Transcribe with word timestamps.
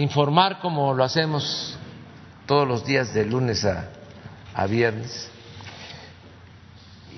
informar 0.00 0.60
como 0.60 0.94
lo 0.94 1.04
hacemos 1.04 1.78
todos 2.46 2.66
los 2.66 2.84
días 2.86 3.12
de 3.12 3.26
lunes 3.26 3.64
a, 3.64 3.88
viernes 4.66 5.30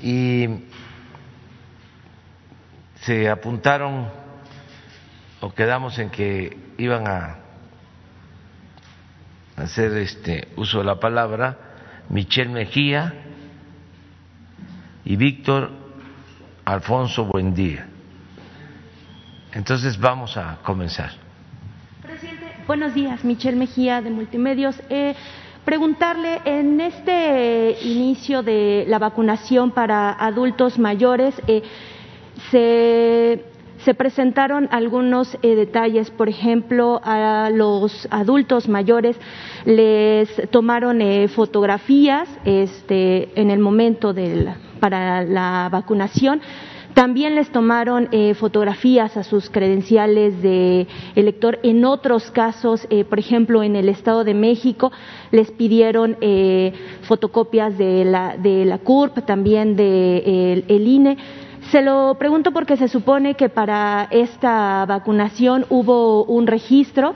y 0.02 0.46
se 3.00 3.29
apuntaron 3.29 4.08
o 5.41 5.53
quedamos 5.53 5.99
en 5.99 6.10
que 6.10 6.57
iban 6.79 7.08
a 7.08 7.39
hacer 9.57 9.96
este 9.96 10.49
uso 10.57 10.79
de 10.79 10.85
la 10.85 11.01
palabra 11.01 11.59
Michelle 12.09 12.51
Mejía 12.51 13.12
y 15.05 15.17
Víctor 15.17 15.71
Alfonso 16.64 17.25
Buendía. 17.25 17.89
Entonces 19.53 19.99
vamos 19.99 20.37
a 20.37 20.59
comenzar. 20.62 21.21
Buenos 22.67 22.95
días, 22.95 23.25
Michelle 23.25 23.57
Mejía 23.57 24.01
de 24.01 24.11
Multimedios. 24.11 24.80
Eh, 24.89 25.15
preguntarle, 25.65 26.41
en 26.45 26.80
este 26.80 27.77
inicio 27.83 28.43
de 28.43 28.84
la 28.89 28.98
vacunación 28.98 29.73
para 29.73 30.12
adultos 30.12 30.79
mayores, 30.79 31.34
eh, 31.48 31.62
se 32.51 33.45
se 33.84 33.95
presentaron 33.95 34.69
algunos 34.70 35.37
eh, 35.43 35.56
detalles, 35.56 36.11
por 36.11 36.29
ejemplo, 36.29 37.01
a 37.03 37.51
los 37.53 38.06
adultos 38.11 38.69
mayores 38.69 39.17
les 39.65 40.29
tomaron 40.51 41.03
eh, 41.03 41.29
fotografías 41.29 42.29
este, 42.45 43.29
en 43.41 43.51
el 43.51 43.59
momento 43.59 44.15
para 44.79 45.23
la 45.25 45.69
vacunación. 45.70 46.41
También 46.95 47.34
les 47.34 47.51
tomaron 47.51 48.09
eh, 48.12 48.34
fotografías 48.34 49.16
a 49.16 49.24
sus 49.24 49.48
credenciales 49.48 50.42
de 50.42 50.87
elector. 51.14 51.59
En 51.62 51.84
otros 51.84 52.30
casos, 52.30 52.87
por 53.09 53.19
ejemplo, 53.19 53.62
en 53.62 53.77
el 53.77 53.88
Estado 53.88 54.24
de 54.24 54.34
México, 54.34 54.92
les 55.30 55.50
pidieron 55.50 56.16
fotocopias 57.02 57.78
de 57.78 58.05
la, 58.05 58.36
de 58.36 58.64
la 58.64 58.78
CURP, 58.78 59.25
también 59.25 59.77
de, 59.77 60.64
INE. 60.69 61.17
Se 61.70 61.80
lo 61.80 62.17
pregunto 62.19 62.52
porque 62.52 62.77
se 62.77 62.89
supone 62.89 63.34
que 63.34 63.48
para 63.48 64.08
esta 64.11 64.84
vacunación 64.86 65.64
hubo 65.70 66.24
un 66.24 66.47
registro 66.47 67.14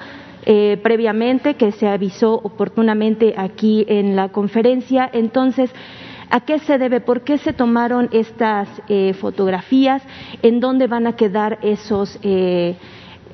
eh, 0.49 0.79
previamente 0.83 1.55
que 1.55 1.73
se 1.73 1.89
avisó 1.89 2.35
oportunamente 2.35 3.35
aquí 3.37 3.85
en 3.89 4.15
la 4.15 4.29
conferencia. 4.29 5.11
Entonces, 5.13 5.71
¿a 6.31 6.41
qué 6.41 6.59
se 6.59 6.79
debe? 6.79 7.01
¿Por 7.01 7.23
qué 7.23 7.39
se 7.39 7.53
tomaron 7.53 8.09
estas 8.13 8.69
eh, 8.89 9.15
fotografías? 9.15 10.03
¿En 10.43 10.61
dónde 10.61 10.87
van 10.87 11.07
a 11.07 11.15
quedar 11.15 11.59
esos, 11.63 12.19
eh, 12.23 12.77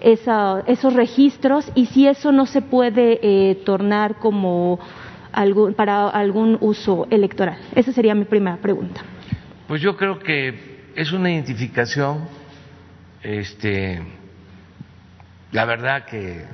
esos 0.01 0.95
registros? 0.95 1.70
Y 1.75 1.87
si 1.87 2.07
eso 2.07 2.33
no 2.33 2.47
se 2.47 2.63
puede 2.63 3.55
tornar 3.65 4.17
como 4.17 4.79
algún, 5.33 5.75
para 5.75 6.09
algún 6.09 6.59
uso 6.61 7.07
electoral. 7.11 7.59
Esa 7.75 7.93
sería 7.93 8.15
mi 8.15 8.25
primera 8.25 8.57
pregunta. 8.59 9.03
Pues 9.67 9.81
yo 9.81 9.97
creo 9.97 10.19
que 10.19 10.91
es 10.95 11.13
una 11.13 11.31
identificación, 11.31 12.29
este, 13.23 14.03
la 15.51 15.65
verdad 15.65 16.05
que 16.05 16.45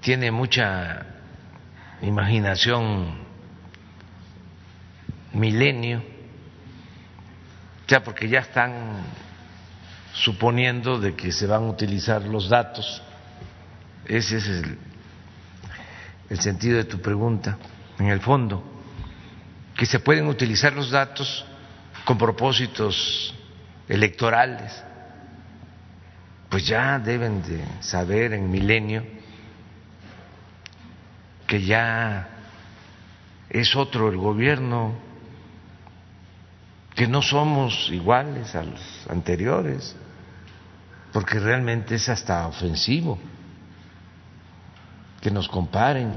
tiene 0.00 0.30
mucha 0.30 1.06
imaginación 2.02 3.23
milenio, 5.34 6.02
ya 7.86 8.02
porque 8.02 8.28
ya 8.28 8.40
están 8.40 9.02
suponiendo 10.12 10.98
de 10.98 11.14
que 11.14 11.32
se 11.32 11.46
van 11.46 11.64
a 11.64 11.70
utilizar 11.70 12.22
los 12.22 12.48
datos. 12.48 13.02
Ese 14.06 14.36
es 14.36 14.46
el, 14.46 14.78
el 16.30 16.40
sentido 16.40 16.76
de 16.76 16.84
tu 16.84 17.00
pregunta, 17.00 17.58
en 17.98 18.06
el 18.06 18.20
fondo, 18.20 18.62
que 19.76 19.86
se 19.86 19.98
pueden 19.98 20.26
utilizar 20.26 20.72
los 20.72 20.90
datos 20.90 21.44
con 22.04 22.16
propósitos 22.16 23.34
electorales, 23.88 24.82
pues 26.48 26.66
ya 26.66 26.98
deben 26.98 27.42
de 27.42 27.64
saber 27.80 28.32
en 28.32 28.50
milenio 28.50 29.04
que 31.46 31.62
ya 31.62 32.28
es 33.50 33.74
otro 33.76 34.08
el 34.08 34.16
gobierno, 34.16 34.94
que 36.94 37.08
no 37.08 37.22
somos 37.22 37.90
iguales 37.90 38.54
a 38.54 38.62
los 38.62 38.80
anteriores, 39.08 39.96
porque 41.12 41.40
realmente 41.40 41.96
es 41.96 42.08
hasta 42.08 42.46
ofensivo 42.46 43.18
que 45.20 45.30
nos 45.30 45.48
comparen. 45.48 46.14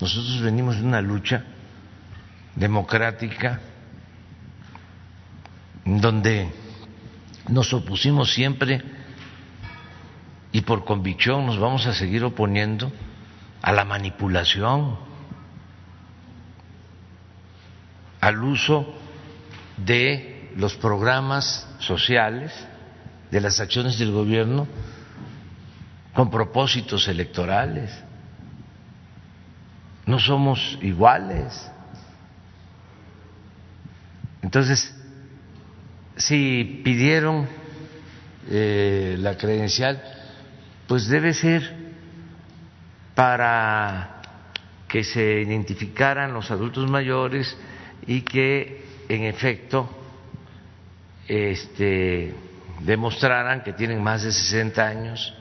Nosotros 0.00 0.40
venimos 0.40 0.76
de 0.76 0.84
una 0.84 1.00
lucha 1.00 1.44
democrática 2.54 3.60
donde 5.84 6.50
nos 7.48 7.72
opusimos 7.72 8.32
siempre 8.32 8.82
y 10.52 10.62
por 10.62 10.84
convicción 10.84 11.44
nos 11.44 11.58
vamos 11.58 11.86
a 11.86 11.92
seguir 11.92 12.24
oponiendo 12.24 12.90
a 13.60 13.72
la 13.72 13.84
manipulación, 13.84 14.98
al 18.20 18.42
uso 18.42 19.05
de 19.76 20.50
los 20.56 20.74
programas 20.76 21.68
sociales, 21.78 22.52
de 23.30 23.40
las 23.40 23.60
acciones 23.60 23.98
del 23.98 24.12
gobierno 24.12 24.66
con 26.14 26.30
propósitos 26.30 27.08
electorales. 27.08 27.90
No 30.06 30.18
somos 30.18 30.78
iguales. 30.80 31.70
Entonces, 34.40 34.94
si 36.16 36.80
pidieron 36.84 37.46
eh, 38.48 39.16
la 39.18 39.36
credencial, 39.36 40.02
pues 40.86 41.08
debe 41.08 41.34
ser 41.34 41.74
para 43.14 44.22
que 44.88 45.02
se 45.04 45.42
identificaran 45.42 46.32
los 46.32 46.50
adultos 46.50 46.88
mayores 46.88 47.56
y 48.06 48.22
que 48.22 48.85
en 49.08 49.24
efecto 49.24 49.88
este, 51.28 52.34
demostraran 52.80 53.62
que 53.62 53.72
tienen 53.72 54.02
más 54.02 54.22
de 54.22 54.32
60 54.32 54.86
años, 54.86 55.34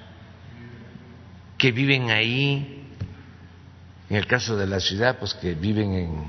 que 1.58 1.72
viven 1.72 2.12
ahí, 2.12 2.88
en 4.10 4.16
el 4.18 4.28
caso 4.28 4.56
de 4.58 4.68
la 4.68 4.80
ciudad, 4.80 5.18
pues 5.18 5.34
que 5.34 5.54
viven 5.54 5.94
en 5.94 6.24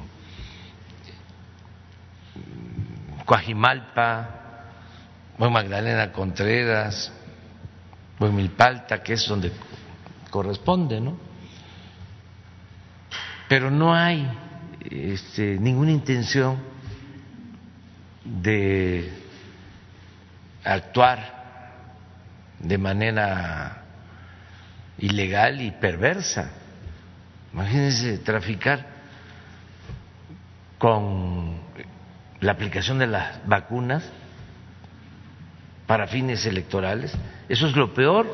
Coajimalpa, 3.24 4.30
Buen 5.36 5.52
Magdalena 5.52 6.12
Contreras, 6.12 7.12
Buen 8.18 8.34
Milpalta, 8.34 9.02
que 9.02 9.14
es 9.14 9.26
donde 9.26 9.52
corresponde, 10.30 11.00
¿no? 11.00 11.18
Pero 13.48 13.70
no 13.70 13.94
hay 13.94 14.26
este, 14.90 15.58
ninguna 15.58 15.92
intención 15.92 16.75
de 18.26 19.12
actuar 20.64 21.36
de 22.58 22.78
manera 22.78 23.84
ilegal 24.98 25.60
y 25.60 25.70
perversa. 25.70 26.50
Imagínense 27.52 28.18
traficar 28.18 28.86
con 30.78 31.60
la 32.40 32.52
aplicación 32.52 32.98
de 32.98 33.06
las 33.06 33.46
vacunas 33.46 34.02
para 35.86 36.06
fines 36.06 36.44
electorales. 36.46 37.12
Eso 37.48 37.68
es 37.68 37.76
lo 37.76 37.94
peor. 37.94 38.26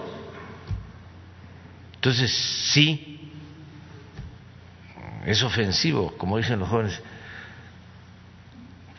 Entonces, 1.95 2.33
sí, 2.73 3.33
es 5.27 5.43
ofensivo, 5.43 6.17
como 6.17 6.39
dicen 6.39 6.59
los 6.59 6.69
jóvenes, 6.69 7.01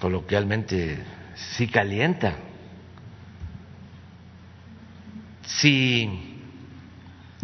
coloquialmente, 0.03 0.97
sí 1.33 1.65
calienta. 1.69 2.35
Si 5.45 6.41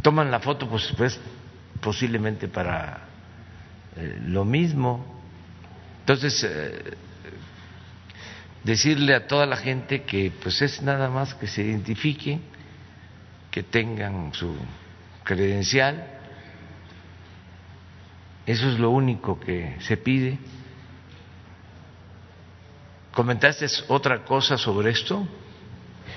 toman 0.01 0.29
la 0.29 0.41
foto, 0.41 0.67
pues, 0.67 0.93
pues 0.97 1.17
posiblemente 1.79 2.49
para 2.49 2.99
eh, 3.95 4.19
lo 4.25 4.43
mismo. 4.43 5.21
Entonces, 6.01 6.43
eh, 6.43 6.97
decirle 8.65 9.15
a 9.15 9.25
toda 9.25 9.45
la 9.45 9.55
gente 9.55 10.03
que 10.03 10.29
pues 10.43 10.61
es 10.61 10.81
nada 10.81 11.09
más 11.09 11.33
que 11.35 11.47
se 11.47 11.63
identifiquen, 11.63 12.41
que 13.51 13.63
tengan 13.63 14.33
su 14.33 14.53
credencial, 15.23 16.05
eso 18.45 18.67
es 18.67 18.77
lo 18.77 18.89
único 18.89 19.39
que 19.39 19.77
se 19.79 19.95
pide. 19.95 20.37
¿Comentaste 23.13 23.65
otra 23.87 24.23
cosa 24.23 24.57
sobre 24.57 24.91
esto? 24.91 25.25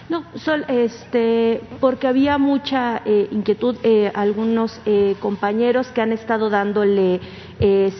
No, 0.09 0.25
sol, 0.35 0.65
este, 0.69 1.61
porque 1.81 2.07
había 2.07 2.37
mucha 2.37 3.03
eh, 3.05 3.29
inquietud, 3.31 3.77
eh, 3.83 4.11
algunos 4.15 4.81
eh, 4.85 5.17
compañeros 5.21 5.89
que 5.89 6.01
han 6.01 6.13
estado 6.13 6.51
dándole 6.51 7.21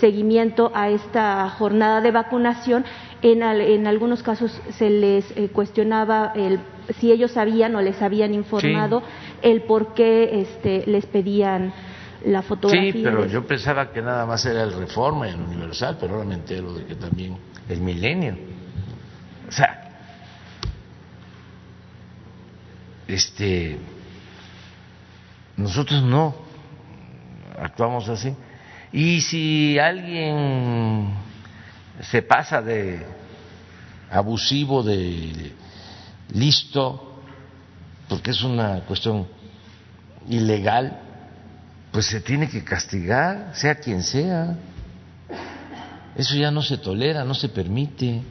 seguimiento 0.01 0.73
a 0.75 0.91
esta 0.91 1.49
jornada 1.51 2.01
de 2.01 2.11
vacunación. 2.11 2.85
En, 3.23 3.43
en 3.45 3.87
algunos 3.87 4.21
casos 4.23 4.61
se 4.77 4.91
les 4.91 5.25
cuestionaba 5.53 6.33
el, 6.35 6.59
si 6.99 7.13
ellos 7.13 7.31
sabían 7.31 7.77
o 7.77 7.81
les 7.81 8.03
habían 8.03 8.35
informado 8.35 9.05
el 9.41 9.63
por 9.63 9.95
qué 9.95 10.41
este, 10.41 10.83
les 10.87 11.07
pedían 11.07 11.73
la 12.25 12.43
fotografía. 12.43 12.93
Sí, 12.93 13.01
pero 13.05 13.27
yo 13.27 13.47
pensaba 13.47 13.93
que 13.93 14.03
nada 14.03 14.27
más 14.27 14.45
era 14.45 14.65
el 14.65 14.73
Reforma, 14.73 15.29
el 15.29 15.37
Universal, 15.37 15.97
pero 16.01 16.15
ahora 16.15 16.27
me 16.27 16.35
entero 16.35 16.75
de 16.75 16.85
que 16.85 16.97
también 16.97 17.37
el 17.69 17.81
Milenio. 17.81 18.52
O 19.53 19.55
sea, 19.55 19.83
este, 23.07 23.79
nosotros 25.59 26.03
no 26.03 26.35
actuamos 27.59 28.09
así. 28.09 28.35
Y 28.95 29.21
si 29.21 29.79
alguien 29.79 31.13
se 32.01 32.23
pasa 32.23 32.63
de 32.63 33.05
abusivo, 34.11 34.83
de 34.83 35.53
listo, 36.33 37.21
porque 38.09 38.31
es 38.31 38.43
una 38.43 38.81
cuestión 38.87 39.29
ilegal, 40.31 40.99
pues 41.91 42.07
se 42.07 42.23
tiene 42.23 42.49
que 42.49 42.65
castigar, 42.65 43.51
sea 43.53 43.75
quien 43.75 44.03
sea. 44.03 44.57
Eso 46.17 46.37
ya 46.37 46.51
no 46.51 46.63
se 46.63 46.79
tolera, 46.79 47.23
no 47.23 47.35
se 47.35 47.51
permite. 47.51 48.23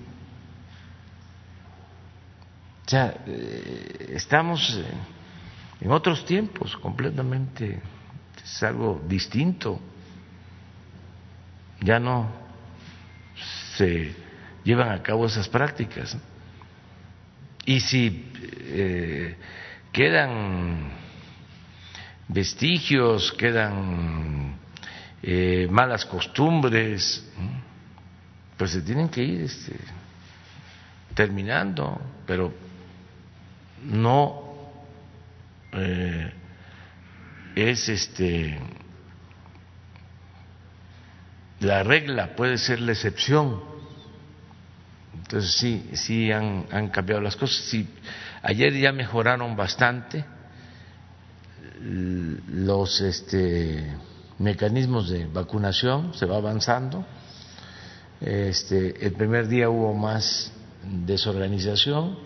O 2.91 2.93
sea, 2.93 3.15
eh, 3.25 4.15
estamos 4.15 4.77
en 5.79 5.91
otros 5.91 6.25
tiempos 6.25 6.75
completamente, 6.75 7.81
es 8.43 8.63
algo 8.63 9.01
distinto. 9.07 9.79
Ya 11.79 12.01
no 12.01 12.29
se 13.77 14.13
llevan 14.65 14.89
a 14.89 15.01
cabo 15.01 15.25
esas 15.25 15.47
prácticas. 15.47 16.17
Y 17.65 17.79
si 17.79 18.29
eh, 18.35 19.37
quedan 19.93 20.91
vestigios, 22.27 23.31
quedan 23.31 24.57
eh, 25.23 25.65
malas 25.71 26.05
costumbres, 26.05 27.25
pues 28.57 28.71
se 28.71 28.81
tienen 28.81 29.07
que 29.07 29.23
ir 29.23 29.41
este, 29.43 29.77
terminando, 31.15 31.97
pero 32.27 32.60
no 33.83 34.53
eh, 35.73 36.31
es 37.55 37.89
este 37.89 38.59
la 41.59 41.83
regla, 41.83 42.35
puede 42.35 42.57
ser 42.57 42.79
la 42.81 42.91
excepción. 42.93 43.61
Entonces 45.13 45.53
sí, 45.53 45.89
sí 45.93 46.31
han, 46.31 46.65
han 46.71 46.89
cambiado 46.89 47.21
las 47.21 47.35
cosas. 47.35 47.63
Sí, 47.65 47.87
ayer 48.41 48.73
ya 48.73 48.91
mejoraron 48.91 49.55
bastante 49.55 50.25
los 51.81 53.01
este, 53.01 53.95
mecanismos 54.39 55.09
de 55.09 55.25
vacunación, 55.25 56.13
se 56.13 56.25
va 56.25 56.37
avanzando. 56.37 57.05
Este, 58.19 59.05
el 59.05 59.13
primer 59.13 59.47
día 59.47 59.69
hubo 59.69 59.93
más 59.93 60.51
desorganización, 60.83 62.17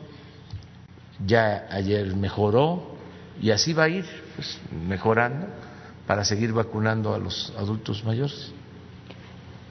ya 1.25 1.67
ayer 1.69 2.15
mejoró 2.15 2.95
y 3.41 3.51
así 3.51 3.73
va 3.73 3.83
a 3.83 3.89
ir 3.89 4.06
pues, 4.35 4.59
mejorando 4.88 5.47
para 6.07 6.23
seguir 6.23 6.53
vacunando 6.53 7.13
a 7.13 7.19
los 7.19 7.53
adultos 7.57 8.03
mayores. 8.03 8.53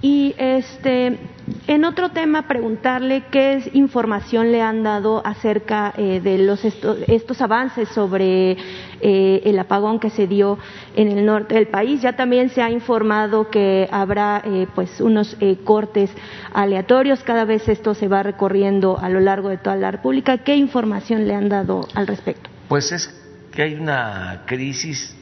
Y 0.03 0.35
este, 0.37 1.19
en 1.67 1.85
otro 1.87 2.11
tema, 2.11 2.47
preguntarle 2.47 3.25
qué 3.31 3.71
información 3.73 4.53
le 4.53 4.61
han 4.61 4.83
dado 4.83 5.27
acerca 5.27 5.95
eh, 5.97 6.21
de 6.21 6.37
los 6.37 6.63
estos 6.63 7.41
avances 7.41 7.89
sobre 7.89 8.59
eh, 9.07 9.43
el 9.45 9.59
apagón 9.59 10.01
que 10.01 10.09
se 10.09 10.27
dio 10.27 10.59
en 10.97 11.09
el 11.09 11.27
norte 11.27 11.57
del 11.57 11.69
país. 11.69 12.01
Ya 12.01 12.17
también 12.17 12.49
se 12.49 12.63
ha 12.63 12.71
informado 12.71 13.51
que 13.51 13.87
habrá 13.93 14.43
eh, 14.43 14.67
pues 14.75 14.99
unos 15.03 15.37
cortes 15.63 16.11
aleatorios. 16.55 17.23
Cada 17.23 17.45
vez 17.45 17.69
esto 17.69 17.93
se 17.93 18.09
va 18.09 18.23
recorriendo 18.23 18.99
a 18.99 19.11
lo 19.11 19.21
largo 19.21 19.51
de 19.51 19.59
toda 19.59 19.77
la 19.77 19.91
República. 19.91 20.39
¿Qué 20.39 20.57
información 20.57 21.29
le 21.29 21.35
han 21.35 21.51
dado 21.51 21.87
al 21.93 22.07
respecto? 22.07 22.49
Pues 22.67 22.93
es 22.93 23.15
que 23.53 23.63
hay 23.63 23.75
una 23.75 24.45
crisis 24.47 25.15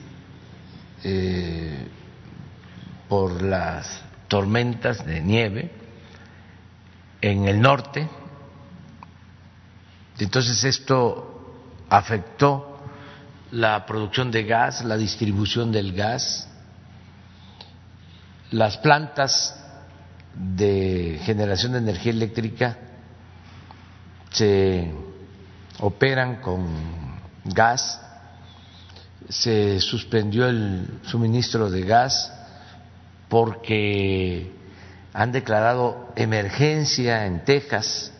por 3.08 3.42
las 3.42 4.04
tormentas 4.28 5.04
de 5.04 5.20
nieve 5.20 5.72
en 7.20 7.48
el 7.48 7.60
norte. 7.60 8.08
Entonces 10.20 10.62
esto 10.62 11.56
afectó 11.88 12.71
la 13.52 13.84
producción 13.84 14.30
de 14.30 14.44
gas, 14.44 14.82
la 14.82 14.96
distribución 14.96 15.70
del 15.72 15.92
gas, 15.92 16.48
las 18.50 18.78
plantas 18.78 19.54
de 20.34 21.20
generación 21.22 21.72
de 21.72 21.78
energía 21.78 22.12
eléctrica 22.12 22.78
se 24.30 24.90
operan 25.80 26.36
con 26.36 26.66
gas, 27.44 28.00
se 29.28 29.80
suspendió 29.80 30.48
el 30.48 31.00
suministro 31.02 31.70
de 31.70 31.82
gas 31.82 32.32
porque 33.28 34.50
han 35.12 35.30
declarado 35.30 36.10
emergencia 36.16 37.26
en 37.26 37.44
Texas. 37.44 38.12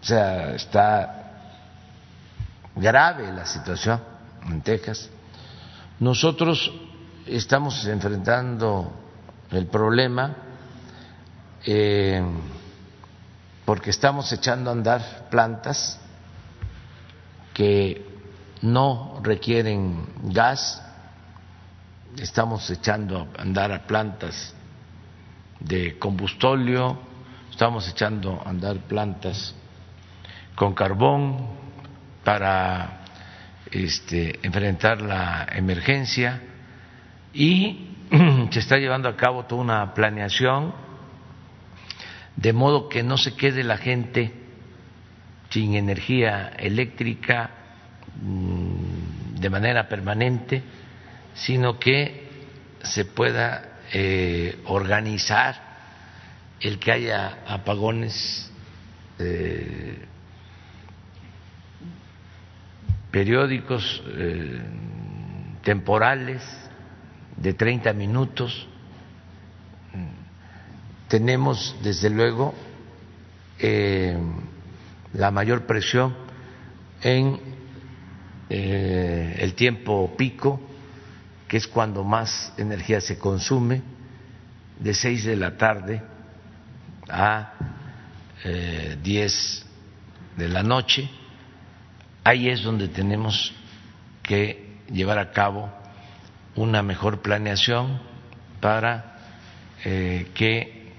O 0.00 0.04
sea, 0.04 0.54
está 0.56 1.21
grave 2.76 3.32
la 3.32 3.46
situación 3.46 4.00
en 4.46 4.62
Texas. 4.62 5.08
Nosotros 6.00 6.72
estamos 7.26 7.84
enfrentando 7.86 8.92
el 9.50 9.66
problema 9.66 10.34
eh, 11.64 12.22
porque 13.64 13.90
estamos 13.90 14.32
echando 14.32 14.70
a 14.70 14.72
andar 14.72 15.28
plantas 15.30 15.98
que 17.54 18.06
no 18.62 19.20
requieren 19.22 20.06
gas. 20.24 20.82
Estamos 22.16 22.68
echando 22.70 23.28
a 23.36 23.42
andar 23.42 23.72
a 23.72 23.86
plantas 23.86 24.54
de 25.60 25.98
combustóleo, 25.98 26.98
estamos 27.50 27.88
echando 27.88 28.42
a 28.44 28.50
andar 28.50 28.78
plantas 28.80 29.54
con 30.56 30.74
carbón 30.74 31.61
para 32.24 33.02
este, 33.70 34.38
enfrentar 34.42 35.00
la 35.00 35.46
emergencia 35.52 36.40
y 37.32 37.88
se 38.50 38.58
está 38.58 38.76
llevando 38.76 39.08
a 39.08 39.16
cabo 39.16 39.44
toda 39.44 39.62
una 39.62 39.94
planeación 39.94 40.74
de 42.36 42.52
modo 42.52 42.88
que 42.88 43.02
no 43.02 43.16
se 43.16 43.34
quede 43.34 43.62
la 43.62 43.78
gente 43.78 44.32
sin 45.50 45.74
energía 45.74 46.52
eléctrica 46.58 47.50
mm, 48.22 49.40
de 49.40 49.50
manera 49.50 49.88
permanente 49.88 50.62
sino 51.34 51.78
que 51.78 52.28
se 52.82 53.04
pueda 53.04 53.78
eh, 53.92 54.60
organizar 54.66 55.72
el 56.60 56.78
que 56.78 56.92
haya 56.92 57.38
apagones 57.46 58.50
eh, 59.18 60.06
periódicos 63.12 64.02
eh, 64.08 64.60
temporales 65.62 66.42
de 67.36 67.54
30 67.54 67.92
minutos. 67.92 68.66
Tenemos, 71.06 71.76
desde 71.82 72.10
luego, 72.10 72.54
la 75.12 75.30
mayor 75.30 75.66
presión 75.66 76.16
en 77.02 77.38
el 78.48 79.54
tiempo 79.54 80.16
pico 80.16 80.60
que 81.52 81.58
es 81.58 81.68
cuando 81.68 82.02
más 82.02 82.50
energía 82.56 82.98
se 83.02 83.18
consume, 83.18 83.82
de 84.80 84.94
6 84.94 85.24
de 85.26 85.36
la 85.36 85.58
tarde 85.58 86.00
a 87.10 87.52
eh, 88.42 88.96
10 89.02 89.66
de 90.38 90.48
la 90.48 90.62
noche. 90.62 91.10
Ahí 92.24 92.48
es 92.48 92.62
donde 92.62 92.88
tenemos 92.88 93.52
que 94.22 94.76
llevar 94.90 95.18
a 95.18 95.32
cabo 95.32 95.72
una 96.54 96.82
mejor 96.82 97.22
planeación 97.22 98.00
para 98.60 99.16
eh, 99.84 100.30
que 100.34 100.92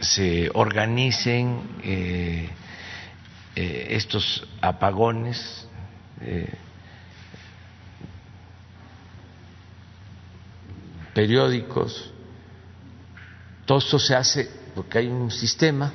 se 0.00 0.50
organicen 0.52 1.60
eh, 1.82 2.50
eh, 3.56 3.86
estos 3.90 4.46
apagones. 4.60 5.66
Eh, 6.20 6.52
periódicos, 11.14 12.10
todo 13.64 13.78
esto 13.78 13.98
se 14.00 14.16
hace 14.16 14.50
porque 14.74 14.98
hay 14.98 15.06
un 15.06 15.30
sistema, 15.30 15.92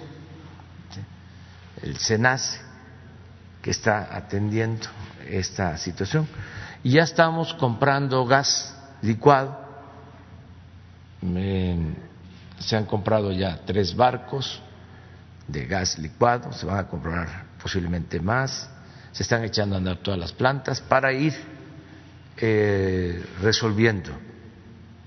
el 1.84 1.98
SENACE, 1.98 2.62
que 3.62 3.72
está 3.72 4.16
atendiendo 4.16 4.88
esta 5.28 5.78
situación. 5.78 6.28
Y 6.84 6.92
ya 6.92 7.04
estamos 7.04 7.54
comprando 7.54 8.26
gas 8.26 8.76
licuado. 9.02 9.58
se 12.60 12.76
han 12.76 12.86
comprado 12.86 13.32
ya 13.32 13.60
tres 13.66 13.96
barcos 13.96 14.62
de 15.48 15.66
gas 15.66 15.98
licuado, 15.98 16.54
se 16.54 16.66
van 16.66 16.80
a 16.80 16.88
comprar 16.88 17.46
posiblemente 17.62 18.20
más, 18.20 18.70
se 19.12 19.24
están 19.24 19.44
echando 19.44 19.76
a 19.76 19.80
andar 19.80 19.98
todas 19.98 20.20
las 20.20 20.32
plantas 20.32 20.80
para 20.82 21.12
ir 21.12 21.34
eh, 22.38 23.26
resolviendo 23.42 24.12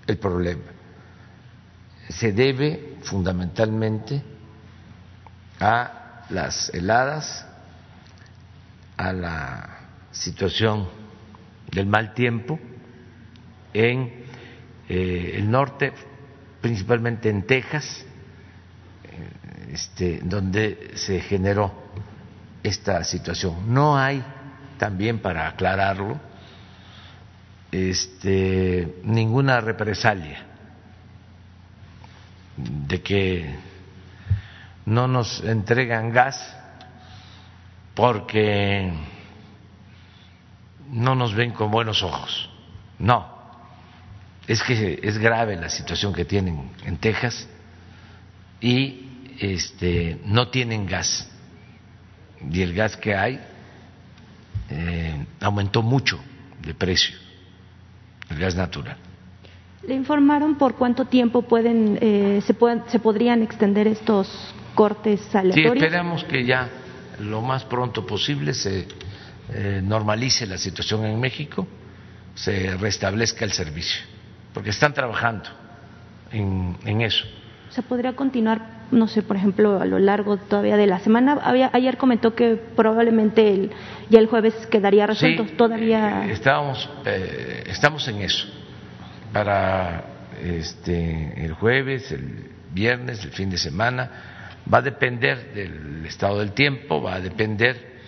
el 0.06 0.18
problema. 0.18 0.64
Se 2.08 2.32
debe 2.32 2.98
fundamentalmente 3.02 4.22
a 5.60 6.24
las 6.30 6.68
heladas, 6.74 7.46
a 8.96 9.12
la 9.12 9.78
situación 10.10 10.88
del 11.70 11.86
mal 11.86 12.14
tiempo 12.14 12.58
en 13.72 14.24
eh, 14.88 15.32
el 15.36 15.50
norte, 15.50 15.92
principalmente 16.60 17.30
en 17.30 17.46
Texas, 17.46 18.04
este, 19.72 20.20
donde 20.22 20.92
se 20.94 21.20
generó 21.20 21.72
esta 22.62 23.02
situación. 23.04 23.72
No 23.72 23.96
hay, 23.96 24.22
también 24.78 25.20
para 25.20 25.48
aclararlo, 25.48 26.20
este, 27.70 28.96
ninguna 29.02 29.62
represalia 29.62 30.44
de 32.56 33.00
que 33.00 33.54
no 34.84 35.08
nos 35.08 35.42
entregan 35.42 36.10
gas 36.10 36.54
porque 37.94 38.92
no 40.90 41.14
nos 41.14 41.34
ven 41.34 41.52
con 41.52 41.70
buenos 41.70 42.02
ojos. 42.02 42.50
No, 42.98 43.26
es 44.46 44.62
que 44.62 45.00
es 45.02 45.18
grave 45.18 45.56
la 45.56 45.68
situación 45.68 46.12
que 46.12 46.24
tienen 46.24 46.70
en 46.84 46.96
Texas 46.98 47.48
y 48.60 49.08
este, 49.38 50.20
no 50.24 50.48
tienen 50.48 50.86
gas 50.86 51.28
y 52.50 52.62
el 52.62 52.74
gas 52.74 52.96
que 52.96 53.14
hay 53.14 53.40
eh, 54.70 55.26
aumentó 55.40 55.82
mucho 55.82 56.20
de 56.60 56.74
precio, 56.74 57.16
el 58.30 58.38
gas 58.38 58.54
natural. 58.54 58.96
¿Le 59.86 59.94
informaron 59.94 60.56
por 60.56 60.76
cuánto 60.76 61.06
tiempo 61.06 61.42
pueden, 61.42 61.98
eh, 62.00 62.40
se, 62.46 62.54
pueden, 62.54 62.84
se 62.86 63.00
podrían 63.00 63.42
extender 63.42 63.88
estos 63.88 64.54
cortes 64.74 65.34
aleatorios? 65.34 65.72
Sí, 65.72 65.84
esperamos 65.84 66.24
que 66.24 66.44
ya 66.44 66.68
lo 67.22 67.40
más 67.40 67.64
pronto 67.64 68.06
posible 68.06 68.54
se 68.54 68.86
eh, 69.54 69.80
normalice 69.82 70.46
la 70.46 70.58
situación 70.58 71.04
en 71.04 71.18
México, 71.18 71.66
se 72.34 72.76
restablezca 72.76 73.44
el 73.44 73.52
servicio, 73.52 74.02
porque 74.54 74.70
están 74.70 74.94
trabajando 74.94 75.48
en, 76.30 76.76
en 76.84 77.00
eso. 77.00 77.24
¿Se 77.70 77.82
podría 77.82 78.14
continuar 78.14 78.82
no 78.92 79.08
sé, 79.08 79.22
por 79.22 79.36
ejemplo, 79.36 79.80
a 79.80 79.86
lo 79.86 79.98
largo 79.98 80.36
todavía 80.36 80.76
de 80.76 80.86
la 80.86 81.00
semana. 81.00 81.40
ayer 81.72 81.96
comentó 81.96 82.34
que 82.34 82.56
probablemente 82.56 83.48
el, 83.48 83.70
ya 84.10 84.18
el 84.18 84.26
jueves 84.26 84.54
quedaría 84.66 85.06
resuelto. 85.06 85.44
todavía. 85.56 86.26
Eh, 86.26 86.32
estábamos, 86.32 86.88
eh, 87.04 87.64
estamos 87.66 88.06
en 88.08 88.20
eso. 88.20 88.46
Para 89.32 90.04
este, 90.42 91.42
el 91.44 91.54
jueves, 91.54 92.12
el 92.12 92.50
viernes, 92.72 93.24
el 93.24 93.32
fin 93.32 93.48
de 93.48 93.56
semana, 93.56 94.10
va 94.72 94.78
a 94.78 94.82
depender 94.82 95.54
del 95.54 96.04
estado 96.06 96.40
del 96.40 96.52
tiempo, 96.52 97.00
va 97.00 97.14
a 97.14 97.20
depender 97.20 98.00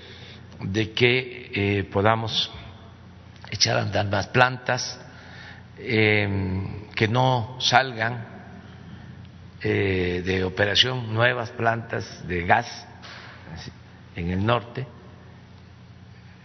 de 0.60 0.92
que 0.92 1.50
eh, 1.54 1.84
podamos 1.84 2.50
echar 3.50 3.78
a 3.78 3.82
andar 3.82 4.08
más 4.08 4.28
plantas, 4.28 5.00
que 5.76 7.08
no 7.08 7.56
salgan 7.60 8.34
eh, 9.66 10.22
de 10.22 10.44
operación 10.44 11.14
nuevas 11.14 11.48
plantas 11.50 12.28
de 12.28 12.44
gas 12.44 12.86
en 14.14 14.30
el 14.30 14.44
norte, 14.44 14.86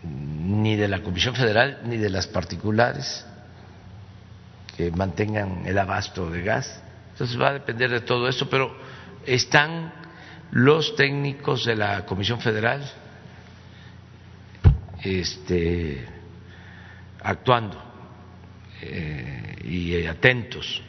ni 0.03 0.77
de 0.77 0.87
la 0.87 1.03
Comisión 1.03 1.35
Federal 1.35 1.81
ni 1.83 1.97
de 1.97 2.09
las 2.09 2.27
particulares 2.27 3.25
que 4.77 4.89
mantengan 4.91 5.65
el 5.65 5.77
abasto 5.77 6.29
de 6.29 6.43
gas. 6.43 6.81
Entonces 7.11 7.37
va 7.37 7.49
a 7.49 7.53
depender 7.53 7.89
de 7.89 7.99
todo 7.99 8.29
esto, 8.29 8.49
pero 8.49 8.73
están 9.33 9.93
los 10.51 10.95
técnicos 10.95 11.65
de 11.65 11.75
la 11.75 12.05
Comisión 12.05 12.41
Federal 12.41 12.83
este, 15.03 16.05
actuando 17.21 17.81
eh, 18.81 19.55
y 19.63 20.05
atentos 20.05 20.81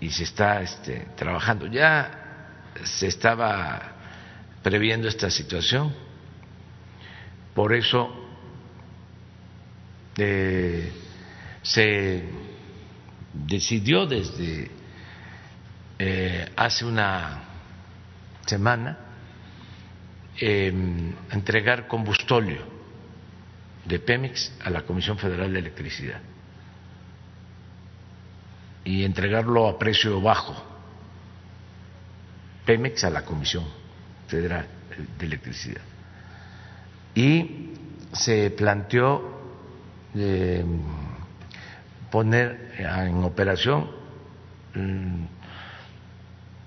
y 0.00 0.10
se 0.10 0.24
está 0.24 0.62
este, 0.62 1.08
trabajando. 1.16 1.66
Ya 1.66 2.62
se 2.84 3.08
estaba 3.08 3.94
previendo 4.62 5.08
esta 5.08 5.30
situación, 5.30 5.94
por 7.54 7.74
eso 7.74 8.12
eh, 10.16 10.92
se 11.62 12.24
decidió 13.32 14.06
desde 14.06 14.70
eh, 15.98 16.52
hace 16.56 16.84
una 16.84 17.42
semana 18.46 18.98
em, 20.38 21.12
entregar 21.30 21.86
combustóleo 21.86 22.62
de 23.84 23.98
Pemex 23.98 24.52
a 24.64 24.70
la 24.70 24.82
Comisión 24.82 25.18
Federal 25.18 25.52
de 25.52 25.58
Electricidad 25.58 26.20
y 28.84 29.04
entregarlo 29.04 29.68
a 29.68 29.78
precio 29.78 30.20
bajo. 30.20 30.54
Pemex 32.64 33.04
a 33.04 33.10
la 33.10 33.24
Comisión 33.24 33.64
Federal 34.28 34.66
de 35.18 35.26
Electricidad. 35.26 35.82
Y 37.14 37.70
se 38.12 38.50
planteó 38.50 39.40
eh, 40.14 40.64
poner 42.10 42.74
en 42.78 43.24
operación 43.24 43.90
mm, 44.74 45.24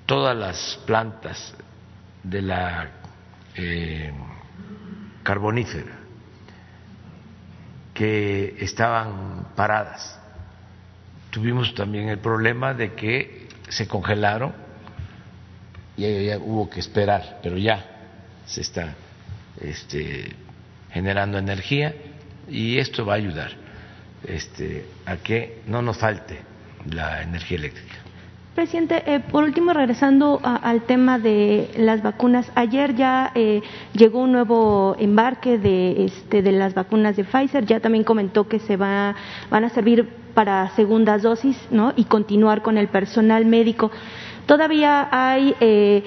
todas 0.09 0.35
las 0.35 0.79
plantas 0.87 1.53
de 2.23 2.41
la 2.41 2.89
eh, 3.53 4.11
carbonífera 5.21 5.99
que 7.93 8.55
estaban 8.59 9.49
paradas 9.55 10.19
tuvimos 11.29 11.75
también 11.75 12.09
el 12.09 12.17
problema 12.17 12.73
de 12.73 12.95
que 12.95 13.49
se 13.67 13.87
congelaron 13.87 14.51
y 15.95 16.33
hubo 16.37 16.67
que 16.71 16.79
esperar, 16.79 17.39
pero 17.43 17.55
ya 17.59 17.85
se 18.47 18.61
está 18.61 18.95
este, 19.61 20.35
generando 20.91 21.37
energía 21.37 21.93
y 22.47 22.79
esto 22.79 23.05
va 23.05 23.13
a 23.13 23.17
ayudar 23.17 23.51
este, 24.23 24.87
a 25.05 25.17
que 25.17 25.61
no 25.67 25.83
nos 25.83 25.99
falte 25.99 26.39
la 26.89 27.21
energía 27.21 27.59
eléctrica. 27.59 28.08
Presidente, 28.59 29.03
eh, 29.05 29.21
por 29.21 29.45
último, 29.45 29.71
regresando 29.71 30.41
al 30.43 30.81
tema 30.81 31.17
de 31.17 31.69
las 31.77 32.03
vacunas, 32.03 32.51
ayer 32.55 32.93
ya 32.93 33.31
eh, 33.33 33.61
llegó 33.93 34.19
un 34.19 34.33
nuevo 34.33 34.97
embarque 34.99 35.57
de, 35.57 36.03
este, 36.03 36.41
de 36.41 36.51
las 36.51 36.73
vacunas 36.73 37.15
de 37.15 37.23
Pfizer, 37.23 37.65
ya 37.65 37.79
también 37.79 38.03
comentó 38.03 38.49
que 38.49 38.59
se 38.59 38.75
va, 38.75 39.15
van 39.49 39.63
a 39.63 39.69
servir 39.69 40.09
para 40.33 40.71
segundas 40.71 41.21
dosis 41.21 41.57
¿no? 41.71 41.93
y 41.95 42.03
continuar 42.03 42.61
con 42.61 42.77
el 42.77 42.89
personal 42.89 43.45
médico. 43.45 43.91
Todavía 44.45 45.07
hay 45.09 45.55
eh, 45.61 46.03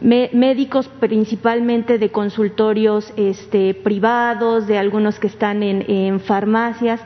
médicos 0.00 0.88
principalmente 1.00 1.98
de 1.98 2.10
consultorios 2.12 3.12
este, 3.16 3.74
privados, 3.74 4.68
de 4.68 4.78
algunos 4.78 5.18
que 5.18 5.26
están 5.26 5.64
en 5.64 6.20
farmacias 6.20 7.00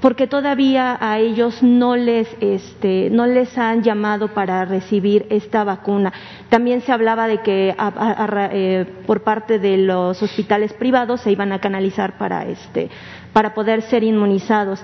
porque 0.00 0.26
todavía 0.26 0.96
a 1.00 1.18
ellos 1.18 1.62
no 1.62 1.96
les, 1.96 2.28
este, 2.40 3.08
no 3.10 3.26
les 3.26 3.56
han 3.58 3.82
llamado 3.82 4.28
para 4.28 4.64
recibir 4.64 5.26
esta 5.30 5.64
vacuna. 5.64 6.12
También 6.48 6.80
se 6.80 6.92
hablaba 6.92 7.28
de 7.28 7.38
que 7.38 7.74
eh, 8.52 8.86
por 9.06 9.22
parte 9.22 9.58
de 9.58 9.76
los 9.76 10.22
hospitales 10.22 10.72
privados 10.72 11.20
se 11.20 11.30
iban 11.30 11.52
a 11.52 11.60
canalizar 11.60 12.16
para, 12.16 12.46
este, 12.46 12.88
para 13.32 13.54
poder 13.54 13.82
ser 13.82 14.02
inmunizados. 14.02 14.82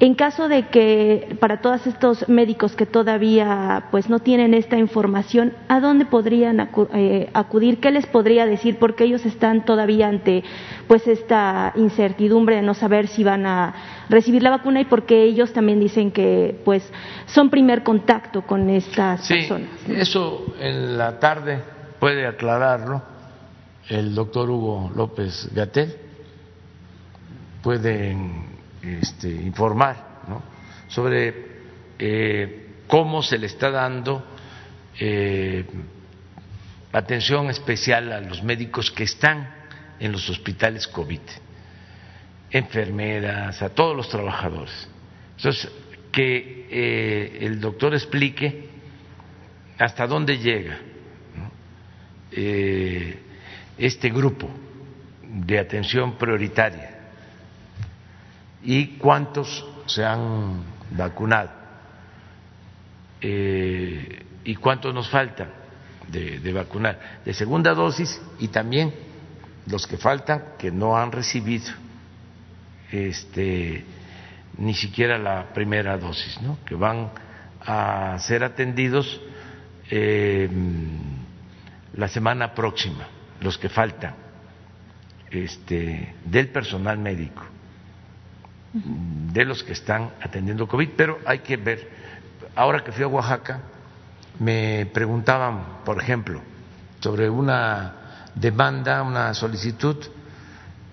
En 0.00 0.14
caso 0.14 0.48
de 0.48 0.66
que 0.68 1.36
para 1.38 1.60
todos 1.60 1.86
estos 1.86 2.28
médicos 2.28 2.74
que 2.74 2.84
todavía 2.84 3.84
pues 3.92 4.08
no 4.08 4.18
tienen 4.18 4.52
esta 4.52 4.76
información, 4.76 5.52
¿a 5.68 5.78
dónde 5.78 6.04
podrían 6.04 6.68
eh, 6.92 7.30
acudir? 7.32 7.78
¿Qué 7.78 7.92
les 7.92 8.06
podría 8.06 8.44
decir? 8.44 8.78
Porque 8.78 9.04
ellos 9.04 9.24
están 9.24 9.64
todavía 9.64 10.08
ante 10.08 10.42
pues 10.88 11.06
esta 11.06 11.72
incertidumbre 11.76 12.56
de 12.56 12.62
no 12.62 12.74
saber 12.74 13.06
si 13.06 13.22
van 13.22 13.46
a 13.46 13.74
recibir 14.08 14.42
la 14.42 14.50
vacuna 14.50 14.80
y 14.80 14.84
porque 14.84 15.22
ellos 15.22 15.52
también 15.52 15.78
dicen 15.78 16.10
que 16.10 16.60
pues 16.64 16.90
son 17.26 17.48
primer 17.48 17.84
contacto 17.84 18.42
con 18.42 18.68
estas 18.70 19.24
sí, 19.24 19.34
personas. 19.34 19.68
Eso 19.88 20.54
en 20.58 20.98
la 20.98 21.20
tarde 21.20 21.60
puede 22.00 22.26
aclararlo 22.26 23.00
el 23.88 24.12
doctor 24.12 24.50
Hugo 24.50 24.90
López 24.96 25.50
Gatel. 25.54 25.94
Pueden 27.62 28.53
este, 28.84 29.30
informar 29.30 30.14
sobre 30.88 31.34
eh, 31.98 32.66
cómo 32.86 33.22
se 33.22 33.38
le 33.38 33.46
está 33.46 33.70
dando 33.70 34.24
eh, 34.98 35.64
atención 36.92 37.50
especial 37.50 38.12
a 38.12 38.20
los 38.20 38.42
médicos 38.42 38.90
que 38.90 39.04
están 39.04 39.52
en 39.98 40.12
los 40.12 40.28
hospitales 40.28 40.86
COVID, 40.86 41.20
enfermeras, 42.50 43.62
a 43.62 43.70
todos 43.70 43.96
los 43.96 44.08
trabajadores. 44.08 44.88
Entonces, 45.36 45.70
que 46.12 46.68
eh, 46.70 47.38
el 47.40 47.60
doctor 47.60 47.94
explique 47.94 48.68
hasta 49.78 50.06
dónde 50.06 50.38
llega 50.38 50.78
este 53.78 54.10
grupo 54.10 54.50
de 55.22 55.58
atención 55.58 56.16
prioritaria 56.18 56.93
y 58.64 58.96
cuántos 58.96 59.64
se 59.86 60.04
han 60.04 60.62
vacunado 60.90 61.50
eh, 63.20 64.24
y 64.44 64.54
cuántos 64.56 64.94
nos 64.94 65.08
faltan 65.08 65.48
de, 66.08 66.52
vacunar 66.52 67.20
de 67.24 67.34
segunda 67.34 67.74
dosis 67.74 68.20
y 68.38 68.48
también 68.48 68.92
los 69.66 69.86
que 69.86 69.96
faltan 69.96 70.54
que 70.58 70.70
no 70.70 70.96
han 70.96 71.12
recibido 71.12 71.72
este 72.90 73.84
ni 74.56 74.74
siquiera 74.74 75.18
la 75.18 75.52
primera 75.52 75.98
dosis, 75.98 76.40
¿no? 76.40 76.58
que 76.64 76.76
van 76.76 77.10
a 77.60 78.16
ser 78.20 78.44
atendidos 78.44 79.20
eh, 79.90 80.48
la 81.94 82.06
semana 82.08 82.54
próxima, 82.54 83.08
los 83.40 83.58
que 83.58 83.68
faltan 83.68 84.14
este, 85.30 86.14
del 86.24 86.48
personal 86.48 86.98
médico 86.98 87.42
de 88.74 89.44
los 89.44 89.62
que 89.62 89.72
están 89.72 90.10
atendiendo 90.20 90.66
COVID, 90.66 90.90
pero 90.96 91.20
hay 91.24 91.38
que 91.38 91.56
ver, 91.56 91.88
ahora 92.56 92.82
que 92.82 92.90
fui 92.90 93.04
a 93.04 93.06
Oaxaca, 93.06 93.60
me 94.40 94.86
preguntaban, 94.92 95.84
por 95.84 96.00
ejemplo, 96.00 96.42
sobre 96.98 97.30
una 97.30 98.30
demanda, 98.34 99.02
una 99.04 99.32
solicitud 99.32 99.96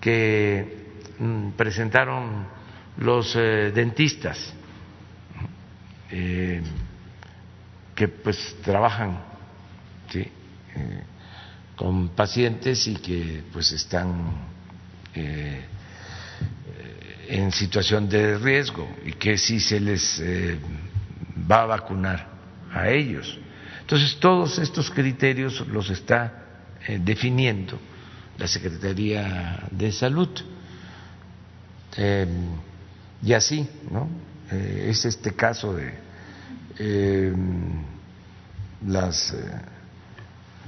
que 0.00 1.00
mm, 1.18 1.50
presentaron 1.50 2.46
los 2.98 3.34
eh, 3.34 3.72
dentistas 3.74 4.52
eh, 6.10 6.62
que 7.96 8.06
pues 8.08 8.56
trabajan 8.62 9.18
eh, 10.14 10.30
con 11.74 12.10
pacientes 12.10 12.86
y 12.86 12.94
que 12.96 13.42
pues 13.52 13.72
están 13.72 14.52
en 17.32 17.50
situación 17.50 18.10
de 18.10 18.36
riesgo 18.36 18.86
y 19.06 19.12
que 19.12 19.38
si 19.38 19.58
se 19.58 19.80
les 19.80 20.20
eh, 20.20 20.58
va 21.50 21.62
a 21.62 21.66
vacunar 21.66 22.28
a 22.70 22.90
ellos. 22.90 23.38
Entonces, 23.80 24.18
todos 24.20 24.58
estos 24.58 24.90
criterios 24.90 25.66
los 25.68 25.88
está 25.88 26.44
eh, 26.86 27.00
definiendo 27.02 27.78
la 28.36 28.46
Secretaría 28.46 29.66
de 29.70 29.90
Salud. 29.92 30.28
Eh, 31.96 32.26
y 33.22 33.32
así, 33.32 33.66
¿no? 33.90 34.08
es 34.50 35.06
este 35.06 35.32
caso 35.32 35.74
de 35.74 37.32
las 38.86 39.34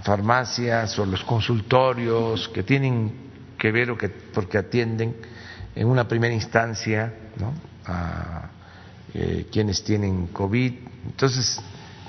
farmacias 0.02 0.98
o 0.98 1.04
los 1.04 1.22
consultorios 1.24 2.48
que 2.48 2.62
tienen 2.62 3.12
que 3.58 3.70
ver 3.70 3.90
o 3.90 3.98
que 3.98 4.08
porque 4.08 4.56
atienden 4.56 5.14
en 5.74 5.87
una 5.88 6.06
primera 6.06 6.32
instancia 6.32 7.12
a 7.87 8.50
eh, 9.12 9.46
quienes 9.50 9.82
tienen 9.84 10.28
COVID. 10.28 10.72
Entonces, 11.06 11.60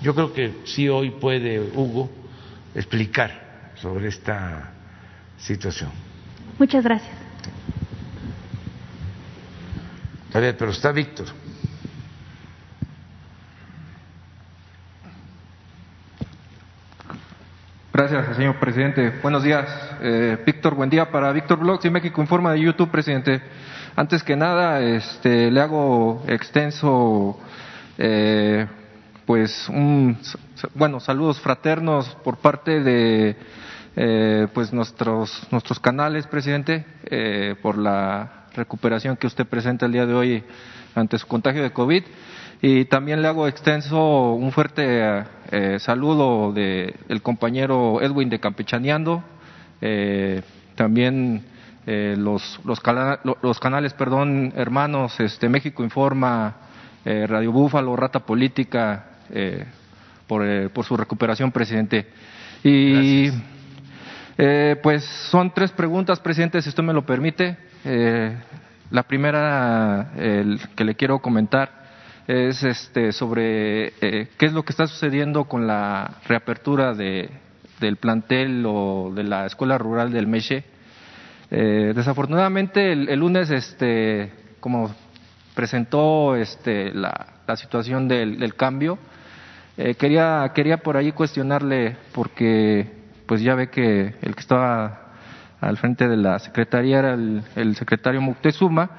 yo 0.01 0.13
creo 0.13 0.33
que 0.33 0.61
sí 0.65 0.89
hoy 0.89 1.11
puede 1.11 1.59
Hugo 1.59 2.09
explicar 2.73 3.73
sobre 3.81 4.07
esta 4.07 4.71
situación. 5.37 5.91
Muchas 6.57 6.83
gracias. 6.83 7.15
A 10.33 10.39
ver, 10.39 10.57
pero 10.57 10.71
está 10.71 10.91
Víctor. 10.91 11.27
Gracias, 17.97 18.35
señor 18.35 18.59
presidente. 18.59 19.09
Buenos 19.21 19.41
días. 19.41 19.65
Eh, 20.01 20.37
Víctor, 20.45 20.75
buen 20.75 20.89
día 20.89 21.09
para 21.09 21.31
Víctor 21.31 21.59
Blogs 21.59 21.85
y 21.85 21.89
México 21.89 22.21
Informa 22.21 22.51
de 22.51 22.59
YouTube, 22.59 22.91
presidente. 22.91 23.41
Antes 23.95 24.21
que 24.21 24.35
nada, 24.35 24.81
este, 24.81 25.49
le 25.49 25.61
hago 25.61 26.21
extenso, 26.27 27.39
eh, 27.97 28.67
pues, 29.25 29.69
un, 29.69 30.17
bueno, 30.73 30.99
saludos 30.99 31.39
fraternos 31.39 32.09
por 32.21 32.35
parte 32.35 32.81
de, 32.81 33.37
eh, 33.95 34.47
pues, 34.53 34.73
nuestros, 34.73 35.47
nuestros 35.49 35.79
canales, 35.79 36.27
presidente, 36.27 36.83
por 37.61 37.77
la 37.77 38.47
recuperación 38.57 39.15
que 39.15 39.27
usted 39.27 39.47
presenta 39.47 39.85
el 39.85 39.93
día 39.93 40.05
de 40.05 40.13
hoy 40.13 40.43
ante 40.95 41.17
su 41.17 41.27
contagio 41.27 41.63
de 41.63 41.71
COVID. 41.71 42.03
Y 42.61 42.85
también 42.85 43.21
le 43.21 43.29
hago 43.29 43.47
extenso 43.47 44.33
un 44.33 44.51
fuerte 44.51 45.23
eh, 45.51 45.77
saludo 45.79 46.51
del 46.51 46.95
el 47.07 47.21
compañero 47.21 48.01
Edwin 48.01 48.29
de 48.29 48.39
Campechaneando, 48.39 49.23
eh, 49.79 50.41
también 50.75 51.43
eh, 51.85 52.15
los, 52.17 52.59
los, 52.63 52.81
los, 53.41 53.59
canales, 53.59 53.93
perdón, 53.93 54.53
hermanos, 54.55 55.19
este, 55.19 55.49
México 55.49 55.83
Informa, 55.83 56.55
Radio 57.05 57.51
Búfalo, 57.51 57.95
Rata 57.95 58.19
Política, 58.19 59.05
por, 60.25 60.71
por, 60.71 60.85
su 60.85 60.97
recuperación, 60.97 61.51
presidente. 61.51 62.07
Y 62.63 63.29
pues 64.81 65.03
son 65.29 65.53
tres 65.53 65.71
preguntas, 65.71 66.19
presidente, 66.19 66.59
si 66.63 66.69
usted 66.69 66.81
me 66.81 66.93
lo 66.93 67.05
permite. 67.05 67.57
la 68.89 69.03
primera 69.03 70.13
el, 70.17 70.59
que 70.75 70.83
le 70.83 70.95
quiero 70.95 71.19
comentar 71.19 71.84
es 72.27 72.63
este, 72.63 73.11
sobre 73.11 73.93
eh, 74.01 74.27
qué 74.37 74.45
es 74.45 74.53
lo 74.53 74.63
que 74.63 74.71
está 74.71 74.87
sucediendo 74.87 75.45
con 75.45 75.67
la 75.67 76.15
reapertura 76.27 76.93
de, 76.93 77.29
del 77.79 77.97
plantel 77.97 78.63
o 78.65 79.11
de 79.13 79.23
la 79.23 79.45
escuela 79.45 79.77
rural 79.77 80.11
del 80.11 80.27
Meche. 80.27 80.63
Eh, 81.51 81.93
desafortunadamente 81.95 82.91
el, 82.91 83.19
lunes, 83.19 83.51
este, 83.51 84.31
como 84.59 84.93
presentó 85.53 86.35
este, 86.35 86.91
la, 86.93 87.35
la 87.45 87.55
situación 87.55 88.07
del, 88.07 88.39
del 88.39 88.55
cambio, 88.55 88.97
eh, 89.77 89.95
quería, 89.95 90.51
quería 90.55 90.77
por 90.77 90.95
ahí 90.95 91.11
cuestionarle 91.11 91.97
porque 92.13 92.89
pues 93.25 93.41
ya 93.41 93.55
ve 93.55 93.69
que 93.69 94.15
el 94.21 94.33
que 94.33 94.39
estaba 94.39 95.05
al 95.59 95.77
frente 95.77 96.07
de 96.07 96.15
la 96.15 96.39
secretaría 96.39 96.99
era 96.99 97.13
el, 97.13 97.75
secretario 97.75 98.21
Moctezuma 98.21 98.89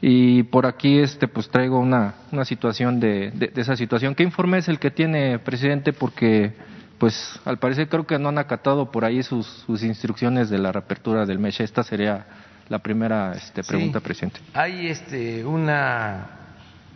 y 0.00 0.42
por 0.44 0.66
aquí 0.66 0.98
este 0.98 1.28
pues 1.28 1.48
traigo 1.48 1.78
una, 1.78 2.14
una 2.32 2.44
situación 2.44 3.00
de, 3.00 3.30
de, 3.30 3.52
esa 3.56 3.76
situación. 3.76 4.14
¿Qué 4.14 4.22
informe 4.22 4.58
es 4.58 4.68
el 4.68 4.78
que 4.78 4.90
tiene, 4.90 5.38
presidente? 5.38 5.92
Porque 5.92 6.52
pues 6.98 7.38
al 7.44 7.58
parecer 7.58 7.88
creo 7.88 8.06
que 8.06 8.18
no 8.18 8.28
han 8.28 8.38
acatado 8.38 8.90
por 8.90 9.04
ahí 9.04 9.22
sus, 9.22 9.46
sus 9.66 9.82
instrucciones 9.82 10.50
de 10.50 10.58
la 10.58 10.72
reapertura 10.72 11.26
del 11.26 11.38
mes. 11.38 11.60
Esta 11.60 11.82
sería 11.82 12.26
la 12.68 12.78
primera 12.78 13.32
este, 13.32 13.62
pregunta, 13.62 14.00
presidente. 14.00 14.40
Hay 14.54 14.88
este, 14.88 15.44
una 15.44 16.30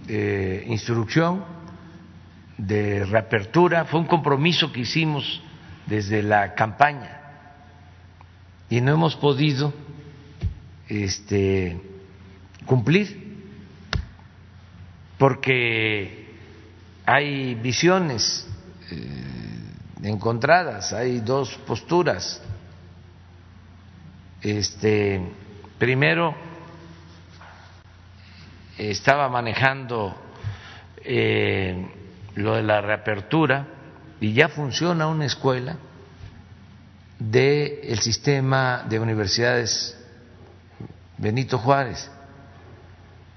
eh, 0.09 0.65
instrucción 0.69 1.45
de 2.57 3.05
reapertura, 3.05 3.85
fue 3.87 4.01
un 4.01 4.07
compromiso 4.07 4.71
que 4.73 4.81
hicimos 4.81 5.43
desde 5.87 6.23
la 6.23 6.55
campaña 6.55 7.21
y 8.69 8.81
no 8.81 8.93
hemos 8.93 9.17
podido 9.17 9.73
este, 10.89 11.81
cumplir. 12.71 13.29
porque 15.19 16.37
hay 17.05 17.57
visiones 17.57 18.47
eh, 18.91 20.05
encontradas, 20.05 20.93
hay 20.93 21.19
dos 21.19 21.53
posturas. 21.67 22.41
Este, 24.41 25.21
primero 25.79 26.33
estaba 28.79 29.29
manejando 29.29 30.15
eh, 31.05 31.87
lo 32.37 32.55
de 32.55 32.63
la 32.63 32.81
reapertura 32.81 33.67
y 34.21 34.33
ya 34.33 34.49
funciona 34.49 35.09
una 35.09 35.27
escuela 35.27 35.77
del 37.19 37.99
sistema 37.99 38.87
de 38.89 39.01
universidades 39.01 39.99
Benito 41.19 41.59
Juárez. 41.59 42.11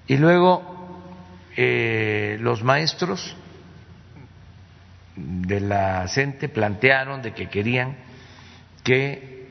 Y 0.08 0.18
luego 0.18 0.74
eh, 1.56 2.38
los 2.40 2.64
maestros 2.64 3.36
de 5.16 5.60
la 5.60 6.08
CENTE 6.08 6.50
plantearon 6.50 7.22
de 7.22 7.34
que 7.34 7.50
querían 7.50 7.98
que 8.84 9.48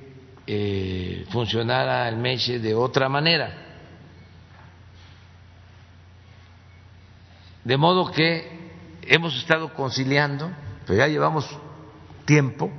eh, 0.47 1.25
funcionara 1.31 2.09
el 2.09 2.17
MESHE 2.17 2.59
de 2.59 2.75
otra 2.75 3.09
manera. 3.09 3.59
De 7.65 7.77
modo 7.77 8.11
que 8.11 8.61
hemos 9.03 9.37
estado 9.37 9.73
conciliando, 9.73 10.51
pero 10.85 10.99
ya 10.99 11.07
llevamos 11.07 11.49
tiempo 12.25 12.71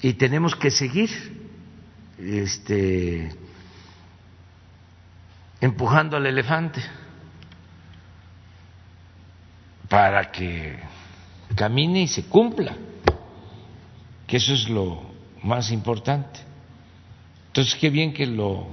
y 0.00 0.14
tenemos 0.14 0.54
que 0.54 0.70
seguir 0.70 1.10
este, 2.18 3.34
empujando 5.60 6.16
al 6.16 6.26
elefante 6.26 6.82
para 9.88 10.30
que 10.30 10.78
camine 11.54 12.02
y 12.02 12.08
se 12.08 12.24
cumpla, 12.24 12.76
que 14.26 14.36
eso 14.36 14.54
es 14.54 14.68
lo 14.68 15.02
más 15.42 15.70
importante. 15.70 16.40
Entonces, 17.48 17.74
qué 17.74 17.90
bien 17.90 18.12
que 18.12 18.26
lo 18.26 18.68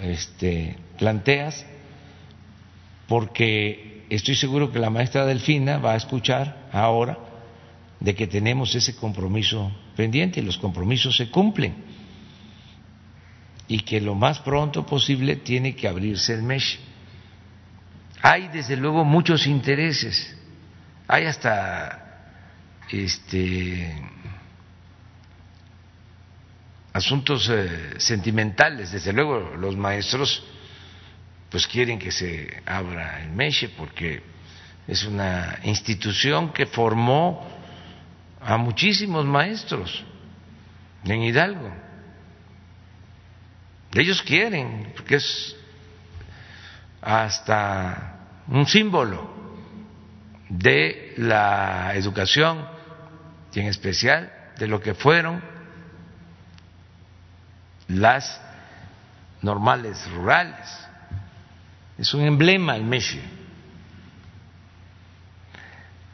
este, 0.00 0.76
planteas, 0.96 1.66
porque 3.08 4.06
estoy 4.08 4.36
seguro 4.36 4.70
que 4.70 4.78
la 4.78 4.90
maestra 4.90 5.26
Delfina 5.26 5.78
va 5.78 5.92
a 5.92 5.96
escuchar 5.96 6.68
ahora 6.72 7.18
de 7.98 8.14
que 8.14 8.26
tenemos 8.26 8.74
ese 8.74 8.94
compromiso 8.94 9.72
pendiente 9.96 10.40
y 10.40 10.44
los 10.44 10.58
compromisos 10.58 11.16
se 11.16 11.30
cumplen 11.30 11.85
y 13.68 13.80
que 13.80 14.00
lo 14.00 14.14
más 14.14 14.38
pronto 14.40 14.86
posible 14.86 15.36
tiene 15.36 15.74
que 15.74 15.88
abrirse 15.88 16.34
el 16.34 16.42
MESH. 16.42 16.78
Hay 18.22 18.48
desde 18.48 18.76
luego 18.76 19.04
muchos 19.04 19.46
intereses, 19.46 20.36
hay 21.06 21.26
hasta 21.26 22.02
este 22.90 23.94
asuntos 26.92 27.48
eh, 27.50 27.94
sentimentales, 27.98 28.92
desde 28.92 29.12
luego 29.12 29.54
los 29.56 29.76
maestros 29.76 30.42
pues 31.50 31.66
quieren 31.66 31.98
que 31.98 32.10
se 32.10 32.62
abra 32.64 33.22
el 33.22 33.30
MESH 33.30 33.68
porque 33.76 34.22
es 34.86 35.04
una 35.04 35.58
institución 35.64 36.52
que 36.52 36.66
formó 36.66 37.46
a 38.40 38.56
muchísimos 38.56 39.24
maestros 39.26 40.04
en 41.04 41.22
Hidalgo. 41.22 41.85
Ellos 43.98 44.22
quieren, 44.22 44.92
porque 44.94 45.16
es 45.16 45.56
hasta 47.00 48.18
un 48.48 48.66
símbolo 48.66 49.30
de 50.48 51.14
la 51.16 51.94
educación 51.94 52.66
y 53.52 53.60
en 53.60 53.66
especial 53.68 54.30
de 54.58 54.66
lo 54.66 54.80
que 54.80 54.92
fueron 54.92 55.42
las 57.88 58.40
normales 59.40 60.10
rurales. 60.10 60.86
Es 61.96 62.12
un 62.12 62.22
emblema 62.22 62.76
el 62.76 62.84
Meshi. 62.84 63.22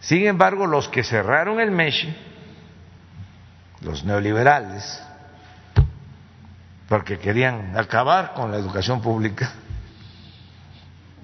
Sin 0.01 0.27
embargo, 0.27 0.67
los 0.67 0.89
que 0.89 1.03
cerraron 1.03 1.59
el 1.59 1.73
Meshi, 1.73 2.15
los 3.81 4.05
neoliberales, 4.05 5.03
porque 6.93 7.19
querían 7.19 7.75
acabar 7.75 8.35
con 8.35 8.51
la 8.53 8.59
educación 8.59 9.01
pública 9.01 9.51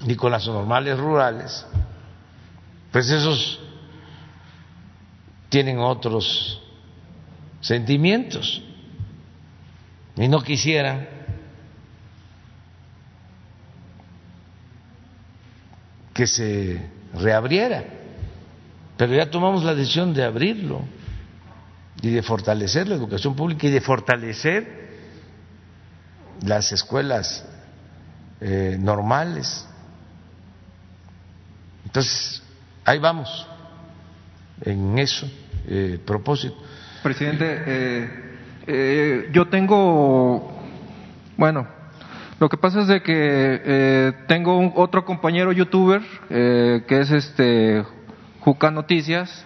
y 0.07 0.15
con 0.15 0.33
las 0.33 0.47
normales 0.47 0.97
rurales, 0.97 1.67
pues 2.91 3.11
esos 3.11 3.61
tienen 5.51 5.79
otros 5.79 6.63
sentimientos 7.61 8.63
y 10.17 10.27
no 10.27 10.41
quisieran 10.41 11.07
que 16.15 16.27
se 16.27 16.81
reabriera, 17.13 17.85
pero 18.97 19.15
ya 19.15 19.29
tomamos 19.29 19.63
la 19.65 19.75
decisión 19.75 20.15
de 20.15 20.25
abrirlo 20.25 20.81
y 22.01 22.09
de 22.09 22.23
fortalecer 22.23 22.89
la 22.89 22.95
educación 22.95 23.37
pública 23.37 23.67
y 23.67 23.71
de 23.71 23.83
fortalecer 23.83 24.88
las 26.43 26.73
escuelas 26.73 27.45
eh, 28.41 28.77
normales. 28.79 29.67
Entonces, 31.85 32.43
ahí 32.85 32.99
vamos 32.99 33.47
en 34.63 34.99
eso, 34.99 35.27
eh, 35.67 35.99
propósito. 36.05 36.57
Presidente, 37.03 37.63
eh, 37.67 38.11
eh, 38.67 39.29
yo 39.33 39.49
tengo, 39.49 40.53
bueno, 41.37 41.67
lo 42.41 42.49
que 42.49 42.57
pasa 42.57 42.81
es 42.81 42.89
de 42.89 43.03
que 43.03 44.15
tengo 44.27 44.59
un, 44.59 44.73
otro 44.77 45.05
compañero 45.05 45.53
youtuber 45.53 46.03
que 46.29 46.85
es 46.89 47.11
este 47.11 47.85
Juca 48.41 48.71
Noticias. 48.71 49.45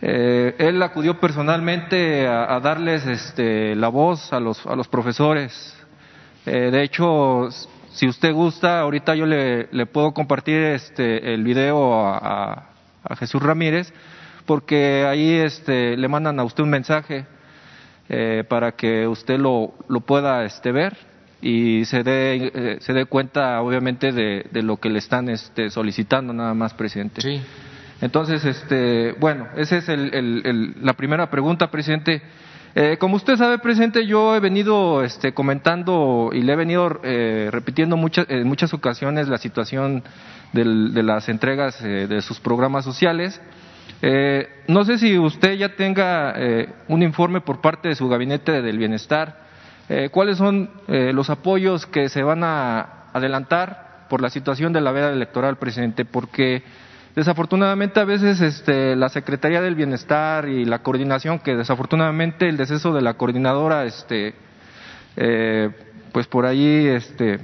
él 0.00 0.82
acudió 0.82 1.20
personalmente 1.20 2.26
a, 2.26 2.54
a, 2.54 2.60
darles 2.60 3.06
este, 3.06 3.76
la 3.76 3.88
voz 3.88 4.32
a 4.32 4.40
los, 4.40 4.66
a 4.66 4.74
los 4.74 4.88
profesores 4.88 5.76
eh, 6.46 6.70
de 6.70 6.82
hecho, 6.82 7.48
si 7.92 8.08
usted 8.08 8.32
gusta, 8.32 8.80
ahorita 8.80 9.14
yo 9.14 9.26
le, 9.26 9.68
le 9.70 9.86
puedo 9.86 10.12
compartir 10.12 10.56
este, 10.56 11.34
el 11.34 11.44
video 11.44 12.06
a, 12.06 12.68
a, 13.04 13.16
Jesús 13.16 13.42
Ramírez, 13.42 13.92
porque 14.46 15.04
ahí 15.06 15.34
este, 15.34 15.96
le 15.96 16.08
mandan 16.08 16.40
a 16.40 16.44
usted 16.44 16.64
un 16.64 16.70
mensaje 16.70 17.26
eh, 18.08 18.44
para 18.48 18.72
que 18.72 19.06
usted 19.06 19.38
lo, 19.38 19.74
lo 19.88 20.00
pueda 20.00 20.44
este, 20.44 20.72
ver 20.72 20.96
y 21.42 21.84
se 21.84 22.02
dé, 22.02 22.50
eh, 22.54 22.76
se 22.80 22.92
dé 22.92 23.04
cuenta, 23.06 23.60
obviamente, 23.60 24.12
de, 24.12 24.46
de, 24.50 24.62
lo 24.62 24.78
que 24.78 24.88
le 24.88 24.98
están 24.98 25.28
este, 25.28 25.70
solicitando, 25.70 26.32
nada 26.32 26.54
más, 26.54 26.72
presidente. 26.72 27.20
Sí. 27.20 27.42
Entonces, 28.00 28.44
este, 28.44 29.12
bueno, 29.12 29.48
esa 29.56 29.76
es 29.76 29.88
el, 29.88 30.14
el, 30.14 30.42
el, 30.44 30.74
la 30.82 30.94
primera 30.94 31.30
pregunta, 31.30 31.70
presidente. 31.70 32.22
Eh, 32.74 32.96
como 32.98 33.16
usted 33.16 33.36
sabe, 33.36 33.58
presidente, 33.58 34.06
yo 34.06 34.34
he 34.34 34.40
venido 34.40 35.04
este, 35.04 35.34
comentando 35.34 36.30
y 36.32 36.40
le 36.40 36.54
he 36.54 36.56
venido 36.56 37.00
eh, 37.02 37.50
repitiendo 37.52 37.98
muchas, 37.98 38.26
en 38.30 38.46
muchas 38.46 38.72
ocasiones 38.72 39.28
la 39.28 39.36
situación 39.36 40.02
del, 40.54 40.94
de 40.94 41.02
las 41.02 41.28
entregas 41.28 41.82
eh, 41.82 42.06
de 42.08 42.22
sus 42.22 42.40
programas 42.40 42.84
sociales. 42.84 43.40
Eh, 44.00 44.48
no 44.68 44.84
sé 44.84 44.98
si 44.98 45.18
usted 45.18 45.54
ya 45.54 45.76
tenga 45.76 46.32
eh, 46.36 46.68
un 46.88 47.02
informe 47.02 47.40
por 47.40 47.60
parte 47.60 47.88
de 47.88 47.94
su 47.94 48.08
gabinete 48.08 48.62
del 48.62 48.78
bienestar. 48.78 49.42
Eh, 49.88 50.08
¿Cuáles 50.10 50.38
son 50.38 50.70
los 50.86 51.28
apoyos 51.28 51.86
que 51.86 52.08
se 52.08 52.22
van 52.22 52.42
a 52.44 53.10
adelantar 53.12 54.06
por 54.08 54.22
la 54.22 54.30
situación 54.30 54.72
de 54.72 54.80
la 54.80 54.92
veda 54.92 55.12
electoral, 55.12 55.56
presidente? 55.56 56.04
Porque 56.04 56.62
Desafortunadamente 57.14 58.00
a 58.00 58.04
veces 58.04 58.40
este, 58.40 58.96
la 58.96 59.10
Secretaría 59.10 59.60
del 59.60 59.74
Bienestar 59.74 60.48
y 60.48 60.64
la 60.64 60.78
coordinación, 60.78 61.40
que 61.40 61.54
desafortunadamente 61.54 62.48
el 62.48 62.56
deceso 62.56 62.94
de 62.94 63.02
la 63.02 63.14
coordinadora, 63.14 63.84
este, 63.84 64.34
eh, 65.16 65.68
pues 66.10 66.26
por 66.26 66.46
ahí 66.46 66.86
este, 66.86 67.38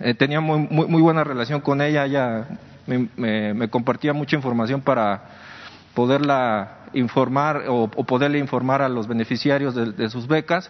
eh, 0.00 0.14
tenía 0.14 0.40
muy, 0.40 0.66
muy, 0.70 0.88
muy, 0.88 1.00
buena 1.00 1.22
relación 1.22 1.60
con 1.60 1.80
ella, 1.80 2.04
ella 2.04 2.48
me, 2.86 3.54
me, 3.54 3.68
compartía 3.68 4.12
mucha 4.12 4.34
información 4.34 4.80
para 4.80 5.22
poderla 5.94 6.78
informar 6.94 7.64
o, 7.68 7.88
poderle 7.88 8.40
informar 8.40 8.82
a 8.82 8.88
los 8.88 9.06
beneficiarios 9.06 9.74
de 9.74 10.10
sus 10.10 10.26
becas 10.26 10.68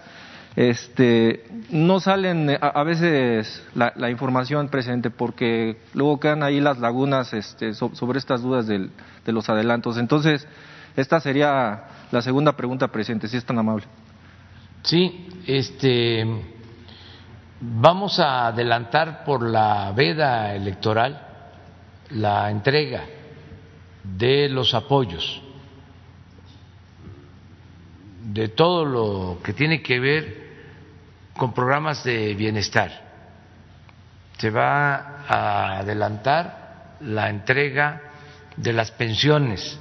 este, 0.59 1.45
no 1.71 2.01
salen 2.01 2.51
a, 2.51 2.57
a 2.57 2.83
veces 2.83 3.63
la, 3.77 4.11
información 4.11 4.67
presente 4.69 5.09
porque 5.09 5.77
luego 5.95 6.19
quedan 6.19 6.43
ahí 6.43 6.61
las 6.61 6.81
lagunas 6.81 7.33
este, 7.33 7.75
so, 7.75 7.95
sobre 7.95 8.19
estas 8.19 8.43
dudas 8.43 8.67
del, 8.67 8.91
de 9.25 9.33
los 9.33 9.49
adelantos. 9.49 9.99
Entonces, 9.99 10.49
esta 10.97 11.21
sería 11.21 11.85
la 12.11 12.23
segunda 12.23 12.57
pregunta 12.57 12.89
presente, 12.89 13.29
si 13.29 13.37
es 13.37 13.45
tan 13.45 13.57
amable. 13.57 13.85
Sí, 14.83 15.29
este, 15.47 16.27
vamos 17.61 18.19
a 18.19 18.49
adelantar 18.49 19.23
por 19.23 19.49
la 19.49 19.93
veda 19.93 20.57
electoral 20.57 21.25
la 22.11 22.51
entrega 22.51 23.05
de 24.03 24.49
los 24.49 24.75
apoyos, 24.75 25.41
de 28.25 28.49
todo 28.49 28.85
lo 28.85 29.39
que 29.45 29.53
tiene 29.53 29.83
que 29.83 30.01
ver 30.01 30.48
con 31.39 31.55
programas 31.55 32.05
de 32.05 32.35
bienestar. 32.35 33.09
Se 34.37 34.51
va 34.51 35.25
a 35.27 35.79
adelantar 35.79 36.97
la 37.01 37.31
entrega 37.31 38.03
de 38.57 38.75
las 38.75 38.91
pensiones 38.91 39.79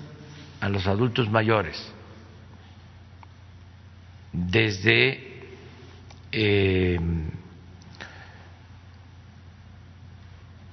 a 0.61 0.69
los 0.69 0.87
adultos 0.87 1.29
mayores 1.29 1.97
desde 4.37 5.47
eh, 6.31 6.99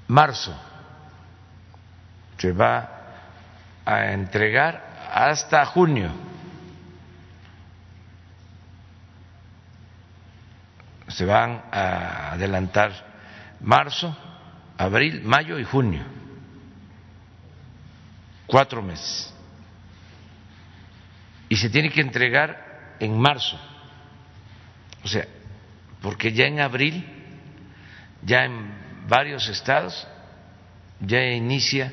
marzo 0.08 0.54
se 2.36 2.52
va 2.52 2.90
a 3.86 4.12
entregar 4.12 5.08
hasta 5.12 5.64
junio. 5.64 6.10
Se 11.14 11.24
van 11.24 11.62
a 11.70 12.32
adelantar 12.32 12.92
marzo, 13.60 14.16
abril, 14.76 15.22
mayo 15.22 15.60
y 15.60 15.64
junio. 15.64 16.02
Cuatro 18.46 18.82
meses. 18.82 19.32
Y 21.48 21.56
se 21.56 21.70
tiene 21.70 21.90
que 21.90 22.00
entregar 22.00 22.96
en 22.98 23.16
marzo. 23.16 23.56
O 25.04 25.08
sea, 25.08 25.24
porque 26.02 26.32
ya 26.32 26.46
en 26.46 26.58
abril, 26.58 27.06
ya 28.22 28.44
en 28.44 28.74
varios 29.06 29.48
estados, 29.48 30.08
ya 30.98 31.22
inicia 31.22 31.92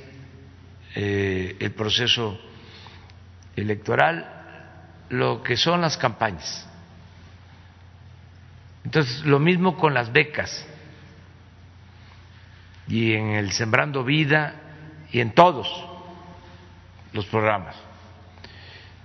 eh, 0.96 1.58
el 1.60 1.72
proceso 1.74 2.40
electoral, 3.56 4.26
lo 5.10 5.44
que 5.44 5.58
son 5.58 5.82
las 5.82 5.96
campañas. 5.96 6.68
Entonces, 8.84 9.24
lo 9.26 9.40
mismo 9.40 9.78
con 9.78 9.94
las 9.94 10.12
becas. 10.12 10.68
Y 12.88 13.14
en 13.14 13.32
el 13.32 13.52
Sembrando 13.52 14.04
Vida 14.04 14.56
y 15.12 15.20
en 15.20 15.34
todos 15.34 15.68
los 17.14 17.26
programas. 17.28 17.76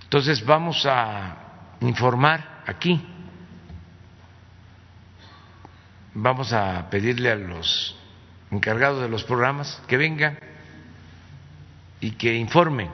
Entonces, 0.03 0.45
vamos 0.45 0.85
a 0.85 1.37
informar 1.81 2.63
aquí, 2.65 3.05
vamos 6.13 6.53
a 6.53 6.89
pedirle 6.89 7.31
a 7.31 7.35
los 7.35 7.95
encargados 8.51 9.01
de 9.01 9.09
los 9.09 9.23
programas 9.23 9.81
que 9.87 9.97
vengan 9.97 10.39
y 11.99 12.11
que 12.11 12.35
informen 12.35 12.89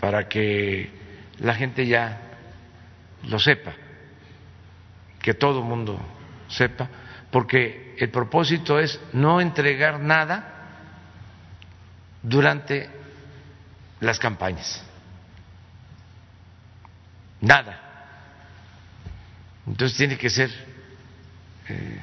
para 0.00 0.28
que 0.28 0.90
la 1.38 1.54
gente 1.54 1.86
ya 1.86 2.20
lo 3.24 3.38
sepa, 3.38 3.72
que 5.28 5.34
todo 5.34 5.60
mundo 5.60 6.00
sepa, 6.48 6.88
porque 7.30 7.94
el 7.98 8.08
propósito 8.08 8.80
es 8.80 8.98
no 9.12 9.42
entregar 9.42 10.00
nada 10.00 10.54
durante 12.22 12.88
las 14.00 14.18
campañas. 14.18 14.82
Nada. 17.42 17.78
Entonces 19.66 19.98
tiene 19.98 20.16
que 20.16 20.30
ser 20.30 20.50
eh, 21.68 22.00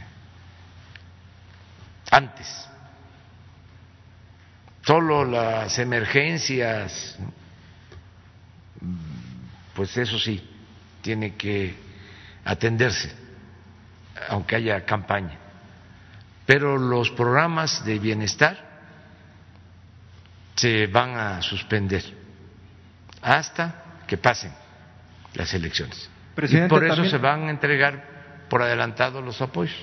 antes 2.12 2.70
solo 4.84 5.26
las 5.26 5.80
emergencias, 5.80 7.18
pues 9.74 9.98
eso 9.98 10.20
sí, 10.20 10.48
tiene 11.02 11.34
que 11.34 11.85
atenderse, 12.45 13.12
aunque 14.29 14.55
haya 14.55 14.86
campaña. 14.86 15.38
Pero 16.45 16.77
los 16.77 17.10
programas 17.12 17.84
de 17.84 17.99
bienestar 17.99 18.58
se 20.55 20.88
van 20.88 21.17
a 21.17 21.41
suspender 21.41 22.03
hasta 23.21 23.84
que 24.08 24.17
pasen 24.17 24.53
las 25.34 25.53
elecciones. 25.53 26.10
y 26.38 26.58
por 26.67 26.86
eso 26.86 27.03
se 27.05 27.17
van 27.17 27.47
a 27.47 27.49
entregar 27.49 28.15
por 28.47 28.62
adelantado 28.62 29.21
los 29.21 29.41
apoyos. 29.41 29.75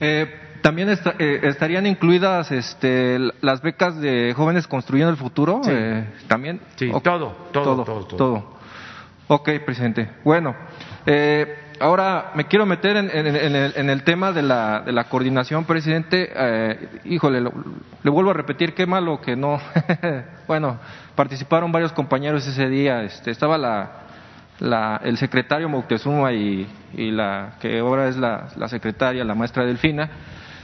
Eh, 0.00 0.48
también 0.62 0.88
eh, 0.90 1.40
estarían 1.42 1.86
incluidas 1.86 2.50
este, 2.52 3.18
las 3.40 3.60
becas 3.62 4.00
de 4.00 4.32
jóvenes 4.36 4.66
construyendo 4.66 5.10
el 5.10 5.16
futuro. 5.16 5.60
Eh, 5.66 6.04
también. 6.26 6.60
Sí, 6.76 6.90
todo, 7.02 7.48
todo, 7.52 7.84
todo, 7.84 8.04
todo, 8.06 8.58
Ok, 9.28 9.50
presidente. 9.64 10.08
Bueno, 10.24 10.54
eh, 11.04 11.67
ahora 11.80 12.32
me 12.34 12.46
quiero 12.46 12.66
meter 12.66 12.96
en, 12.96 13.90
el, 13.90 14.02
tema 14.02 14.32
de 14.32 14.42
la, 14.42 14.80
de 14.80 14.92
la 14.92 15.04
coordinación, 15.04 15.64
presidente. 15.64 16.30
híjole, 17.04 17.40
le 17.40 18.10
vuelvo 18.10 18.30
a 18.30 18.34
repetir 18.34 18.74
qué 18.74 18.86
malo 18.86 19.20
que 19.20 19.36
no. 19.36 19.60
bueno, 20.46 20.78
participaron 21.14 21.72
varios 21.72 21.92
compañeros 21.92 22.46
ese 22.46 22.68
día. 22.68 23.02
Este, 23.02 23.30
estaba 23.30 23.58
la, 23.58 23.90
la, 24.60 25.00
el 25.04 25.16
secretario 25.16 25.68
Moctezuma 25.68 26.32
y, 26.32 26.66
la 26.94 27.54
que 27.60 27.78
ahora 27.78 28.08
es 28.08 28.16
la, 28.16 28.48
la 28.56 28.68
secretaria, 28.68 29.24
la 29.24 29.34
maestra 29.34 29.64
Delfina 29.64 30.10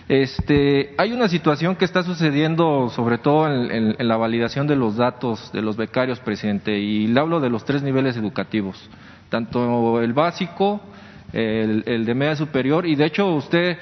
este, 0.08 0.94
hay 0.98 1.12
una 1.12 1.28
situación 1.28 1.76
que 1.76 1.86
está 1.86 2.02
sucediendo, 2.02 2.90
sobre 2.90 3.16
todo 3.16 3.48
en, 3.48 3.96
la 3.98 4.16
validación 4.18 4.66
de 4.66 4.76
los 4.76 4.96
datos 4.96 5.50
de 5.52 5.62
los 5.62 5.76
becarios, 5.76 6.20
presidente, 6.20 6.78
y 6.78 7.06
le 7.06 7.20
hablo 7.20 7.40
de 7.40 7.48
los 7.48 7.64
tres 7.64 7.82
niveles 7.82 8.16
educativos, 8.16 8.90
tanto 9.34 10.00
el 10.00 10.12
básico, 10.12 10.80
el, 11.32 12.04
de 12.06 12.14
media 12.14 12.36
superior, 12.36 12.86
y 12.86 12.94
de 12.94 13.06
hecho 13.06 13.34
usted 13.34 13.76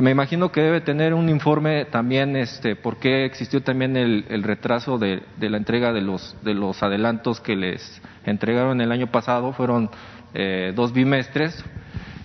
me 0.00 0.10
imagino 0.10 0.50
que 0.50 0.60
debe 0.60 0.80
tener 0.80 1.14
un 1.14 1.28
informe 1.28 1.84
también, 1.84 2.34
este, 2.34 2.74
por 2.74 2.96
existió 3.06 3.62
también 3.62 3.96
el, 3.96 4.42
retraso 4.42 4.98
de, 4.98 5.22
la 5.38 5.58
entrega 5.58 5.92
de 5.92 6.00
los, 6.00 6.36
de 6.42 6.54
los 6.54 6.82
adelantos 6.82 7.40
que 7.40 7.54
les 7.54 8.02
entregaron 8.24 8.80
el 8.80 8.90
año 8.90 9.06
pasado, 9.06 9.52
fueron 9.52 9.90
eh, 10.34 10.72
dos 10.74 10.92
bimestres 10.92 11.64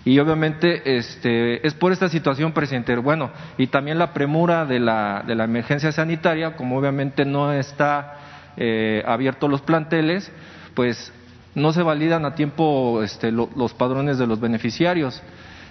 y 0.04 0.18
obviamente 0.18 0.96
este, 0.96 1.64
es 1.64 1.74
por 1.74 1.92
esta 1.92 2.08
situación, 2.08 2.50
presidente. 2.50 2.96
Bueno, 2.96 3.30
y 3.58 3.68
también 3.68 3.96
la 3.96 4.12
premura 4.12 4.66
de 4.66 4.80
la, 4.80 5.22
de 5.24 5.36
la 5.36 5.44
emergencia 5.44 5.92
sanitaria, 5.92 6.56
como 6.56 6.76
obviamente 6.76 7.24
no 7.24 7.52
está 7.52 8.16
eh, 8.56 9.04
abiertos 9.06 9.48
los 9.48 9.60
planteles, 9.60 10.32
pues 10.74 11.12
no 11.54 11.72
se 11.72 11.82
validan 11.82 12.24
a 12.24 12.34
tiempo 12.34 13.02
este, 13.02 13.30
los 13.32 13.74
padrones 13.74 14.18
de 14.18 14.26
los 14.26 14.40
beneficiarios. 14.40 15.22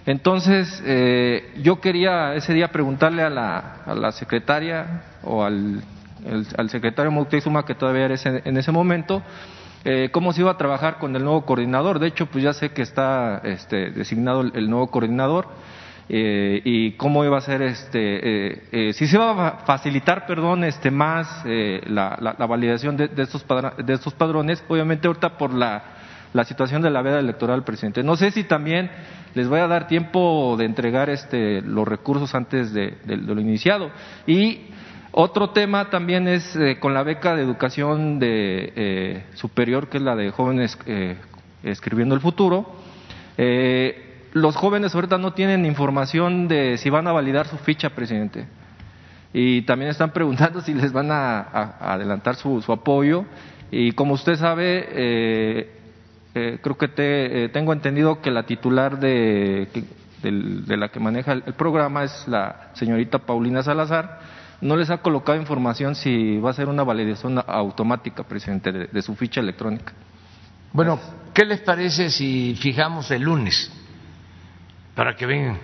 Entonces, 0.05 0.81
eh, 0.85 1.53
yo 1.61 1.79
quería 1.79 2.33
ese 2.35 2.53
día 2.53 2.71
preguntarle 2.71 3.23
a 3.23 3.29
la, 3.29 3.57
a 3.85 3.93
la 3.93 4.11
secretaria 4.11 5.03
o 5.23 5.43
al, 5.43 5.81
al 6.57 6.69
secretario 6.69 7.11
Moctezuma, 7.11 7.65
que 7.65 7.75
todavía 7.75 8.05
era 8.05 8.15
en 8.23 8.57
ese 8.57 8.71
momento, 8.71 9.21
eh, 9.83 10.09
cómo 10.11 10.31
se 10.31 10.41
iba 10.41 10.51
a 10.51 10.57
trabajar 10.57 10.99
con 10.99 11.15
el 11.15 11.23
nuevo 11.23 11.45
coordinador. 11.45 11.99
De 11.99 12.07
hecho, 12.07 12.27
pues 12.27 12.43
ya 12.43 12.53
sé 12.53 12.69
que 12.69 12.83
está 12.83 13.41
este, 13.43 13.91
designado 13.91 14.41
el, 14.41 14.69
nuevo 14.69 14.87
coordinador 14.91 15.47
eh, 16.13 16.61
y 16.65 16.91
cómo 16.93 17.23
iba 17.23 17.37
a 17.37 17.41
ser, 17.41 17.61
este, 17.61 18.89
eh, 18.89 18.93
si 18.93 19.07
se 19.07 19.15
iba 19.15 19.47
a 19.47 19.51
facilitar, 19.65 20.25
perdón, 20.25 20.65
este, 20.65 20.91
más 20.91 21.43
la, 21.45 22.17
la, 22.19 22.45
validación 22.45 22.97
de, 22.97 23.09
estos 23.17 23.45
de 23.85 23.93
estos 23.93 24.13
padrones. 24.13 24.63
Obviamente, 24.67 25.07
ahorita 25.07 25.37
por 25.37 25.53
la, 25.53 25.83
la 26.33 26.43
situación 26.43 26.81
de 26.81 26.89
la 26.89 27.01
veda 27.01 27.19
electoral, 27.19 27.63
presidente. 27.63 28.03
No 28.03 28.15
sé 28.15 28.31
si 28.31 28.43
también 28.43 28.91
les 29.33 29.47
voy 29.47 29.59
a 29.59 29.67
dar 29.67 29.87
tiempo 29.87 30.55
de 30.57 30.65
entregar 30.65 31.09
este, 31.09 31.61
los 31.61 31.87
recursos 31.87 32.35
antes 32.35 32.73
de, 32.73 32.97
de 33.05 33.15
lo 33.17 33.39
iniciado. 33.39 33.89
Y 34.27 34.71
otro 35.13 35.49
tema 35.49 35.89
también 35.89 36.27
es 36.27 36.55
eh, 36.55 36.77
con 36.79 36.93
la 36.93 37.03
beca 37.03 37.35
de 37.35 37.43
educación 37.43 38.17
de, 38.17 38.71
eh, 38.75 39.23
superior, 39.33 39.89
que 39.89 39.97
es 39.97 40.03
la 40.03 40.15
de 40.15 40.31
jóvenes 40.31 40.77
eh, 40.85 41.17
escribiendo 41.63 42.15
el 42.15 42.21
futuro. 42.21 42.65
Los 44.33 44.55
jóvenes 44.55 44.95
ahorita 44.95 45.17
no 45.17 45.33
tienen 45.33 45.65
información 45.65 46.47
de 46.47 46.77
si 46.77 46.89
van 46.89 47.07
a 47.07 47.11
validar 47.11 47.47
su 47.47 47.57
ficha, 47.57 47.89
presidente. 47.91 48.47
Y 49.33 49.63
también 49.63 49.91
están 49.91 50.11
preguntando 50.13 50.61
si 50.61 50.73
les 50.73 50.91
van 50.91 51.11
a, 51.11 51.41
adelantar 51.79 52.35
su, 52.35 52.63
apoyo. 52.71 53.25
Y 53.71 53.93
como 53.93 54.13
usted 54.13 54.35
sabe, 54.35 55.69
creo 56.33 56.77
que 56.77 56.87
te, 56.87 57.49
tengo 57.49 57.73
entendido 57.73 58.21
que 58.21 58.31
la 58.31 58.43
titular 58.43 58.99
de, 58.99 59.67
de 60.21 60.77
la 60.77 60.89
que 60.89 60.99
maneja 60.99 61.33
el 61.33 61.53
programa 61.53 62.03
es 62.03 62.27
la 62.27 62.71
señorita 62.73 63.19
Paulina 63.19 63.63
Salazar 63.63 64.19
no 64.61 64.77
les 64.77 64.89
ha 64.91 64.99
colocado 64.99 65.39
información 65.39 65.95
si 65.95 66.37
va 66.37 66.51
a 66.51 66.53
ser 66.53 66.69
una 66.69 66.83
validación 66.83 67.43
automática, 67.45 68.23
presidente, 68.23 68.71
de, 68.71 69.01
su 69.01 69.15
ficha 69.15 69.41
electrónica. 69.41 69.93
Bueno, 70.71 70.99
¿qué 71.33 71.45
les 71.45 71.59
parece 71.61 72.09
si 72.11 72.55
fijamos 72.55 73.09
el 73.11 73.23
lunes 73.23 73.71
para 74.95 75.15
que 75.15 75.25
vengan 75.25 75.59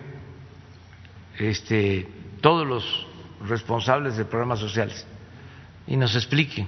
este, 1.38 2.08
todos 2.42 2.66
los 2.66 3.08
responsables 3.48 4.18
de 4.18 4.26
programas 4.26 4.60
sociales 4.60 5.06
y 5.86 5.96
nos 5.96 6.16
expliquen 6.16 6.68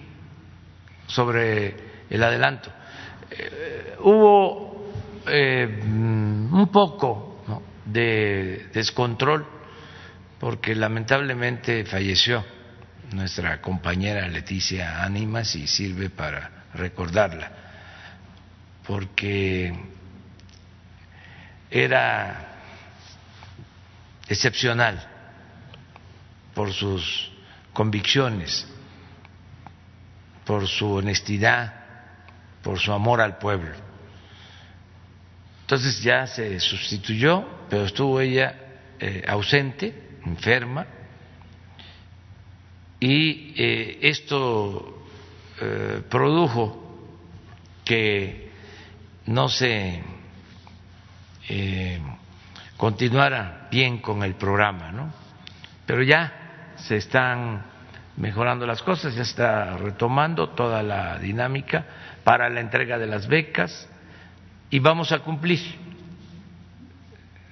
sobre 1.08 1.76
el 2.10 2.24
adelanto. 2.24 2.70
Eh, 3.32 3.96
hubo 4.00 4.92
eh, 5.28 5.80
un 5.84 6.70
poco 6.72 7.44
de 7.86 8.70
descontrol 8.74 9.46
porque 10.40 10.76
lamentablemente 10.76 11.84
falleció 11.86 12.44
nuestra 13.12 13.60
compañera 13.62 14.28
Leticia 14.28 15.04
Ánimas 15.04 15.56
y 15.56 15.68
sirve 15.68 16.10
para 16.10 16.66
recordarla, 16.74 17.52
porque 18.86 19.74
era 21.72 22.49
excepcional 24.30 25.06
por 26.54 26.72
sus 26.72 27.32
convicciones, 27.74 28.68
por 30.46 30.68
su 30.68 30.94
honestidad, 30.94 31.74
por 32.62 32.80
su 32.80 32.94
amor 32.94 33.22
al 33.22 33.38
pueblo. 33.40 33.74
Entonces 35.62 36.02
ya 36.02 36.28
se 36.28 36.60
sustituyó, 36.60 37.46
pero 37.70 37.86
estuvo 37.86 38.20
ella 38.22 38.56
eh, 39.00 39.24
ausente, 39.28 40.18
enferma, 40.26 40.86
y 43.00 43.54
eh, 43.56 44.00
esto 44.02 45.08
eh, 45.62 46.02
produjo 46.10 47.08
que 47.86 48.52
no 49.26 49.48
se 49.48 50.04
continuara 52.80 53.68
bien 53.70 53.98
con 53.98 54.24
el 54.24 54.36
programa, 54.36 54.90
¿no? 54.94 55.12
Pero 55.86 56.02
ya 56.02 56.32
se 56.78 56.96
están 56.96 57.66
mejorando 58.16 58.66
las 58.66 58.82
cosas, 58.82 59.14
ya 59.16 59.24
está 59.24 59.76
retomando 59.76 60.52
toda 60.52 60.82
la 60.82 61.20
dinámica 61.20 61.86
para 62.24 62.50
la 62.50 62.62
entrega 62.62 62.98
de 62.98 63.06
las 63.06 63.28
becas 63.28 63.90
y 64.70 64.80
vamos 64.80 65.12
a 65.12 65.20
cumplir 65.20 65.60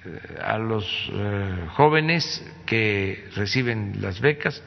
eh, 0.06 0.38
a 0.42 0.56
los 0.56 0.86
eh, 1.12 1.66
jóvenes 1.74 2.50
que 2.64 3.28
reciben 3.36 3.98
las 4.00 4.22
becas, 4.22 4.62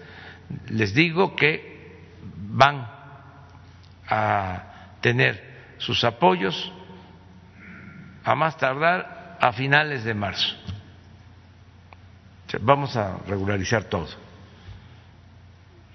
les 0.69 0.93
digo 0.93 1.35
que 1.35 1.97
van 2.37 2.87
a 4.07 4.63
tener 5.01 5.73
sus 5.79 6.03
apoyos 6.03 6.71
a 8.23 8.35
más 8.35 8.55
tardar 8.57 9.20
a 9.41 9.51
finales 9.51 10.03
de 10.03 10.13
marzo. 10.13 10.55
Vamos 12.61 12.95
a 12.95 13.17
regularizar 13.27 13.85
todo. 13.85 14.07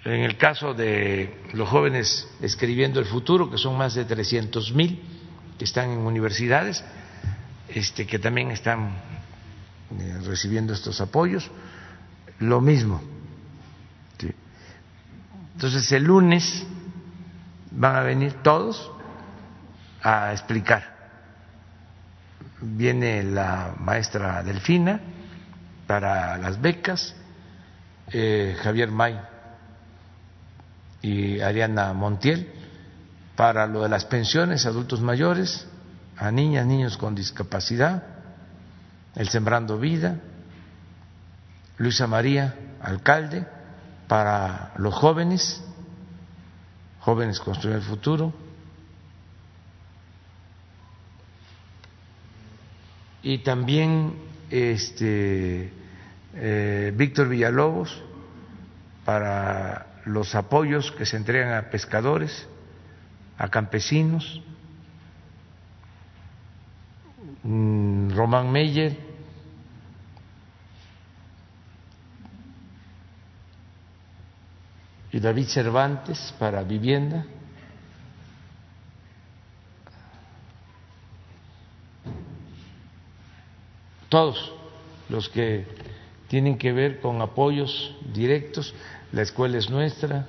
En 0.04 0.22
el 0.22 0.36
caso 0.36 0.74
de 0.74 1.42
los 1.52 1.68
jóvenes 1.68 2.28
escribiendo 2.40 2.98
el 2.98 3.06
futuro, 3.06 3.50
que 3.50 3.56
son 3.56 3.76
más 3.76 3.94
de 3.94 4.04
300 4.04 4.72
mil 4.72 5.00
que 5.58 5.64
están 5.64 5.90
en 5.90 5.98
universidades, 5.98 6.84
este, 7.68 8.06
que 8.06 8.18
también 8.18 8.50
están 8.50 8.96
eh, 9.98 10.18
recibiendo 10.24 10.72
estos 10.72 11.00
apoyos, 11.00 11.50
lo 12.40 12.60
mismo. 12.60 13.00
Entonces 15.54 15.90
el 15.92 16.04
lunes 16.04 16.66
van 17.70 17.96
a 17.96 18.00
venir 18.02 18.34
todos 18.42 18.90
a 20.02 20.32
explicar. 20.32 20.95
Viene 22.60 23.22
la 23.22 23.74
maestra 23.78 24.42
Delfina 24.42 25.00
para 25.86 26.38
las 26.38 26.60
becas, 26.60 27.14
eh, 28.12 28.56
Javier 28.62 28.90
May 28.90 29.20
y 31.02 31.40
Ariana 31.40 31.92
Montiel 31.92 32.50
para 33.36 33.66
lo 33.66 33.82
de 33.82 33.88
las 33.90 34.06
pensiones 34.06 34.64
a 34.64 34.70
adultos 34.70 35.00
mayores, 35.00 35.66
a 36.16 36.30
niñas, 36.30 36.66
niños 36.66 36.96
con 36.96 37.14
discapacidad, 37.14 38.02
el 39.14 39.28
Sembrando 39.28 39.78
Vida, 39.78 40.16
Luisa 41.76 42.06
María, 42.06 42.54
alcalde, 42.80 43.46
para 44.08 44.72
los 44.78 44.94
jóvenes, 44.94 45.62
jóvenes 47.00 47.38
construyen 47.40 47.78
el 47.78 47.84
futuro, 47.84 48.32
y 53.26 53.38
también 53.38 54.12
este, 54.52 55.72
eh, 56.36 56.92
Víctor 56.94 57.28
Villalobos 57.28 58.00
para 59.04 60.00
los 60.04 60.36
apoyos 60.36 60.92
que 60.92 61.04
se 61.04 61.16
entregan 61.16 61.54
a 61.54 61.68
pescadores, 61.68 62.46
a 63.36 63.48
campesinos, 63.48 64.40
mm, 67.42 68.10
Román 68.10 68.52
Meyer, 68.52 68.96
y 75.10 75.18
David 75.18 75.46
Cervantes 75.48 76.32
para 76.38 76.62
vivienda. 76.62 77.26
Todos 84.16 84.50
los 85.10 85.28
que 85.28 85.66
tienen 86.28 86.56
que 86.56 86.72
ver 86.72 87.00
con 87.00 87.20
apoyos 87.20 87.94
directos 88.14 88.74
la 89.12 89.20
escuela 89.20 89.58
es 89.58 89.68
nuestra. 89.68 90.26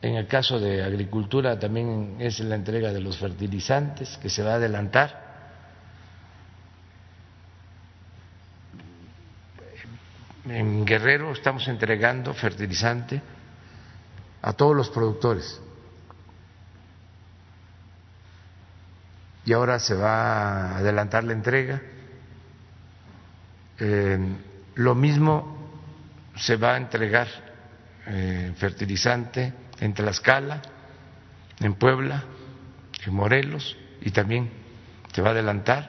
En 0.00 0.14
el 0.14 0.26
caso 0.26 0.58
de 0.58 0.82
agricultura 0.82 1.58
también 1.58 2.16
es 2.20 2.40
la 2.40 2.54
entrega 2.54 2.90
de 2.94 3.02
los 3.02 3.18
fertilizantes 3.18 4.16
que 4.16 4.30
se 4.30 4.42
va 4.42 4.52
a 4.52 4.54
adelantar. 4.54 5.44
En 10.46 10.86
Guerrero 10.86 11.32
estamos 11.32 11.68
entregando 11.68 12.32
fertilizante 12.32 13.20
a 14.42 14.52
todos 14.52 14.76
los 14.76 14.90
productores. 14.90 15.60
y 19.44 19.52
ahora 19.52 19.78
se 19.78 19.94
va 19.94 20.74
a 20.74 20.78
adelantar 20.78 21.24
la 21.24 21.32
entrega. 21.32 21.80
Eh, 23.78 24.18
lo 24.76 24.94
mismo 24.94 25.80
se 26.36 26.56
va 26.56 26.74
a 26.74 26.76
entregar 26.76 27.26
eh, 28.06 28.52
fertilizante 28.56 29.52
en 29.80 29.94
Tlaxcala, 29.94 30.62
en 31.58 31.74
Puebla, 31.74 32.22
en 33.04 33.14
Morelos 33.14 33.76
y 34.02 34.10
también 34.10 34.50
se 35.12 35.22
va 35.22 35.28
a 35.28 35.32
adelantar. 35.32 35.88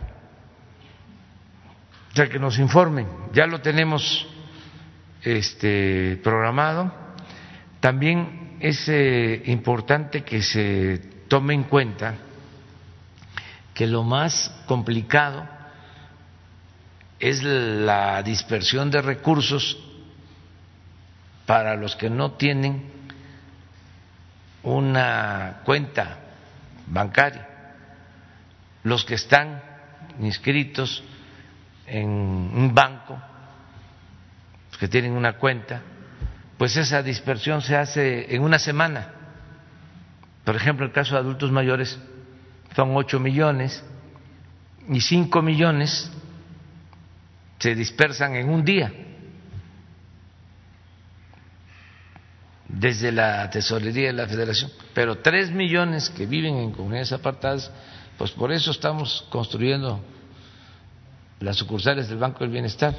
O 2.11 2.15
sea, 2.15 2.27
que 2.27 2.39
nos 2.39 2.57
informen, 2.59 3.07
ya 3.33 3.45
lo 3.45 3.61
tenemos 3.61 4.27
este, 5.21 6.19
programado. 6.23 7.00
También 7.81 8.57
es 8.59 8.87
eh, 8.87 9.41
importante 9.47 10.23
que 10.23 10.41
se 10.43 10.99
tome 11.27 11.55
en 11.55 11.63
cuenta 11.63 12.15
que 13.73 13.87
lo 13.87 14.03
más 14.03 14.53
complicado 14.67 15.47
es 17.19 17.41
la 17.43 18.21
dispersión 18.21 18.91
de 18.91 19.01
recursos 19.01 19.77
para 21.47 21.75
los 21.75 21.95
que 21.95 22.09
no 22.09 22.33
tienen 22.33 22.91
una 24.63 25.61
cuenta 25.65 26.19
bancaria, 26.85 27.47
los 28.83 29.03
que 29.05 29.15
están 29.15 29.61
inscritos 30.19 31.03
en 31.87 32.09
un 32.09 32.71
banco, 32.75 33.19
los 34.69 34.77
que 34.77 34.87
tienen 34.87 35.13
una 35.13 35.33
cuenta, 35.33 35.81
pues 36.61 36.77
esa 36.77 37.01
dispersión 37.01 37.63
se 37.63 37.75
hace 37.75 38.35
en 38.35 38.43
una 38.43 38.59
semana. 38.59 39.11
Por 40.43 40.55
ejemplo, 40.55 40.85
el 40.85 40.91
caso 40.91 41.15
de 41.15 41.21
adultos 41.21 41.51
mayores 41.51 41.97
son 42.75 42.95
ocho 42.95 43.19
millones 43.19 43.83
y 44.87 45.01
cinco 45.01 45.41
millones 45.41 46.11
se 47.57 47.73
dispersan 47.73 48.35
en 48.35 48.47
un 48.47 48.63
día 48.63 48.93
desde 52.67 53.11
la 53.11 53.49
tesorería 53.49 54.09
de 54.09 54.13
la 54.13 54.27
federación, 54.27 54.69
pero 54.93 55.17
tres 55.17 55.49
millones 55.49 56.11
que 56.11 56.27
viven 56.27 56.57
en 56.57 56.73
comunidades 56.73 57.11
apartadas, 57.11 57.71
pues 58.19 58.29
por 58.29 58.51
eso 58.51 58.69
estamos 58.69 59.25
construyendo 59.31 59.99
las 61.39 61.57
sucursales 61.57 62.07
del 62.07 62.19
Banco 62.19 62.41
del 62.41 62.51
Bienestar, 62.51 62.93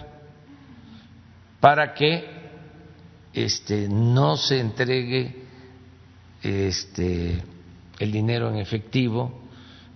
para 1.61 1.95
que 1.95 2.42
este, 3.35 3.89
no 3.89 4.37
se 4.37 4.61
entregue 4.61 5.45
este, 6.43 7.43
el 7.99 8.13
dinero 8.13 8.51
en 8.51 8.57
efectivo 8.57 9.43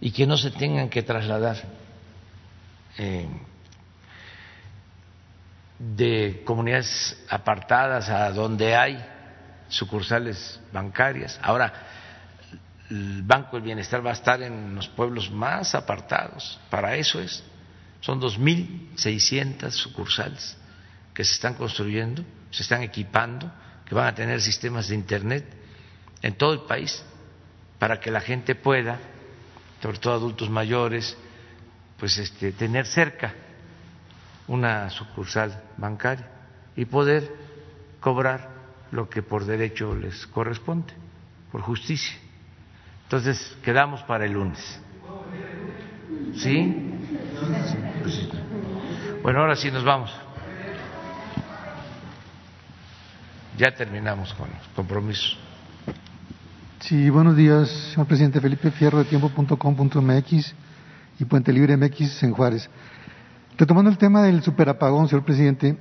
y 0.01 0.11
que 0.11 0.27
no 0.27 0.37
se 0.37 0.51
tengan 0.51 0.89
que 0.89 1.03
trasladar 1.03 1.57
eh, 2.99 3.27
de 5.79 6.43
comunidades 6.45 7.23
apartadas 7.29 8.09
a 8.09 8.31
donde 8.33 8.75
hay 8.75 9.05
sucursales 9.69 10.61
bancarias. 10.73 11.39
Ahora, 11.43 11.73
el 12.91 13.23
Banco 13.23 13.57
del 13.57 13.65
Bienestar 13.65 14.05
va 14.05 14.11
a 14.11 14.15
estar 14.15 14.41
en 14.43 14.75
los 14.75 14.89
pueblos 14.89 15.31
más 15.31 15.75
apartados. 15.75 16.59
Para 16.71 16.95
eso 16.95 17.21
es. 17.21 17.43
Son 18.01 18.21
2.600 18.21 19.71
sucursales 19.71 20.57
que 21.13 21.25
se 21.25 21.33
están 21.33 21.55
construyendo, 21.55 22.23
se 22.51 22.63
están 22.63 22.83
equipando, 22.83 23.51
que 23.85 23.95
van 23.95 24.07
a 24.07 24.15
tener 24.15 24.41
sistemas 24.41 24.89
de 24.89 24.95
Internet 24.95 25.45
en 26.23 26.35
todo 26.35 26.53
el 26.53 26.61
país 26.61 27.05
para 27.79 28.01
que 28.01 28.11
la 28.11 28.21
gente 28.21 28.55
pueda, 28.55 28.99
sobre 29.83 29.99
todo 29.99 30.15
adultos 30.15 30.51
mayores, 30.51 31.17
pues 31.99 32.19
este, 32.19 32.53
tener 32.53 32.87
cerca 32.87 33.35
una 34.49 34.91
sucursal 34.91 35.63
bancaria 35.77 36.29
y 36.77 36.85
poder 36.85 37.33
cobrar 38.01 38.51
lo 38.93 39.09
que 39.09 39.23
por 39.23 39.45
derecho 39.45 39.95
les 39.95 40.27
corresponde, 40.27 40.93
por 41.51 41.63
justicia. 41.63 42.17
Entonces, 43.05 43.57
quedamos 43.63 44.03
para 44.03 44.25
el 44.25 44.33
lunes. 44.33 44.81
¿Sí? 46.35 46.93
Bueno, 49.23 49.41
ahora 49.41 49.57
sí 49.57 49.71
nos 49.71 49.85
vamos. 49.85 50.26
Ya 53.57 53.75
terminamos 53.75 54.35
con 54.35 54.51
los 54.51 54.69
compromisos. 54.75 55.39
Sí, 56.81 57.09
buenos 57.09 57.37
días, 57.37 57.71
señor 57.93 58.07
presidente 58.07 58.39
Felipe 58.39 58.71
Fierro 58.71 58.99
de 58.99 59.07
tiempo.com.mx 59.07 60.55
y 61.19 61.25
Puente 61.25 61.55
Libre 61.55 61.75
MX 61.79 62.23
en 62.25 62.33
Juárez. 62.33 62.69
Retomando 63.57 63.91
el 63.91 63.97
tema 63.97 64.23
del 64.23 64.43
superapagón, 64.43 65.09
señor 65.09 65.25
presidente, 65.25 65.79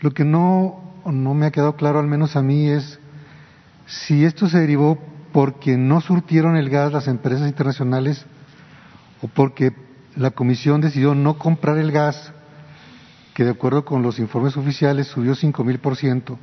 lo 0.00 0.12
que 0.12 0.24
no, 0.24 0.94
no 1.04 1.34
me 1.34 1.44
ha 1.44 1.50
quedado 1.50 1.76
claro, 1.76 1.98
al 1.98 2.06
menos 2.06 2.34
a 2.34 2.42
mí, 2.42 2.70
es 2.70 2.98
si 3.86 4.24
esto 4.24 4.48
se 4.48 4.60
derivó 4.60 4.98
porque 5.34 5.76
no 5.76 6.00
surtieron 6.00 6.56
el 6.56 6.70
gas 6.70 6.92
las 6.92 7.08
empresas 7.08 7.46
internacionales 7.46 8.24
o 9.20 9.28
porque 9.28 9.74
la 10.16 10.30
Comisión 10.30 10.80
decidió 10.80 11.14
no 11.14 11.36
comprar 11.36 11.76
el 11.76 11.92
gas, 11.92 12.32
que 13.34 13.44
de 13.44 13.50
acuerdo 13.50 13.84
con 13.84 14.02
los 14.02 14.18
informes 14.18 14.56
oficiales 14.56 15.08
subió 15.08 15.34
cinco 15.34 15.62
mil 15.62 15.78
por 15.78 15.96
ciento, 15.96 16.38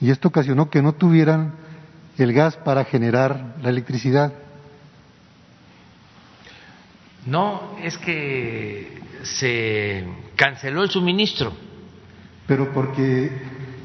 y 0.00 0.10
esto 0.10 0.28
ocasionó 0.28 0.70
que 0.70 0.82
no 0.82 0.94
tuvieran 0.94 1.54
el 2.16 2.32
gas 2.32 2.56
para 2.56 2.84
generar 2.84 3.56
la 3.62 3.70
electricidad. 3.70 4.32
No, 7.26 7.76
es 7.82 7.98
que 7.98 9.00
se 9.22 10.06
canceló 10.36 10.82
el 10.82 10.90
suministro. 10.90 11.52
Pero 12.46 12.72
porque 12.72 13.30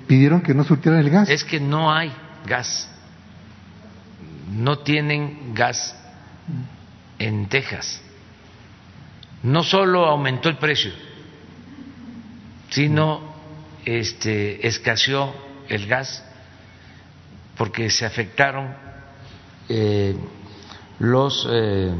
pidieron 0.07 0.41
que 0.41 0.53
no 0.53 0.64
surtieran 0.64 0.99
el 0.99 1.09
gas. 1.09 1.30
Es 1.30 1.43
que 1.43 1.59
no 1.59 1.91
hay 1.91 2.11
gas 2.45 2.89
no 4.53 4.80
tienen 4.80 5.53
gas 5.53 5.95
en 7.20 7.47
Texas. 7.47 8.01
No 9.41 9.64
solo 9.64 10.05
aumentó 10.05 10.49
el 10.49 10.57
precio, 10.57 10.91
sino 12.70 13.34
este, 13.84 14.66
escaseó 14.66 15.34
el 15.70 15.88
gas 15.88 16.24
porque 17.57 17.89
se 17.89 18.05
afectaron 18.05 18.74
eh, 19.70 20.18
los 20.99 21.47
eh, 21.49 21.93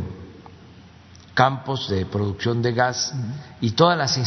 campos 1.34 1.89
de 1.89 2.05
producción 2.05 2.61
de 2.61 2.74
gas 2.74 3.14
y 3.61 3.72
todas 3.72 3.97
las 3.97 4.18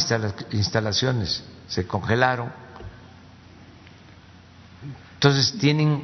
instalaciones 0.51 1.43
se 1.67 1.85
congelaron. 1.87 2.51
Entonces 5.15 5.57
tienen 5.59 6.03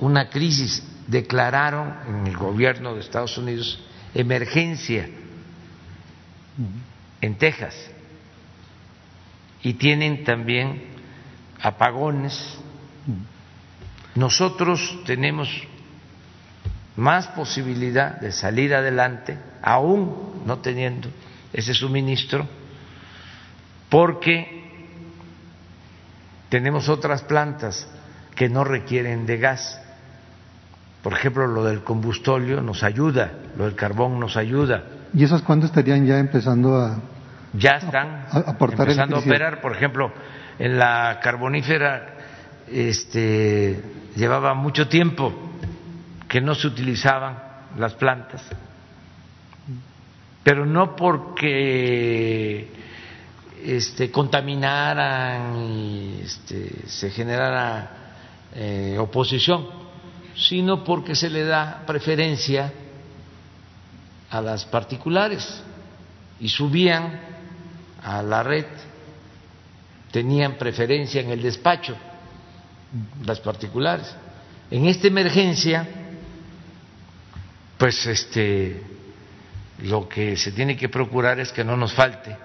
una 0.00 0.28
crisis 0.30 0.82
declararon 1.06 1.94
en 2.08 2.26
el 2.26 2.36
gobierno 2.36 2.94
de 2.94 3.00
Estados 3.00 3.36
Unidos 3.36 3.78
emergencia 4.14 5.08
en 7.20 7.38
Texas 7.38 7.74
y 9.62 9.74
tienen 9.74 10.24
también 10.24 10.84
apagones. 11.60 12.58
Nosotros 14.14 15.00
tenemos 15.04 15.48
más 16.96 17.26
posibilidad 17.28 18.20
de 18.20 18.30
salir 18.32 18.74
adelante, 18.74 19.38
aún 19.62 20.42
no 20.46 20.58
teniendo 20.58 21.08
ese 21.52 21.74
suministro, 21.74 22.46
porque 23.88 24.64
tenemos 26.48 26.88
otras 26.88 27.22
plantas 27.22 27.88
que 28.34 28.48
no 28.48 28.64
requieren 28.64 29.26
de 29.26 29.38
gas 29.38 29.80
por 31.04 31.12
ejemplo, 31.12 31.46
lo 31.46 31.64
del 31.64 31.84
combustóleo 31.84 32.62
nos 32.62 32.82
ayuda, 32.82 33.30
lo 33.58 33.66
del 33.66 33.74
carbón 33.74 34.18
nos 34.18 34.38
ayuda. 34.38 34.84
¿Y 35.12 35.22
esas 35.22 35.42
cuándo 35.42 35.66
estarían 35.66 36.06
ya 36.06 36.18
empezando 36.18 36.80
a 36.80 36.98
ya 37.52 37.72
están 37.72 38.24
empezando 38.32 39.16
a 39.16 39.18
operar? 39.18 39.60
Por 39.60 39.72
ejemplo, 39.72 40.10
en 40.58 40.78
la 40.78 41.20
carbonífera 41.22 42.06
este, 42.66 43.82
llevaba 44.16 44.54
mucho 44.54 44.88
tiempo 44.88 45.32
que 46.28 46.40
no 46.40 46.54
se 46.54 46.66
utilizaban 46.66 47.38
las 47.78 47.94
plantas, 47.94 48.42
pero 50.42 50.66
no 50.66 50.94
porque 50.94 52.68
este, 53.64 54.10
contaminaran 54.10 55.56
y 55.56 56.20
este, 56.22 56.88
se 56.88 57.10
generara 57.10 57.90
eh, 58.54 58.96
oposición 58.98 59.84
sino 60.36 60.82
porque 60.82 61.14
se 61.14 61.30
le 61.30 61.44
da 61.44 61.84
preferencia 61.86 62.72
a 64.30 64.40
las 64.40 64.64
particulares 64.64 65.62
y 66.40 66.48
subían 66.48 67.20
a 68.02 68.22
la 68.22 68.42
red, 68.42 68.66
tenían 70.10 70.54
preferencia 70.54 71.20
en 71.20 71.30
el 71.30 71.40
despacho 71.40 71.96
las 73.24 73.40
particulares. 73.40 74.14
En 74.70 74.86
esta 74.86 75.06
emergencia, 75.06 75.86
pues 77.78 78.06
este 78.06 78.82
lo 79.82 80.08
que 80.08 80.36
se 80.36 80.52
tiene 80.52 80.76
que 80.76 80.88
procurar 80.88 81.40
es 81.40 81.52
que 81.52 81.64
no 81.64 81.76
nos 81.76 81.92
falte 81.92 82.36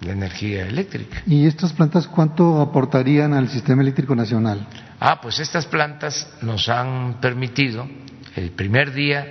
la 0.00 0.12
energía 0.12 0.66
eléctrica. 0.66 1.22
¿Y 1.26 1.46
estas 1.46 1.72
plantas 1.72 2.08
cuánto 2.08 2.60
aportarían 2.60 3.32
al 3.34 3.48
sistema 3.48 3.82
eléctrico 3.82 4.16
nacional? 4.16 4.66
Ah, 4.98 5.20
pues 5.20 5.38
estas 5.38 5.66
plantas 5.66 6.28
nos 6.42 6.68
han 6.68 7.20
permitido 7.20 7.88
el 8.34 8.50
primer 8.50 8.92
día 8.92 9.24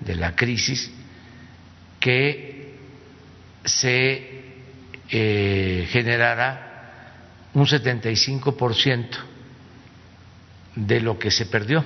de 0.00 0.14
la 0.14 0.34
crisis 0.34 0.90
que 2.00 2.78
se 3.64 4.44
eh, 5.10 5.86
generara 5.90 7.50
un 7.54 7.66
75% 7.66 9.06
de 10.76 11.00
lo 11.00 11.18
que 11.18 11.30
se 11.30 11.46
perdió 11.46 11.84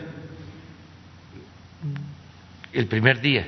el 2.72 2.86
primer 2.86 3.20
día 3.20 3.46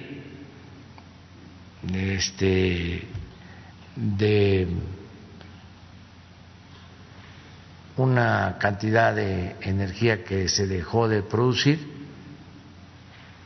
este 1.92 3.06
de 3.94 4.68
una 7.96 8.56
cantidad 8.58 9.14
de 9.14 9.56
energía 9.60 10.24
que 10.24 10.48
se 10.48 10.66
dejó 10.66 11.08
de 11.08 11.22
producir 11.22 11.78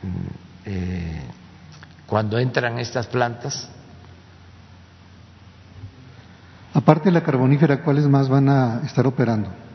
mm, 0.03 0.07
eh, 0.65 1.21
cuando 2.05 2.39
entran 2.39 2.79
estas 2.79 3.07
plantas. 3.07 3.69
Aparte 6.73 7.05
de 7.05 7.11
la 7.11 7.23
carbonífera, 7.23 7.81
¿cuáles 7.81 8.05
más 8.05 8.29
van 8.29 8.47
a 8.47 8.81
estar 8.85 9.05
operando? 9.05 9.66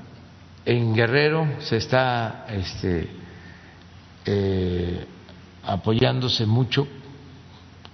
En 0.65 0.95
Guerrero 0.95 1.61
se 1.61 1.77
está 1.77 2.47
este, 2.49 3.09
eh, 4.25 5.07
apoyándose 5.65 6.47
mucho 6.47 6.87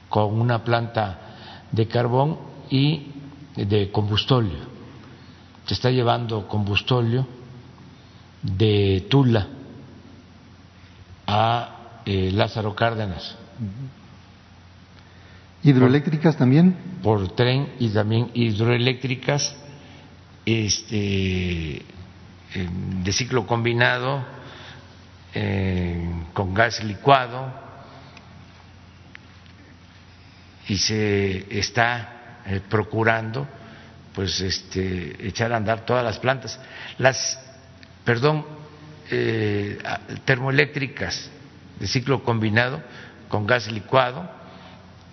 con 0.08 0.38
una 0.38 0.62
planta 0.62 1.18
de 1.72 1.86
carbón 1.86 2.38
y 2.70 3.06
de 3.56 3.90
combustóleo. 3.90 4.66
Se 5.66 5.74
está 5.74 5.90
llevando 5.90 6.46
combustóleo 6.46 7.26
de 8.42 9.06
Tula 9.08 9.46
a 11.26 12.00
eh, 12.04 12.30
Lázaro 12.32 12.74
Cárdenas. 12.74 13.36
¿Hidroeléctricas 15.62 16.36
también? 16.36 16.76
Por 17.02 17.34
tren 17.34 17.72
y 17.78 17.88
también 17.88 18.30
hidroeléctricas 18.32 19.56
este, 20.46 21.82
de 22.54 23.12
ciclo 23.12 23.46
combinado 23.46 24.24
con 26.32 26.54
gas 26.54 26.82
licuado 26.82 27.52
y 30.68 30.76
se 30.76 31.58
está 31.58 32.40
eh, 32.46 32.60
procurando 32.68 33.48
pues 34.14 34.40
este, 34.40 35.26
echar 35.26 35.52
a 35.52 35.56
andar 35.56 35.86
todas 35.86 36.04
las 36.04 36.18
plantas. 36.18 36.60
Las, 36.98 37.38
perdón, 38.04 38.44
eh, 39.10 39.78
termoeléctricas 40.24 41.30
de 41.78 41.86
ciclo 41.86 42.22
combinado 42.22 42.82
con 43.28 43.46
gas 43.46 43.70
licuado 43.70 44.28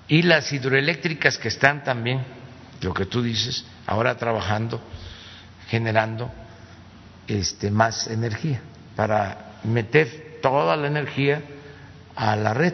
y 0.08 0.24
las 0.24 0.52
hidroeléctricas 0.52 1.38
que 1.38 1.48
están 1.48 1.84
también, 1.84 2.24
lo 2.82 2.94
que 2.94 3.06
tú 3.06 3.22
dices, 3.22 3.66
ahora 3.88 4.18
trabajando, 4.18 4.82
generando 5.68 6.32
este, 7.28 7.72
más 7.72 8.08
energía 8.08 8.62
para 8.96 9.60
meter 9.64 10.40
toda 10.42 10.76
la 10.76 10.88
energía 10.88 11.42
a 12.16 12.36
la 12.36 12.54
red. 12.54 12.74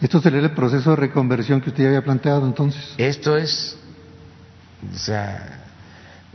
¿Esto 0.00 0.20
sería 0.20 0.40
el 0.40 0.52
proceso 0.52 0.90
de 0.90 0.96
reconversión 0.96 1.60
que 1.60 1.70
usted 1.70 1.82
ya 1.82 1.88
había 1.88 2.04
planteado 2.04 2.46
entonces? 2.46 2.94
Esto 2.96 3.36
es, 3.36 3.76
o 4.94 4.96
sea, 4.96 5.64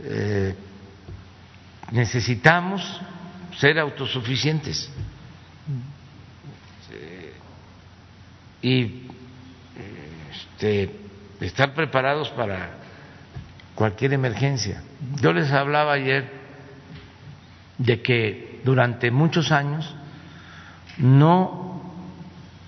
eh, 0.00 0.54
necesitamos 1.90 3.00
ser 3.58 3.78
autosuficientes 3.78 4.90
y 8.60 9.02
este, 10.56 10.90
estar 11.40 11.74
preparados 11.74 12.30
para 12.30 12.70
cualquier 13.74 14.14
emergencia. 14.14 14.82
Yo 15.20 15.32
les 15.32 15.50
hablaba 15.50 15.92
ayer 15.92 16.30
de 17.78 18.02
que 18.02 18.60
durante 18.64 19.10
muchos 19.10 19.50
años 19.52 19.94
no 20.98 21.82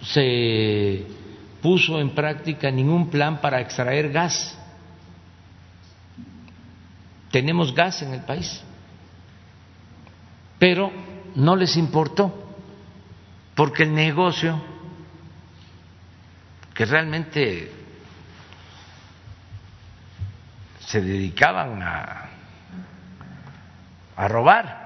se 0.03 1.07
puso 1.63 2.01
en 2.01 2.11
práctica 2.11 2.71
ningún 2.71 3.11
plan 3.11 3.41
para 3.41 3.61
extraer 3.61 4.11
gas. 4.13 4.59
Tenemos 7.31 7.75
gas 7.75 8.03
en 8.03 8.15
el 8.15 8.21
país, 8.21 8.63
pero 10.59 10.93
no 11.35 11.57
les 11.57 11.77
importó, 11.77 12.55
porque 13.55 13.83
el 13.83 13.95
negocio 13.95 14.63
que 16.73 16.85
realmente 16.85 17.73
se 20.81 21.01
dedicaban 21.01 21.83
a, 21.83 22.31
a 24.17 24.29
robar, 24.29 24.86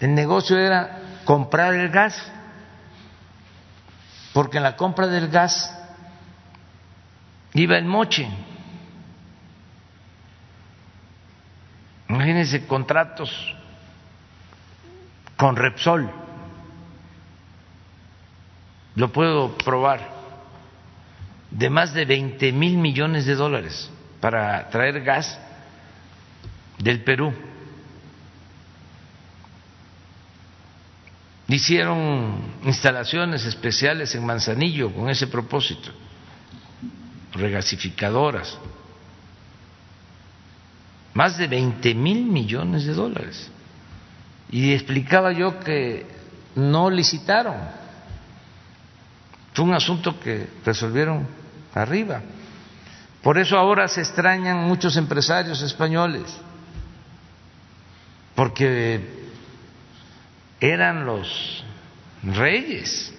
el 0.00 0.14
negocio 0.14 0.58
era 0.58 1.00
comprar 1.24 1.74
el 1.74 1.90
gas 1.90 2.32
porque 4.32 4.58
en 4.58 4.62
la 4.62 4.76
compra 4.76 5.06
del 5.06 5.28
gas 5.28 5.76
iba 7.54 7.76
el 7.76 7.84
moche. 7.84 8.28
Imagínense 12.08 12.66
contratos 12.66 13.30
con 15.36 15.56
Repsol, 15.56 16.10
lo 18.96 19.12
puedo 19.12 19.56
probar, 19.56 20.00
de 21.50 21.70
más 21.70 21.94
de 21.94 22.04
20 22.04 22.52
mil 22.52 22.76
millones 22.76 23.26
de 23.26 23.34
dólares 23.34 23.90
para 24.20 24.68
traer 24.70 25.02
gas 25.02 25.38
del 26.78 27.02
Perú. 27.02 27.32
Hicieron 31.50 32.36
instalaciones 32.64 33.44
especiales 33.44 34.14
en 34.14 34.24
Manzanillo 34.24 34.94
con 34.94 35.10
ese 35.10 35.26
propósito, 35.26 35.90
regasificadoras, 37.32 38.56
más 41.12 41.36
de 41.38 41.48
20 41.48 41.92
mil 41.96 42.24
millones 42.26 42.86
de 42.86 42.94
dólares. 42.94 43.50
Y 44.52 44.72
explicaba 44.72 45.32
yo 45.32 45.58
que 45.58 46.06
no 46.54 46.88
licitaron, 46.88 47.56
fue 49.52 49.64
un 49.64 49.74
asunto 49.74 50.20
que 50.20 50.46
resolvieron 50.64 51.26
arriba. 51.74 52.22
Por 53.22 53.38
eso 53.38 53.58
ahora 53.58 53.88
se 53.88 54.02
extrañan 54.02 54.68
muchos 54.68 54.96
empresarios 54.96 55.60
españoles, 55.62 56.32
porque 58.36 59.19
eran 60.60 61.06
los 61.06 61.64
reyes. 62.22 63.14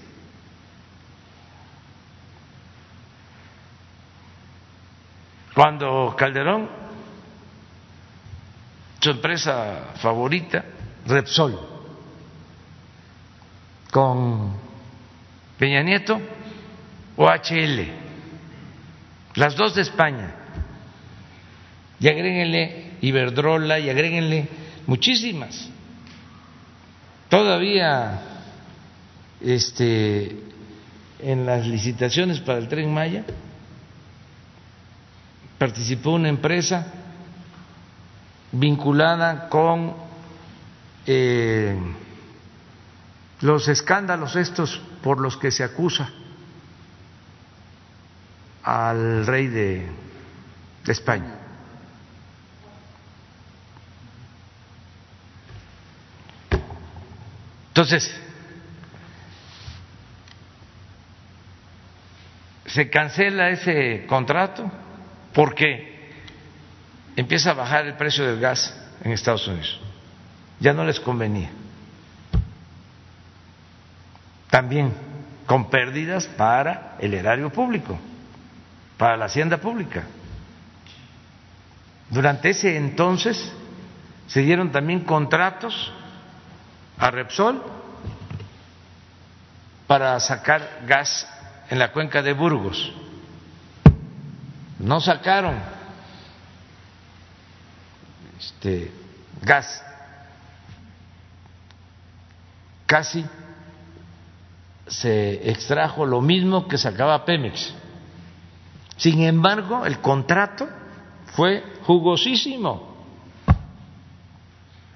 Cuando 5.55 6.15
Calderón, 6.17 6.69
su 8.99 9.09
empresa 9.09 9.93
favorita, 9.95 10.63
Repsol, 11.07 11.59
con 13.91 14.55
Peña 15.57 15.81
Nieto, 15.81 16.21
OHL, 17.17 17.87
las 19.35 19.55
dos 19.55 19.75
de 19.75 19.81
España, 19.81 20.35
y 21.99 22.07
agréguenle 22.07 22.91
Iberdrola 23.01 23.79
y 23.79 23.89
agréguenle 23.89 24.47
muchísimas 24.87 25.70
Todavía 27.31 28.19
este, 29.39 30.37
en 31.17 31.45
las 31.45 31.65
licitaciones 31.65 32.41
para 32.41 32.59
el 32.59 32.67
tren 32.67 32.93
Maya 32.93 33.23
participó 35.57 36.11
una 36.11 36.27
empresa 36.27 36.87
vinculada 38.51 39.47
con 39.47 39.93
eh, 41.05 41.79
los 43.39 43.65
escándalos 43.69 44.35
estos 44.35 44.81
por 45.01 45.21
los 45.21 45.37
que 45.37 45.51
se 45.51 45.63
acusa 45.63 46.09
al 48.61 49.25
rey 49.25 49.47
de 49.47 49.89
España. 50.85 51.40
Entonces, 57.81 58.15
se 62.67 62.91
cancela 62.91 63.49
ese 63.49 64.05
contrato 64.05 64.71
porque 65.33 66.11
empieza 67.15 67.49
a 67.49 67.53
bajar 67.55 67.87
el 67.87 67.95
precio 67.95 68.23
del 68.23 68.39
gas 68.39 68.79
en 69.03 69.13
Estados 69.13 69.47
Unidos. 69.47 69.79
Ya 70.59 70.73
no 70.73 70.85
les 70.85 70.99
convenía. 70.99 71.49
También 74.51 74.93
con 75.47 75.71
pérdidas 75.71 76.27
para 76.27 76.97
el 76.99 77.15
erario 77.15 77.49
público, 77.49 77.97
para 78.95 79.17
la 79.17 79.25
hacienda 79.25 79.57
pública. 79.57 80.03
Durante 82.11 82.51
ese 82.51 82.77
entonces 82.77 83.51
se 84.27 84.41
dieron 84.41 84.71
también 84.71 84.99
contratos 84.99 85.91
a 87.01 87.09
Repsol 87.09 87.59
para 89.87 90.19
sacar 90.19 90.83
gas 90.85 91.27
en 91.69 91.79
la 91.79 91.91
cuenca 91.91 92.21
de 92.21 92.33
Burgos. 92.33 92.93
No 94.77 95.01
sacaron 95.01 95.55
este 98.39 98.91
gas. 99.41 99.83
Casi 102.85 103.25
se 104.85 105.49
extrajo 105.49 106.05
lo 106.05 106.21
mismo 106.21 106.67
que 106.67 106.77
sacaba 106.77 107.25
Pemex. 107.25 107.73
Sin 108.97 109.23
embargo, 109.23 109.87
el 109.87 109.99
contrato 110.01 110.69
fue 111.33 111.63
jugosísimo. 111.83 112.91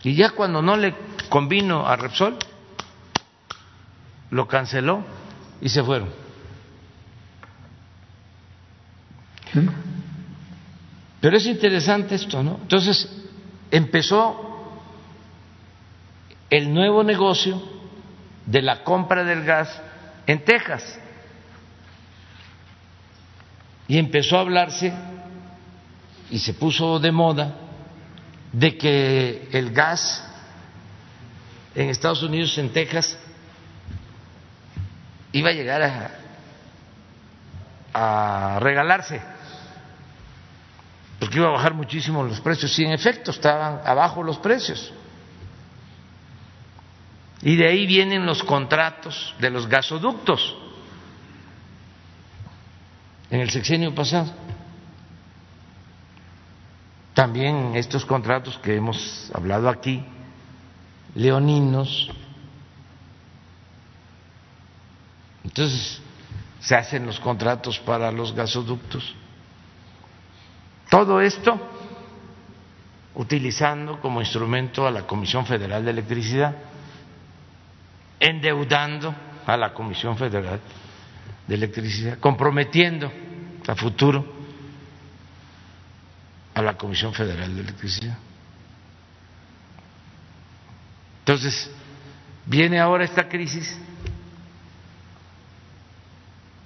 Y 0.03 0.13
ya 0.13 0.29
cuando 0.29 0.61
no 0.61 0.77
le 0.77 0.93
convino 1.25 1.87
a 1.87 1.95
Repsol, 1.95 2.37
lo 4.31 4.47
canceló 4.47 5.03
y 5.61 5.69
se 5.69 5.83
fueron. 5.83 6.09
Pero 11.21 11.37
es 11.37 11.45
interesante 11.45 12.15
esto, 12.15 12.43
¿no? 12.43 12.59
Entonces 12.61 13.09
empezó 13.71 14.45
el 16.49 16.73
nuevo 16.73 17.03
negocio 17.03 17.61
de 18.45 18.61
la 18.61 18.83
compra 18.83 19.23
del 19.23 19.43
gas 19.43 19.81
en 20.27 20.43
Texas. 20.43 20.99
Y 23.87 23.97
empezó 23.97 24.37
a 24.37 24.41
hablarse 24.41 24.93
y 26.29 26.39
se 26.39 26.53
puso 26.53 26.99
de 26.99 27.11
moda 27.11 27.55
de 28.51 28.77
que 28.77 29.47
el 29.51 29.71
gas 29.71 30.23
en 31.75 31.89
Estados 31.89 32.23
Unidos, 32.23 32.57
en 32.57 32.71
Texas, 32.71 33.17
iba 35.33 35.49
a 35.49 35.53
llegar 35.53 35.81
a, 37.93 38.59
regalarse. 38.59 39.21
porque 41.19 41.37
iba 41.37 41.47
a 41.47 41.51
bajar 41.51 41.73
muchísimo 41.73 42.23
los 42.23 42.39
precios 42.39 42.77
y 42.79 42.85
en 42.85 42.91
efecto 42.91 43.31
estaban 43.31 43.81
abajo 43.85 44.23
los 44.23 44.37
precios. 44.37 44.93
Y 47.41 47.55
de 47.57 47.67
ahí 47.67 47.85
vienen 47.85 48.25
los 48.25 48.43
contratos 48.43 49.35
de 49.39 49.49
los 49.49 49.67
gasoductos 49.67 50.55
en 53.29 53.41
el 53.41 53.49
sexenio 53.49 53.93
pasado. 53.93 54.33
También 57.13 57.75
estos 57.75 58.05
contratos 58.05 58.57
que 58.59 58.75
hemos 58.75 59.31
hablado 59.33 59.69
aquí, 59.69 60.03
leoninos. 61.15 62.11
Entonces, 65.43 66.01
se 66.59 66.75
hacen 66.75 67.05
los 67.05 67.19
contratos 67.19 67.79
para 67.79 68.11
los 68.11 68.33
gasoductos. 68.33 69.15
Todo 70.89 71.21
esto 71.21 71.59
utilizando 73.15 73.99
como 74.01 74.19
instrumento 74.19 74.85
a 74.85 74.91
la 74.91 75.07
Comisión 75.07 75.45
Federal 75.45 75.83
de 75.85 75.91
Electricidad, 75.91 76.55
endeudando 78.19 79.15
a 79.45 79.57
la 79.57 79.73
Comisión 79.73 80.17
Federal 80.17 80.59
de 81.47 81.55
Electricidad, 81.55 82.19
comprometiendo 82.19 83.11
a 83.67 83.75
futuro 83.75 84.25
a 86.53 86.61
la 86.61 86.77
Comisión 86.77 87.13
Federal 87.13 87.53
de 87.55 87.61
Electricidad. 87.61 88.17
Entonces, 91.25 91.71
viene 92.45 92.79
ahora 92.79 93.03
esta 93.03 93.27
crisis, 93.27 93.75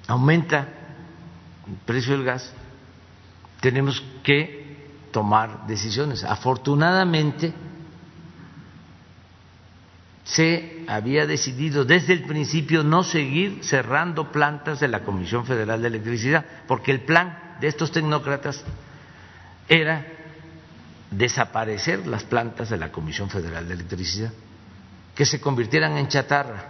aumenta 0.05 0.67
el 1.65 1.75
precio 1.85 2.11
del 2.11 2.25
gas, 2.25 2.51
tenemos 3.61 4.03
que 4.21 4.89
tomar 5.13 5.65
decisiones. 5.65 6.25
Afortunadamente, 6.25 7.53
se 10.25 10.83
había 10.89 11.25
decidido 11.25 11.85
desde 11.85 12.11
el 12.11 12.23
principio 12.23 12.83
no 12.83 13.03
seguir 13.03 13.63
cerrando 13.63 14.29
plantas 14.29 14.81
de 14.81 14.89
la 14.89 15.05
Comisión 15.05 15.45
Federal 15.45 15.81
de 15.81 15.87
Electricidad, 15.87 16.45
porque 16.67 16.91
el 16.91 17.05
plan 17.05 17.55
de 17.61 17.69
estos 17.69 17.93
tecnócratas 17.93 18.61
era 19.69 20.05
desaparecer 21.11 22.05
las 22.07 22.23
plantas 22.23 22.69
de 22.69 22.77
la 22.77 22.91
Comisión 22.91 23.29
Federal 23.29 23.67
de 23.67 23.73
Electricidad, 23.73 24.31
que 25.19 25.25
se 25.25 25.41
convirtieran 25.41 25.97
en 25.97 26.07
chatarra, 26.07 26.63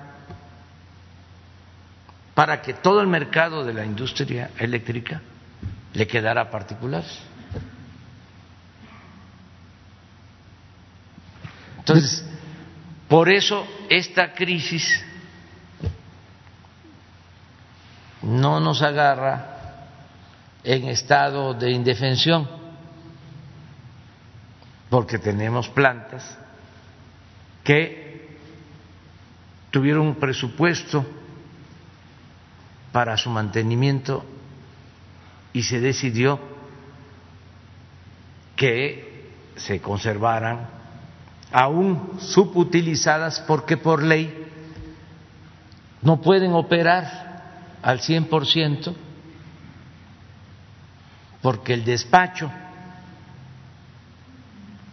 para 2.33 2.63
que 2.63 2.73
todo 2.73 2.99
el 2.99 3.05
mercado 3.05 3.63
de 3.63 3.75
la 3.75 3.85
industria 3.85 4.49
eléctrica 4.57 5.21
le 5.93 6.07
quedara 6.07 6.41
a 6.41 6.49
particulares. 6.49 7.19
Entonces, 11.77 12.25
por 13.07 13.29
eso 13.29 13.67
esta 13.87 14.33
crisis 14.33 14.99
no 18.23 18.59
nos 18.59 18.81
agarra 18.81 19.85
en 20.63 20.87
estado 20.87 21.53
de 21.53 21.69
indefensión, 21.69 22.49
porque 24.89 25.19
tenemos 25.19 25.69
plantas 25.69 26.35
que 27.63 28.08
tuvieron 29.71 30.07
un 30.07 30.15
presupuesto 30.15 31.05
para 32.91 33.17
su 33.17 33.29
mantenimiento 33.29 34.25
y 35.53 35.63
se 35.63 35.79
decidió 35.79 36.39
que 38.55 39.29
se 39.55 39.81
conservaran 39.81 40.67
aún 41.51 42.19
subutilizadas 42.19 43.39
porque 43.41 43.77
por 43.77 44.03
ley 44.03 44.47
no 46.01 46.21
pueden 46.21 46.53
operar 46.53 47.77
al 47.81 47.99
100% 47.99 48.93
porque 51.41 51.73
el 51.73 51.85
despacho 51.85 52.51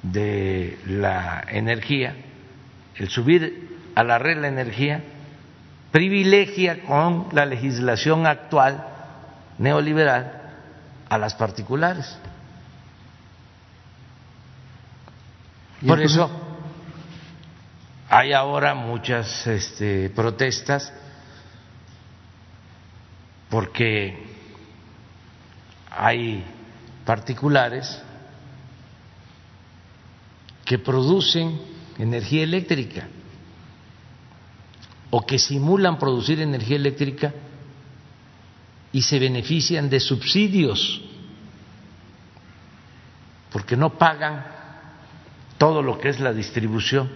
de 0.02 0.78
la 0.86 1.44
energía, 1.48 2.14
el 2.94 3.08
subir 3.08 3.65
a 3.96 4.04
la 4.04 4.18
red 4.18 4.36
la 4.38 4.48
energía, 4.48 5.02
privilegia 5.90 6.82
con 6.82 7.28
la 7.32 7.46
legislación 7.46 8.26
actual 8.26 8.86
neoliberal 9.56 10.52
a 11.08 11.16
las 11.16 11.34
particulares. 11.34 12.18
Por 15.86 16.02
eso 16.02 16.30
hay 18.10 18.34
ahora 18.34 18.74
muchas 18.74 19.46
este, 19.46 20.10
protestas 20.10 20.92
porque 23.48 24.26
hay 25.90 26.44
particulares 27.06 28.02
que 30.66 30.78
producen 30.78 31.58
energía 31.98 32.42
eléctrica 32.42 33.08
o 35.10 35.24
que 35.24 35.38
simulan 35.38 35.98
producir 35.98 36.40
energía 36.40 36.76
eléctrica 36.76 37.32
y 38.92 39.02
se 39.02 39.18
benefician 39.18 39.88
de 39.88 40.00
subsidios 40.00 41.02
porque 43.52 43.76
no 43.76 43.96
pagan 43.96 44.44
todo 45.58 45.80
lo 45.82 45.98
que 45.98 46.10
es 46.10 46.20
la 46.20 46.32
distribución 46.32 47.08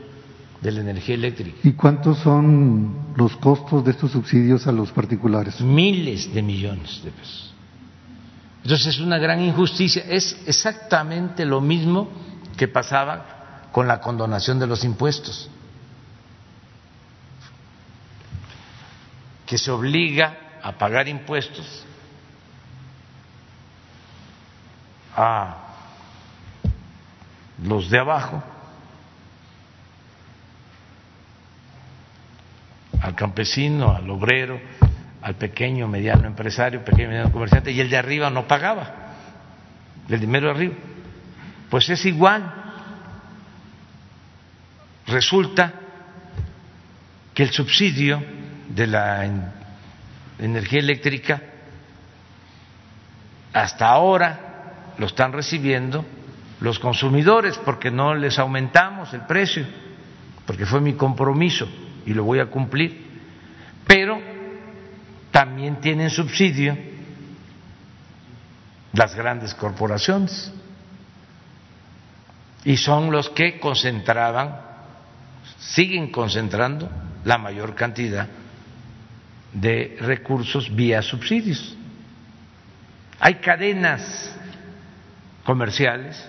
de 0.60 0.72
la 0.72 0.80
energía 0.80 1.14
eléctrica. 1.14 1.58
¿Y 1.62 1.72
cuántos 1.72 2.18
son 2.18 3.12
los 3.16 3.36
costos 3.36 3.84
de 3.84 3.90
estos 3.90 4.12
subsidios 4.12 4.66
a 4.66 4.72
los 4.72 4.90
particulares? 4.92 5.60
Miles 5.60 6.32
de 6.32 6.42
millones 6.42 7.02
de 7.04 7.10
pesos. 7.10 7.54
Entonces 8.62 8.94
es 8.94 9.00
una 9.00 9.18
gran 9.18 9.40
injusticia. 9.42 10.04
Es 10.08 10.40
exactamente 10.46 11.44
lo 11.44 11.60
mismo 11.60 12.08
que 12.56 12.68
pasaba 12.68 13.68
con 13.72 13.86
la 13.86 14.00
condonación 14.00 14.58
de 14.58 14.66
los 14.66 14.84
impuestos, 14.84 15.48
que 19.50 19.58
se 19.58 19.72
obliga 19.72 20.60
a 20.62 20.70
pagar 20.70 21.08
impuestos 21.08 21.84
a 25.16 25.56
los 27.64 27.90
de 27.90 27.98
abajo 27.98 28.40
al 33.02 33.16
campesino, 33.16 33.92
al 33.92 34.08
obrero, 34.08 34.60
al 35.20 35.34
pequeño, 35.34 35.88
mediano 35.88 36.28
empresario, 36.28 36.84
pequeño, 36.84 37.08
mediano 37.08 37.32
comerciante, 37.32 37.72
y 37.72 37.80
el 37.80 37.90
de 37.90 37.96
arriba 37.96 38.30
no 38.30 38.46
pagaba, 38.46 39.16
el 40.08 40.20
dinero 40.20 40.46
de 40.46 40.52
arriba. 40.52 40.74
Pues 41.68 41.90
es 41.90 42.04
igual. 42.06 42.54
Resulta 45.08 45.72
que 47.34 47.42
el 47.42 47.50
subsidio 47.50 48.38
de 48.74 48.86
la 48.86 49.28
energía 50.38 50.78
eléctrica 50.78 51.42
hasta 53.52 53.88
ahora 53.88 54.94
lo 54.96 55.06
están 55.06 55.32
recibiendo 55.32 56.04
los 56.60 56.78
consumidores 56.78 57.58
porque 57.58 57.90
no 57.90 58.14
les 58.14 58.38
aumentamos 58.38 59.12
el 59.12 59.22
precio, 59.22 59.66
porque 60.46 60.66
fue 60.66 60.80
mi 60.80 60.94
compromiso 60.94 61.68
y 62.06 62.14
lo 62.14 62.24
voy 62.24 62.38
a 62.38 62.46
cumplir, 62.46 63.06
pero 63.86 64.20
también 65.30 65.80
tienen 65.80 66.10
subsidio 66.10 66.76
las 68.92 69.14
grandes 69.14 69.54
corporaciones. 69.54 70.52
Y 72.62 72.76
son 72.76 73.10
los 73.10 73.30
que 73.30 73.58
concentraban, 73.58 74.60
siguen 75.58 76.12
concentrando 76.12 76.90
la 77.24 77.38
mayor 77.38 77.74
cantidad 77.74 78.28
de 79.52 79.96
recursos 80.00 80.74
vía 80.74 81.02
subsidios. 81.02 81.76
Hay 83.18 83.34
cadenas 83.36 84.36
comerciales 85.44 86.26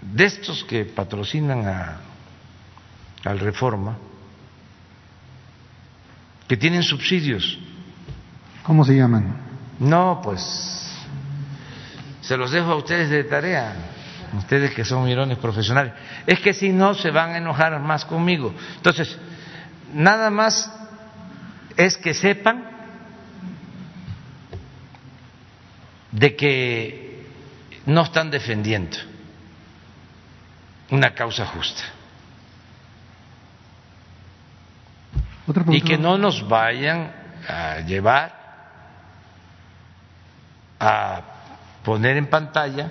de 0.00 0.24
estos 0.24 0.64
que 0.64 0.84
patrocinan 0.84 1.66
a 1.66 2.00
al 3.24 3.38
reforma 3.38 3.96
que 6.46 6.56
tienen 6.56 6.82
subsidios. 6.82 7.58
¿Cómo 8.62 8.84
se 8.84 8.94
llaman? 8.94 9.36
No, 9.78 10.20
pues 10.22 10.42
se 12.20 12.36
los 12.36 12.50
dejo 12.50 12.72
a 12.72 12.76
ustedes 12.76 13.10
de 13.10 13.24
tarea, 13.24 13.74
ustedes 14.36 14.74
que 14.74 14.84
son 14.84 15.04
mirones 15.04 15.38
profesionales. 15.38 15.92
Es 16.26 16.40
que 16.40 16.52
si 16.52 16.70
no 16.70 16.94
se 16.94 17.10
van 17.10 17.30
a 17.30 17.38
enojar 17.38 17.78
más 17.80 18.04
conmigo. 18.04 18.54
Entonces, 18.76 19.18
nada 19.94 20.28
más 20.28 20.70
es 21.76 21.96
que 21.96 22.12
sepan 22.14 22.64
de 26.10 26.36
que 26.36 27.26
no 27.86 28.02
están 28.02 28.30
defendiendo 28.30 28.96
una 30.90 31.14
causa 31.14 31.46
justa. 31.46 31.82
y 35.68 35.82
que 35.82 35.98
no 35.98 36.16
nos 36.16 36.48
vayan 36.48 37.12
a 37.46 37.80
llevar 37.80 38.32
a 40.80 41.22
poner 41.84 42.16
en 42.16 42.26
pantalla 42.28 42.90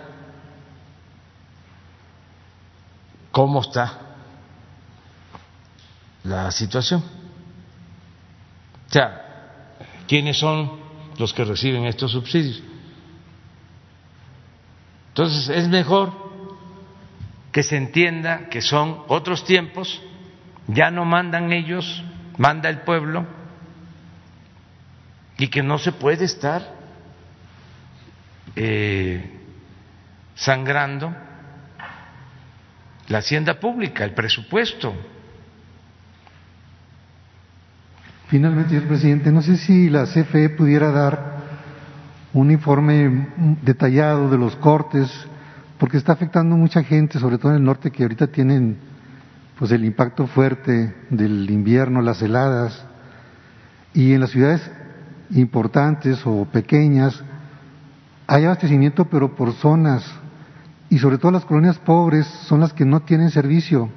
cómo 3.31 3.61
está 3.61 4.12
la 6.23 6.51
situación. 6.51 7.03
O 8.87 8.91
sea, 8.91 9.21
¿quiénes 10.07 10.37
son 10.37 10.71
los 11.17 11.33
que 11.33 11.43
reciben 11.43 11.85
estos 11.85 12.11
subsidios? 12.11 12.61
Entonces, 15.09 15.49
es 15.49 15.67
mejor 15.67 16.11
que 17.51 17.63
se 17.63 17.77
entienda 17.77 18.49
que 18.49 18.61
son 18.61 19.03
otros 19.07 19.45
tiempos, 19.45 20.01
ya 20.67 20.89
no 20.89 21.05
mandan 21.05 21.51
ellos, 21.51 22.03
manda 22.37 22.69
el 22.69 22.79
pueblo, 22.79 23.25
y 25.37 25.47
que 25.49 25.61
no 25.61 25.77
se 25.77 25.91
puede 25.91 26.25
estar 26.25 26.73
eh, 28.55 29.39
sangrando 30.35 31.13
la 33.07 33.17
hacienda 33.17 33.59
pública, 33.59 34.03
el 34.03 34.13
presupuesto. 34.13 34.95
Finalmente, 38.33 38.71
señor 38.71 38.87
presidente, 38.87 39.31
no 39.31 39.43
sé 39.43 39.57
si 39.57 39.91
la 39.91 40.05
CFE 40.05 40.49
pudiera 40.49 40.89
dar 40.89 41.35
un 42.33 42.49
informe 42.49 43.27
detallado 43.61 44.27
de 44.27 44.39
los 44.39 44.55
cortes, 44.55 45.07
porque 45.77 45.97
está 45.97 46.13
afectando 46.13 46.57
mucha 46.57 46.81
gente, 46.81 47.19
sobre 47.19 47.37
todo 47.37 47.51
en 47.51 47.57
el 47.57 47.63
norte, 47.63 47.91
que 47.91 48.01
ahorita 48.01 48.25
tienen 48.25 48.77
pues 49.59 49.69
el 49.69 49.85
impacto 49.85 50.25
fuerte 50.25 50.95
del 51.11 51.47
invierno, 51.51 52.01
las 52.01 52.23
heladas, 52.23 52.83
y 53.93 54.13
en 54.13 54.21
las 54.21 54.31
ciudades 54.31 54.67
importantes 55.29 56.19
o 56.25 56.45
pequeñas 56.45 57.23
hay 58.25 58.45
abastecimiento, 58.45 59.05
pero 59.05 59.35
por 59.35 59.53
zonas, 59.53 60.11
y 60.89 60.97
sobre 60.97 61.19
todo 61.19 61.33
las 61.33 61.45
colonias 61.45 61.77
pobres 61.77 62.25
son 62.47 62.61
las 62.61 62.73
que 62.73 62.83
no 62.83 63.01
tienen 63.01 63.29
servicio 63.29 63.91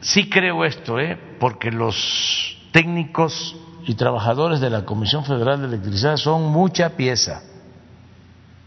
Sí 0.00 0.28
creo 0.28 0.64
esto, 0.64 1.00
¿eh? 1.00 1.18
porque 1.40 1.70
los 1.70 2.58
técnicos 2.72 3.56
y 3.86 3.94
trabajadores 3.94 4.60
de 4.60 4.70
la 4.70 4.84
Comisión 4.84 5.24
Federal 5.24 5.60
de 5.60 5.68
Electricidad 5.68 6.16
son 6.16 6.50
mucha 6.52 6.90
pieza, 6.90 7.42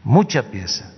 mucha 0.03 0.43
pieza. 0.43 0.93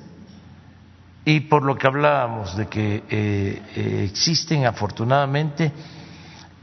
Y 1.25 1.41
por 1.41 1.63
lo 1.63 1.75
que 1.75 1.88
hablábamos 1.88 2.55
de 2.55 2.67
que 2.67 3.03
eh, 3.09 3.61
eh, 3.75 4.07
existen 4.09 4.65
afortunadamente 4.65 5.71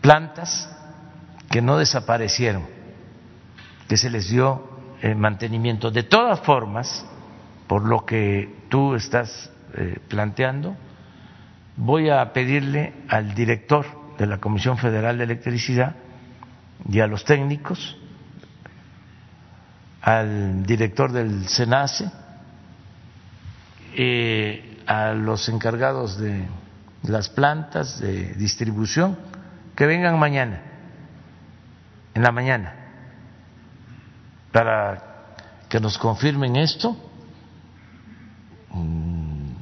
plantas 0.01 0.69
que 1.51 1.63
no 1.63 1.79
desaparecieron, 1.79 2.67
que 3.89 3.97
se 3.97 4.11
les 4.11 4.29
dio 4.29 4.79
mantenimiento. 5.17 5.93
De 5.93 6.03
todas 6.03 6.41
formas, 6.41 7.07
por 7.69 7.87
lo 7.87 8.05
que 8.05 8.67
tú 8.69 8.97
estás 8.97 9.51
planteando, 10.09 10.77
voy 11.79 12.11
a 12.11 12.33
pedirle 12.33 12.93
al 13.09 13.35
director 13.35 13.87
de 14.19 14.27
la 14.27 14.39
Comisión 14.39 14.77
Federal 14.79 15.17
de 15.17 15.25
Electricidad 15.25 15.95
y 16.89 17.01
a 17.01 17.07
los 17.07 17.25
técnicos, 17.25 17.97
al 20.03 20.67
director 20.67 21.13
del 21.13 21.49
SENACE, 21.49 22.11
eh, 23.95 24.83
a 24.87 25.13
los 25.13 25.49
encargados 25.49 26.19
de 26.19 26.47
las 27.05 27.29
plantas 27.29 28.01
de 28.01 28.35
distribución, 28.35 29.17
que 29.77 29.87
vengan 29.87 30.19
mañana, 30.19 30.63
en 32.15 32.23
la 32.23 32.33
mañana, 32.33 32.75
para 34.51 35.37
que 35.69 35.79
nos 35.79 35.97
confirmen 35.97 36.57
esto. 36.57 36.97
Mm, 38.71 39.53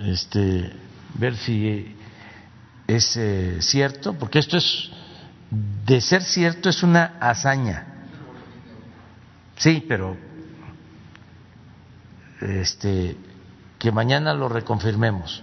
este, 0.00 0.83
ver 1.14 1.36
si 1.36 1.96
es 2.86 3.16
eh, 3.16 3.58
cierto, 3.60 4.14
porque 4.14 4.38
esto 4.38 4.56
es, 4.56 4.90
de 5.86 6.00
ser 6.00 6.22
cierto, 6.22 6.68
es 6.68 6.82
una 6.82 7.16
hazaña. 7.20 7.86
Sí, 9.56 9.84
pero 9.88 10.16
este, 12.40 13.16
que 13.78 13.92
mañana 13.92 14.34
lo 14.34 14.48
reconfirmemos, 14.48 15.42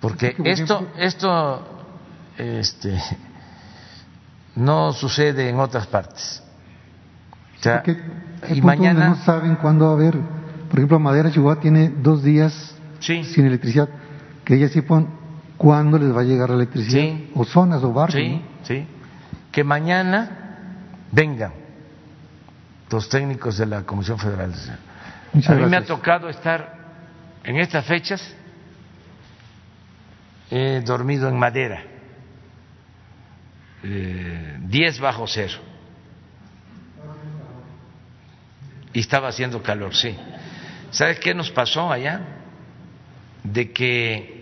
porque 0.00 0.34
esto, 0.44 0.88
esto, 0.96 1.86
este, 2.38 3.00
no 4.56 4.92
sucede 4.92 5.48
en 5.48 5.60
otras 5.60 5.86
partes. 5.86 6.42
y 8.48 8.60
mañana 8.62 9.10
no 9.10 9.16
saben 9.24 9.56
cuándo 9.56 9.86
va 9.86 9.90
a 9.92 9.94
haber, 9.94 10.18
por 10.70 10.78
ejemplo, 10.78 10.98
Madera 10.98 11.30
Chihuahua 11.30 11.60
tiene 11.60 11.90
dos 11.90 12.22
días 12.22 12.74
sin 13.00 13.46
electricidad 13.46 13.88
que 14.44 14.54
ellas 14.54 14.72
sepan 14.72 15.08
cuándo 15.56 15.98
les 15.98 16.14
va 16.14 16.20
a 16.20 16.24
llegar 16.24 16.50
la 16.50 16.56
electricidad, 16.56 17.16
o 17.34 17.44
zonas 17.44 17.82
o 17.82 17.92
barrios. 17.92 18.22
Sí, 18.22 18.42
sí. 18.64 18.86
Que 19.50 19.64
mañana 19.64 20.58
vengan 21.12 21.52
los 22.90 23.08
técnicos 23.08 23.58
de 23.58 23.66
la 23.66 23.82
Comisión 23.82 24.18
Federal. 24.18 24.52
a 25.46 25.52
mí 25.54 25.66
me 25.66 25.76
ha 25.76 25.84
tocado 25.84 26.28
estar 26.28 26.78
en 27.42 27.56
estas 27.56 27.84
fechas, 27.84 28.34
he 30.50 30.80
dormido 30.80 31.28
en 31.28 31.38
madera, 31.38 31.82
eh, 33.82 34.58
10 34.60 35.00
bajo 35.00 35.26
cero. 35.26 35.58
Y 38.92 39.00
estaba 39.00 39.28
haciendo 39.28 39.60
calor, 39.62 39.94
sí. 39.94 40.16
¿Sabes 40.90 41.18
qué 41.18 41.34
nos 41.34 41.50
pasó 41.50 41.90
allá? 41.90 42.20
De 43.42 43.72
que 43.72 44.33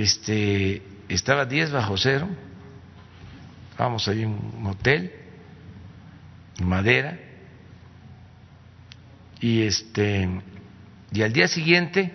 este, 0.00 0.82
estaba 1.08 1.44
10 1.44 1.72
bajo 1.72 1.96
cero, 1.96 2.28
vamos 3.78 4.06
ahí 4.08 4.22
en 4.22 4.30
un 4.30 4.66
hotel, 4.66 5.12
madera, 6.62 7.18
y 9.40 9.62
este, 9.62 10.28
y 11.10 11.22
al 11.22 11.32
día 11.32 11.48
siguiente 11.48 12.12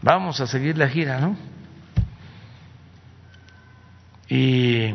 vamos 0.00 0.40
a 0.40 0.46
seguir 0.46 0.78
la 0.78 0.88
gira, 0.88 1.18
¿no? 1.20 1.36
Y 4.28 4.94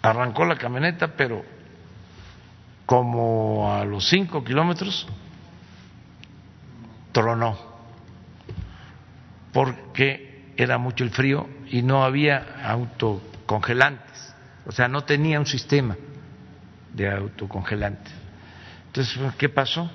arrancó 0.00 0.44
la 0.44 0.56
camioneta, 0.56 1.08
pero 1.16 1.44
como 2.86 3.74
a 3.74 3.84
los 3.84 4.08
cinco 4.08 4.42
kilómetros 4.44 5.06
tronó, 7.12 7.67
porque 9.52 10.52
era 10.56 10.78
mucho 10.78 11.04
el 11.04 11.10
frío 11.10 11.48
y 11.70 11.82
no 11.82 12.04
había 12.04 12.60
autocongelantes, 12.64 14.34
o 14.66 14.72
sea, 14.72 14.88
no 14.88 15.04
tenía 15.04 15.38
un 15.38 15.46
sistema 15.46 15.96
de 16.92 17.10
autocongelantes. 17.10 18.12
Entonces, 18.86 19.16
¿qué 19.36 19.48
pasó? 19.48 19.90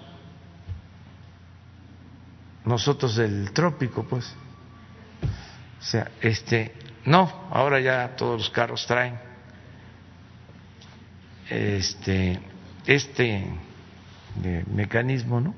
Nosotros 2.66 3.16
del 3.16 3.52
trópico, 3.52 4.04
pues. 4.04 4.34
O 5.80 5.84
sea, 5.84 6.10
este, 6.22 6.74
no, 7.06 7.50
ahora 7.52 7.82
ya 7.82 8.16
todos 8.16 8.40
los 8.40 8.50
carros 8.50 8.86
traen 8.88 9.20
este 11.50 12.40
este 12.86 13.46
mecanismo, 14.74 15.40
¿no? 15.40 15.54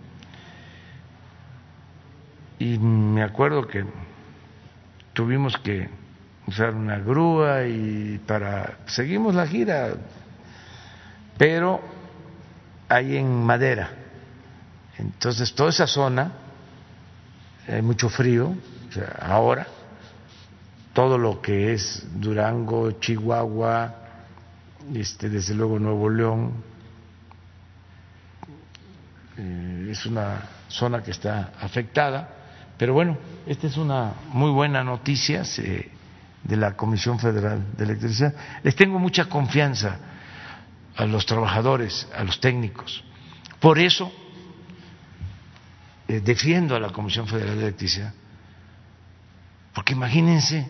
Y 2.60 2.78
me 2.78 3.24
acuerdo 3.24 3.68
que 3.68 3.86
tuvimos 5.14 5.58
que 5.58 5.90
usar 6.48 6.74
una 6.74 7.00
grúa 7.00 7.66
y 7.66 8.20
para 8.26 8.78
seguimos 8.86 9.36
la 9.36 9.48
gira, 9.48 9.94
pero 11.38 11.82
hay 12.88 13.18
en 13.18 13.44
madera. 13.44 13.90
Entonces 14.98 15.54
toda 15.54 15.70
esa 15.70 15.88
zona 15.88 16.32
hay 17.68 17.82
mucho 17.82 18.10
frío, 18.10 18.56
o 18.90 18.92
sea, 18.92 19.18
ahora 19.22 19.68
todo 20.96 21.18
lo 21.18 21.42
que 21.42 21.74
es 21.74 22.08
Durango, 22.14 22.92
Chihuahua, 22.92 23.94
este, 24.94 25.30
desde 25.30 25.54
luego 25.54 25.78
Nuevo 25.78 26.10
León, 26.10 26.54
eh, 29.38 29.90
es 29.92 30.06
una 30.06 30.42
zona 30.70 31.04
que 31.04 31.12
está 31.12 31.52
afectada, 31.60 32.30
pero 32.78 32.94
bueno, 32.94 33.18
esta 33.46 33.68
es 33.68 33.78
una 33.78 34.14
muy 34.32 34.52
buena 34.52 34.84
noticia 34.84 35.44
de 35.44 36.58
la 36.58 36.76
Comisión 36.76 37.20
Federal 37.20 37.66
de 37.78 37.84
Electricidad. 37.84 38.34
Les 38.64 38.76
tengo 38.76 39.00
mucha 39.00 39.26
confianza 39.26 39.98
a 40.96 41.06
los 41.06 41.26
trabajadores, 41.26 42.08
a 42.16 42.24
los 42.24 42.40
técnicos. 42.40 43.04
Por 43.60 43.80
eso 43.80 44.12
eh, 46.08 46.20
defiendo 46.20 46.76
a 46.76 46.80
la 46.80 46.90
Comisión 46.90 47.28
Federal 47.28 47.56
de 47.56 47.64
Electricidad. 47.64 48.14
Porque 49.74 49.94
imagínense 49.94 50.68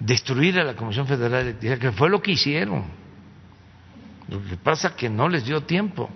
destruir 0.00 0.58
a 0.58 0.64
la 0.64 0.74
Comisión 0.74 1.06
Federal 1.06 1.44
de 1.44 1.50
Electricidad, 1.50 1.78
que 1.78 1.92
fue 1.92 2.08
lo 2.08 2.22
que 2.22 2.32
hicieron. 2.32 2.84
Lo 4.28 4.42
que 4.44 4.56
pasa 4.56 4.88
es 4.88 4.94
que 4.94 5.08
no 5.08 5.28
les 5.28 5.44
dio 5.44 5.62
tiempo, 5.62 6.10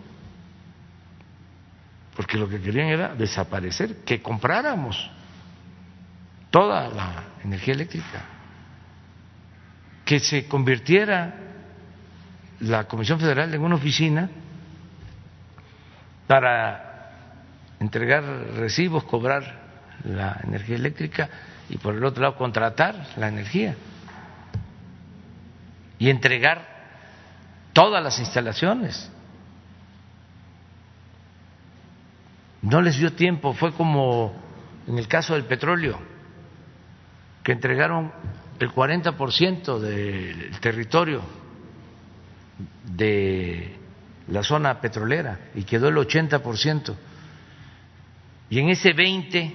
porque 2.21 2.37
lo 2.37 2.51
que 2.51 2.61
querían 2.61 2.89
era 2.89 3.15
desaparecer, 3.15 4.05
que 4.05 4.21
compráramos 4.21 5.11
toda 6.51 6.87
la 6.91 7.25
energía 7.43 7.73
eléctrica, 7.73 8.27
que 10.05 10.21
se 10.21 10.47
convirtiera 10.47 11.35
la 12.61 12.87
Comisión 12.87 13.19
Federal 13.19 13.55
en 13.55 13.63
una 13.63 13.77
oficina 13.77 14.29
para 16.27 17.79
entregar 17.81 18.23
recibos, 18.23 19.05
cobrar 19.05 19.59
la 20.05 20.43
energía 20.45 20.77
eléctrica 20.77 21.31
y 21.71 21.79
por 21.79 21.95
el 21.95 22.05
otro 22.05 22.23
lado 22.23 22.37
contratar 22.37 22.97
la 23.17 23.29
energía 23.29 23.77
y 25.99 26.11
entregar 26.11 26.69
todas 27.73 28.05
las 28.05 28.19
instalaciones. 28.19 29.11
No 32.63 32.83
les 32.83 32.99
dio 32.99 33.13
tiempo, 33.13 33.55
fue 33.55 33.73
como 33.73 34.35
en 34.87 34.99
el 34.99 35.09
caso 35.09 35.35
del 35.35 35.45
petróleo, 35.45 35.99
que 37.43 37.53
entregaron 37.53 38.13
el 38.59 38.71
40% 38.71 39.79
del 39.79 40.61
territorio 40.61 41.23
de 42.85 43.77
la 44.29 44.43
zona 44.43 44.81
petrolera 44.81 45.39
y 45.55 45.65
quedó 45.65 45.89
el 45.89 45.97
80%. 45.97 46.95
Y 48.51 48.59
en 48.59 48.69
ese 48.69 48.93
20 48.93 49.55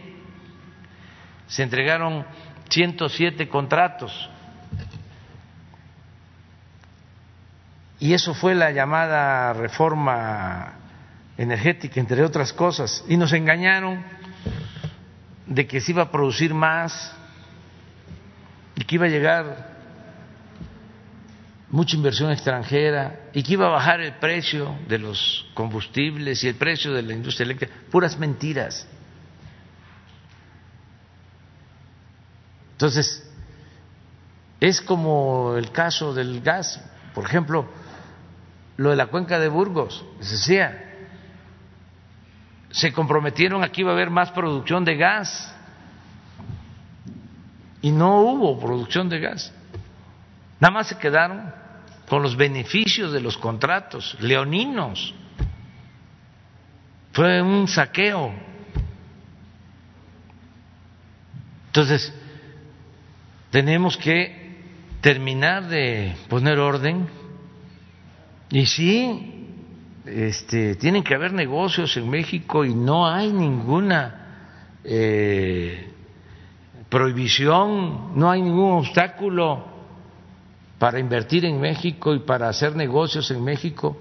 se 1.48 1.64
entregaron 1.64 2.26
107 2.70 3.48
contratos. 3.48 4.30
Y 8.00 8.14
eso 8.14 8.34
fue 8.34 8.56
la 8.56 8.72
llamada 8.72 9.54
reforma 9.54 10.74
energética, 11.38 12.00
entre 12.00 12.24
otras 12.24 12.54
cosas. 12.54 13.04
Y 13.08 13.18
nos 13.18 13.34
engañaron 13.34 14.04
de 15.46 15.68
que 15.68 15.82
se 15.82 15.92
iba 15.92 16.04
a 16.04 16.12
producir 16.12 16.54
más 16.54 17.16
y 18.76 18.84
que 18.84 18.96
iba 18.96 19.06
a 19.06 19.10
llegar 19.10 19.76
mucha 21.70 21.96
inversión 21.96 22.32
extranjera 22.32 23.30
y 23.34 23.44
que 23.44 23.54
iba 23.54 23.68
a 23.68 23.72
bajar 23.72 24.00
el 24.00 24.14
precio 24.14 24.78
de 24.88 25.00
los 25.00 25.46
combustibles 25.54 26.44
y 26.44 26.48
el 26.48 26.56
precio 26.56 26.94
de 26.94 27.02
la 27.02 27.14
industria 27.14 27.46
eléctrica. 27.46 27.74
Puras 27.92 28.18
mentiras. 28.18 28.88
Entonces, 32.74 33.30
es 34.60 34.82
como 34.82 35.56
el 35.58 35.72
caso 35.72 36.14
del 36.14 36.42
gas, 36.42 36.82
por 37.14 37.26
ejemplo, 37.26 37.68
lo 38.78 38.90
de 38.90 38.96
la 38.96 39.08
cuenca 39.08 39.40
de 39.40 39.48
Burgos, 39.48 40.04
se 40.20 40.32
decía, 40.32 40.95
se 42.76 42.92
comprometieron 42.92 43.64
aquí 43.64 43.82
iba 43.82 43.92
a 43.92 43.94
haber 43.94 44.10
más 44.10 44.32
producción 44.32 44.84
de 44.84 44.98
gas 44.98 45.56
y 47.82 47.90
no 47.90 48.20
hubo 48.20 48.60
producción 48.60 49.08
de 49.08 49.20
gas. 49.22 49.54
Nada 50.60 50.74
más 50.74 50.88
se 50.88 50.98
quedaron 50.98 51.54
con 52.10 52.22
los 52.22 52.36
beneficios 52.36 53.14
de 53.14 53.22
los 53.22 53.38
contratos 53.38 54.18
leoninos. 54.20 55.16
Fue 57.14 57.42
un 57.42 57.66
saqueo. 57.70 58.34
Entonces, 61.68 62.14
tenemos 63.52 63.96
que 63.96 64.60
terminar 65.00 65.70
de 65.70 66.14
poner 66.28 66.60
orden 66.60 67.08
y 68.50 68.66
sí, 68.66 69.35
este, 70.06 70.76
tienen 70.76 71.04
que 71.04 71.16
haber 71.16 71.34
negocios 71.34 71.96
en 71.98 72.10
México 72.10 72.64
y 72.64 72.74
no 72.74 73.08
hay 73.08 73.32
ninguna 73.32 74.80
eh, 74.84 75.92
prohibición, 76.90 78.18
no 78.18 78.30
hay 78.30 78.42
ningún 78.42 78.80
obstáculo 78.80 79.66
para 80.78 81.00
invertir 81.00 81.46
en 81.46 81.60
México 81.60 82.14
y 82.14 82.20
para 82.20 82.50
hacer 82.50 82.76
negocios 82.76 83.32
en 83.32 83.44
México 83.44 83.98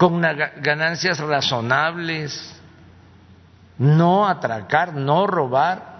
con 0.00 0.18
ganancias 0.18 1.18
razonables, 1.18 2.58
no 3.76 4.26
atracar, 4.26 4.94
no 4.94 5.26
robar. 5.26 5.90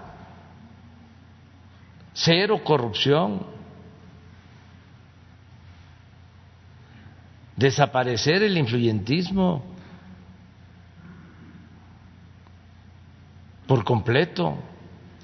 Cero 2.15 2.63
corrupción, 2.65 3.47
desaparecer 7.61 8.43
el 8.43 8.57
influyentismo 8.57 9.63
por 13.67 13.85
completo. 13.85 14.59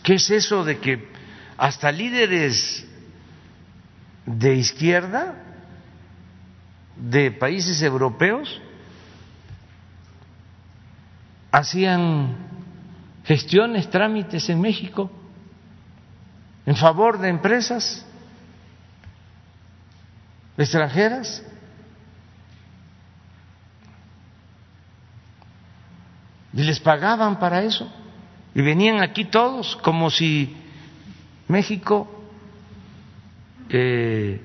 ¿Qué 0.02 0.14
es 0.14 0.30
eso 0.30 0.62
de 0.64 0.78
que 0.78 1.08
hasta 1.56 1.90
líderes 1.90 2.86
de 4.26 4.54
izquierda 4.54 5.34
de 6.96 7.30
países 7.32 7.80
europeos 7.82 8.60
hacían 11.50 12.36
gestiones, 13.24 13.90
trámites 13.90 14.48
en 14.50 14.60
México? 14.60 15.10
en 16.66 16.74
favor 16.76 17.18
de 17.18 17.28
empresas 17.28 18.04
extranjeras. 20.58 21.42
Y 26.56 26.62
les 26.62 26.80
pagaban 26.80 27.38
para 27.38 27.62
eso. 27.62 27.86
Y 28.54 28.62
venían 28.62 29.02
aquí 29.02 29.26
todos 29.26 29.76
como 29.76 30.08
si 30.08 30.56
México 31.48 32.10
eh, 33.68 34.40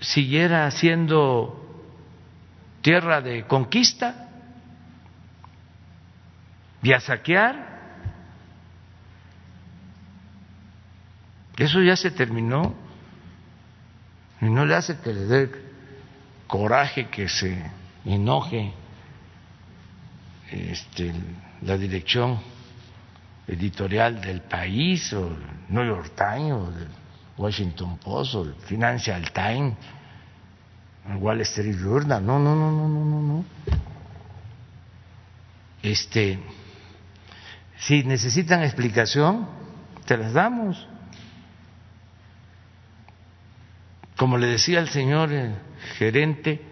siguiera 0.00 0.68
siendo 0.72 1.86
tierra 2.80 3.20
de 3.20 3.46
conquista 3.46 4.28
y 6.82 6.92
a 6.92 6.98
saquear. 6.98 7.70
Eso 11.56 11.80
ya 11.80 11.94
se 11.94 12.10
terminó 12.10 12.74
y 14.40 14.46
no 14.46 14.66
le 14.66 14.74
hace 14.74 14.98
que 14.98 15.12
le 15.12 15.26
dé 15.26 15.52
coraje, 16.48 17.06
que 17.06 17.28
se 17.28 17.62
enoje 18.04 18.74
este, 20.52 21.12
la 21.62 21.76
dirección 21.76 22.38
editorial 23.46 24.20
del 24.20 24.42
país 24.42 25.12
o 25.12 25.36
New 25.68 25.84
York 25.84 26.12
Times 26.14 26.52
o 26.52 26.68
el 26.68 26.88
Washington 27.36 27.98
Post 27.98 28.34
o 28.34 28.42
el 28.44 28.54
Financial 28.54 29.30
Times 29.32 29.74
el 31.08 31.16
Wall 31.16 31.40
Street 31.40 31.76
Journal. 31.76 32.24
No 32.24 32.38
no 32.38 32.54
no 32.54 32.70
no 32.70 32.88
no 32.88 33.04
no 33.04 33.22
no. 33.22 33.44
Este 35.82 36.38
si 37.78 38.04
necesitan 38.04 38.62
explicación 38.62 39.48
te 40.06 40.16
las 40.16 40.32
damos. 40.32 40.86
Como 44.16 44.38
le 44.38 44.46
decía 44.46 44.78
el 44.78 44.88
señor 44.88 45.30
gerente 45.98 46.71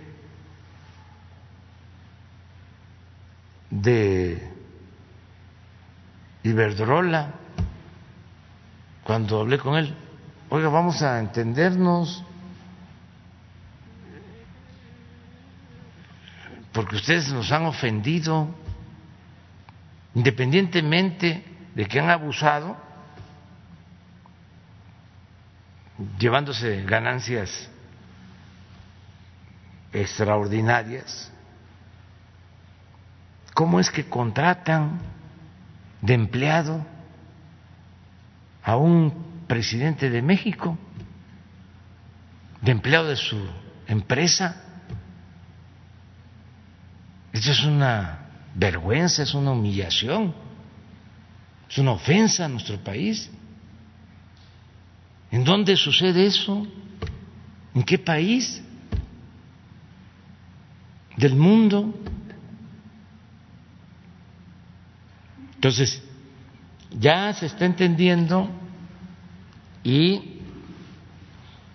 de 3.71 4.51
Iberdrola, 6.43 7.33
cuando 9.05 9.41
hablé 9.41 9.59
con 9.59 9.77
él, 9.77 9.95
oiga, 10.49 10.69
vamos 10.69 11.03
a 11.03 11.19
entendernos, 11.21 12.25
porque 16.73 16.97
ustedes 16.97 17.33
nos 17.33 17.51
han 17.53 17.67
ofendido, 17.67 18.49
independientemente 20.15 21.45
de 21.75 21.87
que 21.87 22.01
han 22.01 22.11
abusado, 22.11 22.77
llevándose 26.19 26.83
ganancias 26.85 27.69
extraordinarias, 29.93 31.31
¿cómo 33.61 33.79
es 33.79 33.91
que 33.91 34.07
contratan 34.07 35.01
de 36.01 36.15
empleado 36.15 36.83
a 38.63 38.79
un 38.79 39.13
presidente 39.47 40.09
de 40.09 40.23
México, 40.23 40.79
de 42.63 42.73
empleado 42.73 43.09
de 43.09 43.17
su 43.17 43.39
empresa. 43.87 44.65
Esto 47.35 47.51
es 47.51 47.63
una 47.65 48.31
vergüenza, 48.55 49.25
es 49.25 49.35
una 49.35 49.51
humillación, 49.51 50.35
es 51.69 51.77
una 51.77 51.93
ofensa 51.93 52.47
a 52.47 52.49
nuestro 52.49 52.79
país. 52.79 53.31
¿En 55.31 55.45
dónde 55.45 55.77
sucede 55.77 56.25
eso? 56.25 56.67
¿En 57.75 57.83
qué 57.83 57.99
país 57.99 58.63
del 61.19 61.37
mundo? 61.37 61.95
Entonces, 65.61 66.03
ya 66.99 67.35
se 67.35 67.45
está 67.45 67.67
entendiendo 67.67 68.49
y 69.85 70.41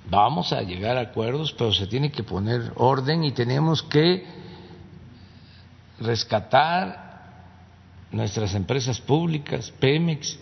vamos 0.10 0.52
a 0.54 0.64
llegar 0.64 0.98
a 0.98 1.02
acuerdos, 1.02 1.54
pero 1.54 1.72
se 1.72 1.86
tiene 1.86 2.12
que 2.12 2.24
poner 2.24 2.72
orden 2.78 3.24
y 3.24 3.32
tenemos 3.32 3.84
que 3.84 4.26
rescatar 6.00 7.44
nuestras 8.10 8.56
empresas 8.56 9.00
públicas, 9.00 9.72
Pemex. 9.80 10.40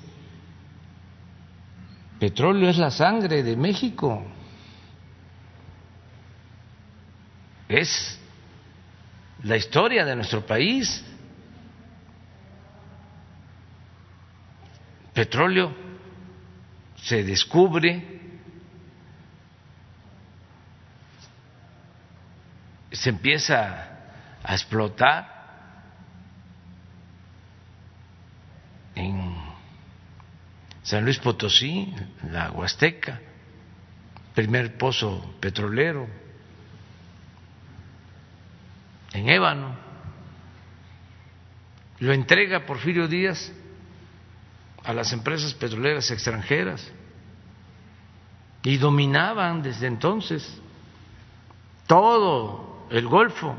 Petróleo 2.17 2.69
es 2.69 2.77
la 2.77 2.91
sangre 2.91 3.43
de 3.43 3.57
México. 3.57 4.23
Es 7.67 8.17
la 9.43 9.57
historia 9.57 10.05
de 10.05 10.15
nuestro 10.15 10.45
país. 10.45 11.03
Petróleo 15.13 15.73
se 16.95 17.23
descubre, 17.23 18.21
se 22.91 23.09
empieza 23.09 23.99
a 24.43 24.53
explotar 24.53 25.33
en 28.95 29.35
San 30.83 31.03
Luis 31.03 31.19
Potosí, 31.19 31.93
la 32.31 32.51
Huasteca, 32.51 33.19
primer 34.33 34.77
pozo 34.77 35.35
petrolero, 35.39 36.07
en 39.13 39.29
Ébano, 39.29 39.75
lo 41.99 42.13
entrega 42.13 42.65
Porfirio 42.65 43.07
Díaz 43.07 43.51
a 44.83 44.93
las 44.93 45.13
empresas 45.13 45.53
petroleras 45.53 46.11
extranjeras 46.11 46.91
y 48.63 48.77
dominaban 48.77 49.61
desde 49.61 49.87
entonces 49.87 50.61
todo 51.87 52.87
el 52.89 53.07
Golfo. 53.07 53.55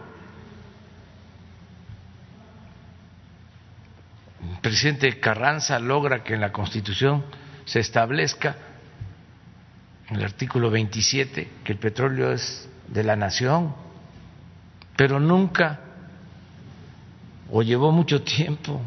El 4.40 4.60
presidente 4.60 5.20
Carranza 5.20 5.78
logra 5.78 6.22
que 6.22 6.34
en 6.34 6.40
la 6.40 6.52
Constitución 6.52 7.24
se 7.64 7.80
establezca, 7.80 8.56
en 10.08 10.16
el 10.16 10.24
artículo 10.24 10.70
27, 10.70 11.50
que 11.64 11.72
el 11.72 11.78
petróleo 11.78 12.32
es 12.32 12.68
de 12.88 13.02
la 13.02 13.16
nación, 13.16 13.74
pero 14.96 15.18
nunca, 15.18 15.80
o 17.50 17.62
llevó 17.62 17.90
mucho 17.90 18.22
tiempo, 18.22 18.82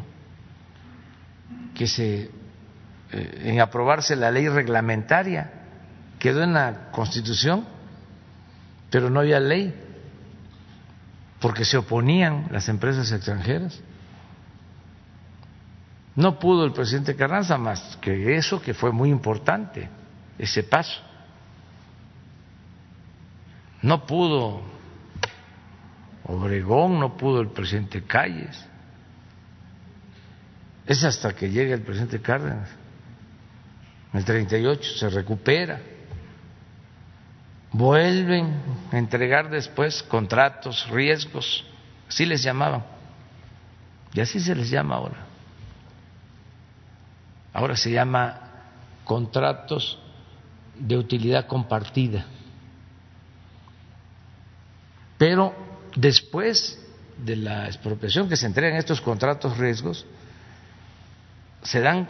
que 1.78 1.86
se 1.86 2.30
eh, 3.12 3.42
en 3.44 3.60
aprobarse 3.60 4.16
la 4.16 4.30
ley 4.30 4.48
reglamentaria 4.48 5.50
quedó 6.18 6.42
en 6.42 6.52
la 6.52 6.90
Constitución, 6.90 7.64
pero 8.90 9.08
no 9.08 9.20
había 9.20 9.38
ley 9.38 9.72
porque 11.40 11.64
se 11.64 11.78
oponían 11.78 12.48
las 12.50 12.68
empresas 12.68 13.10
extranjeras. 13.12 13.80
No 16.16 16.40
pudo 16.40 16.64
el 16.64 16.72
presidente 16.72 17.14
Carranza 17.14 17.56
más 17.56 17.96
que 18.00 18.36
eso, 18.36 18.60
que 18.60 18.74
fue 18.74 18.90
muy 18.90 19.08
importante, 19.08 19.88
ese 20.36 20.64
paso. 20.64 21.00
No 23.82 24.04
pudo 24.04 24.60
Obregón, 26.24 27.00
no 27.00 27.16
pudo 27.16 27.40
el 27.40 27.48
presidente 27.48 28.02
Calles. 28.02 28.66
Es 30.88 31.04
hasta 31.04 31.34
que 31.34 31.50
llega 31.50 31.74
el 31.74 31.82
presidente 31.82 32.18
Cárdenas. 32.18 32.70
En 34.10 34.20
el 34.20 34.24
38 34.24 34.90
se 34.96 35.10
recupera. 35.10 35.82
Vuelven 37.70 38.54
a 38.90 38.96
entregar 38.96 39.50
después 39.50 40.02
contratos, 40.02 40.88
riesgos, 40.88 41.62
así 42.08 42.24
les 42.24 42.42
llamaban. 42.42 42.82
Y 44.14 44.20
así 44.20 44.40
se 44.40 44.54
les 44.54 44.70
llama 44.70 44.96
ahora. 44.96 45.26
Ahora 47.52 47.76
se 47.76 47.90
llama 47.90 48.40
contratos 49.04 49.98
de 50.78 50.96
utilidad 50.96 51.46
compartida. 51.46 52.24
Pero 55.18 55.54
después 55.94 56.82
de 57.18 57.36
la 57.36 57.66
expropiación 57.66 58.26
que 58.26 58.36
se 58.36 58.46
entregan 58.46 58.78
estos 58.78 59.02
contratos 59.02 59.58
riesgos, 59.58 60.06
se 61.62 61.80
dan 61.80 62.08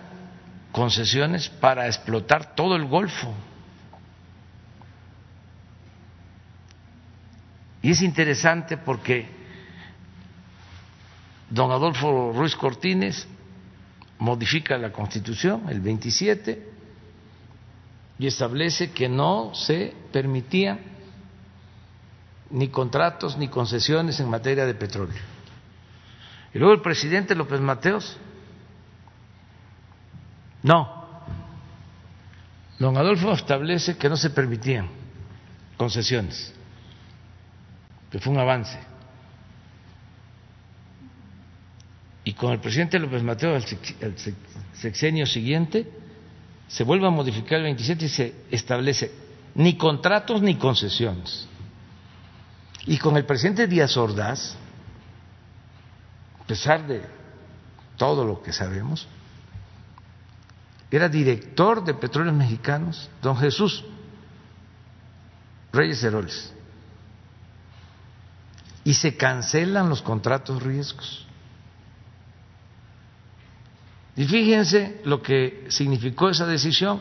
concesiones 0.72 1.48
para 1.48 1.86
explotar 1.86 2.54
todo 2.54 2.76
el 2.76 2.84
Golfo. 2.86 3.34
Y 7.82 7.90
es 7.90 8.02
interesante 8.02 8.76
porque 8.76 9.26
don 11.48 11.70
Adolfo 11.70 12.32
Ruiz 12.32 12.54
Cortines 12.56 13.26
modifica 14.18 14.76
la 14.76 14.92
Constitución, 14.92 15.64
el 15.68 15.80
27, 15.80 16.68
y 18.18 18.26
establece 18.26 18.90
que 18.90 19.08
no 19.08 19.54
se 19.54 19.94
permitían 20.12 20.80
ni 22.50 22.68
contratos 22.68 23.36
ni 23.36 23.48
concesiones 23.48 24.18
en 24.20 24.28
materia 24.28 24.66
de 24.66 24.74
petróleo. 24.74 25.22
Y 26.52 26.58
luego 26.58 26.74
el 26.74 26.80
presidente 26.80 27.34
López 27.34 27.60
Mateos 27.60 28.18
No. 30.62 30.98
Don 32.78 32.96
Adolfo 32.96 33.32
establece 33.32 33.96
que 33.96 34.08
no 34.08 34.16
se 34.16 34.30
permitían 34.30 34.88
concesiones, 35.76 36.52
que 38.10 38.18
fue 38.18 38.32
un 38.32 38.38
avance. 38.38 38.78
Y 42.24 42.34
con 42.34 42.52
el 42.52 42.60
presidente 42.60 42.98
López 42.98 43.22
Mateo, 43.22 43.56
el 43.56 43.64
sexenio 44.74 45.26
siguiente, 45.26 45.90
se 46.68 46.84
vuelve 46.84 47.06
a 47.06 47.10
modificar 47.10 47.58
el 47.58 47.64
27 47.64 48.04
y 48.04 48.08
se 48.08 48.34
establece 48.50 49.10
ni 49.54 49.76
contratos 49.76 50.42
ni 50.42 50.56
concesiones. 50.56 51.48
Y 52.86 52.98
con 52.98 53.16
el 53.16 53.24
presidente 53.24 53.66
Díaz 53.66 53.96
Ordaz, 53.96 54.56
a 56.40 56.44
pesar 56.46 56.86
de 56.86 57.02
todo 57.96 58.24
lo 58.24 58.42
que 58.42 58.52
sabemos, 58.52 59.08
era 60.90 61.08
director 61.08 61.84
de 61.84 61.94
Petróleos 61.94 62.34
Mexicanos, 62.34 63.10
don 63.20 63.36
Jesús 63.36 63.84
Reyes 65.72 66.02
Heroles. 66.02 66.52
Y 68.84 68.94
se 68.94 69.16
cancelan 69.16 69.88
los 69.88 70.00
contratos 70.00 70.62
riesgos. 70.62 71.26
Y 74.16 74.24
fíjense 74.24 75.00
lo 75.04 75.22
que 75.22 75.66
significó 75.68 76.30
esa 76.30 76.46
decisión. 76.46 77.00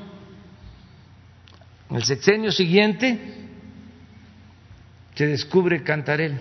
En 1.89 1.95
el 1.95 2.03
sexenio 2.03 2.51
siguiente 2.51 3.47
se 5.15 5.25
descubre 5.25 5.81
Cantarel, 5.81 6.39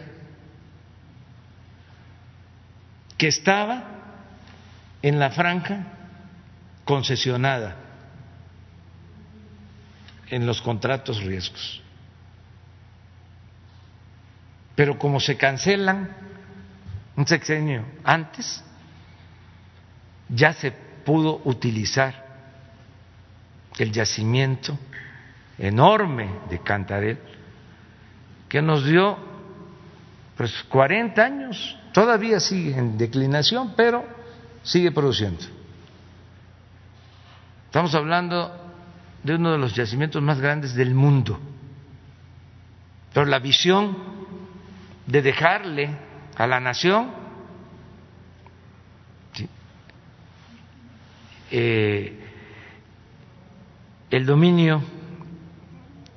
que 3.17 3.29
estaba 3.29 3.85
en 5.01 5.19
la 5.19 5.31
franja 5.31 5.96
concesionada 6.87 7.77
en 10.31 10.47
los 10.47 10.63
contratos 10.63 11.23
riesgos. 11.23 11.83
Pero 14.75 14.99
como 14.99 15.21
se 15.21 15.37
cancelan 15.37 16.09
un 17.17 17.27
sexenio 17.27 17.85
antes, 18.05 18.63
ya 20.29 20.53
se 20.53 20.71
pudo 20.71 21.43
utilizar 21.45 22.25
el 23.79 23.93
yacimiento 23.93 24.79
enorme 25.59 26.31
de 26.49 26.61
Cantarel 26.61 27.19
que 28.49 28.63
nos 28.63 28.85
dio 28.85 29.19
pues 30.37 30.53
40 30.69 31.23
años, 31.23 31.79
todavía 31.93 32.39
sigue 32.39 32.77
en 32.79 32.99
declinación, 32.99 33.75
pero 33.75 34.05
sigue 34.63 34.93
produciendo. 34.93 35.57
Estamos 37.77 37.95
hablando 37.95 38.51
de 39.23 39.35
uno 39.35 39.53
de 39.53 39.59
los 39.59 39.75
yacimientos 39.75 40.23
más 40.23 40.41
grandes 40.41 40.75
del 40.75 40.95
mundo. 40.95 41.39
Pero 43.13 43.27
la 43.27 43.39
visión 43.39 43.95
de 45.07 45.21
dejarle 45.21 45.91
a 46.39 46.47
la 46.47 46.59
nación 46.59 47.11
Eh, 51.51 52.19
el 54.11 54.25
dominio 54.25 54.83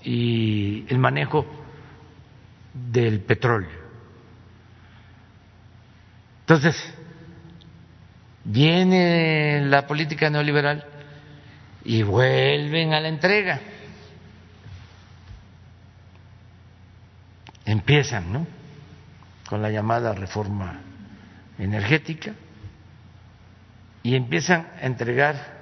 y 0.01 0.85
el 0.87 0.97
manejo 0.97 1.45
del 2.73 3.19
petróleo. 3.19 3.69
Entonces, 6.39 6.75
viene 8.45 9.61
la 9.65 9.85
política 9.85 10.29
neoliberal 10.29 10.88
y 11.89 12.03
vuelven 12.03 12.93
a 12.93 12.99
la 12.99 13.07
entrega. 13.07 13.59
Empiezan, 17.65 18.31
¿no? 18.31 18.45
Con 19.47 19.63
la 19.63 19.71
llamada 19.71 20.13
reforma 20.13 20.81
energética 21.57 22.35
y 24.03 24.15
empiezan 24.15 24.67
a 24.79 24.85
entregar 24.85 25.57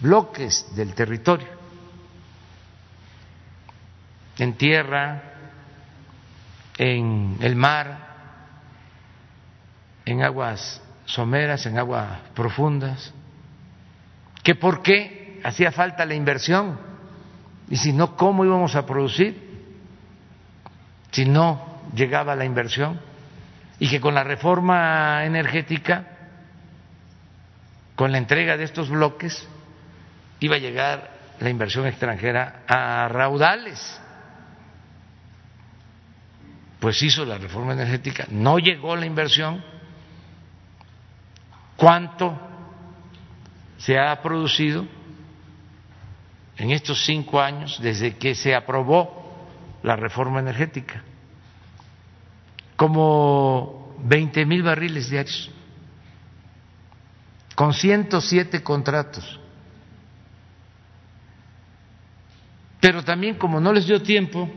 bloques 0.00 0.66
del 0.76 0.92
territorio 0.92 1.48
en 4.36 4.52
tierra, 4.58 5.22
en 6.76 7.38
el 7.40 7.56
mar, 7.56 8.06
en 10.04 10.22
aguas 10.22 10.82
someras, 11.06 11.64
en 11.64 11.78
aguas 11.78 12.20
profundas, 12.34 13.14
que 14.42 14.54
por 14.54 14.82
qué 14.82 15.40
hacía 15.44 15.72
falta 15.72 16.04
la 16.04 16.14
inversión 16.14 16.78
y 17.68 17.76
si 17.76 17.92
no, 17.92 18.16
¿cómo 18.16 18.44
íbamos 18.44 18.74
a 18.74 18.84
producir 18.84 19.48
si 21.12 21.24
no 21.24 21.80
llegaba 21.94 22.34
la 22.34 22.44
inversión? 22.44 23.00
Y 23.78 23.88
que 23.88 24.00
con 24.00 24.14
la 24.14 24.24
reforma 24.24 25.24
energética 25.24 26.18
con 28.00 28.12
la 28.12 28.16
entrega 28.16 28.56
de 28.56 28.64
estos 28.64 28.88
bloques 28.88 29.46
iba 30.40 30.56
a 30.56 30.58
llegar 30.58 31.10
la 31.38 31.50
inversión 31.50 31.86
extranjera 31.86 32.62
a 32.66 33.06
raudales. 33.08 34.00
Pues 36.80 37.02
hizo 37.02 37.26
la 37.26 37.36
reforma 37.36 37.74
energética, 37.74 38.26
no 38.30 38.58
llegó 38.58 38.96
la 38.96 39.04
inversión. 39.04 39.62
¿Cuánto 41.76 42.49
se 43.80 43.98
ha 43.98 44.20
producido 44.22 44.86
en 46.56 46.70
estos 46.70 47.04
cinco 47.04 47.40
años 47.40 47.78
desde 47.80 48.16
que 48.16 48.34
se 48.34 48.54
aprobó 48.54 49.34
la 49.82 49.96
reforma 49.96 50.40
energética? 50.40 51.02
Como 52.76 53.94
20 54.00 54.44
mil 54.46 54.62
barriles 54.62 55.08
diarios 55.08 55.50
con 57.54 57.74
107 57.74 58.62
contratos. 58.62 59.38
Pero 62.80 63.02
también 63.02 63.36
como 63.36 63.60
no 63.60 63.72
les 63.72 63.86
dio 63.86 64.02
tiempo 64.02 64.48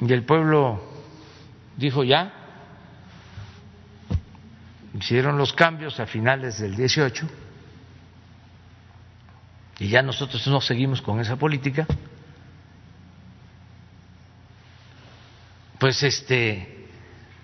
y 0.00 0.12
el 0.12 0.24
pueblo 0.24 0.80
dijo 1.76 2.04
ya, 2.04 2.32
hicieron 4.94 5.38
los 5.38 5.52
cambios 5.52 5.98
a 5.98 6.06
finales 6.06 6.58
del 6.58 6.76
18 6.76 7.28
y 9.78 9.88
ya 9.88 10.02
nosotros 10.02 10.46
no 10.48 10.60
seguimos 10.60 11.00
con 11.02 11.20
esa 11.20 11.36
política, 11.36 11.86
pues 15.78 16.02
este 16.02 16.88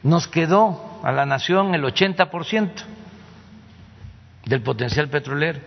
nos 0.02 0.28
quedó 0.28 1.00
a 1.02 1.12
la 1.12 1.24
nación 1.24 1.74
el 1.74 1.82
80% 1.82 2.70
del 4.44 4.62
potencial 4.62 5.08
petrolero. 5.08 5.60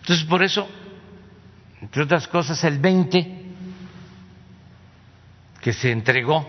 Entonces, 0.00 0.26
por 0.26 0.42
eso, 0.42 0.68
entre 1.80 2.02
otras 2.02 2.26
cosas, 2.26 2.64
el 2.64 2.78
20 2.78 3.44
que 5.60 5.72
se 5.72 5.92
entregó, 5.92 6.48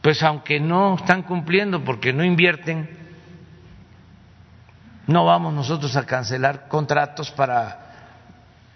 pues 0.00 0.22
aunque 0.22 0.60
no 0.60 0.94
están 0.94 1.22
cumpliendo 1.22 1.82
porque 1.84 2.12
no 2.12 2.24
invierten, 2.24 3.03
no 5.06 5.24
vamos 5.24 5.52
nosotros 5.52 5.96
a 5.96 6.06
cancelar 6.06 6.68
contratos 6.68 7.30
para 7.30 7.84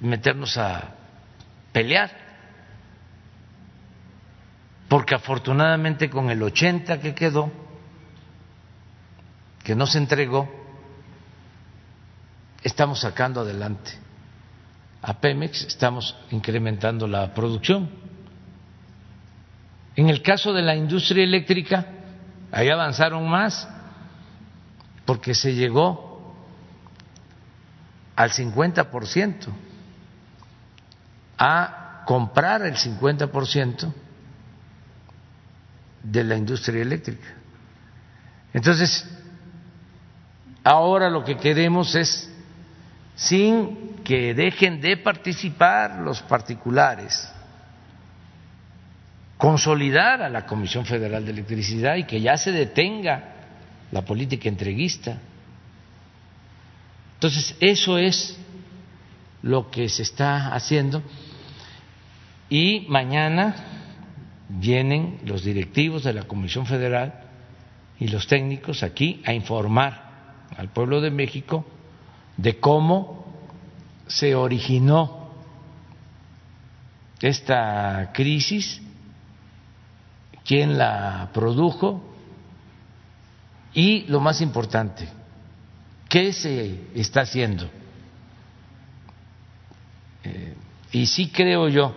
meternos 0.01 0.57
a 0.59 0.95
pelear, 1.73 2.11
porque 4.89 5.15
afortunadamente 5.15 6.11
con 6.11 6.31
el 6.31 6.43
80 6.43 7.01
que 7.01 7.15
quedó, 7.15 7.51
que 9.63 9.75
no 9.75 9.87
se 9.87 9.99
entregó, 9.99 10.49
estamos 12.63 13.01
sacando 13.01 13.41
adelante 13.41 13.93
a 15.03 15.21
Pemex, 15.21 15.65
estamos 15.65 16.17
incrementando 16.31 17.07
la 17.07 17.33
producción. 17.33 17.89
En 19.97 20.09
el 20.09 20.23
caso 20.23 20.53
de 20.53 20.63
la 20.63 20.75
industria 20.75 21.25
eléctrica, 21.25 21.87
ahí 22.53 22.69
avanzaron 22.69 23.29
más, 23.29 23.69
porque 25.05 25.35
se 25.35 25.55
llegó 25.55 26.08
al 28.19 28.31
50%, 28.31 29.47
a 31.39 32.03
comprar 32.05 32.63
el 32.63 32.75
50% 32.75 33.93
de 36.03 36.25
la 36.25 36.37
industria 36.37 36.83
eléctrica. 36.83 37.29
Entonces, 38.53 39.07
Ahora 40.69 41.09
lo 41.09 41.25
que 41.25 41.39
queremos 41.39 41.95
es, 41.95 42.31
sin 43.17 44.03
que 44.05 44.35
dejen 44.35 44.83
de 44.83 44.99
participar 44.99 46.01
los 46.01 46.21
particulares, 46.21 47.27
consolidar 49.39 50.21
a 50.21 50.29
la 50.29 50.45
Comisión 50.45 50.85
Federal 50.85 51.25
de 51.25 51.31
Electricidad 51.31 51.97
y 51.97 52.05
que 52.05 52.21
ya 52.21 52.37
se 52.37 52.53
detenga 52.53 53.33
la 53.91 54.03
política 54.03 54.51
entreguista. 54.51 55.17
Entonces, 57.19 57.57
eso 57.59 57.99
es 57.99 58.39
lo 59.43 59.73
que 59.73 59.89
se 59.89 60.03
está 60.03 60.55
haciendo. 60.55 61.03
Y 62.49 62.87
mañana 62.89 63.57
vienen 64.49 65.19
los 65.25 65.43
directivos 65.43 66.05
de 66.05 66.13
la 66.13 66.23
Comisión 66.23 66.65
Federal 66.65 67.25
y 67.99 68.07
los 68.07 68.29
técnicos 68.29 68.85
aquí 68.85 69.21
a 69.27 69.33
informar 69.33 70.47
al 70.57 70.69
pueblo 70.69 71.01
de 71.01 71.11
México 71.11 71.67
de 72.37 72.61
cómo 72.61 73.27
se 74.07 74.37
originó 74.37 75.31
esta 77.21 78.13
crisis, 78.15 78.81
quién 80.45 80.79
la 80.79 81.31
produjo 81.35 82.01
y, 83.75 84.05
lo 84.05 84.21
más 84.21 84.41
importante, 84.41 85.18
qué 86.09 86.33
se 86.33 86.81
está 86.95 87.23
haciendo. 87.23 87.69
Eh, 90.25 90.55
y 90.93 91.07
sí 91.07 91.31
creo 91.31 91.69
yo 91.69 91.95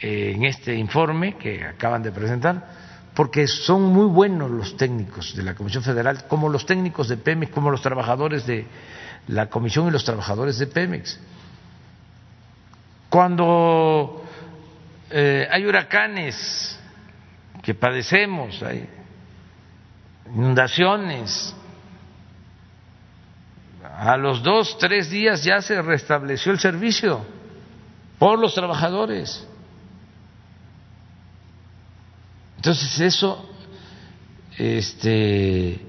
eh, 0.00 0.32
en 0.34 0.44
este 0.44 0.74
informe 0.74 1.36
que 1.36 1.64
acaban 1.64 2.02
de 2.02 2.10
presentar, 2.10 2.84
porque 3.14 3.46
son 3.46 3.82
muy 3.82 4.06
buenos 4.06 4.50
los 4.50 4.76
técnicos 4.76 5.36
de 5.36 5.42
la 5.42 5.54
Comisión 5.54 5.82
Federal, 5.82 6.26
como 6.26 6.48
los 6.48 6.66
técnicos 6.66 7.08
de 7.08 7.16
Pemex, 7.16 7.52
como 7.52 7.70
los 7.70 7.82
trabajadores 7.82 8.46
de 8.46 8.66
la 9.28 9.48
Comisión 9.48 9.88
y 9.88 9.90
los 9.90 10.04
trabajadores 10.04 10.58
de 10.58 10.66
Pemex. 10.66 11.20
Cuando 13.08 14.24
eh, 15.10 15.46
hay 15.50 15.64
huracanes 15.64 16.78
que 17.62 17.74
padecemos, 17.74 18.62
hay 18.62 18.88
inundaciones, 20.34 21.54
a 23.98 24.16
los 24.16 24.42
dos, 24.42 24.76
tres 24.78 25.10
días 25.10 25.44
ya 25.44 25.62
se 25.62 25.80
restableció 25.80 26.52
el 26.52 26.58
servicio 26.58 27.24
por 28.18 28.38
los 28.38 28.54
trabajadores. 28.54 29.46
Entonces 32.56 33.00
eso 33.00 33.48
este, 34.58 35.80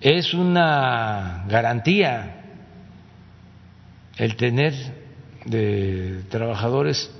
es 0.00 0.34
una 0.34 1.44
garantía 1.48 2.34
el 4.16 4.36
tener 4.36 4.74
de 5.44 6.24
trabajadores 6.28 7.10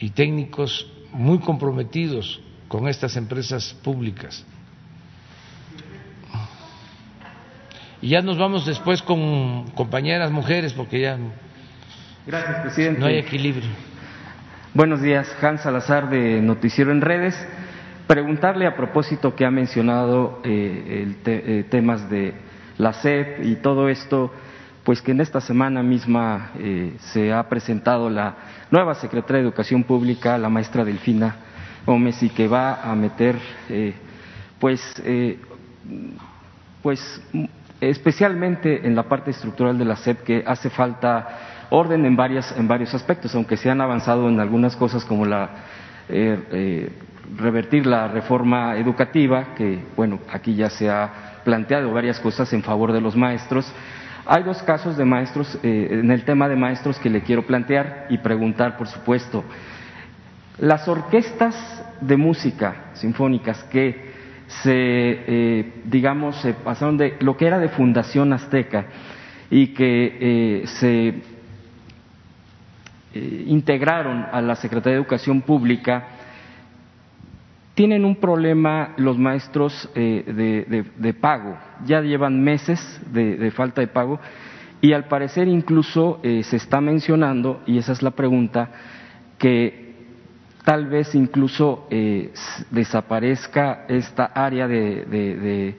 y 0.00 0.10
técnicos 0.10 0.90
muy 1.12 1.38
comprometidos 1.38 2.40
con 2.68 2.88
estas 2.88 3.16
empresas 3.16 3.74
públicas. 3.82 4.44
Y 8.02 8.08
ya 8.10 8.22
nos 8.22 8.38
vamos 8.38 8.64
después 8.66 9.02
con 9.02 9.70
compañeras 9.72 10.30
mujeres 10.30 10.72
porque 10.72 11.00
ya 11.00 11.18
Gracias, 12.26 12.60
presidente. 12.62 13.00
no 13.00 13.06
hay 13.06 13.18
equilibrio. 13.18 13.68
Buenos 14.72 15.02
días, 15.02 15.28
Hans 15.42 15.62
Salazar 15.62 16.08
de 16.08 16.40
Noticiero 16.40 16.92
en 16.92 17.00
Redes. 17.00 17.34
Preguntarle 18.06 18.66
a 18.66 18.76
propósito 18.76 19.34
que 19.34 19.44
ha 19.44 19.50
mencionado 19.50 20.40
eh, 20.44 21.02
el 21.04 21.16
te- 21.22 21.60
eh, 21.60 21.64
temas 21.64 22.08
de 22.10 22.34
la 22.78 22.92
SEP 22.94 23.44
y 23.44 23.56
todo 23.56 23.88
esto, 23.88 24.32
pues 24.84 25.02
que 25.02 25.12
en 25.12 25.20
esta 25.20 25.40
semana 25.40 25.82
misma 25.82 26.52
eh, 26.58 26.94
se 27.12 27.32
ha 27.32 27.48
presentado 27.48 28.08
la 28.08 28.34
nueva 28.70 28.94
secretaria 28.94 29.36
de 29.42 29.48
Educación 29.48 29.84
Pública, 29.84 30.38
la 30.38 30.48
maestra 30.48 30.84
Delfina 30.84 31.36
Gómez, 31.84 32.22
y 32.22 32.30
que 32.30 32.48
va 32.48 32.80
a 32.82 32.94
meter, 32.94 33.36
eh, 33.68 33.94
pues, 34.58 34.80
pues 36.82 37.22
especialmente 37.80 38.86
en 38.86 38.94
la 38.94 39.04
parte 39.04 39.30
estructural 39.30 39.78
de 39.78 39.84
la 39.84 39.96
SEP 39.96 40.22
que 40.22 40.44
hace 40.46 40.70
falta 40.70 41.66
orden 41.70 42.04
en 42.04 42.16
varias 42.16 42.54
en 42.56 42.68
varios 42.68 42.94
aspectos, 42.94 43.34
aunque 43.34 43.56
se 43.56 43.70
han 43.70 43.80
avanzado 43.80 44.28
en 44.28 44.40
algunas 44.40 44.76
cosas 44.76 45.04
como 45.04 45.24
la 45.24 45.50
eh, 46.08 46.38
eh, 46.52 46.92
revertir 47.36 47.86
la 47.86 48.08
reforma 48.08 48.76
educativa, 48.76 49.54
que 49.54 49.78
bueno, 49.96 50.18
aquí 50.32 50.54
ya 50.54 50.68
se 50.68 50.90
ha 50.90 51.40
planteado 51.44 51.92
varias 51.92 52.18
cosas 52.18 52.52
en 52.52 52.62
favor 52.62 52.92
de 52.92 53.00
los 53.00 53.16
maestros. 53.16 53.72
Hay 54.26 54.42
dos 54.42 54.62
casos 54.62 54.96
de 54.96 55.04
maestros, 55.04 55.58
eh, 55.62 55.88
en 55.92 56.10
el 56.10 56.24
tema 56.24 56.48
de 56.48 56.56
maestros 56.56 56.98
que 56.98 57.08
le 57.08 57.22
quiero 57.22 57.46
plantear 57.46 58.06
y 58.10 58.18
preguntar, 58.18 58.76
por 58.76 58.88
supuesto. 58.88 59.44
Las 60.58 60.86
orquestas 60.88 61.54
de 62.00 62.16
música 62.16 62.90
sinfónicas 62.94 63.62
que 63.64 64.09
se, 64.62 64.72
eh, 64.74 65.72
digamos, 65.84 66.36
se 66.40 66.54
pasaron 66.54 66.96
de 66.96 67.16
lo 67.20 67.36
que 67.36 67.46
era 67.46 67.58
de 67.58 67.68
Fundación 67.68 68.32
Azteca 68.32 68.86
y 69.50 69.68
que 69.68 70.16
eh, 70.20 70.66
se 70.66 71.08
eh, 73.14 73.44
integraron 73.46 74.26
a 74.32 74.40
la 74.40 74.56
Secretaría 74.56 74.96
de 74.96 75.02
Educación 75.02 75.42
Pública, 75.42 76.08
tienen 77.74 78.04
un 78.04 78.16
problema 78.16 78.94
los 78.96 79.18
maestros 79.18 79.88
eh, 79.94 80.84
de, 80.96 81.14
pago. 81.14 81.56
Ya 81.84 82.00
llevan 82.00 82.42
meses 82.42 83.00
de, 83.12 83.50
falta 83.52 83.80
de 83.80 83.86
pago 83.86 84.20
y 84.80 84.92
al 84.92 85.04
parecer 85.04 85.48
incluso 85.48 86.20
se 86.22 86.56
está 86.56 86.80
mencionando, 86.80 87.62
y 87.66 87.78
esa 87.78 87.92
es 87.92 88.02
la 88.02 88.10
pregunta, 88.10 88.70
que 89.38 89.79
tal 90.64 90.86
vez 90.86 91.14
incluso 91.14 91.86
eh, 91.90 92.32
desaparezca 92.70 93.84
esta 93.88 94.26
área 94.26 94.66
de, 94.68 95.04
de- 95.04 95.76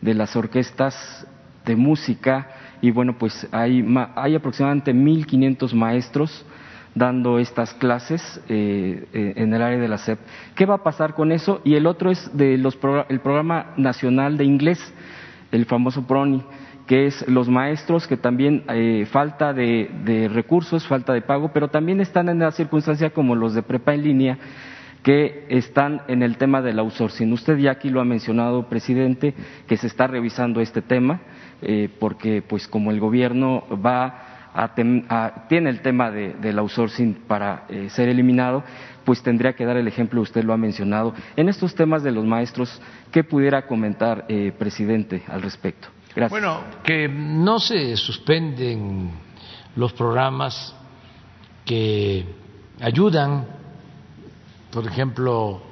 de- 0.00 0.14
las 0.14 0.34
orquestas 0.36 1.26
de 1.64 1.74
música 1.76 2.48
y 2.80 2.90
bueno, 2.90 3.18
pues 3.18 3.46
hay, 3.52 3.84
hay 4.14 4.34
aproximadamente 4.36 4.92
1.500 4.94 5.72
maestros 5.74 6.44
dando 6.94 7.38
estas 7.38 7.74
clases 7.74 8.40
eh, 8.48 9.06
eh, 9.12 9.32
en 9.36 9.52
el 9.52 9.62
área 9.62 9.78
de 9.78 9.88
la 9.88 9.98
SEP. 9.98 10.18
¿Qué 10.54 10.66
va 10.66 10.74
a 10.76 10.82
pasar 10.82 11.14
con 11.14 11.32
eso? 11.32 11.60
Y 11.64 11.74
el 11.74 11.86
otro 11.86 12.10
es 12.10 12.30
de 12.36 12.56
los 12.58 12.78
el 13.08 13.20
programa 13.20 13.66
nacional 13.76 14.36
de 14.36 14.44
inglés, 14.44 14.78
el 15.52 15.66
famoso 15.66 16.06
PRONI, 16.06 16.42
que 16.88 17.06
es 17.06 17.28
los 17.28 17.48
maestros 17.50 18.06
que 18.08 18.16
también 18.16 18.64
eh, 18.70 19.06
falta 19.12 19.52
de, 19.52 20.28
recursos, 20.32 20.86
falta 20.86 21.12
de 21.12 21.20
pago, 21.20 21.52
pero 21.52 21.68
también 21.68 22.00
están 22.00 22.30
en 22.30 22.38
la 22.38 22.50
circunstancia 22.50 23.10
como 23.10 23.34
los 23.36 23.54
de 23.54 23.62
prepa 23.62 23.92
en 23.94 24.02
línea, 24.02 24.38
que 25.02 25.44
están 25.50 26.00
en 26.08 26.22
el 26.22 26.38
tema 26.38 26.62
del 26.62 26.78
outsourcing. 26.78 27.30
Usted 27.32 27.58
ya 27.58 27.72
aquí 27.72 27.90
lo 27.90 28.00
ha 28.00 28.04
mencionado, 28.04 28.68
presidente, 28.70 29.34
que 29.68 29.76
se 29.76 29.86
está 29.86 30.06
revisando 30.06 30.60
este 30.62 30.80
tema, 30.82 31.20
eh, 31.60 31.90
porque 32.00 32.40
pues 32.42 32.66
como 32.66 32.90
el 32.90 33.00
gobierno 33.00 33.64
va 33.84 34.50
a 34.54 34.74
tem- 34.74 35.04
a- 35.10 35.46
tiene 35.48 35.68
el 35.70 35.80
tema 35.82 36.10
de- 36.10 36.32
del 36.40 36.58
outsourcing 36.58 37.14
para 37.28 37.64
eh, 37.68 37.90
ser 37.90 38.08
eliminado, 38.08 38.64
pues 39.04 39.22
tendría 39.22 39.52
que 39.52 39.66
dar 39.66 39.76
el 39.76 39.88
ejemplo, 39.88 40.22
usted 40.22 40.42
lo 40.42 40.54
ha 40.54 40.56
mencionado. 40.56 41.12
En 41.36 41.50
estos 41.50 41.74
temas 41.74 42.02
de 42.02 42.12
los 42.12 42.24
maestros, 42.24 42.80
¿qué 43.12 43.22
pudiera 43.24 43.66
comentar, 43.66 44.26
presidente, 44.58 45.22
al 45.28 45.42
respecto? 45.42 45.88
Gracias. 46.18 46.30
Bueno, 46.32 46.64
que 46.82 47.08
no 47.08 47.60
se 47.60 47.96
suspenden 47.96 49.12
los 49.76 49.92
programas 49.92 50.74
que 51.64 52.26
ayudan, 52.80 53.46
por 54.72 54.84
ejemplo, 54.84 55.62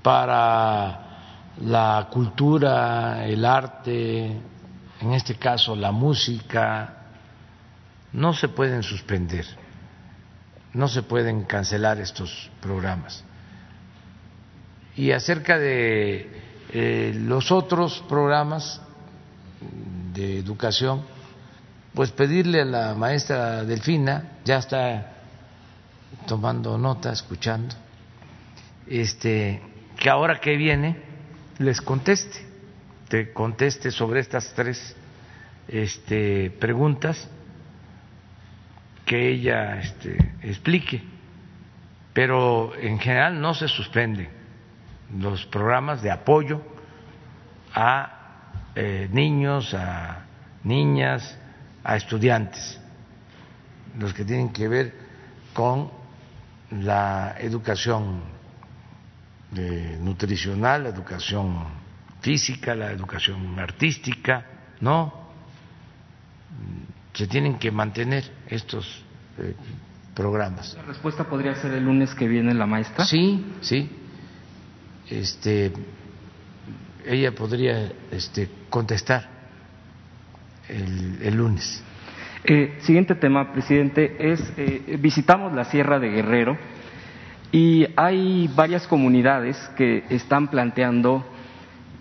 para 0.00 1.54
la 1.62 2.08
cultura, 2.12 3.26
el 3.26 3.44
arte, 3.44 4.26
en 5.00 5.12
este 5.14 5.34
caso 5.34 5.74
la 5.74 5.90
música, 5.90 6.98
no 8.12 8.34
se 8.34 8.46
pueden 8.46 8.84
suspender, 8.84 9.46
no 10.74 10.86
se 10.86 11.02
pueden 11.02 11.42
cancelar 11.42 11.98
estos 11.98 12.52
programas. 12.60 13.24
Y 14.94 15.10
acerca 15.10 15.58
de 15.58 16.30
eh, 16.72 17.12
los 17.16 17.50
otros 17.50 18.04
programas, 18.08 18.80
de 20.12 20.38
educación, 20.38 21.02
pues 21.94 22.10
pedirle 22.10 22.62
a 22.62 22.64
la 22.64 22.94
maestra 22.94 23.64
Delfina, 23.64 24.38
ya 24.44 24.58
está 24.58 25.12
tomando 26.26 26.78
nota, 26.78 27.12
escuchando, 27.12 27.74
este, 28.86 29.60
que 29.98 30.10
ahora 30.10 30.40
que 30.40 30.56
viene 30.56 30.96
les 31.58 31.80
conteste, 31.80 32.46
te 33.08 33.32
conteste 33.32 33.90
sobre 33.90 34.20
estas 34.20 34.52
tres 34.54 34.96
este, 35.68 36.50
preguntas, 36.50 37.28
que 39.04 39.30
ella 39.30 39.78
este, 39.78 40.16
explique, 40.42 41.02
pero 42.12 42.74
en 42.76 42.98
general 42.98 43.40
no 43.40 43.54
se 43.54 43.68
suspenden 43.68 44.28
los 45.18 45.44
programas 45.46 46.02
de 46.02 46.10
apoyo 46.10 46.62
a 47.74 48.21
eh, 48.74 49.08
niños, 49.12 49.74
a 49.74 50.24
niñas, 50.64 51.36
a 51.84 51.96
estudiantes, 51.96 52.78
los 53.98 54.14
que 54.14 54.24
tienen 54.24 54.50
que 54.50 54.68
ver 54.68 54.94
con 55.52 55.90
la 56.70 57.36
educación 57.38 58.22
eh, 59.56 59.98
nutricional, 60.00 60.84
la 60.84 60.88
educación 60.88 61.58
física, 62.20 62.74
la 62.74 62.90
educación 62.92 63.58
artística, 63.58 64.46
no. 64.80 65.20
Se 67.12 67.26
tienen 67.26 67.58
que 67.58 67.70
mantener 67.70 68.24
estos 68.46 69.04
eh, 69.38 69.54
programas. 70.14 70.74
¿La 70.74 70.82
respuesta 70.82 71.24
podría 71.24 71.54
ser 71.54 71.74
el 71.74 71.84
lunes 71.84 72.14
que 72.14 72.26
viene 72.26 72.54
la 72.54 72.66
maestra? 72.66 73.04
Sí, 73.04 73.44
sí. 73.60 73.90
Este, 75.10 75.72
ella 77.06 77.32
podría 77.32 77.92
este, 78.10 78.48
contestar 78.70 79.28
el, 80.68 81.18
el 81.22 81.34
lunes. 81.34 81.82
Eh, 82.44 82.78
siguiente 82.80 83.14
tema, 83.14 83.52
presidente, 83.52 84.16
es 84.18 84.52
eh, 84.56 84.96
visitamos 84.98 85.52
la 85.52 85.64
Sierra 85.64 86.00
de 86.00 86.10
Guerrero 86.10 86.58
y 87.52 87.86
hay 87.94 88.50
varias 88.56 88.86
comunidades 88.88 89.56
que 89.76 90.04
están 90.08 90.48
planteando, 90.48 91.24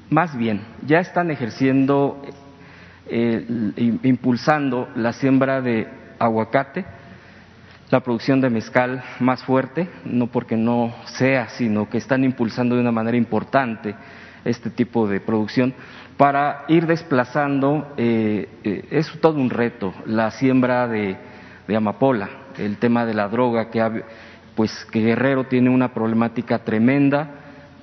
más 0.10 0.36
bien, 0.36 0.62
ya 0.84 1.00
están 1.00 1.30
ejerciendo, 1.30 2.24
eh, 3.08 3.46
impulsando 4.02 4.90
la 4.96 5.14
siembra 5.14 5.62
de 5.62 5.88
aguacate, 6.18 6.86
la 7.92 8.00
producción 8.00 8.42
de 8.42 8.50
mezcal 8.50 9.04
más 9.20 9.44
fuerte, 9.44 9.90
no 10.06 10.28
porque 10.28 10.58
no 10.58 10.96
sea, 11.06 11.50
sino 11.50 11.88
que 11.88 12.00
están 12.00 12.24
impulsando 12.24 12.76
de 12.76 12.82
una 12.82 12.92
manera 12.92 13.18
importante 13.18 13.94
este 14.46 14.70
tipo 14.70 15.08
de 15.08 15.20
producción 15.20 15.74
para 16.18 16.66
ir 16.68 16.86
desplazando, 16.86 17.94
eh, 17.98 18.48
eh, 18.64 18.86
es 18.92 19.12
todo 19.22 19.40
un 19.40 19.50
reto, 19.50 19.94
la 20.06 20.30
siembra 20.32 20.88
de, 20.88 21.18
amapola, 21.76 22.30
el 22.58 22.78
tema 22.78 23.06
de 23.06 23.14
la 23.14 23.28
droga, 23.28 23.72
que, 23.72 24.04
pues, 24.56 24.86
que 24.92 25.00
Guerrero 25.00 25.46
tiene 25.46 25.70
una 25.70 25.94
problemática 25.94 26.60
tremenda, 26.60 27.28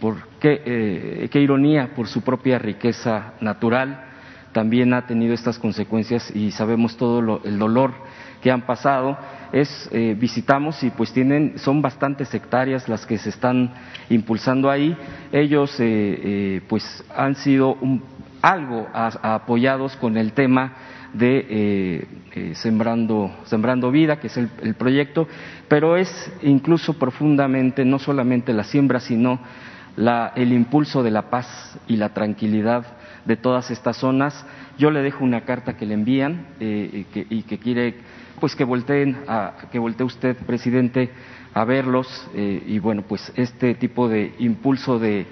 por 0.01 0.16
qué, 0.39 0.62
eh, 0.64 1.28
qué 1.32 1.40
ironía, 1.40 1.94
por 1.97 2.06
su 2.06 2.22
propia 2.22 2.59
riqueza 2.59 3.32
natural, 3.40 4.05
también 4.52 4.94
ha 4.94 5.06
tenido 5.06 5.35
estas 5.35 5.59
consecuencias 5.59 6.30
y 6.35 6.52
sabemos 6.52 6.97
todo 6.97 7.40
el 7.44 7.59
dolor 7.59 7.93
que 8.48 8.52
han 8.52 8.62
pasado 8.62 9.18
es 9.52 9.90
visitamos 10.16 10.82
y 10.82 10.90
pues 10.90 11.12
tienen 11.12 11.58
son 11.58 11.82
bastantes 11.82 12.32
hectáreas 12.32 12.88
las 12.88 13.04
que 13.04 13.18
se 13.18 13.28
están 13.28 13.72
impulsando 14.08 14.70
ahí 14.70 14.96
ellos 15.32 15.76
pues 16.68 17.04
han 17.14 17.34
sido 17.34 17.74
un, 17.74 18.02
algo 18.42 18.86
apoyados 18.94 19.96
con 19.96 20.16
el 20.16 20.32
tema 20.32 20.72
de 21.12 21.46
eh, 21.48 22.06
eh, 22.34 22.54
sembrando, 22.54 23.34
sembrando 23.44 23.90
Vida, 23.90 24.20
que 24.20 24.26
es 24.26 24.36
el, 24.36 24.74
proyecto, 24.74 25.26
pero 25.68 25.96
es 25.96 26.32
incluso 26.42 26.98
profundamente 26.98 27.84
no 27.84 27.98
solamente 27.98 28.52
la 28.52 28.64
siembra, 28.64 29.00
sino 29.00 29.40
la, 29.96 30.32
el 30.36 30.52
impulso 30.52 31.02
de 31.02 31.10
la 31.10 31.30
paz 31.30 31.78
y 31.88 31.96
la 31.96 32.10
tranquilidad 32.10 32.84
de 33.24 33.36
todas 33.36 33.70
estas 33.70 33.96
zonas. 33.96 34.46
Yo 34.78 34.90
le 34.90 35.02
dejo 35.02 35.24
una 35.24 35.42
carta 35.42 35.76
que 35.76 35.86
le 35.86 35.94
envían 35.94 36.46
eh, 36.60 37.06
y 37.30 37.42
que 37.42 37.58
quiere 37.58 37.96
pues 38.39 38.56
que 38.56 38.65
volteen 38.65 39.19
a, 39.27 39.55
que 39.70 39.78
voltee 39.78 40.06
usted, 40.06 40.36
presidente, 40.36 41.10
a 41.55 41.65
verlos 41.65 42.28
y 42.35 42.78
bueno, 42.78 43.02
pues 43.02 43.32
este 43.36 43.74
tipo 43.74 44.09
de 44.09 44.35
impulso 44.39 44.98
de, 44.98 45.27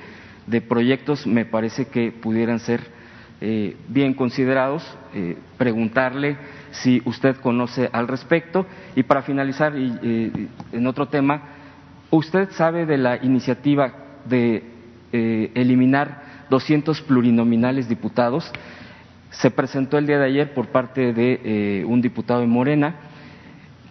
de 0.47 0.61
proyectos 0.61 1.27
me 1.27 1.45
parece 1.45 1.87
que 1.87 2.11
pudieran 2.13 2.59
ser 2.59 2.97
eh, 3.39 3.77
bien 3.89 4.15
considerados, 4.15 4.83
eh, 5.13 5.37
preguntarle 5.59 6.39
si 6.71 7.03
usted 7.05 7.37
conoce 7.37 7.91
al 7.93 8.09
respecto. 8.09 8.67
Y 8.95 9.03
para 9.03 9.23
finalizar, 9.23 9.77
y, 9.77 9.99
eh, 10.03 10.49
en 10.73 10.87
otro 10.87 11.09
tema, 11.09 11.43
¿usted 12.11 12.51
sabe 12.53 12.87
de 12.87 12.97
la 12.97 13.17
iniciativa 13.23 13.93
de 14.25 14.73
eliminar 15.13 16.47
200 16.51 17.01
plurinominales 17.03 17.89
diputados? 17.89 18.51
Se 19.31 19.51
presentó 19.51 19.99
el 19.99 20.07
día 20.07 20.19
de 20.19 20.27
ayer 20.27 20.55
por 20.55 20.69
parte 20.69 21.13
de 21.13 21.85
un 21.87 22.01
diputado 22.01 22.41
de 22.41 22.47
Morena 22.47 22.95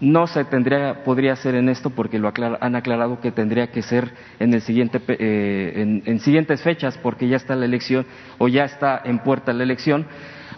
no 0.01 0.27
se 0.27 0.43
tendría, 0.45 1.03
podría 1.03 1.33
hacer 1.33 1.55
en 1.55 1.69
esto 1.69 1.89
porque 1.89 2.19
lo 2.19 2.31
han 2.59 2.75
aclarado 2.75 3.21
que 3.21 3.31
tendría 3.31 3.71
que 3.71 3.81
ser 3.81 4.11
en, 4.39 4.53
el 4.53 4.61
siguiente, 4.61 5.01
eh, 5.07 6.01
en, 6.05 6.19
siguientes 6.19 6.61
fechas 6.61 6.97
porque 6.97 7.27
ya 7.27 7.37
está 7.37 7.55
la 7.55 7.65
elección 7.65 8.05
o 8.37 8.47
ya 8.47 8.65
está 8.65 9.01
en 9.05 9.19
puerta 9.19 9.53
la 9.53 9.63
elección. 9.63 10.05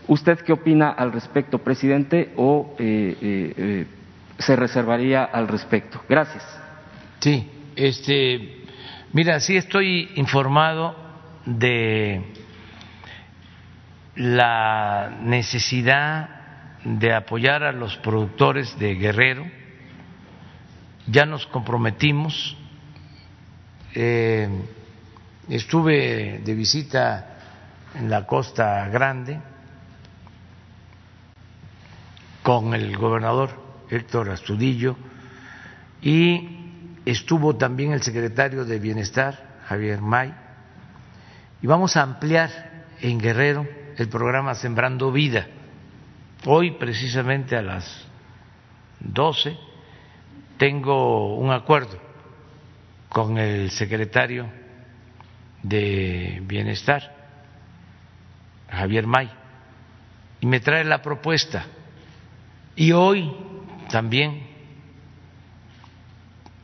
¿Usted 0.08 0.40
qué 0.40 0.54
opina 0.54 0.90
al 0.90 1.12
respecto, 1.12 1.60
presidente, 1.60 2.32
o 2.38 2.76
eh, 2.80 3.18
eh, 3.22 3.86
se 4.40 4.56
reservaría 4.56 5.24
al 5.24 5.48
respecto? 5.48 6.02
Gracias. 6.08 6.44
Sí, 7.20 7.48
este, 7.76 8.64
mira, 9.12 9.40
sí 9.40 9.58
estoy 9.58 10.10
informado 10.16 10.96
de 11.46 12.22
la 14.18 15.16
necesidad 15.22 16.30
de 16.84 17.14
apoyar 17.14 17.64
a 17.64 17.72
los 17.72 17.98
productores 17.98 18.78
de 18.80 18.96
Guerrero. 18.96 19.46
Ya 21.06 21.26
nos 21.26 21.46
comprometimos. 21.48 22.58
Eh, 23.94 24.50
estuve 25.50 26.42
de 26.44 26.54
visita 26.54 27.38
en 27.96 28.10
la 28.10 28.26
Costa 28.26 28.88
Grande 28.90 29.40
con 32.44 32.74
el 32.74 32.98
gobernador 32.98 33.50
Héctor 33.90 34.30
Astudillo 34.30 34.98
y 36.02 37.02
estuvo 37.06 37.56
también 37.56 37.92
el 37.92 38.02
secretario 38.02 38.66
de 38.66 38.80
Bienestar, 38.80 39.60
Javier 39.68 40.02
May, 40.02 40.34
y 41.62 41.68
vamos 41.68 41.98
a 41.98 42.04
ampliar 42.04 42.50
en 43.02 43.20
Guerrero 43.20 43.77
el 43.98 44.10
programa 44.10 44.56
Sembrando 44.56 45.12
Vida 45.12 45.48
Hoy, 46.46 46.72
precisamente 46.72 47.56
a 47.56 47.62
las 47.62 48.06
12, 49.00 49.58
tengo 50.58 51.36
un 51.36 51.52
acuerdo 51.52 52.00
con 53.10 53.38
el 53.38 53.72
secretario 53.72 54.48
de 55.64 56.42
Bienestar, 56.44 57.16
Javier 58.70 59.08
May, 59.08 59.30
y 60.40 60.46
me 60.46 60.60
trae 60.60 60.84
la 60.84 61.02
propuesta. 61.02 61.66
Y 62.76 62.92
hoy 62.92 63.34
también, 63.90 64.48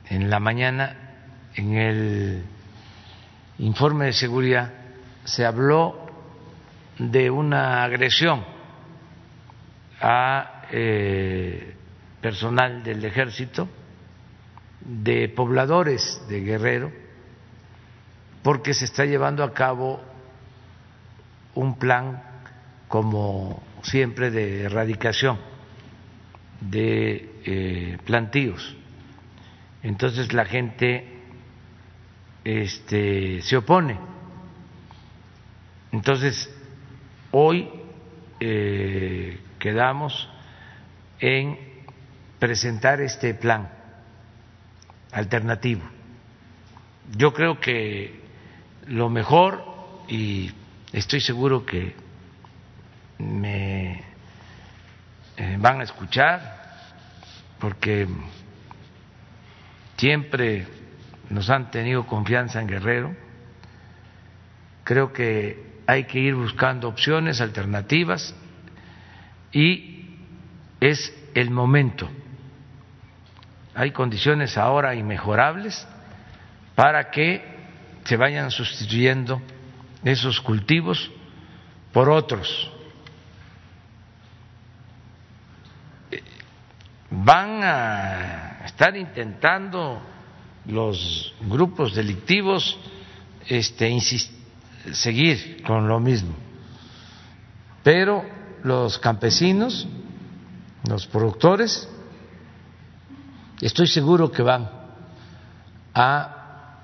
en 0.10 0.30
la 0.30 0.40
mañana, 0.40 0.96
en 1.56 1.74
el 1.74 2.44
informe 3.58 4.06
de 4.06 4.14
seguridad, 4.14 4.72
se 5.24 5.46
habló 5.46 6.03
de 6.98 7.30
una 7.30 7.84
agresión 7.84 8.46
a 10.00 10.64
eh, 10.72 11.76
personal 12.22 12.84
del 12.84 13.04
ejército, 13.06 13.68
de 14.82 15.30
pobladores 15.30 16.22
de 16.28 16.42
Guerrero, 16.42 16.92
porque 18.42 18.74
se 18.74 18.86
está 18.86 19.06
llevando 19.06 19.44
a 19.44 19.54
cabo 19.54 20.02
un 21.56 21.78
plan, 21.78 22.22
como 22.88 23.64
siempre, 23.82 24.30
de 24.32 24.64
erradicación 24.64 25.54
de 26.70 27.30
eh, 27.46 27.98
plantíos. 28.06 28.76
Entonces 29.82 30.34
la 30.34 30.46
gente 30.46 31.06
este, 32.44 33.42
se 33.42 33.58
opone. 33.58 34.00
Entonces, 35.92 36.53
hoy 37.36 37.68
eh, 38.40 39.40
quedamos 39.58 40.30
en 41.20 41.58
presentar 42.38 43.02
este 43.02 43.34
plan 43.34 43.70
alternativo. 45.12 45.82
Yo 47.18 47.34
creo 47.34 47.60
que 47.60 48.20
lo 48.88 49.10
mejor, 49.10 49.64
y 50.08 50.52
estoy 50.92 51.22
seguro 51.22 51.66
que 51.66 51.96
me 53.18 54.04
eh, 55.38 55.58
van 55.60 55.82
a 55.82 55.84
escuchar, 55.84 56.62
porque 57.60 58.08
siempre 59.98 60.68
nos 61.30 61.50
han 61.50 61.72
tenido 61.72 62.06
confianza 62.06 62.62
en 62.62 62.68
Guerrero, 62.68 63.16
creo 64.84 65.12
que 65.12 65.73
hay 65.88 66.06
que 66.06 66.20
ir 66.20 66.36
buscando 66.36 66.88
opciones 66.88 67.42
alternativas 67.42 68.36
y 69.52 70.18
es 70.80 71.14
el 71.34 71.50
momento. 71.50 72.10
Hay 73.76 73.92
condiciones 73.92 74.58
ahora 74.58 74.96
inmejorables 74.96 75.88
para 76.76 77.10
que 77.10 77.44
se 78.04 78.18
vayan 78.18 78.52
sustituyendo 78.52 79.42
esos 80.04 80.42
cultivos 80.42 81.12
por 81.92 82.10
otros. 82.10 82.72
Van 87.10 87.64
a 87.64 88.66
estar 88.66 88.96
intentando 88.98 90.02
los 90.66 91.34
grupos 91.42 91.94
delictivos 91.94 92.78
este, 93.48 93.90
seguir 94.92 95.64
con 95.64 95.88
lo 95.88 96.00
mismo. 96.00 96.34
Pero 97.84 98.24
los 98.64 98.98
campesinos, 99.00 99.88
los 100.88 101.08
productores, 101.08 101.88
estoy 103.62 103.88
seguro 103.88 104.32
que 104.32 104.42
van 104.42 104.70
a 105.94 106.80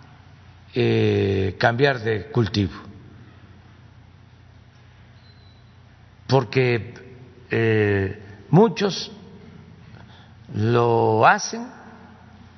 eh, 0.74 1.56
cambiar 1.60 2.00
de 2.00 2.32
cultivo, 2.32 2.74
porque 6.28 6.94
eh, 7.50 8.24
muchos 8.50 9.12
lo 10.54 11.26
hacen 11.26 11.80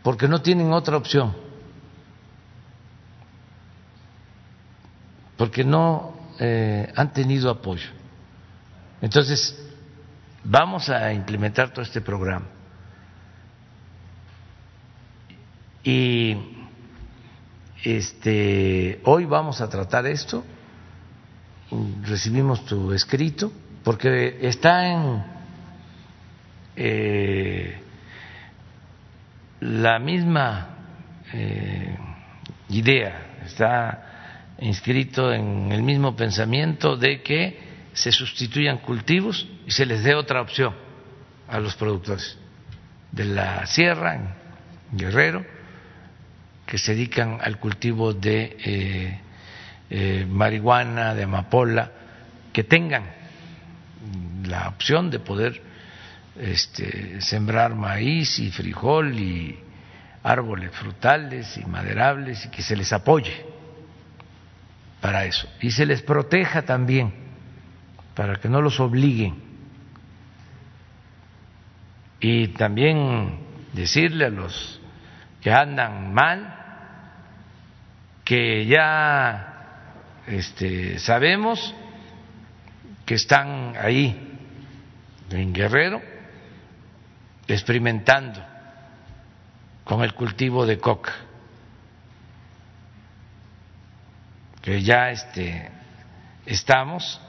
porque 0.03 0.27
no 0.27 0.41
tienen 0.41 0.73
otra 0.73 0.97
opción, 0.97 1.35
porque 5.41 5.63
no 5.63 6.13
eh, 6.37 6.93
han 6.95 7.13
tenido 7.13 7.49
apoyo. 7.49 7.89
Entonces, 9.01 9.59
vamos 10.43 10.87
a 10.87 11.11
implementar 11.13 11.73
todo 11.73 11.81
este 11.81 11.99
programa. 11.99 12.45
Y 15.83 16.37
este, 17.83 19.01
hoy 19.03 19.25
vamos 19.25 19.61
a 19.61 19.67
tratar 19.67 20.05
esto, 20.05 20.45
recibimos 22.03 22.63
tu 22.67 22.93
escrito, 22.93 23.51
porque 23.83 24.37
está 24.47 24.89
en 24.89 25.23
eh, 26.75 27.81
la 29.59 29.97
misma 29.97 30.67
eh, 31.33 31.97
idea, 32.69 33.39
está 33.43 34.10
inscrito 34.61 35.33
en 35.33 35.71
el 35.71 35.81
mismo 35.81 36.15
pensamiento 36.15 36.95
de 36.95 37.21
que 37.21 37.59
se 37.93 38.11
sustituyan 38.11 38.77
cultivos 38.77 39.47
y 39.65 39.71
se 39.71 39.85
les 39.85 40.03
dé 40.03 40.15
otra 40.15 40.41
opción 40.41 40.73
a 41.47 41.59
los 41.59 41.75
productores 41.75 42.37
de 43.11 43.25
la 43.25 43.65
sierra, 43.65 44.37
Guerrero, 44.91 45.45
que 46.65 46.77
se 46.77 46.93
dedican 46.93 47.39
al 47.41 47.59
cultivo 47.59 48.13
de 48.13 48.57
eh, 48.63 49.19
eh, 49.89 50.25
marihuana, 50.29 51.15
de 51.15 51.23
amapola, 51.23 51.91
que 52.53 52.63
tengan 52.63 53.03
la 54.45 54.69
opción 54.69 55.09
de 55.09 55.19
poder 55.19 55.61
este, 56.39 57.19
sembrar 57.19 57.75
maíz 57.75 58.39
y 58.39 58.51
frijol 58.51 59.19
y 59.19 59.59
árboles 60.23 60.71
frutales 60.71 61.57
y 61.57 61.65
maderables 61.65 62.45
y 62.45 62.49
que 62.49 62.61
se 62.61 62.75
les 62.75 62.93
apoye 62.93 63.50
para 65.01 65.25
eso. 65.25 65.49
Y 65.59 65.71
se 65.71 65.85
les 65.85 66.01
proteja 66.01 66.61
también 66.61 67.13
para 68.15 68.35
que 68.35 68.47
no 68.47 68.61
los 68.61 68.79
obliguen. 68.79 69.35
Y 72.19 72.49
también 72.49 73.39
decirle 73.73 74.25
a 74.25 74.29
los 74.29 74.79
que 75.41 75.51
andan 75.51 76.13
mal 76.13 76.55
que 78.23 78.65
ya 78.67 79.51
este, 80.27 80.99
sabemos 80.99 81.73
que 83.05 83.15
están 83.15 83.73
ahí 83.75 84.37
en 85.31 85.51
Guerrero 85.51 86.01
experimentando 87.47 88.39
con 89.83 90.03
el 90.03 90.13
cultivo 90.13 90.65
de 90.65 90.77
coca, 90.77 91.13
que 94.61 94.81
ya 94.81 95.09
este, 95.09 95.69
estamos 96.45 97.19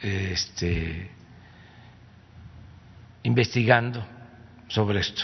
este, 0.00 1.10
investigando 3.22 4.04
sobre 4.68 5.00
esto. 5.00 5.22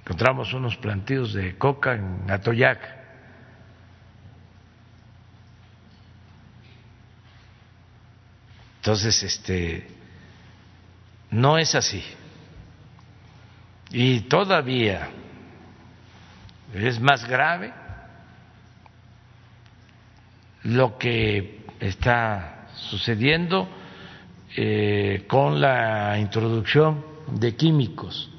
Encontramos 0.00 0.52
unos 0.52 0.76
plantíos 0.76 1.32
de 1.32 1.56
coca 1.56 1.94
en 1.94 2.30
Atoyac. 2.30 3.04
Entonces, 8.76 9.22
este, 9.22 9.88
no 11.30 11.56
es 11.56 11.74
así. 11.74 12.04
Y 13.90 14.20
todavía 14.22 15.08
es 16.74 17.00
más 17.00 17.28
grave 17.28 17.72
lo 20.64 20.98
que 20.98 21.64
está 21.80 22.68
sucediendo 22.74 23.68
eh, 24.56 25.24
con 25.28 25.60
la 25.60 26.18
introducción 26.18 27.04
de 27.28 27.54
químicos 27.54 28.30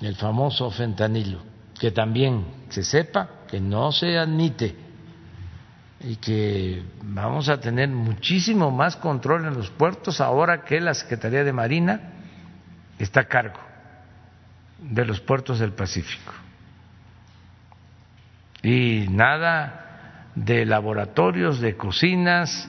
el 0.00 0.14
famoso 0.14 0.70
fentanilo, 0.70 1.40
que 1.78 1.90
también 1.90 2.46
se 2.68 2.84
sepa 2.84 3.28
que 3.48 3.60
no 3.60 3.90
se 3.90 4.16
admite 4.16 4.76
y 6.00 6.16
que 6.16 6.82
vamos 7.02 7.48
a 7.48 7.58
tener 7.58 7.88
muchísimo 7.88 8.70
más 8.70 8.96
control 8.96 9.46
en 9.46 9.54
los 9.54 9.70
puertos 9.70 10.20
ahora 10.20 10.64
que 10.64 10.80
la 10.80 10.94
Secretaría 10.94 11.42
de 11.42 11.52
Marina 11.52 12.12
está 12.98 13.20
a 13.20 13.24
cargo 13.24 13.58
de 14.78 15.04
los 15.04 15.20
puertos 15.20 15.58
del 15.58 15.72
Pacífico. 15.72 16.32
Y 18.62 19.06
nada 19.10 20.30
de 20.34 20.64
laboratorios, 20.66 21.60
de 21.60 21.76
cocinas, 21.76 22.68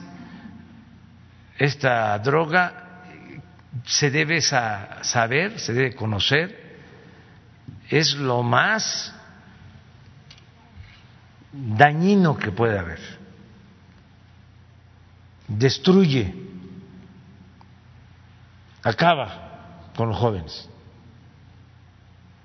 esta 1.58 2.18
droga 2.18 3.02
se 3.84 4.10
debe 4.10 4.40
saber, 4.40 5.58
se 5.58 5.72
debe 5.72 5.94
conocer 5.94 6.70
es 7.90 8.14
lo 8.14 8.42
más 8.42 9.12
dañino 11.52 12.38
que 12.38 12.52
puede 12.52 12.78
haber. 12.78 13.00
Destruye, 15.48 16.32
acaba 18.84 19.88
con 19.96 20.10
los 20.10 20.18
jóvenes. 20.18 20.68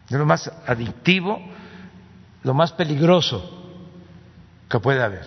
Es 0.10 0.18
lo 0.18 0.26
más 0.26 0.52
adictivo, 0.66 1.40
lo 2.46 2.54
más 2.54 2.72
peligroso 2.74 3.44
que 4.70 4.80
puede 4.80 5.04
haber. 5.04 5.26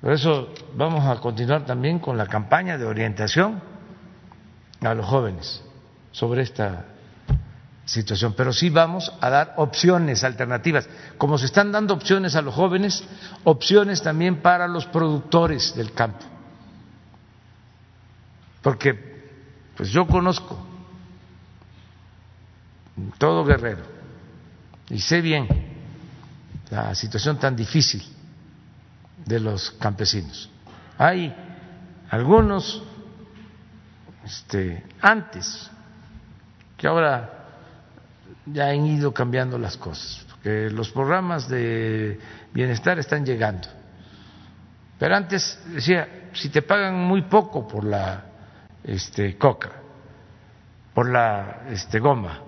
Por 0.00 0.12
eso 0.12 0.48
vamos 0.74 1.04
a 1.04 1.20
continuar 1.20 1.66
también 1.66 1.98
con 1.98 2.16
la 2.16 2.26
campaña 2.26 2.78
de 2.78 2.86
orientación 2.86 3.60
a 4.80 4.94
los 4.94 5.04
jóvenes 5.04 5.62
sobre 6.12 6.42
esta 6.42 6.86
situación, 7.84 8.32
pero 8.34 8.54
sí 8.54 8.70
vamos 8.70 9.12
a 9.20 9.28
dar 9.28 9.54
opciones 9.58 10.24
alternativas, 10.24 10.88
como 11.18 11.36
se 11.36 11.44
están 11.44 11.72
dando 11.72 11.92
opciones 11.92 12.34
a 12.34 12.40
los 12.40 12.54
jóvenes, 12.54 13.04
opciones 13.44 14.02
también 14.02 14.40
para 14.40 14.66
los 14.66 14.86
productores 14.86 15.76
del 15.76 15.92
campo. 15.92 16.24
Porque 18.62 18.94
pues 19.76 19.90
yo 19.90 20.06
conozco 20.06 20.58
todo 23.18 23.44
Guerrero 23.44 23.95
y 24.90 25.00
sé 25.00 25.20
bien 25.20 25.48
la 26.70 26.94
situación 26.94 27.38
tan 27.38 27.54
difícil 27.56 28.02
de 29.24 29.40
los 29.40 29.70
campesinos. 29.72 30.50
Hay 30.98 31.34
algunos 32.10 32.82
este, 34.24 34.84
antes 35.00 35.70
que 36.76 36.86
ahora 36.86 37.32
ya 38.46 38.68
han 38.68 38.86
ido 38.86 39.12
cambiando 39.12 39.58
las 39.58 39.76
cosas, 39.76 40.24
porque 40.30 40.70
los 40.70 40.90
programas 40.90 41.48
de 41.48 42.18
bienestar 42.52 42.98
están 42.98 43.24
llegando. 43.24 43.68
Pero 44.98 45.16
antes 45.16 45.60
decía, 45.66 46.30
si 46.32 46.48
te 46.48 46.62
pagan 46.62 46.94
muy 46.94 47.22
poco 47.22 47.66
por 47.66 47.84
la 47.84 48.24
este, 48.82 49.36
coca, 49.36 49.72
por 50.94 51.10
la 51.10 51.64
este, 51.68 51.98
goma, 51.98 52.40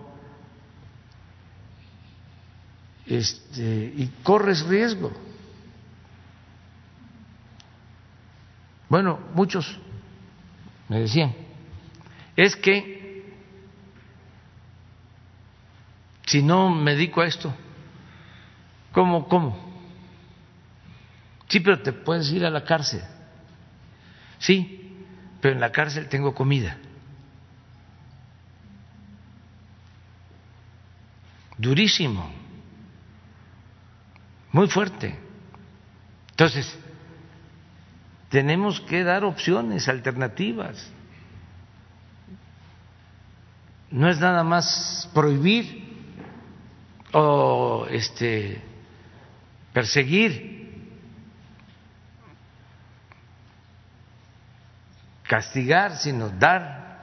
este, 3.09 3.93
y 3.97 4.11
corres 4.23 4.67
riesgo. 4.67 5.13
Bueno, 8.89 9.19
muchos 9.35 9.79
me 10.89 11.01
decían, 11.01 11.35
es 12.37 12.57
que 12.57 12.99
si 16.27 16.43
no 16.43 16.71
me 16.71 16.93
dedico 16.93 17.23
a 17.23 17.27
esto? 17.27 17.55
¿Cómo, 18.93 19.29
cómo? 19.29 19.57
Sí, 21.49 21.61
pero 21.61 21.81
te 21.81 21.93
puedes 21.93 22.31
ir 22.31 22.45
a 22.45 22.51
la 22.51 22.65
cárcel. 22.65 23.03
Sí, 24.39 24.95
pero 25.41 25.55
en 25.55 25.61
la 25.61 25.73
cárcel 25.73 26.09
tengo 26.09 26.35
comida. 26.35 26.77
Durísimo. 31.57 32.31
Muy 34.53 34.69
fuerte. 34.69 35.19
Entonces, 36.31 36.79
tenemos 38.29 38.81
que 38.83 39.05
dar 39.05 39.25
opciones 39.25 39.89
alternativas. 39.89 40.91
No 43.91 44.09
es 44.09 44.21
nada 44.21 44.45
más 44.45 45.11
prohibir 45.15 45.89
o 47.13 47.87
este 47.91 48.63
perseguir 49.73 50.59
castigar, 55.29 55.97
sino 55.97 56.31
dar 56.31 57.01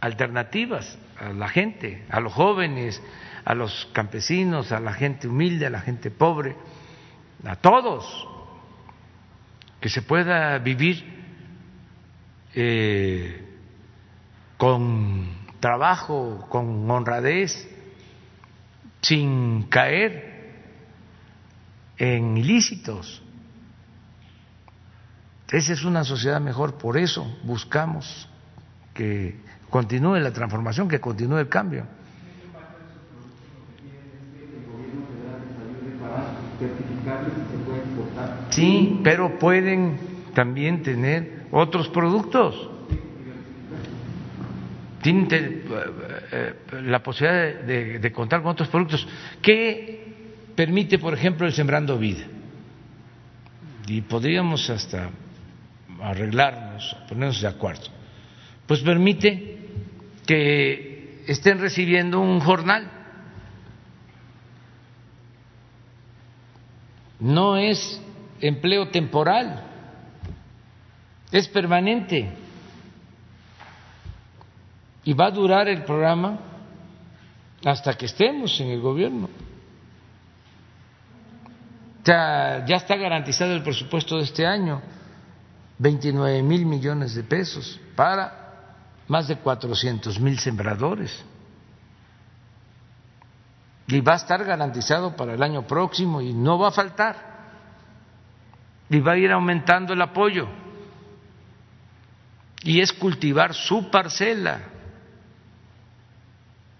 alternativas 0.00 0.98
a 1.18 1.28
la 1.30 1.48
gente, 1.48 2.04
a 2.10 2.20
los 2.20 2.32
jóvenes, 2.32 3.00
a 3.46 3.54
los 3.54 3.88
campesinos, 3.92 4.72
a 4.72 4.80
la 4.80 4.92
gente 4.92 5.28
humilde, 5.28 5.66
a 5.66 5.70
la 5.70 5.80
gente 5.80 6.10
pobre, 6.10 6.56
a 7.44 7.54
todos, 7.54 8.28
que 9.80 9.88
se 9.88 10.02
pueda 10.02 10.58
vivir 10.58 11.04
eh, 12.56 13.46
con 14.56 15.28
trabajo, 15.60 16.44
con 16.48 16.90
honradez, 16.90 17.70
sin 19.00 19.62
caer 19.68 20.54
en 21.98 22.36
ilícitos. 22.36 23.22
Esa 25.52 25.72
es 25.72 25.84
una 25.84 26.02
sociedad 26.02 26.40
mejor, 26.40 26.78
por 26.78 26.98
eso 26.98 27.38
buscamos 27.44 28.28
que 28.92 29.38
continúe 29.70 30.16
la 30.16 30.32
transformación, 30.32 30.88
que 30.88 31.00
continúe 31.00 31.38
el 31.38 31.48
cambio. 31.48 31.86
Sí, 38.50 39.00
pero 39.02 39.38
pueden 39.38 39.98
también 40.34 40.82
tener 40.82 41.46
otros 41.50 41.88
productos. 41.88 42.70
Tienen 45.02 45.28
eh, 46.32 46.54
la 46.82 47.02
posibilidad 47.02 47.60
de, 47.60 47.98
de 47.98 48.12
contar 48.12 48.42
con 48.42 48.52
otros 48.52 48.68
productos. 48.68 49.06
¿Qué 49.40 50.14
permite, 50.54 50.98
por 50.98 51.14
ejemplo, 51.14 51.46
el 51.46 51.52
Sembrando 51.52 51.96
Vida? 51.98 52.24
Y 53.86 54.00
podríamos 54.00 54.68
hasta 54.68 55.10
arreglarnos, 56.00 56.96
ponernos 57.08 57.40
de 57.40 57.48
acuerdo, 57.48 57.84
pues 58.66 58.80
permite 58.80 59.58
que 60.26 61.22
estén 61.26 61.60
recibiendo 61.60 62.20
un 62.20 62.40
jornal. 62.40 62.95
No 67.18 67.56
es 67.56 68.00
empleo 68.40 68.88
temporal, 68.88 69.64
es 71.32 71.48
permanente 71.48 72.30
y 75.04 75.12
va 75.12 75.26
a 75.26 75.30
durar 75.30 75.68
el 75.68 75.84
programa 75.84 76.38
hasta 77.64 77.94
que 77.94 78.06
estemos 78.06 78.60
en 78.60 78.68
el 78.68 78.80
gobierno. 78.80 79.28
Ya, 82.04 82.64
está 82.68 82.96
garantizado 82.96 83.52
el 83.52 83.62
presupuesto 83.62 84.18
de 84.18 84.24
este 84.24 84.46
año 84.46 84.80
29 85.78 86.42
mil 86.42 86.64
millones 86.64 87.14
de 87.14 87.24
pesos 87.24 87.80
para 87.96 88.46
más 89.08 89.26
de 89.26 89.36
400 89.36 90.20
mil 90.20 90.38
sembradores. 90.38 91.24
Y 93.88 94.00
va 94.00 94.14
a 94.14 94.16
estar 94.16 94.44
garantizado 94.44 95.14
para 95.16 95.34
el 95.34 95.42
año 95.42 95.66
próximo 95.66 96.20
y 96.20 96.32
no 96.32 96.58
va 96.58 96.68
a 96.68 96.72
faltar. 96.72 97.36
Y 98.90 99.00
va 99.00 99.12
a 99.12 99.16
ir 99.16 99.30
aumentando 99.30 99.92
el 99.92 100.02
apoyo. 100.02 100.48
Y 102.62 102.80
es 102.80 102.92
cultivar 102.92 103.54
su 103.54 103.90
parcela. 103.90 104.60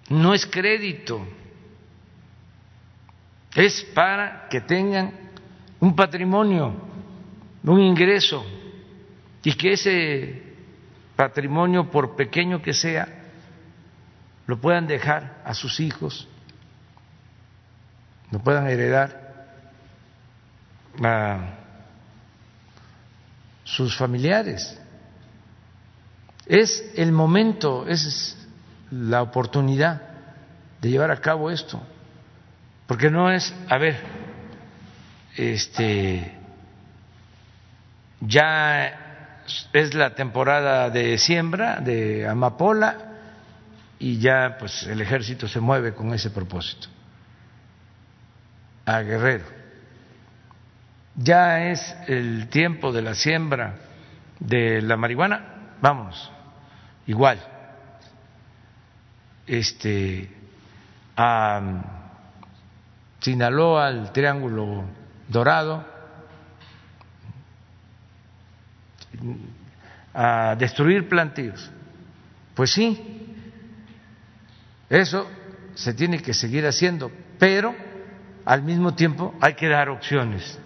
No 0.08 0.34
es 0.34 0.46
crédito. 0.46 1.26
Es 3.54 3.82
para 3.94 4.48
que 4.48 4.60
tengan 4.60 5.12
un 5.80 5.94
patrimonio, 5.94 6.74
un 7.62 7.80
ingreso 7.80 8.44
y 9.46 9.52
que 9.54 9.74
ese 9.74 10.42
patrimonio, 11.14 11.88
por 11.88 12.16
pequeño 12.16 12.60
que 12.60 12.74
sea, 12.74 13.08
lo 14.46 14.60
puedan 14.60 14.88
dejar 14.88 15.40
a 15.44 15.54
sus 15.54 15.78
hijos, 15.78 16.28
lo 18.30 18.38
puedan 18.40 18.66
heredar 18.66 19.46
a 21.02 21.56
sus 23.64 23.96
familiares. 23.96 24.78
Es 26.46 26.92
el 26.96 27.12
momento, 27.12 27.86
es 27.88 28.36
la 28.90 29.22
oportunidad 29.22 30.02
de 30.80 30.90
llevar 30.90 31.10
a 31.10 31.20
cabo 31.20 31.50
esto, 31.50 31.82
porque 32.86 33.10
no 33.10 33.30
es, 33.30 33.52
a 33.68 33.78
ver, 33.78 33.96
este, 35.36 36.32
ya 38.20 39.32
es 39.72 39.94
la 39.94 40.14
temporada 40.14 40.90
de 40.90 41.18
siembra 41.18 41.80
de 41.80 42.26
amapola 42.28 42.96
y 43.98 44.18
ya 44.18 44.56
pues 44.58 44.84
el 44.84 45.00
ejército 45.00 45.48
se 45.48 45.60
mueve 45.60 45.94
con 45.94 46.12
ese 46.14 46.30
propósito 46.30 46.88
a 48.86 49.00
Guerrero. 49.00 49.44
Ya 51.16 51.70
es 51.70 51.96
el 52.06 52.48
tiempo 52.48 52.92
de 52.92 53.02
la 53.02 53.14
siembra 53.14 53.74
de 54.38 54.80
la 54.82 54.96
marihuana, 54.96 55.76
vamos, 55.80 56.30
igual. 57.06 57.40
Este 59.46 60.30
a 61.16 61.60
Sinaloa, 63.20 63.86
al 63.86 64.12
Triángulo 64.12 64.84
Dorado, 65.28 65.84
a 70.12 70.54
destruir 70.56 71.08
plantíos. 71.08 71.70
Pues 72.54 72.72
sí, 72.72 73.34
eso 74.90 75.28
se 75.74 75.94
tiene 75.94 76.20
que 76.20 76.34
seguir 76.34 76.66
haciendo, 76.66 77.10
pero 77.38 77.74
al 78.46 78.62
mismo 78.62 78.94
tiempo 78.94 79.34
hay 79.40 79.54
que 79.54 79.68
dar 79.68 79.88
opciones, 79.88 80.58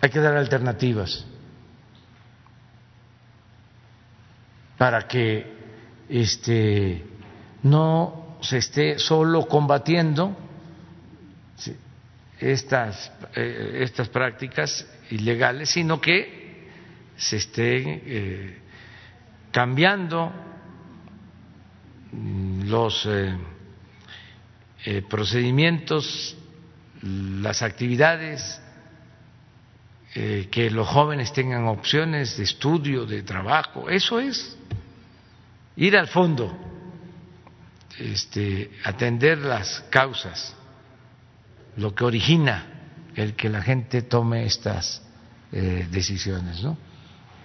hay 0.00 0.10
que 0.10 0.20
dar 0.20 0.36
alternativas. 0.36 1.26
Para 4.76 5.08
que 5.08 5.58
este 6.08 7.04
no 7.62 8.36
se 8.42 8.58
esté 8.58 8.98
solo 8.98 9.46
combatiendo 9.46 10.36
estas, 12.38 13.12
eh, 13.34 13.80
estas 13.82 14.08
prácticas 14.08 14.86
ilegales, 15.10 15.70
sino 15.70 16.00
que 16.00 16.68
se 17.16 17.36
estén 17.36 18.02
eh, 18.04 18.58
cambiando 19.50 20.32
los 22.64 23.06
eh, 23.06 23.36
eh, 24.84 25.02
procedimientos, 25.02 26.36
las 27.02 27.62
actividades, 27.62 28.60
que 30.12 30.70
los 30.72 30.88
jóvenes 30.88 31.32
tengan 31.32 31.68
opciones 31.68 32.36
de 32.36 32.42
estudio, 32.42 33.06
de 33.06 33.22
trabajo. 33.22 33.88
Eso 33.88 34.18
es 34.18 34.56
ir 35.76 35.96
al 35.96 36.08
fondo, 36.08 36.52
este, 37.96 38.72
atender 38.82 39.38
las 39.38 39.84
causas, 39.88 40.52
lo 41.76 41.94
que 41.94 42.04
origina 42.04 42.66
el 43.14 43.36
que 43.36 43.48
la 43.48 43.62
gente 43.62 44.02
tome 44.02 44.46
estas 44.46 45.00
decisiones, 45.52 46.60
¿no? 46.60 46.76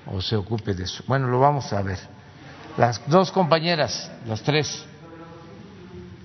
o 0.08 0.22
se 0.22 0.36
ocupe 0.36 0.74
de 0.74 0.84
eso. 0.84 1.04
Bueno, 1.08 1.28
lo 1.28 1.40
vamos 1.40 1.72
a 1.74 1.82
ver. 1.82 2.00
Las 2.78 3.02
dos 3.08 3.32
compañeras, 3.32 4.12
las 4.28 4.42
tres. 4.42 4.86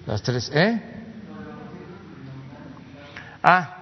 Las 0.06 0.22
tres, 0.22 0.50
¿eh? 0.52 0.82
Ah, 3.42 3.76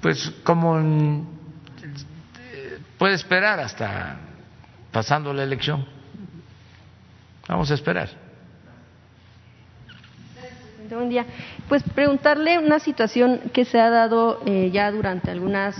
pues 0.00 0.30
como 0.42 1.26
puede 2.98 3.14
esperar 3.14 3.60
hasta 3.60 4.16
pasando 4.90 5.32
la 5.32 5.42
elección. 5.42 5.86
Vamos 7.48 7.70
a 7.70 7.74
esperar. 7.74 8.08
Buen 10.88 11.08
día. 11.08 11.26
Pues 11.68 11.82
preguntarle 11.82 12.58
una 12.58 12.78
situación 12.78 13.50
que 13.52 13.64
se 13.64 13.80
ha 13.80 13.90
dado 13.90 14.40
eh, 14.46 14.70
ya 14.72 14.90
durante 14.92 15.30
algunas 15.30 15.74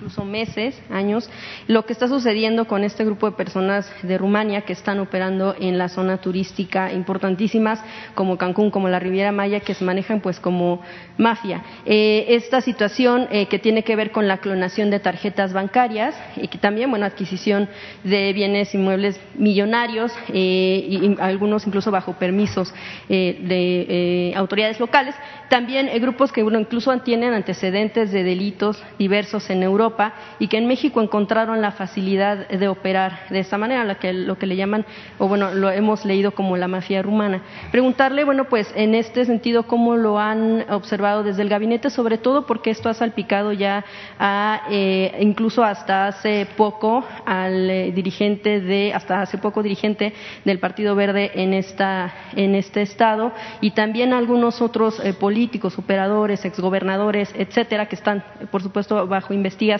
incluso 0.00 0.24
meses, 0.24 0.80
años, 0.90 1.28
lo 1.66 1.84
que 1.84 1.92
está 1.92 2.08
sucediendo 2.08 2.64
con 2.64 2.84
este 2.84 3.04
grupo 3.04 3.26
de 3.30 3.36
personas 3.36 3.86
de 4.02 4.16
Rumania 4.16 4.62
que 4.62 4.72
están 4.72 4.98
operando 4.98 5.54
en 5.60 5.76
la 5.76 5.90
zona 5.90 6.22
turística 6.22 6.90
importantísimas 6.90 7.84
como 8.14 8.38
Cancún, 8.38 8.70
como 8.70 8.88
la 8.88 8.98
Riviera 8.98 9.30
Maya, 9.30 9.60
que 9.60 9.74
se 9.74 9.84
manejan 9.84 10.20
pues 10.20 10.40
como 10.40 10.80
mafia. 11.18 11.62
Eh, 11.84 12.24
esta 12.28 12.62
situación 12.62 13.28
eh, 13.30 13.44
que 13.46 13.58
tiene 13.58 13.84
que 13.84 13.94
ver 13.94 14.10
con 14.10 14.26
la 14.26 14.38
clonación 14.38 14.90
de 14.90 15.00
tarjetas 15.00 15.52
bancarias 15.52 16.14
y 16.36 16.48
que 16.48 16.56
también, 16.56 16.88
bueno, 16.88 17.04
adquisición 17.04 17.68
de 18.02 18.32
bienes 18.32 18.74
inmuebles 18.74 19.20
millonarios 19.34 20.12
eh, 20.32 20.86
y, 20.88 21.16
algunos 21.20 21.66
incluso 21.66 21.90
bajo 21.90 22.14
permisos 22.14 22.72
de 23.08 24.32
autoridades 24.34 24.80
locales. 24.80 25.14
También 25.50 25.90
grupos 26.00 26.32
que 26.32 26.42
bueno, 26.42 26.60
incluso 26.60 26.96
tienen 27.00 27.34
antecedentes 27.34 28.12
de 28.12 28.22
delitos 28.22 28.82
diversos 28.98 29.50
en 29.50 29.62
Europa 29.62 29.89
y 30.38 30.48
que 30.48 30.58
en 30.58 30.66
México 30.66 31.00
encontraron 31.00 31.60
la 31.60 31.72
facilidad 31.72 32.48
de 32.48 32.68
operar 32.68 33.20
de 33.30 33.40
esta 33.40 33.58
manera, 33.58 33.84
lo 33.84 33.98
que, 33.98 34.12
lo 34.12 34.38
que 34.38 34.46
le 34.46 34.56
llaman, 34.56 34.84
o 35.18 35.28
bueno, 35.28 35.52
lo 35.54 35.70
hemos 35.70 36.04
leído 36.04 36.32
como 36.32 36.56
la 36.56 36.68
mafia 36.68 37.02
rumana. 37.02 37.42
Preguntarle, 37.70 38.24
bueno, 38.24 38.44
pues 38.44 38.72
en 38.74 38.94
este 38.94 39.24
sentido, 39.24 39.64
¿cómo 39.64 39.96
lo 39.96 40.18
han 40.18 40.64
observado 40.70 41.22
desde 41.22 41.42
el 41.42 41.48
gabinete? 41.48 41.90
Sobre 41.90 42.18
todo 42.18 42.46
porque 42.46 42.70
esto 42.70 42.88
ha 42.88 42.94
salpicado 42.94 43.52
ya 43.52 43.84
a, 44.18 44.62
eh, 44.70 45.16
incluso 45.20 45.64
hasta 45.64 46.08
hace 46.08 46.46
poco 46.56 47.04
al 47.26 47.70
eh, 47.70 47.92
dirigente 47.92 48.60
de, 48.60 48.92
hasta 48.94 49.22
hace 49.22 49.38
poco 49.38 49.62
dirigente 49.62 50.12
del 50.44 50.58
Partido 50.58 50.94
Verde 50.94 51.30
en, 51.34 51.54
esta, 51.54 52.12
en 52.36 52.54
este 52.54 52.82
estado 52.82 53.32
y 53.60 53.72
también 53.72 54.12
algunos 54.12 54.60
otros 54.60 55.00
eh, 55.04 55.12
políticos, 55.12 55.78
operadores, 55.78 56.44
exgobernadores, 56.44 57.32
etcétera, 57.36 57.86
que 57.86 57.96
están, 57.96 58.24
por 58.50 58.62
supuesto, 58.62 59.06
bajo 59.06 59.34
investigación. 59.34 59.79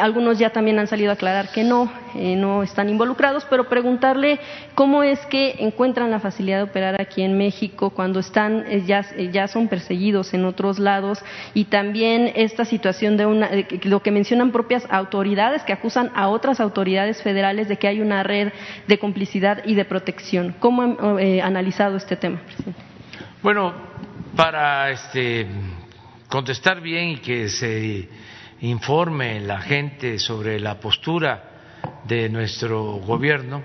Algunos 0.00 0.38
ya 0.38 0.50
también 0.50 0.78
han 0.78 0.86
salido 0.86 1.10
a 1.10 1.14
aclarar 1.14 1.50
que 1.50 1.64
no, 1.64 1.90
no 2.14 2.62
están 2.62 2.88
involucrados, 2.88 3.46
pero 3.48 3.68
preguntarle 3.68 4.38
cómo 4.74 5.02
es 5.02 5.18
que 5.26 5.56
encuentran 5.58 6.10
la 6.10 6.20
facilidad 6.20 6.58
de 6.58 6.62
operar 6.64 7.00
aquí 7.00 7.22
en 7.22 7.36
México 7.36 7.90
cuando 7.90 8.20
están, 8.20 8.64
ya, 8.86 9.04
ya 9.32 9.48
son 9.48 9.68
perseguidos 9.68 10.34
en 10.34 10.44
otros 10.44 10.78
lados 10.78 11.22
y 11.54 11.66
también 11.66 12.32
esta 12.34 12.64
situación 12.64 13.16
de 13.16 13.26
una, 13.26 13.50
lo 13.82 14.00
que 14.02 14.10
mencionan 14.10 14.52
propias 14.52 14.86
autoridades 14.90 15.62
que 15.62 15.72
acusan 15.72 16.10
a 16.14 16.28
otras 16.28 16.60
autoridades 16.60 17.22
federales 17.22 17.68
de 17.68 17.76
que 17.76 17.88
hay 17.88 18.00
una 18.00 18.22
red 18.22 18.52
de 18.86 18.98
complicidad 18.98 19.62
y 19.64 19.74
de 19.74 19.84
protección. 19.84 20.54
¿Cómo 20.58 20.82
han 20.82 21.18
eh, 21.18 21.42
analizado 21.42 21.96
este 21.96 22.16
tema, 22.16 22.40
presidente? 22.44 22.80
Bueno, 23.42 23.74
para 24.36 24.90
este, 24.90 25.46
contestar 26.28 26.80
bien 26.80 27.10
y 27.10 27.16
que 27.18 27.48
se 27.48 28.08
informe 28.68 29.40
la 29.40 29.60
gente 29.60 30.18
sobre 30.18 30.58
la 30.58 30.80
postura 30.80 31.50
de 32.04 32.28
nuestro 32.28 32.94
gobierno, 32.94 33.62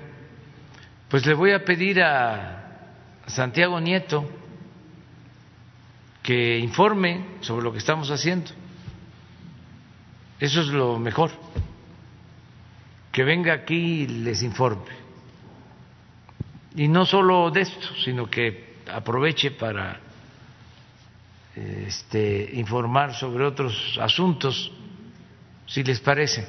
pues 1.07 1.25
le 1.25 1.33
voy 1.33 1.51
a 1.51 1.63
pedir 1.63 2.01
a 2.01 3.25
Santiago 3.25 3.79
Nieto 3.79 4.29
que 6.21 6.59
informe 6.59 7.37
sobre 7.41 7.63
lo 7.63 7.71
que 7.71 7.77
estamos 7.77 8.11
haciendo. 8.11 8.51
Eso 10.39 10.61
es 10.61 10.67
lo 10.67 10.99
mejor. 10.99 11.31
Que 13.11 13.23
venga 13.23 13.53
aquí 13.53 14.03
y 14.03 14.07
les 14.07 14.43
informe. 14.43 14.99
Y 16.75 16.87
no 16.87 17.05
solo 17.05 17.49
de 17.51 17.61
esto, 17.61 17.87
sino 18.03 18.29
que 18.29 18.75
aproveche 18.93 19.51
para 19.51 19.99
este, 21.55 22.51
informar 22.53 23.15
sobre 23.15 23.45
otros 23.45 23.97
asuntos, 23.99 24.71
si 25.69 25.83
les 25.83 25.99
parece. 25.99 26.45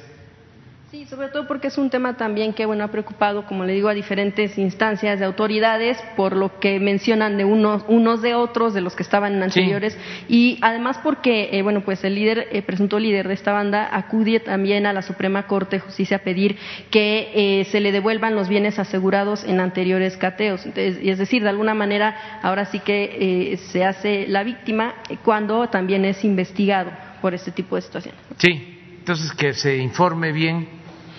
Sí, 0.89 1.05
sobre 1.05 1.29
todo 1.29 1.47
porque 1.47 1.67
es 1.67 1.77
un 1.77 1.89
tema 1.89 2.17
también 2.17 2.51
que 2.51 2.65
bueno 2.65 2.83
ha 2.83 2.89
preocupado, 2.89 3.45
como 3.45 3.63
le 3.63 3.71
digo, 3.71 3.87
a 3.87 3.93
diferentes 3.93 4.57
instancias 4.57 5.19
de 5.19 5.25
autoridades 5.25 5.97
por 6.17 6.35
lo 6.35 6.59
que 6.59 6.81
mencionan 6.81 7.37
de 7.37 7.45
unos 7.45 7.85
unos 7.87 8.21
de 8.21 8.35
otros 8.35 8.73
de 8.73 8.81
los 8.81 8.93
que 8.93 9.03
estaban 9.03 9.41
anteriores 9.41 9.97
y 10.27 10.59
además 10.61 10.99
porque 11.01 11.47
eh, 11.53 11.61
bueno 11.61 11.79
pues 11.79 12.03
el 12.03 12.15
líder 12.15 12.49
el 12.51 12.63
presunto 12.63 12.99
líder 12.99 13.29
de 13.29 13.35
esta 13.35 13.53
banda 13.53 13.87
acude 13.89 14.41
también 14.41 14.85
a 14.85 14.91
la 14.91 15.01
Suprema 15.01 15.47
Corte 15.47 15.77
de 15.77 15.79
Justicia 15.79 16.17
a 16.17 16.23
pedir 16.23 16.57
que 16.89 17.31
eh, 17.35 17.63
se 17.71 17.79
le 17.79 17.93
devuelvan 17.93 18.35
los 18.35 18.49
bienes 18.49 18.77
asegurados 18.77 19.45
en 19.45 19.61
anteriores 19.61 20.17
cateos, 20.17 20.65
y 20.75 21.09
es 21.09 21.17
decir 21.17 21.41
de 21.41 21.49
alguna 21.49 21.73
manera 21.73 22.41
ahora 22.41 22.65
sí 22.65 22.79
que 22.79 23.51
eh, 23.53 23.57
se 23.71 23.85
hace 23.85 24.27
la 24.27 24.43
víctima 24.43 24.95
cuando 25.23 25.69
también 25.69 26.03
es 26.03 26.25
investigado 26.25 26.91
por 27.21 27.33
este 27.33 27.51
tipo 27.51 27.77
de 27.77 27.81
situaciones. 27.83 28.19
Sí, 28.37 28.70
entonces 29.11 29.35
que 29.35 29.53
se 29.53 29.75
informe 29.75 30.31
bien 30.31 30.69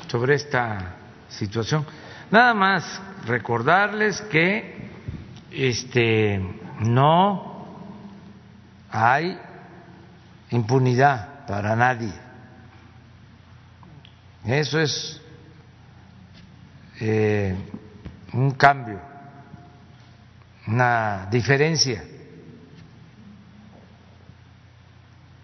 sobre 0.09 0.37
esta 0.37 0.95
situación. 1.29 1.85
Nada 2.31 2.55
más 2.55 3.03
recordarles 3.27 4.23
que 4.23 4.89
este 5.51 6.41
no 6.81 7.67
hay 8.91 9.39
impunidad 10.53 11.45
para 11.47 11.77
nadie. 11.77 12.15
Eso 14.47 14.81
es 14.81 15.21
eh, 16.99 17.55
un 18.33 18.53
cambio, 18.53 19.03
una 20.67 21.29
diferencia. 21.31 22.03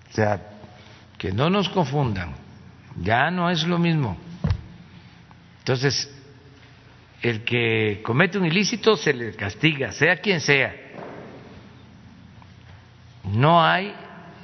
O 0.09 0.15
sea, 0.15 0.48
que 1.19 1.33
no 1.33 1.51
nos 1.51 1.69
confundan, 1.69 2.35
ya 3.03 3.31
no 3.31 3.51
es 3.51 3.65
lo 3.67 3.79
mismo 3.79 4.17
entonces, 5.69 6.11
el 7.21 7.45
que 7.45 8.01
comete 8.03 8.39
un 8.39 8.47
ilícito 8.47 8.97
se 8.97 9.13
le 9.13 9.35
castiga, 9.35 9.93
sea 9.93 10.17
quien 10.17 10.41
sea. 10.41 10.75
No 13.25 13.63
hay 13.63 13.95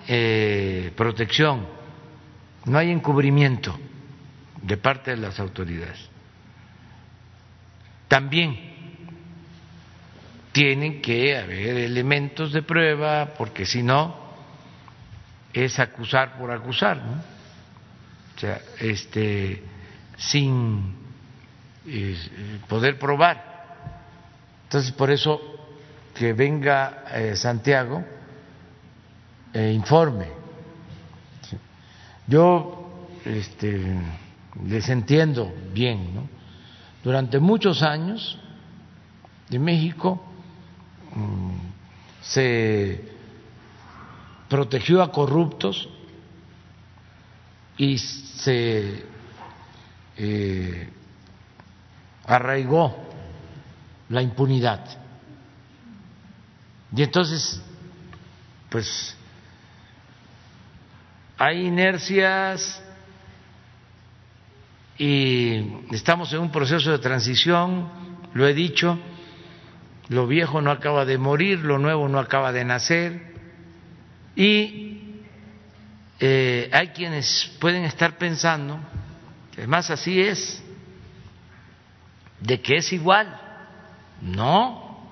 eh, 0.06 0.92
protección, 0.94 1.66
no 2.66 2.76
hay 2.76 2.90
encubrimiento 2.90 3.74
de 4.60 4.76
parte 4.76 5.12
de 5.12 5.16
las 5.16 5.40
autoridades. 5.40 6.10
También 8.06 8.74
tienen 10.52 11.00
que 11.00 11.38
haber 11.38 11.78
elementos 11.78 12.52
de 12.52 12.60
prueba, 12.60 13.32
porque 13.38 13.64
si 13.64 13.82
no, 13.82 14.23
es 15.54 15.78
acusar 15.78 16.36
por 16.36 16.50
acusar, 16.50 16.96
¿no? 16.98 17.12
O 18.36 18.38
sea, 18.38 18.60
este, 18.80 19.62
sin 20.16 20.96
poder 22.68 22.98
probar. 22.98 23.54
Entonces, 24.64 24.90
por 24.92 25.10
eso 25.10 25.40
que 26.14 26.32
venga 26.32 27.04
eh, 27.12 27.36
Santiago 27.36 28.04
e 29.52 29.70
informe. 29.70 30.26
Yo 32.26 33.08
este, 33.24 33.80
les 34.66 34.88
entiendo 34.88 35.54
bien, 35.72 36.14
¿no? 36.14 36.28
Durante 37.04 37.38
muchos 37.38 37.82
años 37.82 38.38
en 39.50 39.62
México 39.62 40.24
mm, 41.14 41.56
se 42.22 43.13
protegió 44.48 45.02
a 45.02 45.10
corruptos 45.10 45.88
y 47.76 47.98
se 47.98 49.04
eh, 50.16 50.88
arraigó 52.26 52.96
la 54.08 54.22
impunidad. 54.22 54.84
Y 56.94 57.02
entonces, 57.02 57.60
pues, 58.70 59.16
hay 61.36 61.66
inercias 61.66 62.80
y 64.96 65.56
estamos 65.90 66.32
en 66.32 66.38
un 66.38 66.52
proceso 66.52 66.92
de 66.92 66.98
transición, 67.00 67.88
lo 68.34 68.46
he 68.46 68.54
dicho, 68.54 68.96
lo 70.08 70.28
viejo 70.28 70.60
no 70.60 70.70
acaba 70.70 71.04
de 71.04 71.18
morir, 71.18 71.60
lo 71.60 71.78
nuevo 71.78 72.08
no 72.08 72.20
acaba 72.20 72.52
de 72.52 72.64
nacer 72.64 73.33
y 74.36 75.22
eh, 76.20 76.68
hay 76.72 76.88
quienes 76.88 77.52
pueden 77.60 77.84
estar 77.84 78.18
pensando, 78.18 78.78
además 79.56 79.90
así 79.90 80.20
es, 80.20 80.62
de 82.40 82.60
que 82.60 82.76
es 82.76 82.92
igual. 82.92 83.40
No, 84.20 85.08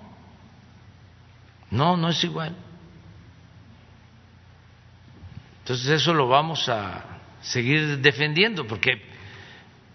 no, 1.70 1.96
no 1.96 2.08
es 2.08 2.22
igual. 2.24 2.54
Entonces 5.60 5.86
eso 5.88 6.12
lo 6.12 6.28
vamos 6.28 6.68
a 6.68 7.04
seguir 7.40 7.98
defendiendo 7.98 8.66
porque 8.66 9.02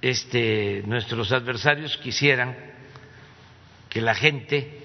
este, 0.02 0.84
nuestros 0.86 1.32
adversarios 1.32 1.98
quisieran 1.98 2.56
que 3.90 4.02
la 4.02 4.16
gente 4.16 4.82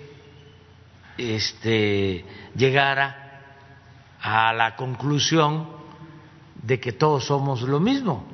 este, 1.19 2.24
llegara 2.56 3.22
a 4.23 4.53
la 4.53 4.77
conclusión 4.77 5.69
de 6.62 6.78
que 6.78 6.93
todos 6.93 7.27
somos 7.27 7.62
lo 7.62 7.81
mismo. 7.81 8.24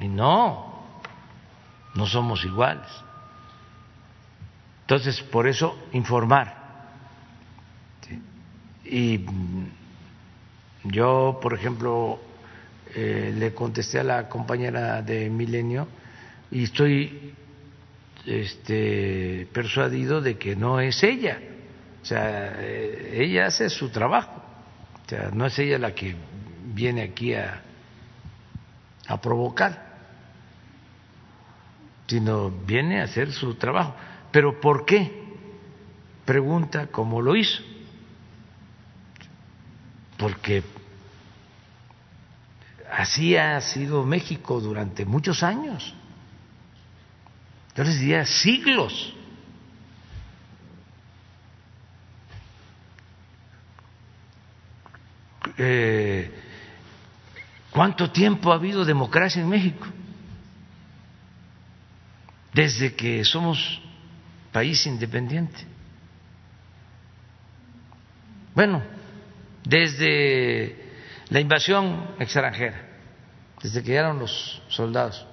Y 0.00 0.08
no, 0.08 0.82
no 1.94 2.06
somos 2.06 2.44
iguales. 2.44 2.88
Entonces, 4.82 5.20
por 5.22 5.46
eso, 5.46 5.78
informar. 5.92 6.64
Y 8.84 9.24
yo, 10.84 11.38
por 11.40 11.54
ejemplo, 11.54 12.18
eh, 12.94 13.34
le 13.36 13.54
contesté 13.54 14.00
a 14.00 14.04
la 14.04 14.28
compañera 14.28 15.00
de 15.02 15.30
Milenio 15.30 15.88
y 16.50 16.64
estoy 16.64 17.34
este, 18.26 19.48
persuadido 19.52 20.20
de 20.20 20.36
que 20.36 20.54
no 20.54 20.80
es 20.80 21.02
ella. 21.02 21.40
O 22.02 22.04
sea, 22.04 22.54
eh, 22.58 23.22
ella 23.24 23.46
hace 23.46 23.70
su 23.70 23.88
trabajo. 23.88 24.43
O 25.04 25.08
sea, 25.08 25.30
no 25.32 25.46
es 25.46 25.58
ella 25.58 25.78
la 25.78 25.94
que 25.94 26.16
viene 26.74 27.02
aquí 27.02 27.34
a, 27.34 27.62
a 29.06 29.20
provocar, 29.20 29.94
sino 32.06 32.50
viene 32.50 33.00
a 33.00 33.04
hacer 33.04 33.32
su 33.32 33.54
trabajo. 33.54 33.94
¿Pero 34.30 34.60
por 34.60 34.84
qué? 34.86 35.24
Pregunta 36.24 36.86
cómo 36.86 37.20
lo 37.20 37.36
hizo. 37.36 37.62
Porque 40.16 40.62
así 42.90 43.36
ha 43.36 43.60
sido 43.60 44.04
México 44.04 44.60
durante 44.60 45.04
muchos 45.04 45.42
años. 45.42 45.94
Yo 47.76 47.84
les 47.84 47.98
diría 48.00 48.24
siglos. 48.24 49.14
Eh, 55.58 56.30
¿Cuánto 57.70 58.10
tiempo 58.10 58.52
ha 58.52 58.54
habido 58.54 58.84
democracia 58.84 59.42
en 59.42 59.48
México? 59.48 59.84
Desde 62.52 62.94
que 62.94 63.24
somos 63.24 63.82
país 64.52 64.86
independiente. 64.86 65.66
Bueno, 68.54 68.80
desde 69.64 70.92
la 71.30 71.40
invasión 71.40 72.14
extranjera, 72.20 72.80
desde 73.60 73.82
que 73.82 73.88
llegaron 73.88 74.20
los 74.20 74.62
soldados 74.68 75.26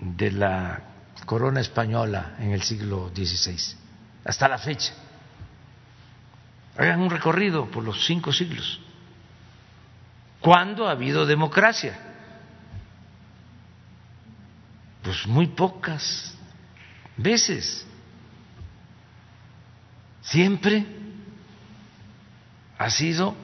de 0.00 0.32
la 0.32 0.82
corona 1.24 1.60
española 1.60 2.34
en 2.40 2.50
el 2.50 2.62
siglo 2.62 3.12
XVI, 3.14 3.76
hasta 4.24 4.48
la 4.48 4.58
fecha. 4.58 4.92
Hagan 6.78 7.00
un 7.00 7.10
recorrido 7.10 7.66
por 7.66 7.82
los 7.82 8.06
cinco 8.06 8.32
siglos. 8.32 8.80
¿Cuándo 10.40 10.86
ha 10.86 10.92
habido 10.92 11.26
democracia? 11.26 11.98
Pues 15.02 15.26
muy 15.26 15.48
pocas 15.48 16.38
veces. 17.16 17.84
Siempre 20.22 20.86
ha 22.78 22.88
sido 22.90 23.34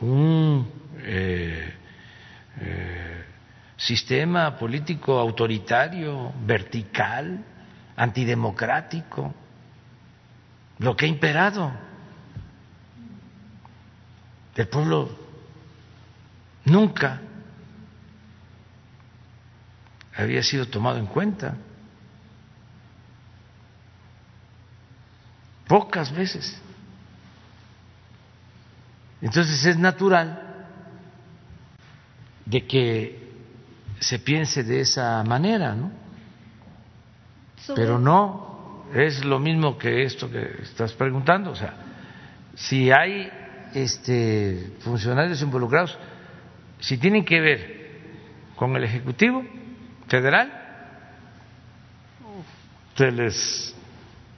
un 0.00 0.70
eh, 0.98 1.74
eh, 2.60 3.24
sistema 3.76 4.56
político 4.56 5.18
autoritario, 5.18 6.32
vertical, 6.46 7.44
antidemocrático, 7.96 9.34
lo 10.78 10.96
que 10.96 11.06
ha 11.06 11.08
imperado. 11.08 11.72
El 14.54 14.68
pueblo 14.68 15.08
nunca 16.64 17.20
había 20.16 20.42
sido 20.42 20.66
tomado 20.66 20.98
en 20.98 21.06
cuenta. 21.06 21.56
Pocas 25.66 26.12
veces. 26.12 26.60
Entonces 29.20 29.64
es 29.64 29.78
natural 29.78 30.66
de 32.46 32.66
que 32.66 33.32
se 34.00 34.18
piense 34.18 34.62
de 34.62 34.80
esa 34.80 35.22
manera, 35.24 35.74
¿no? 35.74 35.90
Pero 37.74 37.98
no 37.98 38.47
es 38.94 39.24
lo 39.24 39.38
mismo 39.38 39.76
que 39.76 40.02
esto 40.02 40.30
que 40.30 40.62
estás 40.62 40.92
preguntando, 40.92 41.50
o 41.50 41.56
sea, 41.56 41.74
si 42.54 42.90
hay 42.90 43.30
este 43.74 44.72
funcionarios 44.80 45.40
involucrados, 45.42 45.96
si 46.80 46.98
tienen 46.98 47.24
que 47.24 47.40
ver 47.40 47.78
con 48.56 48.74
el 48.76 48.84
ejecutivo 48.84 49.44
federal, 50.08 50.52
se 52.94 53.12
les 53.12 53.74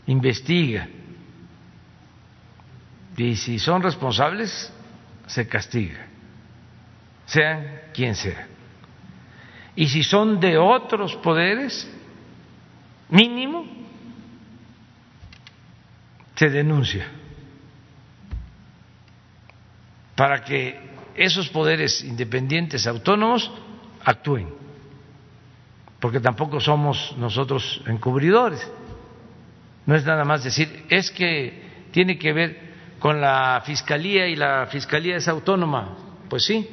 investiga 0.07 0.89
y 3.17 3.37
si 3.37 3.59
son 3.59 3.83
responsables 3.83 4.73
se 5.27 5.47
castiga, 5.47 6.07
sean 7.27 7.83
quien 7.93 8.15
sea. 8.15 8.49
Y 9.77 9.87
si 9.89 10.03
son 10.03 10.41
de 10.41 10.59
otros 10.59 11.17
poderes, 11.17 11.89
mínimo, 13.09 13.80
se 16.41 16.49
denuncia 16.49 17.07
para 20.17 20.43
que 20.43 20.81
esos 21.15 21.51
poderes 21.51 22.03
independientes 22.03 22.87
autónomos 22.87 23.53
actúen, 24.03 24.49
porque 26.01 26.19
tampoco 26.19 26.59
somos 26.59 27.15
nosotros 27.19 27.83
encubridores. 27.87 28.67
No 29.85 29.95
es 29.95 30.07
nada 30.07 30.25
más 30.25 30.43
decir, 30.43 30.87
es 30.89 31.11
que 31.11 31.89
tiene 31.91 32.19
que 32.19 32.33
ver 32.33 32.59
con 32.99 33.21
la 33.21 33.63
fiscalía 33.67 34.27
y 34.27 34.35
la 34.35 34.67
fiscalía 34.67 35.17
es 35.17 35.29
autónoma. 35.29 35.95
Pues 36.31 36.47
sí, 36.47 36.67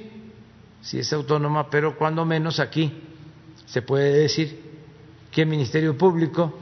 sí 0.80 0.99
es 0.99 1.11
autónoma, 1.11 1.69
pero 1.69 1.98
cuando 1.98 2.23
menos 2.23 2.61
aquí 2.61 3.03
se 3.65 3.81
puede 3.81 4.14
decir 4.14 4.61
que 5.30 5.41
el 5.41 5.49
Ministerio 5.49 5.98
Público 5.98 6.57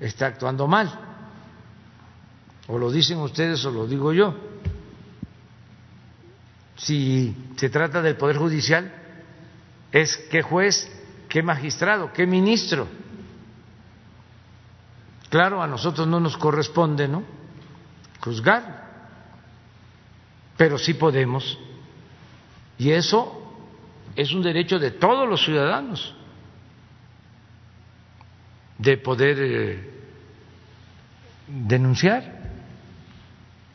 está 0.00 0.28
actuando 0.28 0.66
mal. 0.66 1.09
O 2.70 2.78
lo 2.78 2.90
dicen 2.90 3.18
ustedes 3.18 3.64
o 3.64 3.70
lo 3.70 3.86
digo 3.86 4.12
yo. 4.12 4.34
Si 6.76 7.34
se 7.56 7.68
trata 7.68 8.00
del 8.00 8.16
Poder 8.16 8.38
Judicial, 8.38 8.92
es 9.92 10.16
qué 10.30 10.40
juez, 10.40 10.90
qué 11.28 11.42
magistrado, 11.42 12.12
qué 12.12 12.26
ministro. 12.26 12.86
Claro, 15.28 15.62
a 15.62 15.66
nosotros 15.66 16.06
no 16.06 16.20
nos 16.20 16.36
corresponde, 16.36 17.06
¿no? 17.06 17.22
Juzgar 18.20 18.80
pero 20.60 20.76
sí 20.76 20.92
podemos. 20.92 21.58
Y 22.76 22.90
eso 22.90 23.50
es 24.14 24.30
un 24.30 24.42
derecho 24.42 24.78
de 24.78 24.90
todos 24.90 25.26
los 25.26 25.42
ciudadanos, 25.42 26.14
de 28.76 28.98
poder 28.98 29.38
eh, 29.40 29.90
denunciar. 31.46 32.39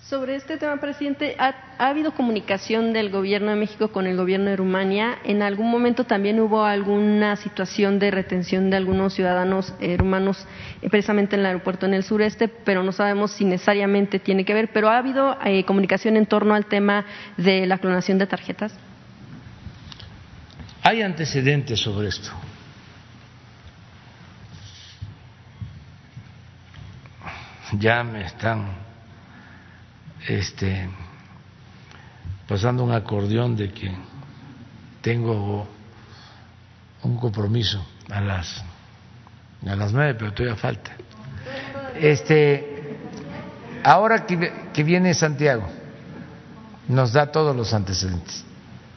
Sobre 0.09 0.35
este 0.35 0.57
tema, 0.57 0.77
presidente, 0.77 1.35
¿ha, 1.39 1.55
habido 1.79 2.13
comunicación 2.13 2.93
del 2.93 3.09
Gobierno 3.09 3.49
de 3.49 3.57
México 3.57 3.87
con 3.91 4.05
el 4.05 4.15
Gobierno 4.15 4.51
de 4.51 4.55
Rumania? 4.55 5.17
¿En 5.23 5.41
algún 5.41 5.71
momento 5.71 6.03
también 6.03 6.39
hubo 6.39 6.63
alguna 6.63 7.35
situación 7.37 7.97
de 7.97 8.11
retención 8.11 8.69
de 8.69 8.77
algunos 8.77 9.15
ciudadanos 9.15 9.73
eh, 9.79 9.97
rumanos 9.97 10.45
eh, 10.83 10.91
precisamente 10.91 11.35
en 11.35 11.39
el 11.39 11.47
aeropuerto 11.47 11.87
en 11.87 11.95
el 11.95 12.03
sureste? 12.03 12.47
Pero 12.47 12.83
no 12.83 12.91
sabemos 12.91 13.31
si 13.31 13.45
necesariamente 13.45 14.19
tiene 14.19 14.45
que 14.45 14.53
ver. 14.53 14.71
¿Pero 14.71 14.89
ha 14.89 14.99
habido 14.99 15.39
eh, 15.43 15.63
comunicación 15.65 16.17
en 16.17 16.27
torno 16.27 16.53
al 16.53 16.67
tema 16.67 17.03
de 17.37 17.65
la 17.65 17.79
clonación 17.79 18.19
de 18.19 18.27
tarjetas? 18.27 18.77
Hay 20.83 21.01
antecedentes 21.01 21.79
sobre 21.79 22.09
esto. 22.09 22.29
Ya 27.79 28.03
me 28.03 28.23
están 28.23 28.85
este, 30.27 30.89
pasando 32.47 32.83
un 32.83 32.91
acordeón 32.91 33.55
de 33.55 33.71
que 33.71 33.91
tengo 35.01 35.67
un 37.03 37.17
compromiso 37.17 37.85
a 38.09 38.21
las 38.21 38.63
a 39.67 39.75
las 39.75 39.93
nueve, 39.93 40.15
pero 40.15 40.33
todavía 40.33 40.55
falta. 40.55 40.91
Este, 41.95 42.97
ahora 43.83 44.25
que, 44.25 44.51
que 44.73 44.83
viene 44.83 45.13
Santiago, 45.13 45.67
nos 46.87 47.13
da 47.13 47.31
todos 47.31 47.55
los 47.55 47.73
antecedentes, 47.73 48.43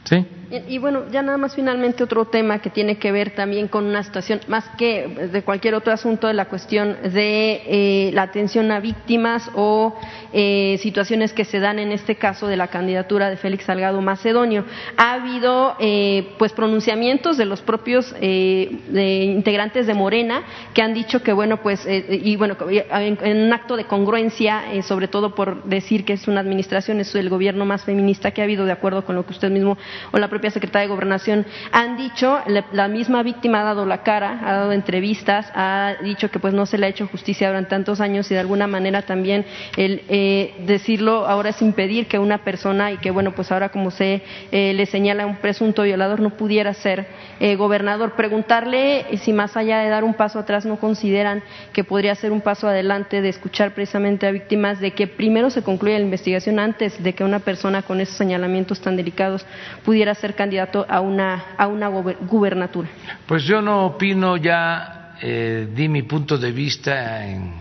¿sí? 0.03 0.27
Y, 0.51 0.79
bueno, 0.79 1.03
ya 1.11 1.21
nada 1.21 1.37
más 1.37 1.53
finalmente 1.53 2.03
otro 2.03 2.25
tema 2.25 2.57
que 2.57 2.71
tiene 2.71 2.97
que 2.97 3.11
ver 3.11 3.35
también 3.35 3.67
con 3.67 3.85
una 3.85 4.01
situación, 4.01 4.39
más 4.47 4.67
que 4.79 5.07
de 5.31 5.43
cualquier 5.43 5.75
otro 5.75 5.93
asunto, 5.93 6.25
de 6.25 6.33
la 6.33 6.45
cuestión 6.45 6.97
de 7.03 7.61
eh, 7.67 8.11
la 8.13 8.23
atención 8.23 8.71
a 8.71 8.79
víctimas 8.79 9.51
o 9.53 9.95
eh, 10.33 10.79
situaciones 10.81 11.33
que 11.33 11.45
se 11.45 11.59
dan 11.59 11.77
en 11.77 11.91
este 11.91 12.15
caso 12.15 12.47
de 12.47 12.57
la 12.57 12.69
candidatura 12.69 13.29
de 13.29 13.37
Félix 13.37 13.65
Salgado 13.65 14.01
Macedonio. 14.01 14.65
Ha 14.97 15.13
habido 15.13 15.75
eh, 15.79 16.29
pues 16.39 16.51
pronunciamientos 16.53 17.37
de 17.37 17.45
los 17.45 17.61
propios 17.61 18.15
integrantes 18.19 19.85
de 19.85 19.93
Morena 19.93 20.43
que 20.73 20.81
han 20.81 20.95
dicho 20.95 21.21
que 21.21 21.31
bueno 21.31 21.61
pues 21.61 21.87
y 21.87 22.35
bueno 22.37 22.55
en, 22.69 23.37
un 23.45 23.53
acto 23.53 23.77
de 23.77 23.85
congruencia, 23.85 24.63
sobre 24.81 25.07
todo 25.07 25.35
por 25.35 25.63
decir 25.65 26.05
que 26.05 26.13
es 26.13 26.27
una 26.27 26.39
administración, 26.39 26.99
es 26.99 27.13
el 27.13 27.29
gobierno 27.29 27.65
más 27.65 27.83
feminista 27.83 28.31
que 28.31 28.41
ha 28.41 28.45
habido 28.45 28.65
de 28.65 28.71
acuerdo 28.71 29.05
con 29.05 29.15
lo 29.15 29.25
que 29.25 29.33
usted 29.33 29.51
mismo 29.51 29.77
o 30.11 30.17
la 30.17 30.27
propia 30.39 30.51
secretaria 30.51 30.87
de 30.87 30.93
Gobernación 30.93 31.45
han 31.73 31.97
dicho, 31.97 32.39
la 32.71 32.87
misma 32.87 33.23
víctima 33.23 33.59
ha 33.59 33.63
dado 33.65 33.85
la 33.85 34.03
cara, 34.03 34.39
ha 34.45 34.53
dado 34.53 34.71
entrevistas, 34.71 35.51
ha 35.53 35.95
dicho 36.01 36.31
que 36.31 36.39
pues 36.39 36.53
no 36.53 36.65
se 36.65 36.77
le 36.77 36.85
ha 36.85 36.89
hecho 36.89 37.07
justicia 37.07 37.49
durante 37.49 37.71
tantos 37.71 37.99
años 37.99 38.31
y 38.31 38.35
de 38.35 38.39
alguna 38.39 38.65
manera 38.65 39.01
también 39.01 39.45
el 39.75 40.01
eh, 40.07 40.53
decirlo 40.59 41.27
ahora 41.27 41.49
es 41.49 41.61
impedir 41.61 42.07
que 42.07 42.19
una 42.19 42.37
persona 42.37 42.93
y 42.93 42.97
que 42.99 43.11
bueno 43.11 43.33
pues 43.33 43.51
ahora 43.51 43.67
como 43.67 43.91
se 43.91 44.21
eh, 44.53 44.73
le 44.73 44.85
señala 44.85 45.25
un 45.25 45.35
presunto 45.35 45.83
violador 45.83 46.21
no 46.21 46.29
pudiera 46.29 46.73
ser 46.73 47.07
eh, 47.41 47.57
gobernador. 47.57 48.13
Preguntarle 48.13 49.05
si 49.17 49.33
más 49.33 49.57
allá 49.57 49.79
de 49.79 49.89
dar 49.89 50.05
un 50.05 50.13
paso 50.13 50.39
atrás 50.39 50.65
no 50.65 50.77
consideran 50.77 51.43
que 51.73 51.83
podría 51.83 52.15
ser 52.15 52.31
un 52.31 52.39
paso 52.39 52.69
adelante 52.69 53.21
de 53.21 53.27
escuchar 53.27 53.73
precisamente 53.73 54.25
a 54.25 54.31
víctimas 54.31 54.79
de 54.79 54.91
que 54.91 55.07
primero 55.07 55.49
se 55.49 55.63
concluya 55.63 55.95
la 55.95 56.05
investigación 56.05 56.59
antes 56.59 57.03
de 57.03 57.11
que 57.13 57.25
una 57.25 57.39
persona 57.39 57.81
con 57.81 57.99
esos 57.99 58.15
señalamientos 58.15 58.79
tan 58.79 58.95
delicados 58.95 59.45
pudiera 59.83 60.15
ser 60.15 60.28
candidato 60.35 60.85
a 60.87 61.01
una, 61.01 61.55
a 61.57 61.67
una 61.67 61.87
gubernatura? 61.87 62.89
Pues 63.25 63.43
yo 63.43 63.61
no 63.61 63.85
opino, 63.85 64.37
ya 64.37 65.15
eh, 65.21 65.67
di 65.73 65.87
mi 65.87 66.03
punto 66.03 66.37
de 66.37 66.51
vista 66.51 67.25
en 67.25 67.53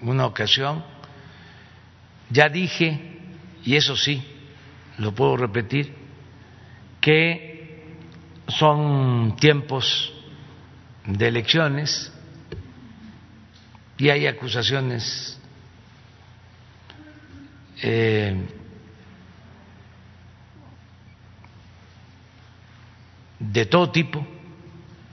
una 0.00 0.26
ocasión, 0.26 0.82
ya 2.30 2.48
dije, 2.48 3.00
y 3.64 3.76
eso 3.76 3.96
sí, 3.96 4.22
lo 4.98 5.12
puedo 5.12 5.36
repetir, 5.36 5.94
que 7.00 7.84
son 8.48 9.36
tiempos 9.36 10.12
de 11.04 11.28
elecciones 11.28 12.12
y 13.98 14.08
hay 14.08 14.26
acusaciones 14.26 15.38
eh, 17.82 18.36
de 23.38 23.66
todo 23.66 23.90
tipo. 23.90 24.26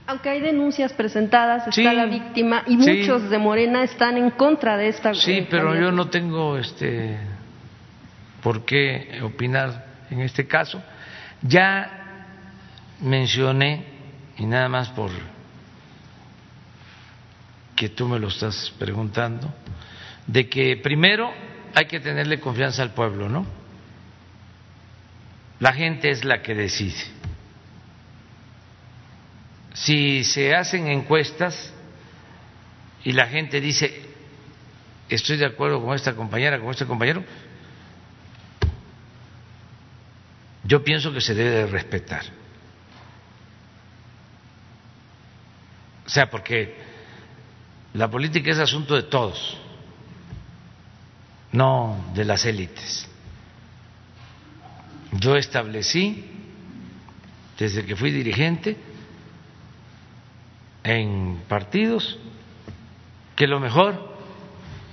Aunque 0.06 0.28
hay 0.28 0.40
denuncias 0.40 0.92
presentadas, 0.92 1.66
está 1.66 1.92
la 1.94 2.04
víctima 2.04 2.62
y 2.66 2.76
muchos 2.76 3.30
de 3.30 3.38
Morena 3.38 3.82
están 3.82 4.18
en 4.18 4.30
contra 4.30 4.76
de 4.76 4.88
esta. 4.88 5.14
Sí, 5.14 5.32
eh, 5.32 5.46
pero 5.48 5.74
yo 5.74 5.90
no 5.90 6.10
tengo 6.10 6.58
este 6.58 7.18
por 8.42 8.66
qué 8.66 9.20
opinar 9.22 9.86
en 10.10 10.20
este 10.20 10.46
caso. 10.46 10.82
Ya 11.40 12.26
mencioné 13.00 13.86
y 14.36 14.44
nada 14.44 14.68
más 14.68 14.90
por 14.90 15.10
que 17.74 17.88
tú 17.88 18.06
me 18.06 18.18
lo 18.18 18.28
estás 18.28 18.72
preguntando, 18.78 19.52
de 20.26 20.48
que 20.48 20.76
primero 20.76 21.32
hay 21.74 21.86
que 21.86 21.98
tenerle 21.98 22.38
confianza 22.38 22.82
al 22.82 22.92
pueblo, 22.92 23.28
¿no? 23.28 23.46
La 25.60 25.72
gente 25.72 26.10
es 26.10 26.24
la 26.24 26.42
que 26.42 26.54
decide 26.54 27.23
si 29.74 30.22
se 30.22 30.54
hacen 30.54 30.86
encuestas 30.86 31.72
y 33.02 33.12
la 33.12 33.26
gente 33.26 33.60
dice, 33.60 34.02
estoy 35.08 35.36
de 35.36 35.46
acuerdo 35.46 35.82
con 35.84 35.94
esta 35.94 36.14
compañera, 36.14 36.60
con 36.60 36.70
este 36.70 36.86
compañero, 36.86 37.24
yo 40.62 40.82
pienso 40.82 41.12
que 41.12 41.20
se 41.20 41.34
debe 41.34 41.66
respetar. 41.66 42.24
O 46.06 46.08
sea, 46.08 46.30
porque 46.30 46.76
la 47.94 48.08
política 48.08 48.52
es 48.52 48.58
asunto 48.58 48.94
de 48.94 49.02
todos, 49.02 49.58
no 51.50 52.12
de 52.14 52.24
las 52.24 52.44
élites. 52.46 53.08
Yo 55.12 55.36
establecí, 55.36 56.30
desde 57.58 57.84
que 57.84 57.96
fui 57.96 58.12
dirigente, 58.12 58.93
en 60.84 61.42
partidos 61.48 62.18
que 63.34 63.46
lo 63.46 63.58
mejor 63.58 64.14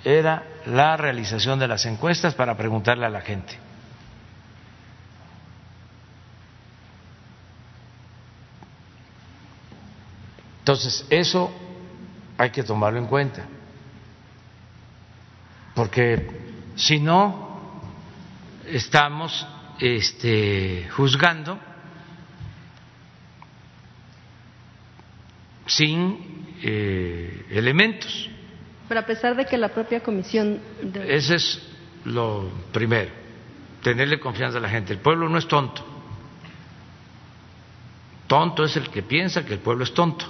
era 0.04 0.44
la 0.66 0.98
realización 0.98 1.60
de 1.60 1.68
las 1.68 1.86
encuestas 1.86 2.34
para 2.34 2.58
preguntarle 2.58 3.06
a 3.06 3.10
la 3.10 3.22
gente. 3.22 3.60
Entonces, 10.60 11.06
eso 11.10 11.52
hay 12.38 12.52
que 12.52 12.64
tomarlo 12.64 13.00
en 13.00 13.08
cuenta, 13.08 13.46
porque 15.76 16.28
si 16.76 17.00
no, 17.00 17.82
estamos 18.68 19.46
este, 19.80 20.88
juzgando 20.96 21.60
sin 25.66 26.56
eh, 26.62 27.46
elementos. 27.50 28.30
Pero 28.88 29.00
a 29.00 29.06
pesar 29.06 29.36
de 29.36 29.46
que 29.46 29.58
la 29.58 29.70
propia 29.70 30.02
comisión... 30.02 30.60
Ese 31.08 31.36
es 31.36 31.62
lo 32.06 32.50
primero, 32.72 33.12
tenerle 33.82 34.20
confianza 34.20 34.58
a 34.58 34.62
la 34.62 34.70
gente. 34.70 34.94
El 34.94 35.00
pueblo 35.00 35.30
no 35.30 35.38
es 35.38 35.48
tonto. 35.48 35.86
Tonto 38.28 38.64
es 38.64 38.76
el 38.78 38.90
que 38.90 39.04
piensa 39.04 39.46
que 39.46 39.54
el 39.54 39.60
pueblo 39.60 39.84
es 39.84 39.94
tonto. 39.94 40.26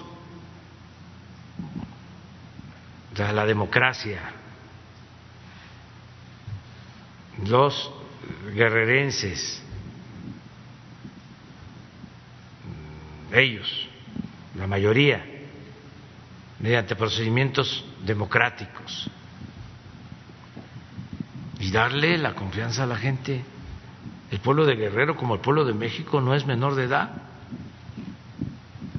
O 3.14 3.16
sea, 3.16 3.32
la 3.34 3.46
democracia, 3.46 4.22
los 7.46 7.92
guerrerenses, 8.54 9.62
ellos, 13.34 13.88
la 14.56 14.68
mayoría, 14.68 15.24
mediante 16.60 16.96
procedimientos 16.96 17.84
democráticos 18.06 19.10
y 21.60 21.72
darle 21.72 22.18
la 22.18 22.34
confianza 22.34 22.84
a 22.84 22.88
la 22.88 22.98
gente. 22.98 23.44
El 24.32 24.40
pueblo 24.40 24.66
de 24.66 24.76
Guerrero, 24.76 25.16
como 25.16 25.36
el 25.36 25.42
pueblo 25.42 25.66
de 25.66 25.74
México, 25.74 26.22
no 26.22 26.34
es 26.34 26.46
menor 26.46 26.76
de 26.76 26.86
edad. 26.86 27.10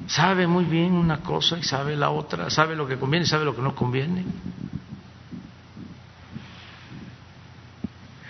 Sabe 0.06 0.46
muy 0.46 0.64
bien 0.64 0.92
una 0.92 1.20
cosa 1.20 1.58
y 1.58 1.62
sabe 1.62 1.96
la 1.96 2.10
otra, 2.10 2.50
sabe 2.50 2.76
lo 2.76 2.86
que 2.86 2.98
conviene 2.98 3.24
y 3.24 3.28
sabe 3.28 3.44
lo 3.44 3.56
que 3.56 3.62
no 3.62 3.74
conviene. 3.74 4.24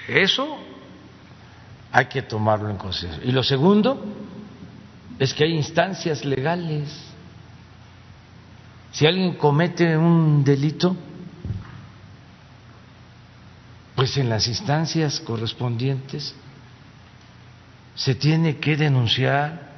Eso 0.08 0.58
hay 1.90 2.06
que 2.06 2.22
tomarlo 2.22 2.70
en 2.70 2.76
consideración. 2.76 3.28
Y 3.28 3.32
lo 3.32 3.42
segundo 3.42 4.04
es 5.18 5.34
que 5.34 5.44
hay 5.44 5.52
instancias 5.52 6.24
legales 6.24 7.11
si 8.93 9.06
alguien 9.06 9.35
comete 9.35 9.97
un 9.97 10.44
delito, 10.44 10.94
pues 13.97 14.16
en 14.19 14.28
las 14.28 14.47
instancias 14.47 15.20
correspondientes 15.20 16.35
se 17.94 18.14
tiene 18.14 18.59
que 18.59 18.77
denunciar 18.77 19.70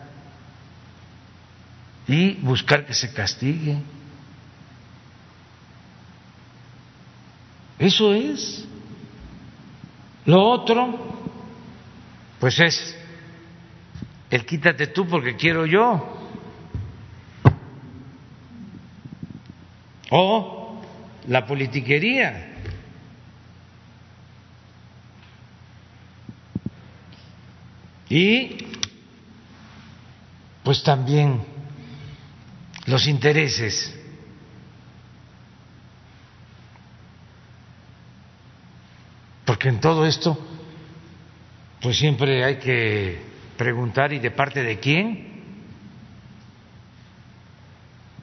y 2.07 2.35
buscar 2.35 2.87
que 2.87 2.95
se 2.95 3.13
castigue. 3.13 3.79
Eso 7.79 8.15
es. 8.15 8.67
Lo 10.27 10.43
otro, 10.43 10.99
pues 12.41 12.59
es 12.61 12.97
el 14.31 14.45
quítate 14.47 14.89
tú 14.89 15.07
porque 15.07 15.37
quiero 15.37 15.67
yo. 15.67 16.14
O 20.17 20.81
la 21.27 21.45
politiquería. 21.45 22.53
Y 28.09 28.59
pues 30.63 30.85
también 30.85 31.43
los 32.87 33.09
intereses. 33.09 33.93
Porque 39.45 39.69
en 39.69 39.81
todo 39.81 40.07
esto, 40.07 40.39
pues 41.83 41.99
siempre 41.99 42.45
hay 42.45 42.59
que 42.59 43.21
preguntar 43.59 44.13
y 44.13 44.21
de 44.21 44.31
parte 44.31 44.63
de 44.63 44.79
quién. 44.79 45.34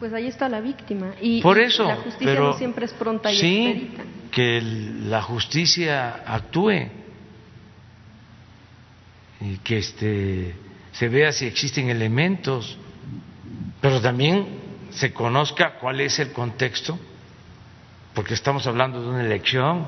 Pues 0.02 0.14
ahí 0.14 0.26
está 0.26 0.50
la 0.50 0.62
víctima. 0.62 1.14
Y, 1.22 1.44
Por 1.44 1.60
eso, 1.60 1.84
la 1.84 1.98
justicia 1.98 2.26
pero 2.26 2.48
no 2.48 2.54
siempre 2.58 2.86
es 2.86 2.94
pronta 2.94 3.32
y 3.32 3.36
sí, 3.36 3.68
expedita. 3.68 4.04
que 4.32 4.60
la 4.60 5.22
justicia 5.22 6.24
actúe 6.26 6.90
y 9.42 9.58
que 9.58 9.78
este 9.78 10.56
se 10.92 11.08
vea 11.08 11.32
si 11.32 11.46
existen 11.46 11.92
elementos, 11.92 12.80
pero 13.80 14.02
también 14.02 14.48
se 14.90 15.14
conozca 15.14 15.76
cuál 15.76 16.02
es 16.02 16.18
el 16.18 16.32
contexto, 16.32 16.98
porque 18.16 18.34
estamos 18.34 18.66
hablando 18.66 19.04
de 19.04 19.08
una 19.08 19.22
elección. 19.24 19.86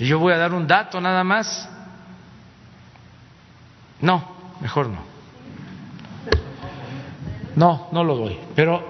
Y 0.00 0.06
yo 0.08 0.18
voy 0.18 0.32
a 0.32 0.38
dar 0.38 0.52
un 0.52 0.66
dato 0.66 1.00
nada 1.00 1.22
más. 1.22 1.68
No, 4.00 4.36
mejor 4.60 4.88
no. 4.88 5.15
No, 7.56 7.88
no 7.90 8.04
lo 8.04 8.16
doy. 8.16 8.38
Pero, 8.54 8.84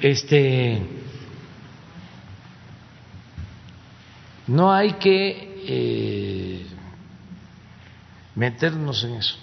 este, 0.00 0.82
no 4.46 4.72
hay 4.72 4.92
que 4.92 5.64
eh, 5.66 6.66
meternos 8.34 9.02
en 9.02 9.14
eso. 9.14 9.36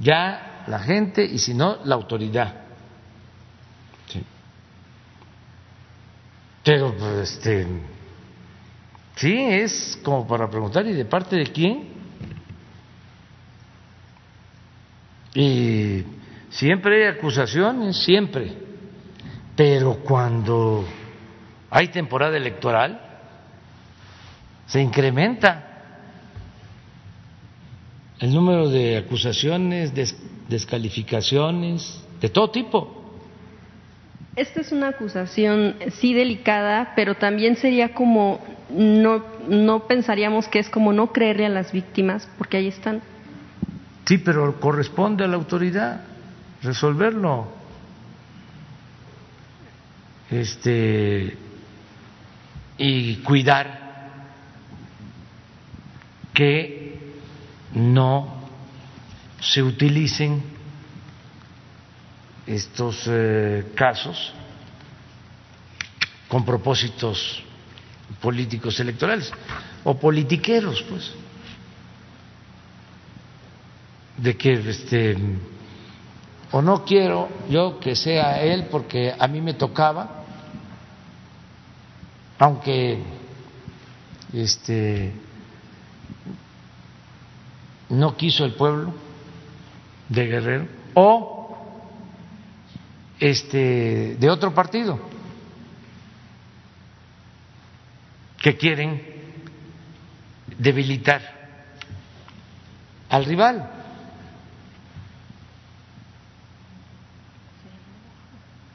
Ya 0.00 0.64
la 0.66 0.78
gente 0.78 1.24
y 1.24 1.38
si 1.38 1.52
no, 1.52 1.76
la 1.84 1.94
autoridad. 1.94 2.54
Sí. 4.08 4.24
Pero, 6.64 6.96
pues, 6.96 7.32
este, 7.32 7.66
sí, 9.16 9.36
es 9.38 10.00
como 10.02 10.26
para 10.26 10.48
preguntar, 10.48 10.86
¿y 10.86 10.94
de 10.94 11.04
parte 11.04 11.36
de 11.36 11.46
quién? 11.46 12.00
Y 15.34 16.02
siempre 16.50 17.06
hay 17.08 17.14
acusaciones, 17.16 17.96
siempre. 17.96 18.52
Pero 19.56 19.94
cuando 20.04 20.84
hay 21.70 21.88
temporada 21.88 22.36
electoral, 22.36 23.00
se 24.66 24.80
incrementa 24.80 25.66
el 28.20 28.32
número 28.34 28.68
de 28.68 28.98
acusaciones, 28.98 29.94
des- 29.94 30.16
descalificaciones, 30.48 32.02
de 32.20 32.28
todo 32.28 32.50
tipo. 32.50 32.96
Esta 34.36 34.60
es 34.60 34.72
una 34.72 34.88
acusación 34.88 35.76
sí 35.92 36.14
delicada, 36.14 36.92
pero 36.94 37.14
también 37.16 37.56
sería 37.56 37.92
como 37.94 38.40
no 38.70 39.24
no 39.48 39.86
pensaríamos 39.88 40.46
que 40.48 40.60
es 40.60 40.68
como 40.70 40.92
no 40.92 41.12
creerle 41.12 41.46
a 41.46 41.48
las 41.48 41.72
víctimas, 41.72 42.28
porque 42.38 42.58
ahí 42.58 42.68
están. 42.68 43.02
Sí, 44.06 44.18
pero 44.18 44.60
corresponde 44.60 45.24
a 45.24 45.26
la 45.28 45.36
autoridad 45.36 46.02
resolverlo. 46.62 47.48
Este 50.30 51.36
y 52.78 53.16
cuidar 53.16 53.78
que 56.32 56.98
no 57.74 58.48
se 59.40 59.62
utilicen 59.62 60.42
estos 62.46 63.04
eh, 63.06 63.72
casos 63.74 64.32
con 66.28 66.44
propósitos 66.44 67.42
políticos 68.20 68.78
electorales 68.80 69.30
o 69.84 69.98
politiqueros, 69.98 70.82
pues. 70.88 71.12
de 74.16 74.36
que 74.36 74.52
este 74.52 75.16
o 76.52 76.62
no 76.62 76.84
quiero 76.84 77.28
yo 77.48 77.78
que 77.78 77.94
sea 77.94 78.42
él 78.42 78.66
porque 78.70 79.14
a 79.16 79.26
mí 79.28 79.40
me 79.40 79.54
tocaba 79.54 80.24
aunque 82.38 83.02
este 84.32 85.12
no 87.90 88.16
quiso 88.16 88.44
el 88.44 88.54
pueblo 88.54 88.94
de 90.08 90.26
Guerrero 90.26 90.68
o 90.94 91.56
este 93.18 94.16
de 94.18 94.30
otro 94.30 94.54
partido 94.54 94.98
que 98.38 98.56
quieren 98.56 99.02
debilitar 100.58 101.20
al 103.08 103.24
rival 103.24 103.79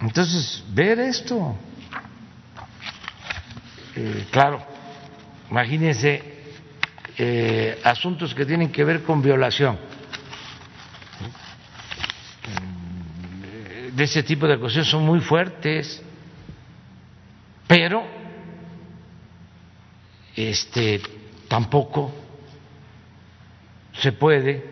Entonces, 0.06 0.64
ver 0.69 0.99
esto, 0.99 1.56
eh, 3.95 4.27
claro, 4.30 4.64
imagínense 5.49 6.22
eh, 7.18 7.82
asuntos 7.84 8.36
que 8.36 8.45
tienen 8.45 8.72
que 8.72 8.84
ver 8.84 9.02
con 9.02 9.19
violación, 9.19 9.80
de 13.94 14.03
ese 14.03 14.22
tipo 14.22 14.45
de 14.45 14.60
cosas 14.60 14.88
son 14.88 15.03
muy 15.03 15.22
fuertes, 15.22 16.03
pero 17.65 18.06
este 20.36 21.02
tampoco 21.48 22.14
se 23.94 24.11
puede 24.11 24.64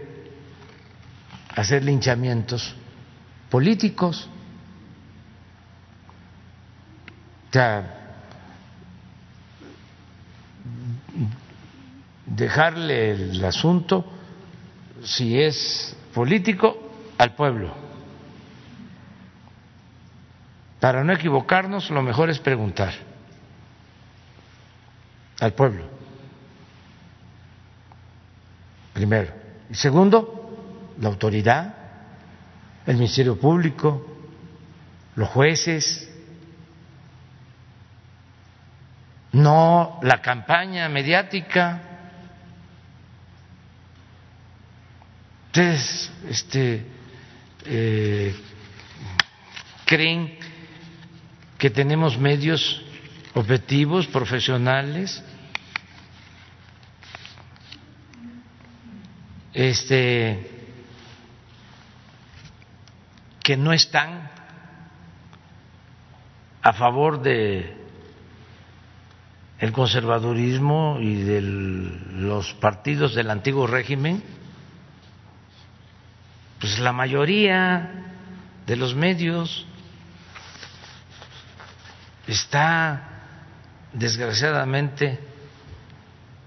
hacer 1.56 1.84
linchamientos 1.84 2.76
políticos. 3.50 4.26
O 4.26 4.34
sea, 7.54 7.84
dejarle 12.26 13.12
el 13.12 13.46
asunto, 13.46 14.06
si 15.04 15.40
es 15.40 15.96
político, 16.16 16.78
al 17.18 17.36
pueblo. 17.36 17.76
Para 20.80 21.04
no 21.04 21.14
equivocarnos, 21.14 21.92
lo 21.92 22.02
mejor 22.02 22.32
es 22.32 22.40
preguntar 22.40 22.94
al 25.40 25.54
pueblo. 25.54 25.86
Primero. 28.94 29.32
Y 29.70 29.76
segundo, 29.76 30.96
la 31.00 31.10
autoridad, 31.10 31.76
el 32.88 32.96
Ministerio 32.96 33.40
Público, 33.40 34.08
los 35.16 35.30
jueces, 35.30 36.13
no 39.44 40.00
la 40.02 40.22
campaña 40.22 40.88
mediática. 40.88 41.82
Ustedes 45.48 46.12
este, 46.30 46.86
eh, 47.66 48.36
creen 49.86 50.40
que 51.58 51.70
tenemos 51.70 52.18
medios 52.18 52.82
objetivos, 53.36 54.08
profesionales, 54.08 55.22
este, 59.54 60.50
que 63.44 63.58
no 63.58 63.74
están 63.74 64.32
a 66.62 66.74
favor 66.74 67.22
de 67.22 67.83
el 69.64 69.72
conservadurismo 69.72 70.98
y 71.00 71.24
de 71.24 71.40
los 71.40 72.54
partidos 72.56 73.16
del 73.16 73.32
antiguo 73.32 73.66
régimen, 73.66 74.22
pues 76.60 76.80
la 76.80 76.92
mayoría 76.92 77.90
de 78.68 78.76
los 78.76 78.94
medios 78.94 79.66
está 82.28 83.08
desgraciadamente 83.94 85.18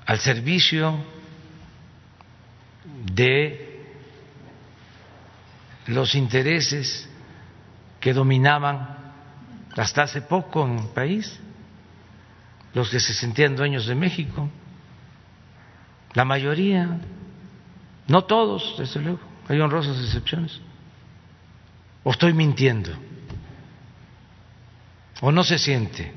al 0.04 0.18
servicio 0.18 1.02
de 3.14 3.82
los 5.86 6.14
intereses 6.14 7.08
que 7.98 8.12
dominaban 8.12 9.14
hasta 9.74 10.02
hace 10.02 10.20
poco 10.20 10.66
en 10.66 10.80
el 10.80 10.88
país 10.88 11.40
los 12.76 12.90
que 12.90 13.00
se 13.00 13.14
sentían 13.14 13.56
dueños 13.56 13.86
de 13.86 13.94
México, 13.94 14.50
la 16.12 16.26
mayoría, 16.26 16.98
no 18.06 18.24
todos, 18.24 18.76
desde 18.76 19.00
luego, 19.00 19.20
hay 19.48 19.58
honrosas 19.58 19.96
excepciones. 19.98 20.60
¿O 22.04 22.10
estoy 22.10 22.34
mintiendo? 22.34 22.92
¿O 25.22 25.32
no 25.32 25.42
se 25.42 25.58
siente? 25.58 26.12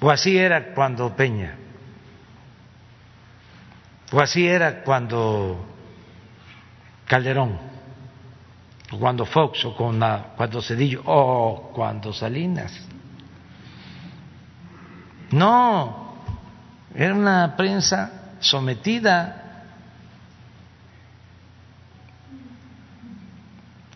¿O 0.00 0.10
así 0.10 0.38
era 0.38 0.72
cuando 0.72 1.14
Peña? 1.14 1.54
¿O 4.10 4.22
así 4.22 4.48
era 4.48 4.82
cuando 4.82 5.66
Calderón, 7.04 7.58
o 8.90 8.98
cuando 8.98 9.26
Fox, 9.26 9.66
o 9.66 9.74
cuando 9.76 10.62
Cedillo, 10.62 11.02
o 11.04 11.72
cuando 11.74 12.10
Salinas. 12.10 12.88
No, 15.32 16.14
era 16.94 17.14
una 17.14 17.56
prensa 17.56 18.34
sometida 18.40 19.64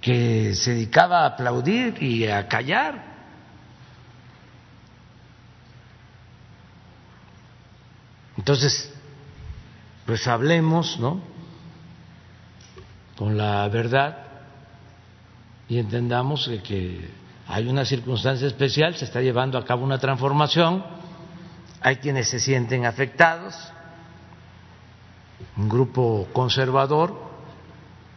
que 0.00 0.54
se 0.54 0.72
dedicaba 0.72 1.22
a 1.22 1.26
aplaudir 1.26 2.02
y 2.02 2.26
a 2.26 2.48
callar. 2.48 3.04
Entonces, 8.36 8.92
pues 10.06 10.26
hablemos, 10.26 10.98
¿no? 10.98 11.20
Con 13.16 13.36
la 13.36 13.66
verdad 13.68 14.26
y 15.68 15.78
entendamos 15.78 16.48
que, 16.64 17.26
hay 17.48 17.68
una 17.68 17.84
circunstancia 17.84 18.46
especial, 18.46 18.96
se 18.96 19.04
está 19.04 19.20
llevando 19.20 19.56
a 19.56 19.64
cabo 19.64 19.84
una 19.84 19.98
transformación, 19.98 20.84
hay 21.86 21.98
quienes 21.98 22.28
se 22.28 22.40
sienten 22.40 22.84
afectados, 22.84 23.54
un 25.56 25.68
grupo 25.68 26.26
conservador 26.32 27.14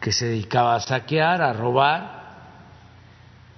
que 0.01 0.11
se 0.11 0.25
dedicaba 0.25 0.73
a 0.73 0.79
saquear, 0.79 1.43
a 1.43 1.53
robar, 1.53 2.39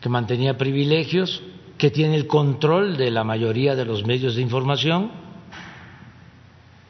que 0.01 0.09
mantenía 0.09 0.57
privilegios, 0.57 1.41
que 1.77 1.91
tiene 1.91 2.17
el 2.17 2.27
control 2.27 2.97
de 2.97 3.09
la 3.09 3.23
mayoría 3.23 3.73
de 3.73 3.85
los 3.85 4.05
medios 4.05 4.35
de 4.35 4.41
información 4.41 5.11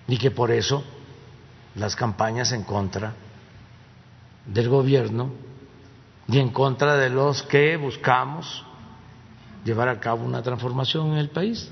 y 0.07 0.18
que 0.18 0.31
por 0.31 0.49
eso 0.49 0.84
las 1.76 1.95
campañas 1.95 2.52
en 2.53 2.64
contra 2.64 3.14
del 4.48 4.68
gobierno 4.68 5.30
y 6.27 6.39
en 6.39 6.49
contra 6.49 6.98
de 6.98 7.11
los 7.11 7.43
que 7.43 7.77
buscamos 7.77 8.65
llevar 9.64 9.89
a 9.89 9.99
cabo 9.99 10.26
una 10.26 10.41
transformación 10.41 11.11
en 11.11 11.18
el 11.19 11.30
país. 11.30 11.72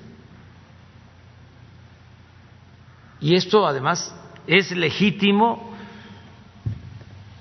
Y 3.21 3.35
esto 3.35 3.67
además 3.67 4.13
es 4.47 4.71
legítimo 4.71 5.73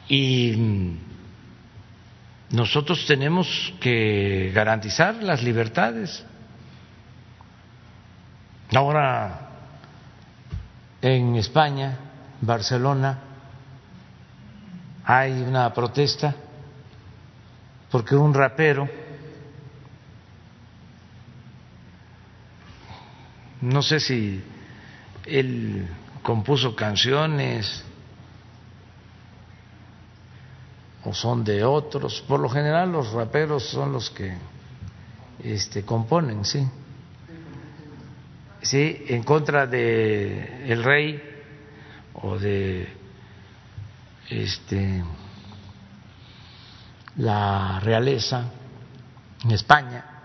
y 0.08 0.96
nosotros 2.50 3.04
tenemos 3.06 3.72
que 3.80 4.50
garantizar 4.54 5.14
las 5.22 5.42
libertades. 5.42 6.24
Ahora 8.74 9.48
en 11.00 11.36
España, 11.36 11.98
Barcelona, 12.40 13.18
hay 15.04 15.32
una 15.32 15.72
protesta 15.72 16.34
porque 17.90 18.14
un 18.14 18.34
rapero, 18.34 18.88
no 23.62 23.82
sé 23.82 24.00
si 24.00 24.42
él 25.28 25.88
compuso 26.22 26.74
canciones 26.74 27.84
o 31.04 31.14
son 31.14 31.44
de 31.44 31.64
otros, 31.64 32.22
por 32.26 32.40
lo 32.40 32.48
general 32.48 32.92
los 32.92 33.12
raperos 33.12 33.64
son 33.64 33.92
los 33.92 34.10
que 34.10 34.34
este, 35.42 35.84
componen, 35.84 36.44
sí. 36.44 36.66
Sí 38.60 39.04
en 39.08 39.22
contra 39.22 39.66
de 39.66 40.70
el 40.70 40.82
rey 40.82 41.22
o 42.14 42.36
de 42.36 42.88
este 44.28 45.04
la 47.16 47.80
realeza 47.80 48.50
en 49.44 49.50
España 49.52 50.17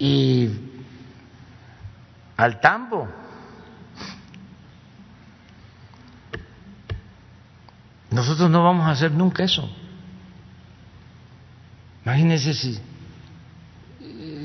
y 0.00 0.48
al 2.38 2.58
tambo. 2.58 3.06
Nosotros 8.10 8.50
no 8.50 8.64
vamos 8.64 8.86
a 8.86 8.92
hacer 8.92 9.12
nunca 9.12 9.44
eso. 9.44 9.70
Imagínense 12.04 12.54
si 12.54 12.80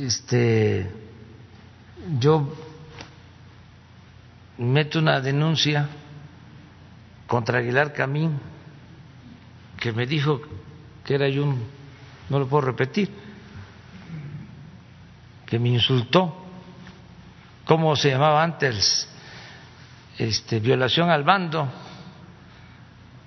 este, 0.05 0.91
yo 2.19 2.53
meto 4.57 4.99
una 4.99 5.21
denuncia 5.21 5.87
contra 7.27 7.59
Aguilar 7.59 7.93
Camín, 7.93 8.37
que 9.79 9.93
me 9.93 10.05
dijo 10.05 10.41
que 11.05 11.15
era 11.15 11.29
yo 11.29 11.43
un, 11.43 11.63
no 12.29 12.39
lo 12.39 12.47
puedo 12.47 12.65
repetir, 12.65 13.09
que 15.45 15.59
me 15.59 15.69
insultó. 15.69 16.35
¿Cómo 17.65 17.95
se 17.95 18.09
llamaba 18.09 18.43
antes? 18.43 19.07
Este, 20.17 20.59
violación 20.59 21.09
al 21.09 21.23
bando. 21.23 21.67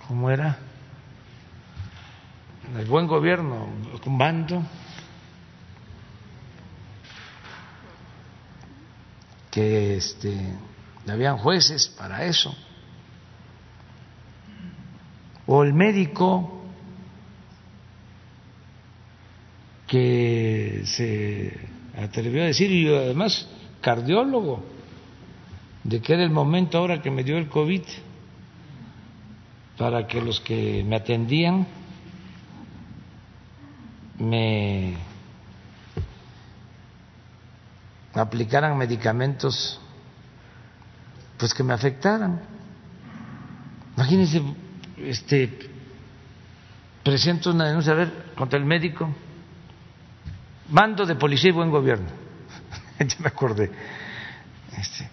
¿Cómo 0.06 0.30
era? 0.30 0.58
El 2.76 2.86
buen 2.86 3.06
gobierno, 3.06 3.66
un 4.04 4.18
bando 4.18 4.62
que 9.50 9.96
este, 9.96 10.54
habían 11.08 11.38
jueces 11.38 11.88
para 11.88 12.24
eso, 12.24 12.54
o 15.46 15.64
el 15.64 15.72
médico 15.72 16.62
que 19.86 20.82
se 20.84 21.77
atrevió 22.04 22.42
a 22.42 22.46
decir, 22.46 22.70
y 22.70 22.88
además 22.94 23.48
cardiólogo, 23.80 24.62
de 25.84 26.00
que 26.00 26.14
era 26.14 26.22
el 26.22 26.30
momento 26.30 26.78
ahora 26.78 27.02
que 27.02 27.10
me 27.10 27.24
dio 27.24 27.38
el 27.38 27.48
COVID, 27.48 27.82
para 29.76 30.06
que 30.06 30.20
los 30.20 30.40
que 30.40 30.84
me 30.84 30.96
atendían 30.96 31.66
me 34.18 34.96
aplicaran 38.14 38.76
medicamentos 38.76 39.80
pues 41.38 41.54
que 41.54 41.62
me 41.62 41.72
afectaran. 41.72 42.40
Imagínense, 43.96 44.42
este, 44.96 45.70
presento 47.04 47.52
una 47.52 47.68
denuncia 47.68 47.92
a 47.92 47.96
ver 47.96 48.32
contra 48.36 48.58
el 48.58 48.64
médico, 48.64 49.08
mando 50.70 51.06
de 51.06 51.14
policía 51.14 51.50
y 51.50 51.52
buen 51.52 51.70
gobierno. 51.70 52.08
ya 52.98 53.16
me 53.18 53.28
acordé. 53.28 53.70
Este, 54.76 55.08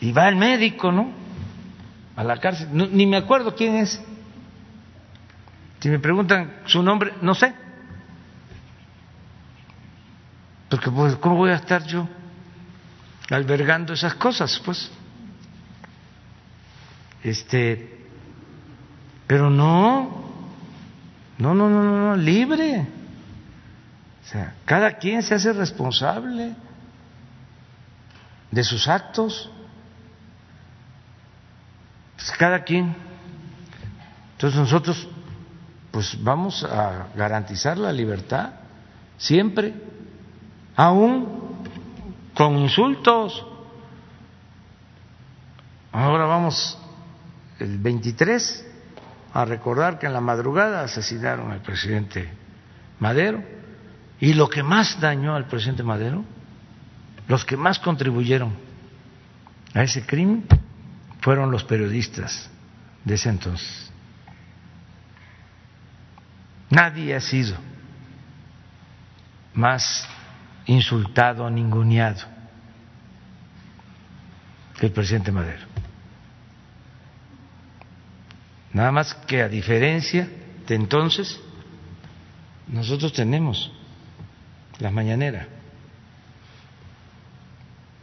y 0.00 0.12
va 0.12 0.28
el 0.28 0.36
médico, 0.36 0.92
¿no? 0.92 1.12
A 2.16 2.24
la 2.24 2.38
cárcel. 2.38 2.68
ni 2.72 3.06
me 3.06 3.16
acuerdo 3.16 3.54
quién 3.54 3.76
es. 3.76 4.00
Si 5.80 5.88
me 5.90 5.98
preguntan 5.98 6.62
su 6.66 6.82
nombre, 6.82 7.12
no 7.20 7.34
sé. 7.34 7.54
Porque 10.70 10.90
pues, 10.90 11.14
¿cómo 11.16 11.36
voy 11.36 11.50
a 11.50 11.56
estar 11.56 11.84
yo 11.84 12.08
albergando 13.30 13.92
esas 13.92 14.14
cosas? 14.14 14.60
Pues, 14.64 14.90
este, 17.22 18.06
pero 19.26 19.50
no, 19.50 20.24
no, 21.38 21.54
no, 21.54 21.68
no, 21.68 21.82
no, 21.82 22.16
libre. 22.16 22.86
O 24.24 24.26
sea, 24.26 24.54
cada 24.64 24.96
quien 24.96 25.22
se 25.22 25.34
hace 25.34 25.52
responsable 25.52 26.54
de 28.50 28.64
sus 28.64 28.88
actos. 28.88 29.50
Pues 32.16 32.30
cada 32.38 32.64
quien. 32.64 32.96
Entonces 34.32 34.58
nosotros, 34.58 35.08
pues 35.90 36.22
vamos 36.22 36.64
a 36.64 37.08
garantizar 37.14 37.76
la 37.76 37.92
libertad 37.92 38.50
siempre 39.18 39.74
aún 40.74 41.58
con 42.34 42.56
insultos. 42.58 43.46
Ahora 45.92 46.24
vamos 46.24 46.78
el 47.58 47.78
23 47.78 48.66
a 49.34 49.44
recordar 49.44 49.98
que 49.98 50.06
en 50.06 50.12
la 50.12 50.20
madrugada 50.20 50.82
asesinaron 50.82 51.52
al 51.52 51.60
presidente 51.60 52.32
Madero 52.98 53.42
y 54.20 54.34
lo 54.34 54.48
que 54.48 54.62
más 54.62 55.00
dañó 55.00 55.34
al 55.34 55.46
presidente 55.46 55.82
Madero, 55.82 56.24
los 57.28 57.44
que 57.44 57.56
más 57.56 57.78
contribuyeron 57.78 58.54
a 59.72 59.82
ese 59.82 60.06
crimen 60.06 60.44
fueron 61.20 61.50
los 61.50 61.64
periodistas 61.64 62.48
de 63.04 63.14
ese 63.14 63.28
entonces. 63.28 63.90
Nadie 66.70 67.14
ha 67.14 67.20
sido 67.20 67.56
más 69.54 70.08
insultado, 70.66 71.48
ninguneado 71.50 72.20
que 74.78 74.86
el 74.86 74.92
presidente 74.92 75.30
Madero. 75.30 75.66
Nada 78.72 78.90
más 78.90 79.14
que 79.14 79.40
a 79.40 79.48
diferencia 79.48 80.28
de 80.66 80.74
entonces, 80.74 81.40
nosotros 82.66 83.12
tenemos 83.12 83.72
las 84.78 84.92
mañaneras. 84.92 85.46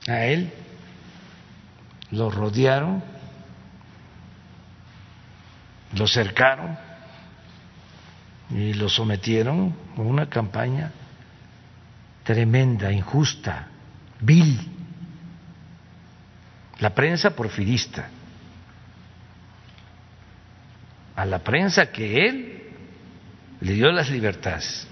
A 0.08 0.26
él 0.26 0.52
lo 2.12 2.30
rodearon, 2.30 3.04
lo 5.94 6.08
cercaron 6.08 6.78
y 8.50 8.74
lo 8.74 8.90
sometieron 8.90 9.76
a 9.98 10.02
una 10.02 10.28
campaña 10.28 10.92
tremenda, 12.24 12.92
injusta, 12.92 13.68
vil. 14.20 14.60
La 16.80 16.94
prensa 16.94 17.36
porfirista. 17.36 18.10
A 21.16 21.26
la 21.26 21.40
prensa 21.40 21.92
que 21.92 22.28
él 22.28 22.64
le 23.60 23.74
dio 23.74 23.92
las 23.92 24.10
libertades, 24.10 24.88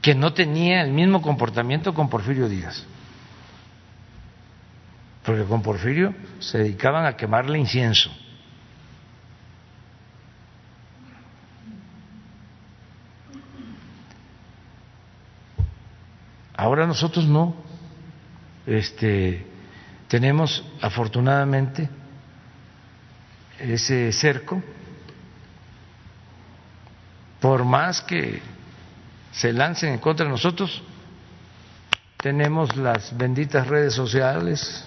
que 0.00 0.14
no 0.14 0.32
tenía 0.32 0.82
el 0.82 0.92
mismo 0.92 1.20
comportamiento 1.20 1.92
con 1.92 2.08
Porfirio 2.08 2.48
Díaz. 2.48 2.86
Porque 5.24 5.44
con 5.44 5.62
Porfirio 5.62 6.14
se 6.38 6.58
dedicaban 6.58 7.04
a 7.04 7.16
quemarle 7.16 7.58
incienso. 7.58 8.10
Ahora 16.56 16.86
nosotros 16.86 17.26
no. 17.26 17.54
Este, 18.66 19.46
tenemos 20.08 20.64
afortunadamente 20.80 21.88
ese 23.58 24.12
cerco. 24.12 24.62
Por 27.40 27.64
más 27.64 28.02
que 28.02 28.42
se 29.32 29.52
lancen 29.52 29.92
en 29.94 29.98
contra 29.98 30.26
de 30.26 30.32
nosotros, 30.32 30.82
tenemos 32.16 32.76
las 32.76 33.16
benditas 33.16 33.66
redes 33.66 33.94
sociales 33.94 34.84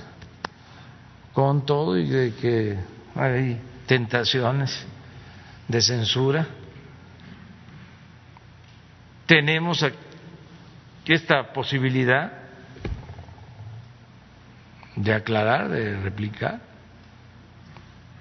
con 1.34 1.66
todo 1.66 1.98
y 1.98 2.08
de 2.08 2.34
que 2.36 2.78
hay 3.16 3.60
tentaciones 3.88 4.86
de 5.68 5.82
censura. 5.82 6.46
Tenemos 9.26 9.84
esta 11.06 11.52
posibilidad 11.54 12.32
de 14.96 15.14
aclarar, 15.14 15.70
de 15.70 16.00
replicar. 16.02 16.60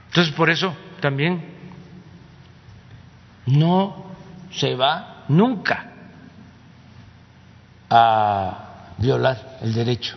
Entonces, 0.07 0.33
por 0.35 0.49
eso 0.49 0.75
también 1.01 1.45
no 3.47 4.07
se 4.53 4.75
va 4.75 5.25
nunca 5.29 5.92
a 7.95 8.95
violar 8.97 9.59
el 9.61 9.75
derecho 9.75 10.17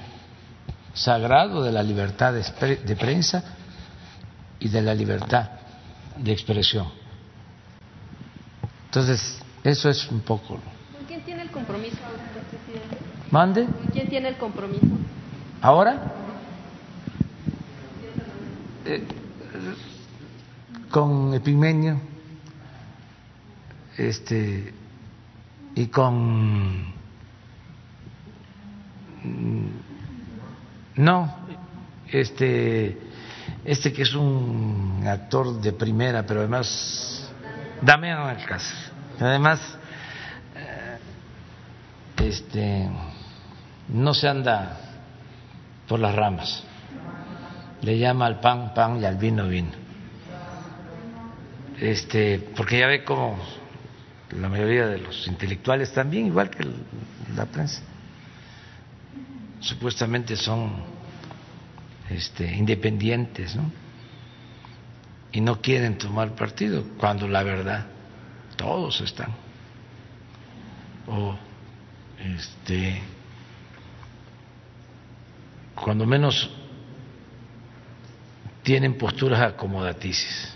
sagrado 0.94 1.62
de 1.62 1.74
la 1.74 1.84
libertad 1.84 2.34
de, 2.34 2.96
prensa 2.96 3.44
y 4.60 4.70
de 4.70 4.82
la 4.82 4.96
libertad 4.96 5.50
de 6.16 6.32
expresión. 6.32 6.88
Entonces, 8.86 9.42
eso 9.62 9.90
es 9.90 10.10
un 10.10 10.22
poco. 10.22 10.58
quién 11.06 11.22
tiene 11.26 11.42
el 11.42 11.52
compromiso? 11.52 11.98
¿Mande? 13.30 13.68
¿Quién 13.92 14.08
tiene 14.08 14.30
el 14.30 14.38
compromiso? 14.38 14.86
¿Ahora? 15.62 16.14
Eh, 18.86 19.04
con 20.90 21.34
Epigmenio 21.34 22.00
este, 23.98 24.74
y 25.76 25.88
con... 25.88 26.95
Mm, 29.26 29.68
no, 30.98 31.36
este, 32.08 32.98
este 33.64 33.92
que 33.92 34.04
es 34.04 34.14
un 34.14 35.04
actor 35.06 35.60
de 35.60 35.74
primera, 35.74 36.26
pero 36.26 36.42
además, 36.42 37.30
Damián 37.82 38.20
Alcázar, 38.20 38.92
además, 39.20 39.60
eh, 40.56 40.98
este 42.24 42.90
no 43.90 44.14
se 44.14 44.28
anda 44.28 44.80
por 45.88 46.00
las 46.00 46.16
ramas, 46.16 46.64
le 47.82 47.98
llama 47.98 48.28
al 48.28 48.40
pan 48.40 48.74
pan 48.74 49.02
y 49.02 49.06
al 49.06 49.18
vino 49.18 49.48
vino. 49.48 49.86
Este, 51.80 52.40
porque 52.56 52.80
ya 52.80 52.88
ve 52.88 53.04
como 53.04 53.38
la 54.32 54.48
mayoría 54.48 54.88
de 54.88 55.00
los 55.00 55.28
intelectuales 55.28 55.92
también, 55.92 56.28
igual 56.28 56.50
que 56.50 56.66
la 57.36 57.46
prensa, 57.46 57.82
supuestamente 59.66 60.36
son 60.36 60.74
este, 62.10 62.56
independientes, 62.56 63.56
¿no? 63.56 63.72
Y 65.32 65.42
no 65.42 65.60
quieren 65.60 65.98
tomar 65.98 66.36
partido, 66.36 66.86
cuando 66.98 67.28
la 67.28 67.44
verdad 67.44 67.88
todos 68.56 69.02
están. 69.02 69.34
O 71.08 71.36
este 72.20 73.02
cuando 75.76 76.06
menos 76.06 76.50
tienen 78.64 78.98
posturas 78.98 79.42
acomodaticias. 79.42 80.56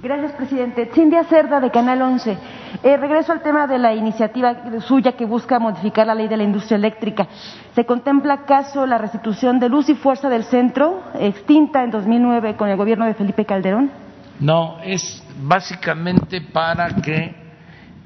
Gracias, 0.00 0.32
presidente. 0.32 0.90
Cindia 0.94 1.24
Cerda, 1.24 1.58
de 1.60 1.72
Canal 1.72 2.00
11. 2.00 2.38
Eh, 2.84 2.96
regreso 2.96 3.32
al 3.32 3.42
tema 3.42 3.66
de 3.66 3.78
la 3.78 3.94
iniciativa 3.94 4.80
suya 4.80 5.12
que 5.12 5.24
busca 5.24 5.58
modificar 5.58 6.06
la 6.06 6.14
ley 6.14 6.28
de 6.28 6.36
la 6.36 6.44
industria 6.44 6.76
eléctrica. 6.76 7.26
¿Se 7.74 7.84
contempla 7.84 8.34
acaso 8.34 8.86
la 8.86 8.96
restitución 8.98 9.58
de 9.58 9.68
luz 9.68 9.88
y 9.88 9.96
fuerza 9.96 10.28
del 10.28 10.44
centro, 10.44 11.02
extinta 11.18 11.82
en 11.82 11.90
2009 11.90 12.54
con 12.56 12.68
el 12.68 12.76
gobierno 12.76 13.06
de 13.06 13.14
Felipe 13.14 13.44
Calderón? 13.44 13.90
No, 14.38 14.78
es 14.84 15.24
básicamente 15.40 16.42
para 16.42 16.90
que 16.94 17.34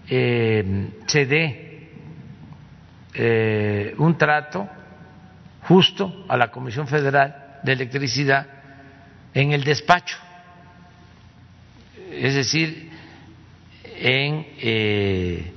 eh, 0.09 0.89
se 1.06 1.27
dé 1.27 1.90
eh, 3.12 3.94
un 3.98 4.16
trato 4.16 4.66
justo 5.69 6.24
a 6.27 6.39
la 6.39 6.51
Comisión 6.51 6.86
Federal 6.86 7.59
de 7.62 7.73
Electricidad 7.73 8.47
en 9.35 9.52
el 9.52 9.62
despacho, 9.62 10.16
es 12.12 12.34
decir, 12.34 12.90
en 13.84 14.47
eh, 14.59 15.52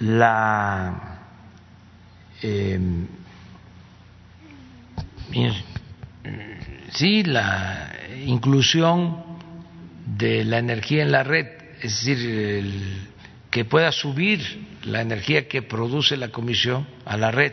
la 0.00 1.14
sí 6.92 7.22
la 7.24 7.92
inclusión 8.26 9.22
de 10.06 10.44
la 10.44 10.58
energía 10.58 11.02
en 11.02 11.12
la 11.12 11.22
red, 11.22 11.46
es 11.80 12.04
decir, 12.04 12.18
el 12.18 13.08
que 13.50 13.64
pueda 13.64 13.92
subir 13.92 14.66
la 14.84 15.00
energía 15.00 15.48
que 15.48 15.62
produce 15.62 16.16
la 16.16 16.28
comisión 16.28 16.86
a 17.04 17.16
la 17.16 17.30
red, 17.30 17.52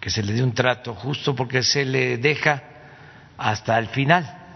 que 0.00 0.10
se 0.10 0.22
le 0.22 0.32
dé 0.32 0.42
un 0.42 0.54
trato 0.54 0.94
justo 0.94 1.34
porque 1.34 1.62
se 1.62 1.84
le 1.84 2.18
deja 2.18 2.62
hasta 3.36 3.78
el 3.78 3.88
final. 3.88 4.47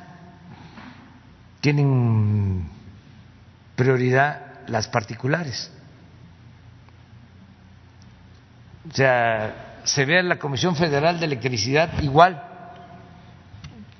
Tienen 1.62 2.68
prioridad 3.74 4.68
las 4.68 4.86
particulares. 4.88 5.72
O 8.90 8.94
sea, 8.94 9.78
se 9.84 10.04
ve 10.04 10.18
a 10.18 10.22
la 10.22 10.38
Comisión 10.38 10.76
Federal 10.76 11.18
de 11.18 11.24
Electricidad 11.24 12.02
igual 12.02 12.42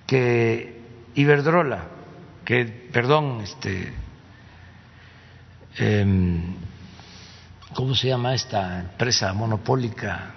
que 0.07 0.83
Iberdrola, 1.15 1.87
que, 2.45 2.67
perdón, 2.93 3.41
este, 3.41 3.95
Em, 5.77 6.55
¿cómo 7.75 7.95
se 7.95 8.09
llama 8.09 8.35
esta 8.35 8.81
empresa 8.81 9.33
monopólica? 9.33 10.35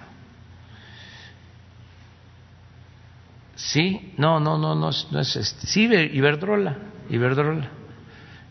Sí, 3.54 4.14
no, 4.16 4.40
no, 4.40 4.56
no, 4.56 4.74
no, 4.74 4.90
no 5.10 5.20
es 5.20 5.36
este. 5.36 5.66
Sí, 5.66 5.84
Iberdrola, 5.84 6.76
Iberdrola, 7.08 7.68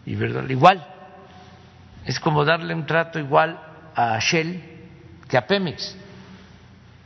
Iberdrola, 0.05 0.51
igual. 0.51 0.87
Es 2.05 2.19
como 2.19 2.45
darle 2.45 2.73
un 2.73 2.85
trato 2.85 3.19
igual 3.19 3.59
a 3.95 4.19
Shell 4.19 4.61
que 5.27 5.37
a 5.37 5.47
Pemex. 5.47 5.95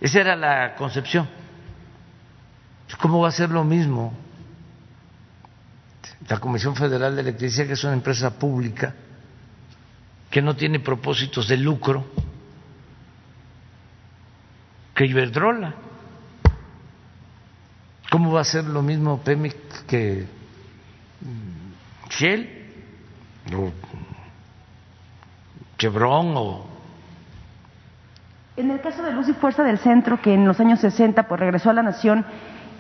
Esa 0.02 0.20
era 0.20 0.36
la 0.36 0.76
concepción. 0.76 1.28
¿Cómo 3.00 3.22
va 3.22 3.30
a 3.30 3.32
ser 3.32 3.50
lo 3.50 3.64
mismo? 3.64 4.14
La 6.28 6.40
Comisión 6.40 6.76
Federal 6.76 7.16
de 7.16 7.22
Electricidad, 7.22 7.68
que 7.68 7.74
es 7.74 7.84
una 7.84 7.94
empresa 7.94 8.38
pública, 8.38 8.94
que 10.30 10.42
no 10.42 10.56
tiene 10.56 10.80
propósitos 10.80 11.48
de 11.48 11.58
lucro, 11.58 12.06
que 14.94 15.06
Iberdrola. 15.06 15.76
¿Cómo 18.12 18.34
va 18.34 18.42
a 18.42 18.46
ser 18.46 18.66
lo 18.66 18.82
mismo 18.82 19.22
Pemex 19.22 19.56
que 19.88 20.39
Shell 22.10 22.50
o 23.56 23.72
Chevron 25.78 26.34
o 26.36 26.80
en 28.60 28.72
el 28.72 28.82
caso 28.82 29.02
de 29.04 29.14
Luz 29.14 29.30
y 29.30 29.34
Fuerza 29.34 29.64
del 29.64 29.78
Centro, 29.78 30.22
que 30.22 30.34
en 30.34 30.46
los 30.46 30.60
años 30.60 30.82
60 30.82 31.24
pues, 31.30 31.40
regresó 31.40 31.70
a 31.70 31.74
la 31.74 31.82
Nación, 31.82 32.26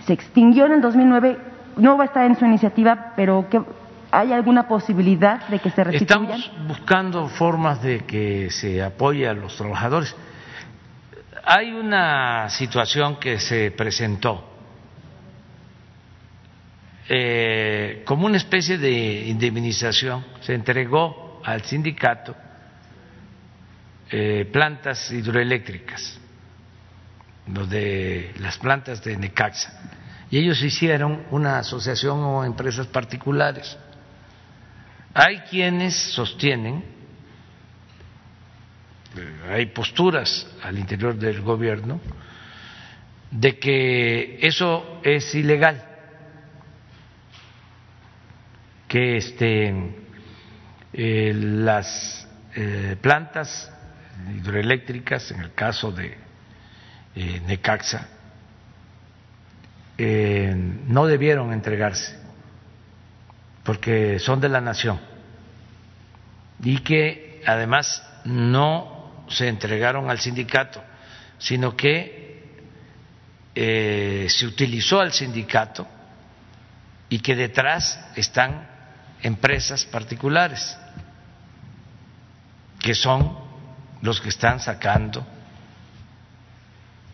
se 0.05 0.11
extinguió 0.11 0.65
en 0.65 0.73
el 0.73 0.81
2009, 0.81 1.37
no 1.77 1.97
va 1.97 2.03
a 2.03 2.07
estar 2.07 2.25
en 2.25 2.35
su 2.37 2.45
iniciativa, 2.45 3.13
pero 3.15 3.45
¿hay 4.11 4.33
alguna 4.33 4.67
posibilidad 4.67 5.47
de 5.47 5.59
que 5.59 5.69
se 5.69 5.85
restituyan? 5.85 6.37
Estamos 6.37 6.67
buscando 6.67 7.27
formas 7.29 7.81
de 7.81 7.99
que 7.99 8.49
se 8.51 8.83
apoye 8.83 9.25
a 9.25 9.33
los 9.33 9.55
trabajadores. 9.55 10.13
Hay 11.45 11.71
una 11.71 12.49
situación 12.49 13.15
que 13.15 13.39
se 13.39 13.71
presentó 13.71 14.48
eh, 17.11 18.03
como 18.05 18.27
una 18.27 18.37
especie 18.37 18.77
de 18.77 19.25
indemnización, 19.27 20.23
se 20.41 20.53
entregó 20.53 21.41
al 21.43 21.63
sindicato 21.63 22.35
eh, 24.11 24.47
plantas 24.51 25.11
hidroeléctricas, 25.11 26.19
de 27.47 28.31
las 28.37 28.59
plantas 28.59 29.03
de 29.03 29.17
Necaxa, 29.17 29.73
y 30.29 30.37
ellos 30.37 30.61
hicieron 30.61 31.23
una 31.31 31.57
asociación 31.57 32.19
o 32.19 32.45
empresas 32.45 32.85
particulares. 32.85 33.75
Hay 35.15 35.39
quienes 35.49 35.95
sostienen, 35.95 36.83
eh, 39.17 39.51
hay 39.51 39.65
posturas 39.65 40.47
al 40.61 40.77
interior 40.77 41.15
del 41.15 41.41
gobierno, 41.41 41.99
de 43.31 43.57
que 43.57 44.37
eso 44.43 45.01
es 45.03 45.33
ilegal, 45.33 45.88
que 48.89 49.15
este, 49.15 49.73
eh, 50.91 51.31
las 51.33 52.27
plantas 53.01 53.71
hidroeléctricas, 54.35 55.31
en 55.31 55.39
el 55.41 55.53
caso 55.53 55.91
de 55.91 56.17
eh, 57.15 57.41
Necaxa, 57.45 58.07
eh, 59.97 60.53
no 60.55 61.05
debieron 61.05 61.51
entregarse 61.51 62.17
porque 63.63 64.19
son 64.19 64.39
de 64.39 64.49
la 64.49 64.61
nación 64.61 64.99
y 66.63 66.79
que 66.79 67.41
además 67.45 68.05
no 68.25 69.25
se 69.27 69.47
entregaron 69.47 70.09
al 70.09 70.19
sindicato, 70.19 70.81
sino 71.37 71.75
que 71.75 72.59
eh, 73.55 74.27
se 74.29 74.45
utilizó 74.45 74.99
al 74.99 75.11
sindicato 75.11 75.87
y 77.09 77.19
que 77.19 77.35
detrás 77.35 77.99
están 78.15 78.67
empresas 79.21 79.85
particulares 79.85 80.77
que 82.79 82.95
son 82.95 83.37
los 84.01 84.21
que 84.21 84.29
están 84.29 84.59
sacando 84.59 85.25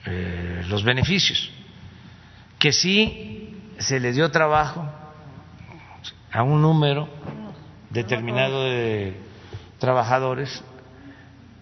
eh, 0.05 0.63
los 0.67 0.83
beneficios. 0.83 1.51
Que 2.59 2.71
sí 2.71 3.57
se 3.79 3.99
le 3.99 4.13
dio 4.13 4.29
trabajo 4.29 4.87
a 6.31 6.43
un 6.43 6.61
número 6.61 7.09
determinado 7.89 8.65
de 8.65 9.19
trabajadores, 9.79 10.63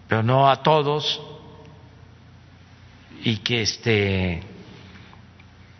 pero 0.08 0.22
no 0.22 0.50
a 0.50 0.62
todos, 0.62 1.20
y 3.22 3.38
que 3.38 3.62
este 3.62 4.42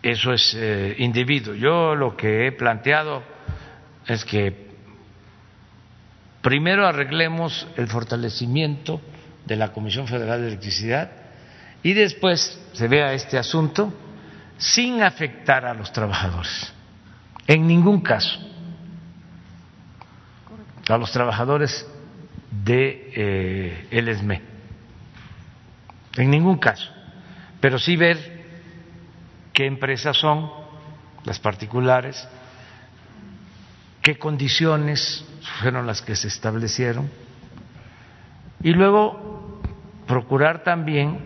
eso 0.01 0.33
es 0.33 0.55
eh, 0.55 0.95
indebido. 0.99 1.53
Yo 1.55 1.95
lo 1.95 2.15
que 2.15 2.47
he 2.47 2.51
planteado 2.51 3.34
es 4.07 4.23
que 4.25 4.69
primero 6.41 6.87
arreglemos 6.87 7.67
el 7.75 7.87
fortalecimiento 7.87 9.01
de 9.45 9.55
la 9.55 9.71
Comisión 9.71 10.07
Federal 10.07 10.41
de 10.41 10.47
Electricidad 10.47 11.11
y 11.81 11.93
después 11.93 12.59
se 12.73 12.87
vea 12.87 13.13
este 13.13 13.37
asunto 13.37 13.93
sin 14.57 15.03
afectar 15.03 15.65
a 15.65 15.73
los 15.73 15.91
trabajadores, 15.91 16.73
en 17.47 17.67
ningún 17.67 18.01
caso, 18.01 18.39
a 20.87 20.97
los 20.97 21.11
trabajadores 21.11 21.85
de 22.63 23.11
eh, 23.15 23.87
el 23.91 24.07
ESME, 24.07 24.41
en 26.17 26.29
ningún 26.29 26.57
caso, 26.57 26.89
pero 27.59 27.77
sí 27.77 27.97
ver 27.97 28.45
qué 29.51 29.65
empresas 29.65 30.17
son 30.17 30.49
las 31.23 31.39
particulares, 31.39 32.27
qué 34.05 34.19
condiciones 34.19 35.25
fueron 35.59 35.87
las 35.87 36.03
que 36.03 36.15
se 36.15 36.27
establecieron. 36.27 37.09
Y 38.61 38.71
luego 38.71 39.59
procurar 40.05 40.63
también 40.63 41.17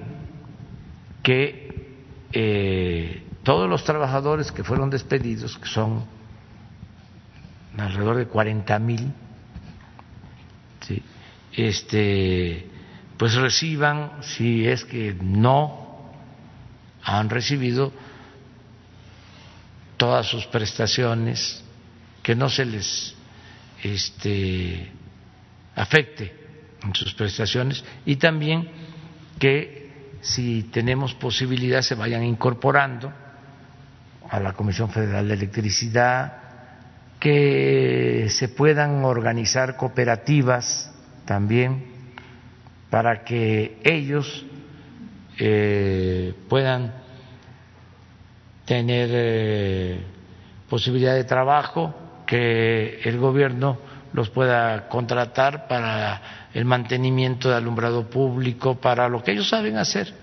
que 1.22 1.97
eh, 2.31 3.23
todos 3.43 3.69
los 3.69 3.84
trabajadores 3.84 4.53
que 4.53 4.64
fueron 4.64 4.89
despedidos, 4.89 5.57
que 5.57 5.68
son 5.68 6.06
alrededor 7.77 8.15
de 8.15 8.27
40 8.27 8.80
mil, 8.80 9.11
este, 11.51 12.65
pues 13.18 13.35
reciban, 13.35 14.11
si 14.22 14.65
es 14.65 14.85
que 14.85 15.18
no 15.22 16.10
han 17.03 17.30
recibido 17.30 17.91
todas 19.97 20.27
sus 20.27 20.45
prestaciones, 20.45 21.65
que 22.30 22.35
no 22.35 22.47
se 22.47 22.64
les 22.64 23.15
este, 23.81 24.88
afecte 25.73 26.31
en 26.84 26.93
sus 26.93 27.15
prestaciones 27.15 27.84
y 28.06 28.18
también 28.18 28.69
que 29.39 30.14
si 30.22 30.69
tenemos 30.72 31.15
posibilidad 31.15 31.81
se 31.81 31.95
vayan 31.95 32.23
incorporando 32.23 33.11
a 34.30 34.39
la 34.39 34.53
Comisión 34.53 34.91
Federal 34.91 35.27
de 35.27 35.34
Electricidad, 35.34 36.38
que 37.19 38.27
se 38.30 38.47
puedan 38.49 39.03
organizar 39.06 39.76
cooperativas 39.76 40.93
también 41.26 41.84
para 42.91 43.23
que 43.23 43.80
ellos 43.84 44.45
eh, 45.39 46.35
puedan 46.47 46.93
tener 48.65 49.10
eh, 49.11 50.03
posibilidad 50.69 51.15
de 51.15 51.23
trabajo, 51.23 51.98
que 52.30 53.01
el 53.06 53.18
gobierno 53.18 53.80
los 54.14 54.30
pueda 54.30 54.88
contratar 54.88 55.68
para 55.68 56.22
el 56.53 56.64
mantenimiento 56.64 57.49
de 57.49 57.56
alumbrado 57.56 58.07
público, 58.07 58.80
para 58.80 59.10
lo 59.10 59.23
que 59.23 59.31
ellos 59.31 59.49
saben 59.49 59.77
hacer. 59.77 60.14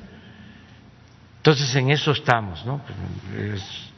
Entonces 1.39 1.75
en 1.75 1.91
eso 1.91 2.13
estamos, 2.13 2.65
¿no? 2.65 2.81
Es 3.37 3.91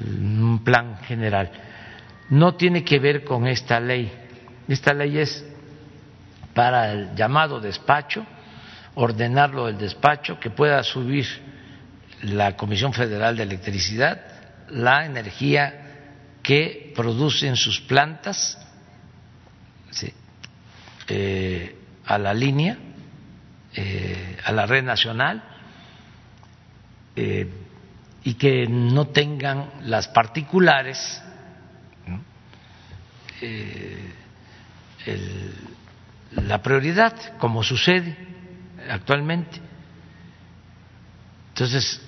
un 0.00 0.62
plan 0.62 0.98
general. 0.98 1.50
No 2.30 2.54
tiene 2.54 2.84
que 2.84 3.00
ver 3.00 3.24
con 3.24 3.48
esta 3.48 3.80
ley. 3.80 4.12
Esta 4.68 4.94
ley 4.94 5.18
es 5.18 5.44
para 6.54 6.92
el 6.92 7.16
llamado 7.16 7.58
despacho, 7.58 8.24
ordenarlo 8.94 9.66
del 9.66 9.78
despacho, 9.78 10.38
que 10.38 10.50
pueda 10.50 10.84
subir 10.84 11.26
la 12.22 12.56
Comisión 12.56 12.92
Federal 12.92 13.36
de 13.36 13.42
Electricidad 13.42 14.20
la 14.70 15.04
energía 15.04 15.83
que 16.44 16.92
producen 16.94 17.56
sus 17.56 17.80
plantas 17.80 18.58
eh, 21.08 21.76
a 22.06 22.18
la 22.18 22.32
línea, 22.32 22.78
eh, 23.74 24.38
a 24.44 24.52
la 24.52 24.66
red 24.66 24.84
nacional, 24.84 25.42
eh, 27.16 27.50
y 28.24 28.34
que 28.34 28.66
no 28.68 29.08
tengan 29.08 29.70
las 29.82 30.08
particulares 30.08 31.20
la 36.30 36.62
prioridad, 36.62 37.36
como 37.38 37.62
sucede 37.62 38.16
actualmente. 38.88 39.60
Entonces, 41.50 42.00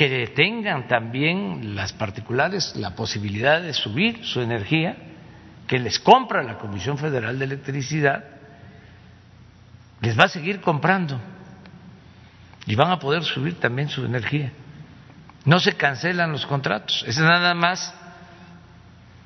que 0.00 0.28
tengan 0.28 0.88
también 0.88 1.74
las 1.74 1.92
particulares 1.92 2.74
la 2.74 2.94
posibilidad 2.94 3.60
de 3.60 3.74
subir 3.74 4.24
su 4.24 4.40
energía 4.40 4.96
que 5.66 5.78
les 5.78 5.98
compra 5.98 6.42
la 6.42 6.56
Comisión 6.56 6.96
Federal 6.96 7.38
de 7.38 7.44
Electricidad, 7.44 8.24
les 10.00 10.18
va 10.18 10.24
a 10.24 10.28
seguir 10.28 10.62
comprando 10.62 11.20
y 12.64 12.74
van 12.76 12.90
a 12.92 12.98
poder 12.98 13.24
subir 13.24 13.60
también 13.60 13.90
su 13.90 14.02
energía. 14.02 14.52
No 15.44 15.60
se 15.60 15.74
cancelan 15.74 16.32
los 16.32 16.46
contratos, 16.46 17.04
es 17.06 17.18
nada 17.18 17.52
más 17.52 17.94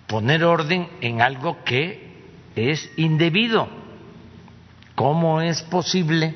poner 0.08 0.42
orden 0.42 0.88
en 1.00 1.22
algo 1.22 1.62
que 1.62 2.16
es 2.56 2.90
indebido. 2.96 3.68
¿Cómo 4.96 5.40
es 5.40 5.62
posible 5.62 6.34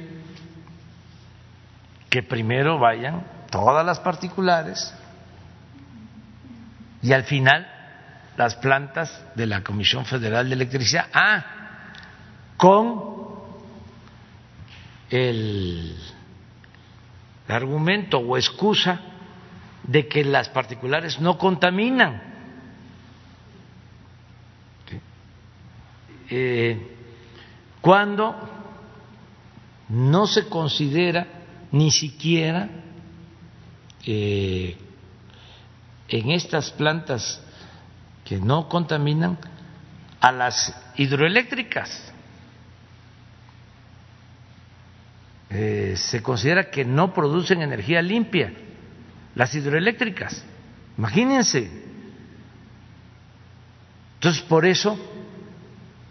que 2.08 2.22
primero 2.22 2.78
vayan 2.78 3.37
todas 3.50 3.84
las 3.84 4.00
particulares 4.00 4.94
y 7.02 7.12
al 7.12 7.24
final 7.24 7.66
las 8.36 8.54
plantas 8.56 9.24
de 9.34 9.46
la 9.46 9.62
Comisión 9.62 10.04
Federal 10.04 10.48
de 10.48 10.54
Electricidad. 10.54 11.06
Ah, 11.12 11.44
con 12.56 13.18
el 15.10 15.96
argumento 17.48 18.18
o 18.18 18.36
excusa 18.36 19.00
de 19.82 20.06
que 20.06 20.24
las 20.24 20.48
particulares 20.48 21.20
no 21.20 21.38
contaminan. 21.38 22.22
Eh, 26.30 26.96
cuando 27.80 28.36
no 29.88 30.26
se 30.26 30.48
considera 30.48 31.26
ni 31.72 31.90
siquiera 31.90 32.68
eh, 34.10 34.74
en 36.08 36.30
estas 36.30 36.70
plantas 36.70 37.42
que 38.24 38.38
no 38.38 38.66
contaminan 38.66 39.36
a 40.18 40.32
las 40.32 40.74
hidroeléctricas. 40.96 42.10
Eh, 45.50 45.94
se 45.96 46.22
considera 46.22 46.70
que 46.70 46.86
no 46.86 47.12
producen 47.12 47.60
energía 47.60 48.00
limpia 48.00 48.54
las 49.34 49.54
hidroeléctricas. 49.54 50.42
Imagínense. 50.96 51.70
Entonces, 54.14 54.42
por 54.42 54.64
eso 54.64 54.98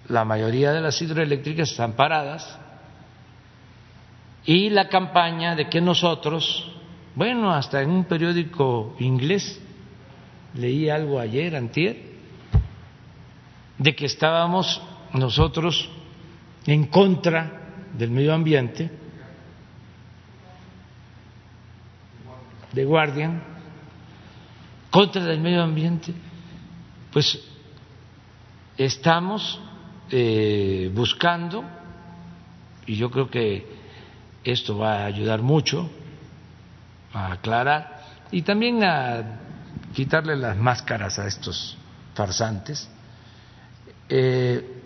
la 0.08 0.24
mayoría 0.24 0.72
de 0.72 0.82
las 0.82 1.02
hidroeléctricas 1.02 1.72
están 1.72 1.94
paradas 1.94 2.60
y 4.46 4.70
la 4.70 4.88
campaña 4.88 5.56
de 5.56 5.68
que 5.68 5.82
nosotros, 5.82 6.77
bueno, 7.18 7.52
hasta 7.52 7.82
en 7.82 7.90
un 7.90 8.04
periódico 8.04 8.96
inglés, 9.00 9.60
leí 10.54 10.88
algo 10.88 11.20
ayer, 11.20 11.56
antier, 11.56 11.98
de 13.80 13.96
que 13.96 14.06
estábamos 14.06 14.80
nosotros 15.14 15.90
en 16.68 16.86
contra 16.86 17.74
del 17.98 18.12
medio 18.12 18.36
ambiente, 18.36 18.92
de 22.72 22.86
Guardian, 22.86 23.42
contra 24.92 25.26
del 25.26 25.40
medio 25.40 25.64
ambiente, 25.64 26.14
pues 27.12 27.44
estamos 28.78 29.60
eh, 30.12 30.92
buscando, 30.94 31.64
y 32.86 32.96
yo 32.96 33.10
creo 33.10 33.28
que 33.28 33.66
esto 34.44 34.78
va 34.78 35.00
a 35.00 35.06
ayudar 35.08 35.42
mucho 35.42 35.90
aclarar 37.18 38.02
y 38.32 38.42
también 38.42 38.84
a 38.84 39.24
quitarle 39.94 40.36
las 40.36 40.58
máscaras 40.58 41.20
a 41.20 41.28
estos 41.28 41.78
farsantes. 42.14 42.90
Eh, 44.10 44.82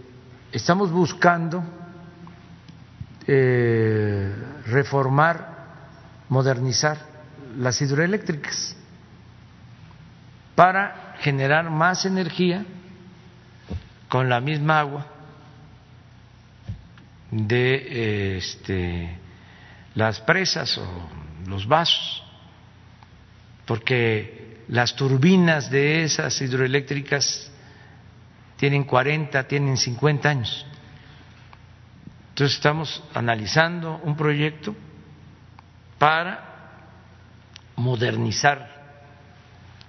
estamos 0.51 0.91
buscando 0.91 1.63
eh, 3.27 4.33
reformar, 4.67 5.67
modernizar 6.29 6.97
las 7.57 7.81
hidroeléctricas 7.81 8.75
para 10.55 11.15
generar 11.19 11.69
más 11.69 12.05
energía 12.05 12.65
con 14.09 14.27
la 14.27 14.41
misma 14.41 14.79
agua 14.79 15.07
de 17.31 18.37
este, 18.37 19.17
las 19.95 20.19
presas 20.19 20.77
o 20.77 20.85
los 21.47 21.67
vasos, 21.67 22.20
porque 23.71 24.65
las 24.67 24.97
turbinas 24.97 25.71
de 25.71 26.03
esas 26.03 26.41
hidroeléctricas 26.41 27.49
tienen 28.57 28.83
40, 28.83 29.47
tienen 29.47 29.77
50 29.77 30.27
años. 30.27 30.65
Entonces 32.31 32.57
estamos 32.57 33.01
analizando 33.13 34.01
un 34.03 34.17
proyecto 34.17 34.75
para 35.97 36.81
modernizar 37.77 39.07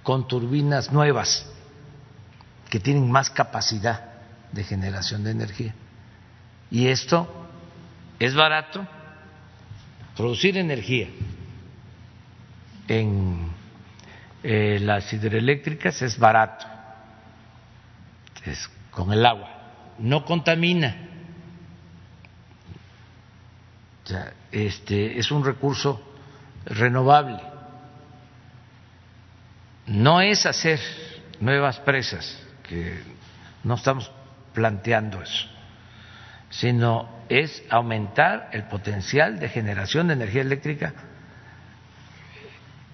con 0.01 0.29
turbinas 0.29 0.89
nuevas 0.93 1.45
que 2.69 2.79
tienen 2.79 3.11
más 3.11 3.29
capacidad 3.29 4.13
de 4.53 4.63
generación 4.63 5.25
de 5.25 5.31
energía. 5.31 5.75
Y 6.71 6.87
esto 6.87 7.27
es 8.17 8.33
barato 8.33 8.87
producir 10.15 10.57
energía 10.57 11.09
en 12.87 13.52
eh, 14.43 14.77
las 14.81 15.11
hidroeléctricas 15.13 16.01
es 16.01 16.19
barato, 16.19 16.65
es 18.45 18.69
con 18.91 19.13
el 19.13 19.25
agua, 19.25 19.49
no 19.99 20.25
contamina. 20.25 21.09
Este 24.51 25.17
es 25.17 25.31
un 25.31 25.45
recurso 25.45 26.03
renovable. 26.65 27.41
No 29.87 30.19
es 30.19 30.45
hacer 30.45 30.79
nuevas 31.39 31.79
presas, 31.79 32.37
que 32.63 33.01
no 33.63 33.75
estamos 33.75 34.11
planteando 34.53 35.21
eso, 35.21 35.47
sino 36.49 37.23
es 37.29 37.63
aumentar 37.69 38.49
el 38.51 38.63
potencial 38.63 39.39
de 39.39 39.47
generación 39.47 40.07
de 40.07 40.15
energía 40.15 40.41
eléctrica 40.41 40.93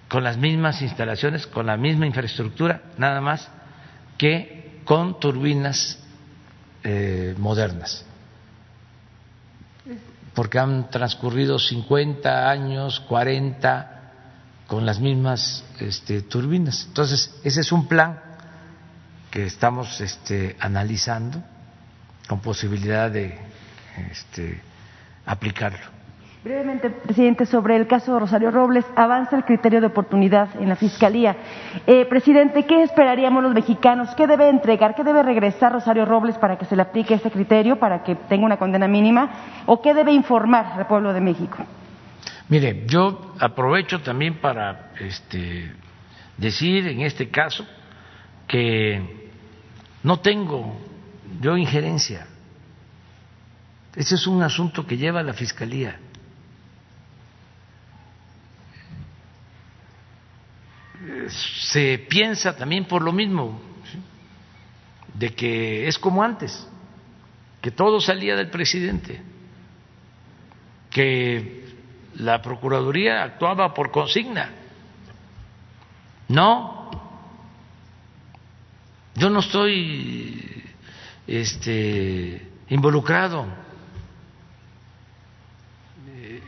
con 0.09 0.23
las 0.23 0.37
mismas 0.37 0.81
instalaciones, 0.81 1.45
con 1.47 1.67
la 1.67 1.77
misma 1.77 2.07
infraestructura, 2.07 2.81
nada 2.97 3.21
más 3.21 3.47
que 4.17 4.81
con 4.83 5.19
turbinas 5.19 5.99
eh, 6.83 7.35
modernas. 7.37 8.03
Porque 10.33 10.57
han 10.57 10.89
transcurrido 10.89 11.59
50 11.59 12.49
años, 12.49 12.99
40 13.01 13.99
con 14.67 14.85
las 14.85 14.99
mismas 14.99 15.63
este, 15.79 16.21
turbinas. 16.23 16.85
Entonces, 16.87 17.39
ese 17.43 17.61
es 17.61 17.71
un 17.71 17.87
plan 17.87 18.19
que 19.29 19.45
estamos 19.45 20.01
este, 20.01 20.55
analizando 20.59 21.43
con 22.27 22.39
posibilidad 22.39 23.11
de 23.11 23.37
este, 24.11 24.61
aplicarlo. 25.25 25.98
Brevemente, 26.43 26.89
presidente, 26.89 27.45
sobre 27.45 27.75
el 27.75 27.85
caso 27.85 28.13
de 28.13 28.19
Rosario 28.21 28.49
Robles, 28.49 28.85
avanza 28.95 29.35
el 29.35 29.43
criterio 29.43 29.81
de 29.81 29.87
oportunidad 29.87 30.49
en 30.61 30.69
la 30.69 30.77
Fiscalía. 30.77 31.35
Eh, 31.85 32.05
presidente, 32.05 32.65
¿qué 32.65 32.81
esperaríamos 32.83 33.43
los 33.43 33.53
mexicanos? 33.53 34.15
¿Qué 34.15 34.25
debe 34.25 34.47
entregar? 34.47 34.95
¿Qué 34.95 35.03
debe 35.03 35.21
regresar 35.21 35.73
Rosario 35.73 36.05
Robles 36.05 36.37
para 36.37 36.57
que 36.57 36.63
se 36.63 36.77
le 36.77 36.81
aplique 36.81 37.13
este 37.13 37.29
criterio, 37.29 37.77
para 37.77 38.03
que 38.03 38.15
tenga 38.15 38.45
una 38.45 38.55
condena 38.55 38.87
mínima? 38.87 39.63
¿O 39.65 39.81
qué 39.81 39.93
debe 39.93 40.13
informar 40.13 40.73
al 40.77 40.87
pueblo 40.87 41.11
de 41.11 41.19
México? 41.19 41.57
Mire, 42.47 42.85
yo 42.87 43.33
aprovecho 43.39 43.99
también 44.01 44.35
para 44.39 44.91
este, 44.99 45.73
decir 46.37 46.87
en 46.87 47.01
este 47.01 47.29
caso 47.29 47.65
que 48.47 49.29
no 50.03 50.19
tengo 50.21 50.77
yo 51.41 51.57
injerencia 51.57 52.25
ese 53.95 54.15
es 54.15 54.27
un 54.27 54.41
asunto 54.43 54.85
que 54.85 54.97
lleva 54.97 55.23
la 55.23 55.33
Fiscalía. 55.33 55.99
Se 61.27 61.99
piensa 61.99 62.55
también 62.55 62.85
por 62.85 63.01
lo 63.01 63.11
mismo, 63.11 63.61
de 65.13 65.33
que 65.33 65.87
es 65.87 65.97
como 65.97 66.23
antes, 66.23 66.67
que 67.61 67.71
todo 67.71 67.99
salía 67.99 68.35
del 68.35 68.49
presidente, 68.49 69.21
que 70.89 71.65
la 72.15 72.41
Procuraduría 72.41 73.23
actuaba 73.23 73.73
por 73.73 73.91
consigna. 73.91 74.51
No, 76.27 76.89
yo 79.15 79.29
no 79.29 79.39
estoy 79.39 80.63
este, 81.27 82.47
involucrado 82.69 83.47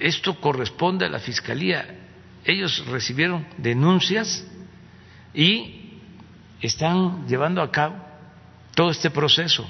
esto 0.01 0.39
corresponde 0.41 1.05
a 1.05 1.09
la 1.09 1.19
Fiscalía. 1.19 1.85
Ellos 2.43 2.85
recibieron 2.88 3.45
denuncias 3.57 4.45
y 5.34 5.99
están 6.62 7.28
llevando 7.28 7.62
a 7.62 7.72
cabo 7.72 7.95
todo 8.76 8.91
este 8.91 9.10
proceso. 9.10 9.68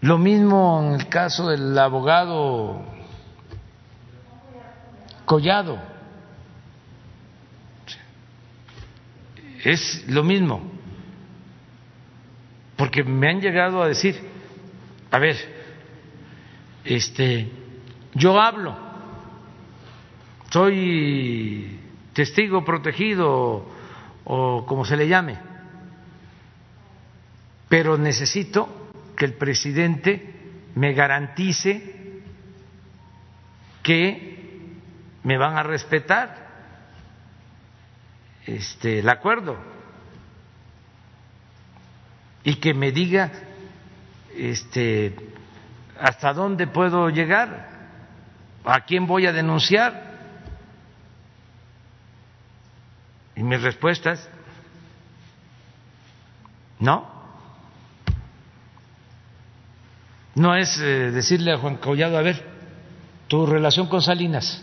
Lo 0.00 0.18
mismo 0.18 0.82
en 0.84 1.00
el 1.00 1.08
caso 1.08 1.48
del 1.48 1.76
abogado 1.78 2.82
Collado. 5.26 5.78
Es 9.62 10.04
lo 10.08 10.24
mismo. 10.24 10.60
Porque 12.76 13.04
me 13.04 13.28
han 13.28 13.40
llegado 13.40 13.82
a 13.82 13.88
decir, 13.88 14.18
a 15.10 15.18
ver, 15.18 15.36
este, 16.82 17.50
yo 18.14 18.40
hablo 18.40 18.90
soy 20.50 21.79
testigo 22.12 22.64
protegido 22.64 23.66
o 24.24 24.66
como 24.66 24.84
se 24.84 24.96
le 24.96 25.08
llame, 25.08 25.38
pero 27.68 27.96
necesito 27.96 28.90
que 29.16 29.24
el 29.24 29.34
presidente 29.34 30.34
me 30.74 30.92
garantice 30.92 32.22
que 33.82 34.70
me 35.22 35.38
van 35.38 35.56
a 35.56 35.62
respetar 35.62 36.48
este, 38.46 39.00
el 39.00 39.08
acuerdo 39.08 39.56
y 42.44 42.56
que 42.56 42.74
me 42.74 42.92
diga 42.92 43.30
este, 44.36 45.14
hasta 45.98 46.32
dónde 46.32 46.66
puedo 46.66 47.10
llegar, 47.10 47.68
a 48.64 48.80
quién 48.84 49.06
voy 49.06 49.26
a 49.26 49.32
denunciar. 49.32 50.09
Y 53.40 53.42
mi 53.42 53.56
respuesta 53.56 54.12
es, 54.12 54.28
no. 56.78 57.08
No 60.34 60.54
es 60.54 60.78
eh, 60.78 61.10
decirle 61.10 61.54
a 61.54 61.56
Juan 61.56 61.78
Collado, 61.78 62.18
a 62.18 62.20
ver, 62.20 62.44
tu 63.28 63.46
relación 63.46 63.86
con 63.86 64.02
Salinas. 64.02 64.62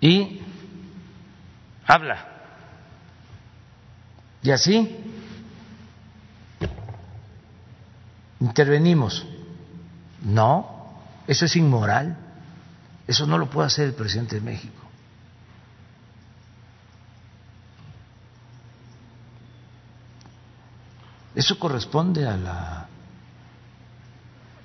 Y 0.00 0.40
habla. 1.84 2.28
Y 4.44 4.52
así 4.52 4.98
intervenimos. 8.38 9.26
No, 10.22 10.94
eso 11.26 11.44
es 11.44 11.56
inmoral. 11.56 12.16
Eso 13.08 13.26
no 13.26 13.36
lo 13.36 13.50
puede 13.50 13.66
hacer 13.66 13.86
el 13.86 13.94
presidente 13.94 14.36
de 14.36 14.42
México. 14.42 14.89
Eso 21.40 21.58
corresponde 21.58 22.26
a 22.26 22.36
la 22.36 22.86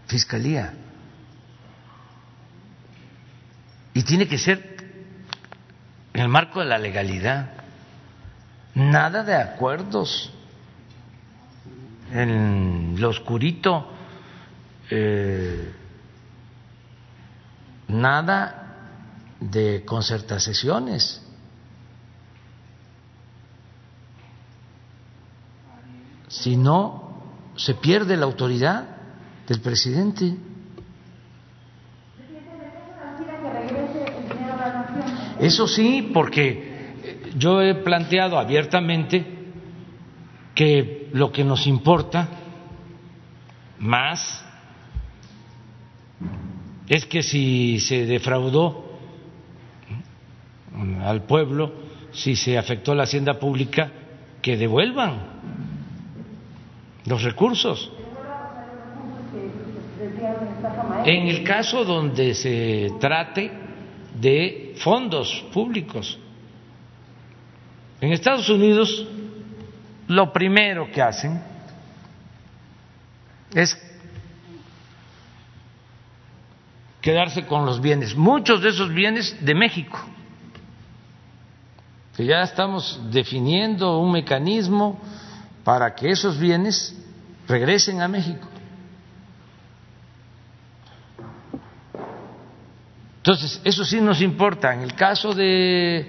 fiscalía. 0.07 0.73
Y 3.93 4.03
tiene 4.03 4.27
que 4.27 4.37
ser 4.37 4.75
en 6.13 6.19
el 6.19 6.27
marco 6.27 6.59
de 6.59 6.65
la 6.65 6.77
legalidad. 6.77 7.51
Nada 8.73 9.23
de 9.23 9.35
acuerdos 9.35 10.33
en 12.11 12.99
lo 12.99 13.07
oscurito, 13.07 13.93
eh, 14.89 15.73
nada 17.87 18.75
de 19.39 19.85
concertaciones. 19.85 21.24
Si 26.45 26.57
no, 26.57 27.23
se 27.55 27.73
pierde 27.73 28.15
la 28.15 28.25
autoridad 28.25 28.85
del 29.47 29.61
presidente. 29.61 30.31
Eso 35.39 35.67
sí, 35.67 36.11
porque 36.13 36.93
yo 37.35 37.63
he 37.63 37.73
planteado 37.73 38.37
abiertamente 38.37 39.25
que 40.53 41.09
lo 41.13 41.31
que 41.31 41.43
nos 41.43 41.65
importa 41.65 42.29
más 43.79 44.45
es 46.87 47.07
que 47.07 47.23
si 47.23 47.79
se 47.79 48.05
defraudó 48.05 48.99
al 51.01 51.23
pueblo, 51.23 51.73
si 52.11 52.35
se 52.35 52.55
afectó 52.55 52.93
la 52.93 53.05
hacienda 53.05 53.39
pública, 53.39 53.91
que 54.43 54.57
devuelvan 54.57 55.35
los 57.05 57.23
recursos. 57.23 57.91
En 61.05 61.27
el 61.27 61.43
caso 61.43 61.85
donde 61.85 62.33
se 62.33 62.91
trate 62.99 63.51
de 64.19 64.75
fondos 64.77 65.45
públicos. 65.53 66.17
En 68.01 68.11
Estados 68.11 68.49
Unidos 68.49 69.07
lo 70.07 70.31
primero 70.31 70.89
que 70.91 71.01
hacen 71.01 71.41
es 73.53 73.77
quedarse 77.01 77.45
con 77.45 77.65
los 77.65 77.79
bienes, 77.81 78.15
muchos 78.15 78.61
de 78.61 78.69
esos 78.69 78.91
bienes 78.91 79.37
de 79.45 79.53
México, 79.53 79.99
que 82.17 82.25
ya 82.25 82.41
estamos 82.41 82.99
definiendo 83.11 83.99
un 83.99 84.11
mecanismo 84.11 84.99
para 85.65 85.95
que 85.95 86.11
esos 86.11 86.39
bienes 86.39 86.95
regresen 87.47 87.99
a 87.99 88.07
México. 88.07 88.47
Entonces, 93.17 93.59
eso 93.63 93.83
sí 93.83 93.99
nos 93.99 94.21
importa. 94.21 94.71
En 94.75 94.81
el 94.81 94.93
caso 94.93 95.33
de 95.33 96.05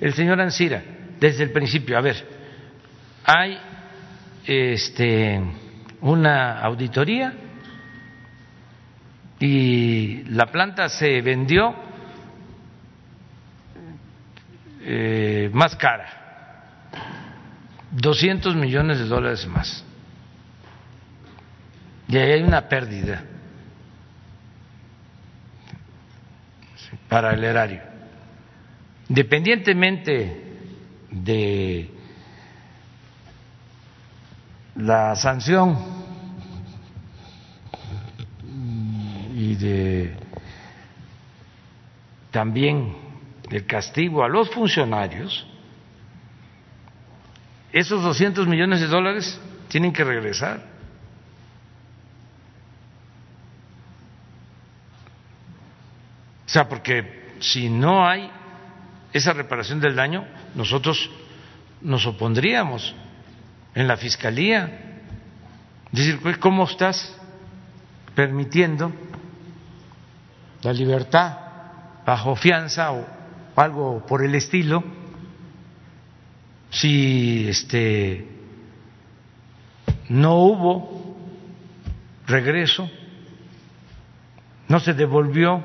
el 0.00 0.14
señor 0.14 0.40
Ansira, 0.40 0.82
desde 1.18 1.42
el 1.42 1.50
principio, 1.50 1.98
a 1.98 2.00
ver, 2.00 2.24
hay 3.24 3.58
este, 4.46 5.42
una 6.00 6.60
auditoría 6.60 7.34
y 9.40 10.22
la 10.26 10.46
planta 10.46 10.88
se 10.88 11.20
vendió 11.20 11.74
eh, 14.82 15.50
más 15.52 15.74
cara, 15.74 16.20
200 17.92 18.54
millones 18.56 18.98
de 18.98 19.04
dólares 19.06 19.46
más. 19.46 19.84
Y 22.08 22.16
ahí 22.16 22.32
hay 22.32 22.42
una 22.42 22.68
pérdida 22.68 23.24
para 27.08 27.32
el 27.32 27.44
erario. 27.44 27.82
Independientemente 29.08 30.56
de 31.10 31.90
la 34.76 35.16
sanción 35.16 35.76
y 39.34 39.54
de 39.56 40.16
también 42.30 42.96
el 43.50 43.66
castigo 43.66 44.22
a 44.22 44.28
los 44.28 44.50
funcionarios, 44.50 45.46
esos 47.72 48.02
200 48.02 48.46
millones 48.46 48.80
de 48.80 48.86
dólares 48.86 49.40
tienen 49.68 49.92
que 49.92 50.04
regresar. 50.04 50.62
O 56.46 56.48
sea, 56.52 56.68
porque 56.68 57.34
si 57.38 57.68
no 57.68 58.06
hay 58.08 58.28
esa 59.12 59.32
reparación 59.32 59.80
del 59.80 59.94
daño, 59.94 60.26
nosotros 60.54 61.10
nos 61.80 62.06
opondríamos 62.06 62.94
en 63.74 63.86
la 63.86 63.96
fiscalía. 63.96 65.00
Decir, 65.92 66.20
¿cómo 66.40 66.64
estás 66.64 67.16
permitiendo 68.14 68.92
la 70.62 70.72
libertad 70.72 71.38
bajo 72.04 72.34
fianza 72.34 72.92
o 72.92 73.06
algo 73.56 74.04
por 74.06 74.24
el 74.24 74.34
estilo 74.34 74.82
si 76.70 77.48
este 77.48 78.26
no 80.08 80.36
hubo 80.36 81.16
regreso, 82.26 82.88
no 84.68 84.80
se 84.80 84.94
devolvió 84.94 85.62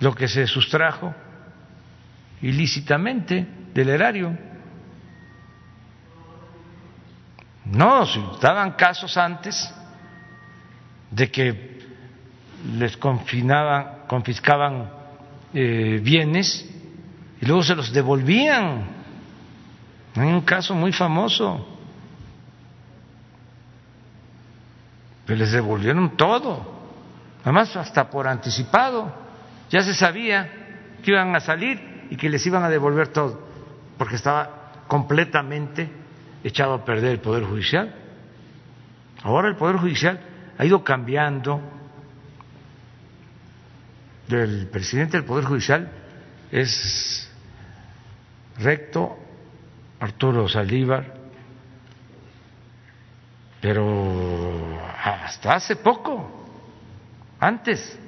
lo 0.00 0.14
que 0.14 0.28
se 0.28 0.46
sustrajo 0.46 1.14
ilícitamente 2.42 3.46
del 3.74 3.88
erario. 3.90 4.36
No, 7.66 8.06
si 8.06 8.20
estaban 8.32 8.72
casos 8.72 9.16
antes 9.16 9.72
de 11.10 11.30
que 11.30 11.78
les 12.78 12.96
confinaban, 12.96 14.06
confiscaban 14.06 14.90
eh, 15.52 16.00
bienes 16.02 16.68
y 17.40 17.46
luego 17.46 17.62
se 17.62 17.74
los 17.74 17.92
devolvían. 17.92 18.95
Hay 20.16 20.28
un 20.28 20.42
caso 20.42 20.74
muy 20.74 20.92
famoso. 20.92 21.66
Les 25.26 25.50
devolvieron 25.50 26.16
todo, 26.16 26.64
además 27.42 27.76
hasta 27.76 28.08
por 28.08 28.28
anticipado. 28.28 29.12
Ya 29.70 29.82
se 29.82 29.92
sabía 29.94 30.48
que 31.02 31.10
iban 31.10 31.34
a 31.34 31.40
salir 31.40 32.06
y 32.10 32.16
que 32.16 32.28
les 32.28 32.46
iban 32.46 32.62
a 32.62 32.68
devolver 32.68 33.08
todo, 33.08 33.40
porque 33.98 34.14
estaba 34.14 34.84
completamente 34.86 35.90
echado 36.44 36.74
a 36.74 36.84
perder 36.84 37.12
el 37.12 37.20
Poder 37.20 37.44
Judicial. 37.44 37.92
Ahora 39.24 39.48
el 39.48 39.56
Poder 39.56 39.76
Judicial 39.76 40.20
ha 40.56 40.64
ido 40.64 40.84
cambiando 40.84 41.60
del 44.28 44.68
presidente 44.68 45.16
del 45.16 45.26
Poder 45.26 45.44
Judicial 45.44 45.90
es 46.50 47.30
recto, 48.58 49.18
Arturo 50.00 50.48
Saldívar, 50.48 51.14
pero 53.60 54.78
hasta 55.02 55.54
hace 55.54 55.76
poco, 55.76 56.30
antes, 57.40 57.98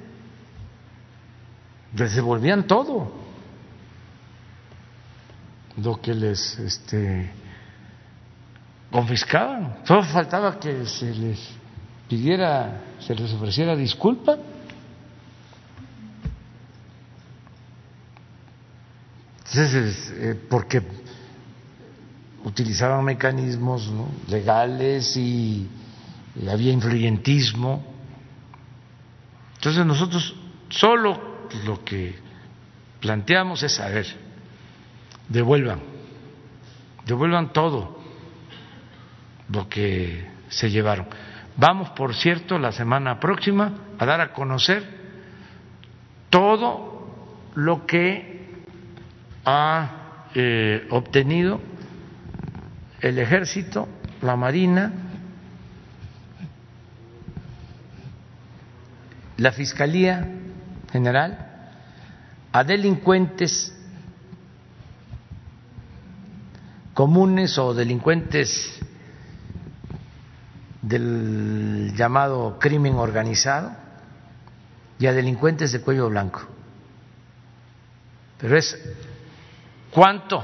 les 1.95 2.15
devolvían 2.15 2.67
todo 2.67 3.11
lo 5.77 5.99
que 6.01 6.13
les 6.13 6.59
este, 6.59 7.31
confiscaban. 8.91 9.77
Solo 9.85 10.03
faltaba 10.03 10.59
que 10.59 10.85
se 10.85 11.13
les 11.13 11.39
pidiera, 12.07 12.81
se 12.99 13.15
les 13.15 13.33
ofreciera 13.33 13.75
disculpa. 13.75 14.37
Entonces, 19.51 20.13
eh, 20.15 20.39
porque 20.49 20.83
utilizaban 22.49 23.05
mecanismos 23.05 23.91
legales 24.27 25.15
y, 25.15 25.67
había 26.49 26.71
influyentismo. 26.71 27.83
Entonces 29.55 29.85
nosotros 29.85 30.35
solo 30.69 31.47
lo 31.65 31.83
que 31.83 32.15
planteamos 33.01 33.61
es 33.63 33.73
saber, 33.75 34.05
devuelvan, 35.27 35.81
devuelvan 37.05 37.51
todo 37.51 37.99
lo 39.49 39.67
que 39.67 40.27
se 40.49 40.69
llevaron. 40.69 41.07
Vamos, 41.57 41.89
por 41.89 42.15
cierto, 42.15 42.57
la 42.57 42.71
semana 42.71 43.19
próxima 43.19 43.73
a 43.97 44.05
dar 44.05 44.21
a 44.21 44.31
conocer 44.31 44.87
todo 46.29 47.49
lo 47.55 47.85
que 47.85 48.63
ha 49.43 50.27
eh, 50.35 50.87
obtenido 50.91 51.59
el 53.01 53.19
ejército, 53.19 53.87
la 54.21 54.35
marina, 54.35 54.91
la 59.37 59.51
Fiscalía 59.51 60.27
General 60.91 61.45
a 62.51 62.63
delincuentes 62.63 63.73
comunes 66.93 67.57
o 67.57 67.73
delincuentes 67.73 68.79
del 70.81 71.93
llamado 71.95 72.57
crimen 72.59 72.95
organizado 72.95 73.71
y 74.97 75.05
a 75.05 75.13
delincuentes 75.13 75.71
de 75.71 75.81
cuello 75.81 76.09
blanco. 76.09 76.41
Pero 78.39 78.57
es 78.57 78.77
cuánto 79.91 80.43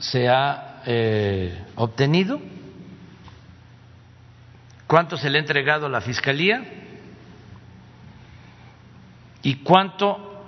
se 0.00 0.28
ha 0.28 0.82
eh, 0.86 1.64
obtenido, 1.76 2.40
cuánto 4.86 5.16
se 5.16 5.30
le 5.30 5.38
ha 5.38 5.40
entregado 5.40 5.86
a 5.86 5.88
la 5.88 6.00
Fiscalía 6.00 6.64
y 9.42 9.56
cuánto 9.56 10.44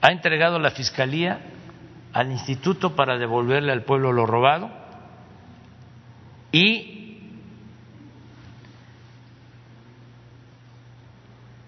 ha 0.00 0.12
entregado 0.12 0.58
la 0.58 0.70
Fiscalía 0.70 1.40
al 2.12 2.30
Instituto 2.30 2.96
para 2.96 3.18
devolverle 3.18 3.72
al 3.72 3.84
pueblo 3.84 4.12
lo 4.12 4.26
robado 4.26 4.70
y 6.52 6.96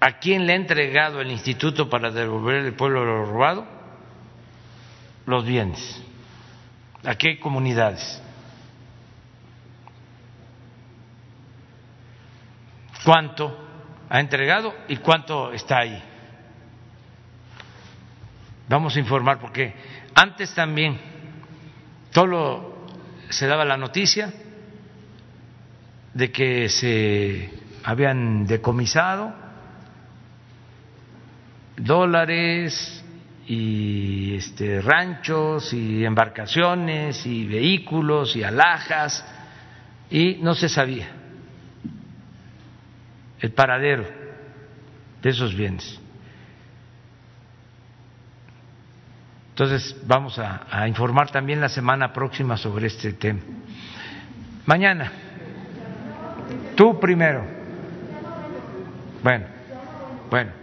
a 0.00 0.18
quién 0.18 0.46
le 0.46 0.54
ha 0.54 0.56
entregado 0.56 1.20
el 1.20 1.30
Instituto 1.30 1.88
para 1.88 2.10
devolverle 2.10 2.68
al 2.68 2.74
pueblo 2.74 3.04
lo 3.04 3.24
robado 3.24 3.66
los 5.26 5.44
bienes. 5.44 6.02
¿A 7.04 7.14
qué 7.16 7.38
comunidades? 7.40 8.22
¿Cuánto 13.04 13.58
ha 14.08 14.20
entregado 14.20 14.74
y 14.88 14.98
cuánto 14.98 15.52
está 15.52 15.78
ahí? 15.78 16.02
Vamos 18.68 18.94
a 18.94 19.00
informar 19.00 19.40
porque 19.40 19.74
antes 20.14 20.54
también 20.54 20.98
solo 22.10 22.86
se 23.28 23.46
daba 23.46 23.64
la 23.64 23.76
noticia 23.76 24.32
de 26.14 26.30
que 26.30 26.68
se 26.68 27.50
habían 27.82 28.46
decomisado 28.46 29.34
dólares, 31.76 33.01
y 33.46 34.36
este, 34.36 34.80
ranchos 34.80 35.72
y 35.72 36.04
embarcaciones 36.04 37.26
y 37.26 37.46
vehículos 37.46 38.36
y 38.36 38.44
alhajas 38.44 39.24
y 40.10 40.36
no 40.36 40.54
se 40.54 40.68
sabía 40.68 41.08
el 43.40 43.52
paradero 43.52 44.06
de 45.20 45.30
esos 45.30 45.54
bienes. 45.54 46.00
Entonces 49.50 49.96
vamos 50.06 50.38
a, 50.38 50.66
a 50.70 50.88
informar 50.88 51.30
también 51.30 51.60
la 51.60 51.68
semana 51.68 52.12
próxima 52.12 52.56
sobre 52.56 52.86
este 52.86 53.12
tema. 53.12 53.40
Mañana, 54.64 55.12
tú 56.76 56.98
primero. 56.98 57.44
Bueno, 59.22 59.46
bueno. 60.30 60.61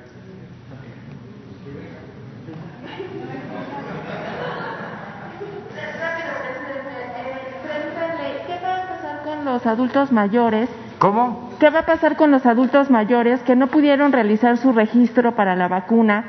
Los 9.49 9.65
adultos 9.65 10.11
mayores. 10.11 10.69
¿Cómo? 10.99 11.49
¿Qué 11.59 11.69
va 11.69 11.79
a 11.79 11.85
pasar 11.85 12.15
con 12.15 12.31
los 12.31 12.45
adultos 12.45 12.89
mayores 12.89 13.41
que 13.41 13.55
no 13.55 13.67
pudieron 13.67 14.11
realizar 14.11 14.57
su 14.57 14.71
registro 14.71 15.35
para 15.35 15.55
la 15.55 15.67
vacuna 15.67 16.25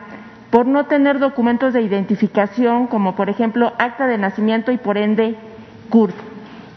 por 0.50 0.66
no 0.66 0.86
tener 0.86 1.18
documentos 1.18 1.72
de 1.72 1.82
identificación, 1.82 2.86
como 2.86 3.14
por 3.14 3.28
ejemplo 3.28 3.72
acta 3.78 4.06
de 4.06 4.18
nacimiento 4.18 4.72
y 4.72 4.78
por 4.78 4.96
ende 4.96 5.36
CURP? 5.90 6.14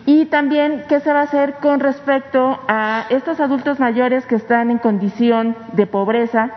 Y 0.05 0.25
también, 0.25 0.83
¿qué 0.89 0.99
se 0.99 1.13
va 1.13 1.21
a 1.21 1.23
hacer 1.23 1.55
con 1.61 1.79
respecto 1.79 2.59
a 2.67 3.05
estos 3.09 3.39
adultos 3.39 3.79
mayores 3.79 4.25
que 4.25 4.35
están 4.35 4.69
en 4.69 4.77
condición 4.77 5.55
de 5.71 5.87
pobreza 5.87 6.51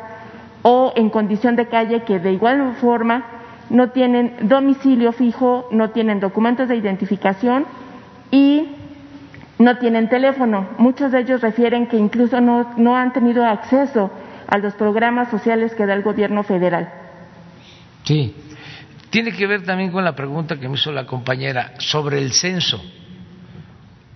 o 0.63 0.93
en 0.97 1.11
condición 1.11 1.55
de 1.55 1.67
calle 1.67 2.03
que 2.03 2.19
de 2.19 2.33
igual 2.33 2.75
forma 2.81 3.25
no 3.71 3.91
tienen 3.91 4.35
domicilio 4.43 5.13
fijo, 5.13 5.69
no 5.71 5.91
tienen 5.91 6.19
documentos 6.19 6.69
de 6.69 6.77
identificación 6.77 7.67
y 8.33 8.76
no 9.59 9.79
tienen 9.79 10.09
teléfono. 10.09 10.69
Muchos 10.79 11.13
de 11.13 11.21
ellos 11.21 11.41
refieren 11.41 11.87
que 11.87 11.97
incluso 11.97 12.41
no, 12.41 12.75
no 12.77 12.97
han 12.97 13.13
tenido 13.13 13.45
acceso 13.45 14.11
a 14.47 14.59
los 14.59 14.75
programas 14.75 15.31
sociales 15.31 15.75
que 15.75 15.87
da 15.87 15.95
el 15.95 16.03
gobierno 16.03 16.43
federal. 16.43 16.93
Sí, 18.05 18.35
tiene 19.11 19.33
que 19.33 19.47
ver 19.47 19.65
también 19.65 19.91
con 19.91 20.05
la 20.05 20.15
pregunta 20.15 20.59
que 20.59 20.69
me 20.69 20.75
hizo 20.75 20.93
la 20.93 21.07
compañera 21.07 21.73
sobre 21.79 22.19
el 22.19 22.33
censo. 22.33 22.83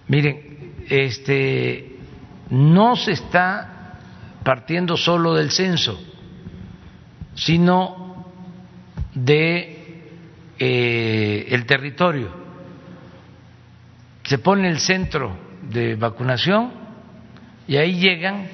Miren, 0.08 0.74
este 0.88 1.96
no 2.50 2.96
se 2.96 3.12
está 3.12 3.96
partiendo 4.42 4.96
solo 4.96 5.34
del 5.34 5.50
censo, 5.50 6.00
sino 7.34 8.26
de 9.14 10.04
eh, 10.58 11.46
el 11.50 11.66
territorio 11.66 12.39
se 14.31 14.39
pone 14.39 14.68
el 14.68 14.78
centro 14.78 15.36
de 15.60 15.97
vacunación 15.97 16.70
y 17.67 17.76
ahí 17.78 17.99
llegan 17.99 18.47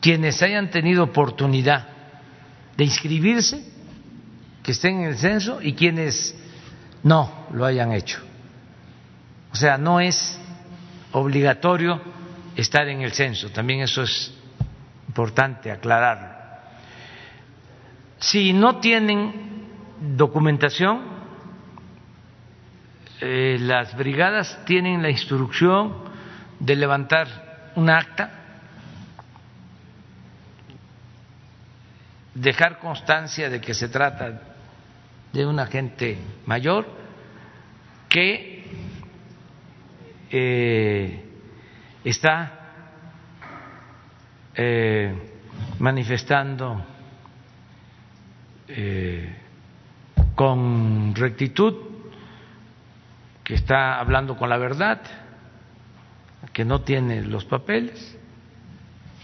quienes 0.00 0.42
hayan 0.42 0.70
tenido 0.70 1.04
oportunidad 1.04 1.86
de 2.76 2.82
inscribirse, 2.82 3.64
que 4.64 4.72
estén 4.72 5.02
en 5.02 5.04
el 5.10 5.18
censo, 5.18 5.62
y 5.62 5.74
quienes 5.74 6.34
no 7.04 7.46
lo 7.52 7.64
hayan 7.64 7.92
hecho. 7.92 8.18
O 9.52 9.54
sea, 9.54 9.78
no 9.78 10.00
es 10.00 10.36
obligatorio 11.12 12.02
estar 12.56 12.88
en 12.88 13.02
el 13.02 13.12
censo, 13.12 13.50
también 13.50 13.82
eso 13.82 14.02
es 14.02 14.34
importante 15.06 15.70
aclararlo. 15.70 16.26
Si 18.18 18.52
no 18.52 18.80
tienen 18.80 19.68
documentación, 20.16 21.19
eh, 23.22 23.58
las 23.60 23.94
brigadas 23.96 24.64
tienen 24.64 25.02
la 25.02 25.10
instrucción 25.10 25.94
de 26.58 26.74
levantar 26.74 27.72
un 27.74 27.90
acta, 27.90 28.30
dejar 32.34 32.78
constancia 32.78 33.50
de 33.50 33.60
que 33.60 33.74
se 33.74 33.88
trata 33.88 34.40
de 35.32 35.46
un 35.46 35.58
agente 35.58 36.16
mayor 36.46 36.86
que 38.08 38.64
eh, 40.30 41.24
está 42.04 42.52
eh, 44.54 45.14
manifestando 45.78 46.86
con 50.36 51.12
rectitud, 51.14 51.89
que 53.50 53.56
está 53.56 53.98
hablando 53.98 54.36
con 54.36 54.48
la 54.48 54.58
verdad, 54.58 55.00
que 56.52 56.64
no 56.64 56.82
tiene 56.82 57.22
los 57.22 57.44
papeles 57.44 58.16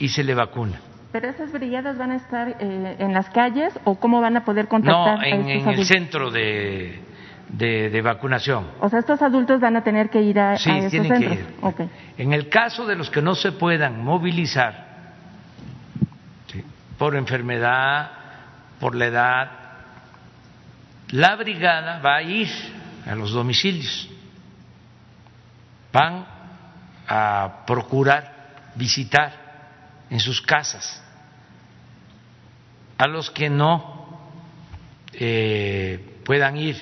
y 0.00 0.08
se 0.08 0.24
le 0.24 0.34
vacuna. 0.34 0.80
¿Pero 1.12 1.28
esas 1.28 1.52
brigadas 1.52 1.96
van 1.96 2.10
a 2.10 2.16
estar 2.16 2.56
eh, 2.58 2.96
en 2.98 3.12
las 3.12 3.30
calles 3.30 3.72
o 3.84 4.00
cómo 4.00 4.20
van 4.20 4.36
a 4.36 4.44
poder 4.44 4.66
contactar 4.66 5.18
no, 5.18 5.24
en, 5.24 5.48
en 5.48 5.68
el 5.68 5.84
centro 5.84 6.32
de, 6.32 6.98
de, 7.50 8.02
vacunación. 8.02 8.66
O 8.80 8.88
sea, 8.88 8.98
estos 8.98 9.22
adultos 9.22 9.60
van 9.60 9.76
a 9.76 9.84
tener 9.84 10.10
que 10.10 10.20
ir 10.20 10.40
a, 10.40 10.56
sí, 10.56 10.70
a 10.72 10.90
tienen 10.90 11.08
centros. 11.08 11.74
Que 11.76 11.84
ir. 11.84 11.90
En 12.18 12.32
el 12.32 12.48
caso 12.48 12.84
de 12.84 12.96
los 12.96 13.08
que 13.08 13.22
no 13.22 13.36
se 13.36 13.52
puedan 13.52 14.02
movilizar 14.02 14.86
por 16.98 17.14
enfermedad, 17.14 18.10
por 18.80 18.96
la 18.96 19.06
edad, 19.06 19.50
la 21.10 21.36
brigada 21.36 22.00
va 22.00 22.16
a 22.16 22.22
ir 22.22 22.48
a 23.06 23.14
los 23.14 23.30
domicilios, 23.30 24.10
van 25.96 26.26
a 27.08 27.64
procurar 27.66 28.72
visitar 28.74 29.32
en 30.10 30.20
sus 30.20 30.42
casas 30.42 31.02
a 32.98 33.06
los 33.06 33.30
que 33.30 33.48
no 33.48 34.30
eh, 35.14 36.20
puedan 36.22 36.58
ir, 36.58 36.76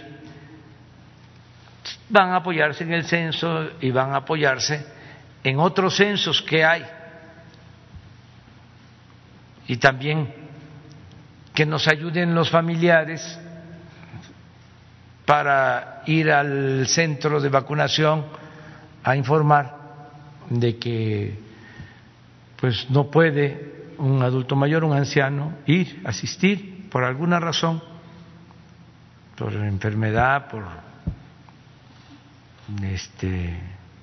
van 2.08 2.30
a 2.30 2.36
apoyarse 2.36 2.82
en 2.82 2.92
el 2.92 3.04
censo 3.04 3.70
y 3.80 3.92
van 3.92 4.12
a 4.12 4.16
apoyarse 4.16 4.84
en 5.44 5.60
otros 5.60 5.94
censos 5.96 6.42
que 6.42 6.64
hay. 6.64 6.84
Y 9.68 9.76
también 9.76 10.34
que 11.54 11.64
nos 11.64 11.86
ayuden 11.86 12.34
los 12.34 12.50
familiares 12.50 13.38
para 15.24 16.02
ir 16.06 16.32
al 16.32 16.86
centro 16.88 17.40
de 17.40 17.48
vacunación 17.48 18.43
a 19.04 19.16
informar 19.16 19.76
de 20.50 20.78
que 20.78 21.38
pues 22.60 22.90
no 22.90 23.10
puede 23.10 23.74
un 23.98 24.22
adulto 24.22 24.56
mayor, 24.56 24.84
un 24.84 24.96
anciano 24.96 25.52
ir, 25.66 26.02
asistir 26.04 26.88
por 26.90 27.04
alguna 27.04 27.38
razón, 27.38 27.82
por 29.36 29.52
enfermedad, 29.52 30.48
por 30.48 30.64
este 32.82 33.60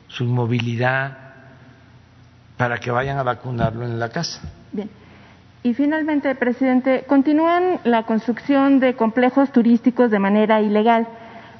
su 0.07 0.25
inmovilidad, 0.25 1.17
para 2.57 2.77
que 2.77 2.91
vayan 2.91 3.17
a 3.17 3.23
vacunarlo 3.23 3.85
en 3.85 3.99
la 3.99 4.09
casa. 4.09 4.41
Bien. 4.71 4.89
Y 5.63 5.73
finalmente, 5.73 6.33
presidente, 6.35 7.05
continúan 7.07 7.79
la 7.83 8.03
construcción 8.03 8.79
de 8.79 8.95
complejos 8.95 9.51
turísticos 9.51 10.11
de 10.11 10.19
manera 10.19 10.59
ilegal. 10.59 11.07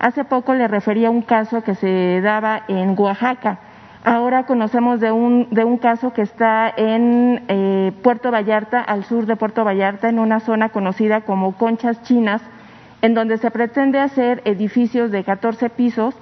Hace 0.01 0.25
poco 0.25 0.55
le 0.55 0.67
refería 0.67 1.11
un 1.11 1.21
caso 1.21 1.61
que 1.61 1.75
se 1.75 2.21
daba 2.21 2.63
en 2.67 2.95
Oaxaca. 2.97 3.59
Ahora 4.03 4.47
conocemos 4.47 4.99
de 4.99 5.11
un, 5.11 5.47
de 5.51 5.63
un 5.63 5.77
caso 5.77 6.11
que 6.11 6.23
está 6.23 6.73
en 6.75 7.43
eh, 7.47 7.91
Puerto 8.01 8.31
Vallarta, 8.31 8.81
al 8.81 9.03
sur 9.03 9.27
de 9.27 9.35
Puerto 9.35 9.63
Vallarta, 9.63 10.09
en 10.09 10.17
una 10.17 10.39
zona 10.39 10.69
conocida 10.69 11.21
como 11.21 11.55
Conchas 11.55 12.01
Chinas, 12.01 12.41
en 13.03 13.13
donde 13.13 13.37
se 13.37 13.51
pretende 13.51 13.99
hacer 13.99 14.41
edificios 14.45 15.11
de 15.11 15.23
14 15.23 15.69
pisos, 15.69 16.15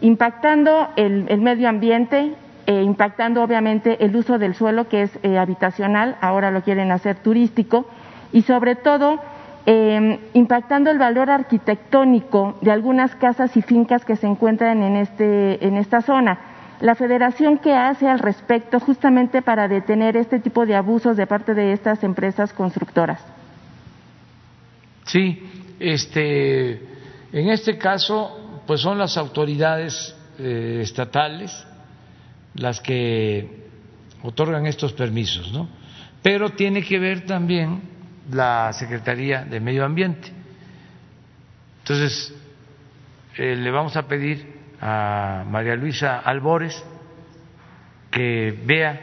impactando 0.00 0.88
el, 0.96 1.26
el 1.28 1.40
medio 1.40 1.68
ambiente, 1.68 2.34
eh, 2.66 2.82
impactando 2.82 3.44
obviamente 3.44 4.04
el 4.04 4.16
uso 4.16 4.40
del 4.40 4.56
suelo 4.56 4.88
que 4.88 5.02
es 5.02 5.16
eh, 5.22 5.38
habitacional, 5.38 6.16
ahora 6.20 6.50
lo 6.50 6.62
quieren 6.62 6.90
hacer 6.90 7.14
turístico, 7.18 7.86
y 8.32 8.42
sobre 8.42 8.74
todo 8.74 9.20
eh, 9.66 10.18
impactando 10.34 10.90
el 10.90 10.98
valor 10.98 11.30
arquitectónico 11.30 12.58
de 12.60 12.72
algunas 12.72 13.14
casas 13.14 13.56
y 13.56 13.62
fincas 13.62 14.04
que 14.04 14.16
se 14.16 14.26
encuentran 14.26 14.82
en, 14.82 14.96
este, 14.96 15.64
en 15.64 15.76
esta 15.76 16.02
zona. 16.02 16.38
La 16.80 16.96
federación 16.96 17.58
qué 17.58 17.74
hace 17.74 18.08
al 18.08 18.18
respecto 18.18 18.80
justamente 18.80 19.40
para 19.40 19.68
detener 19.68 20.16
este 20.16 20.40
tipo 20.40 20.66
de 20.66 20.74
abusos 20.74 21.16
de 21.16 21.28
parte 21.28 21.54
de 21.54 21.72
estas 21.72 22.02
empresas 22.02 22.52
constructoras. 22.52 23.20
Sí, 25.04 25.42
este, 25.78 26.72
en 27.32 27.50
este 27.50 27.78
caso, 27.78 28.62
pues 28.66 28.80
son 28.80 28.98
las 28.98 29.16
autoridades 29.16 30.16
eh, 30.38 30.80
estatales 30.82 31.66
las 32.54 32.80
que 32.80 33.62
otorgan 34.22 34.66
estos 34.66 34.92
permisos, 34.92 35.52
¿no? 35.52 35.68
Pero 36.22 36.50
tiene 36.50 36.82
que 36.82 36.98
ver 36.98 37.26
también 37.26 37.91
la 38.30 38.72
Secretaría 38.72 39.44
de 39.44 39.60
Medio 39.60 39.84
Ambiente. 39.84 40.32
Entonces, 41.80 42.34
eh, 43.36 43.56
le 43.56 43.70
vamos 43.70 43.96
a 43.96 44.06
pedir 44.06 44.60
a 44.80 45.44
María 45.48 45.74
Luisa 45.76 46.18
Albores 46.18 46.84
que 48.10 48.56
vea 48.64 49.00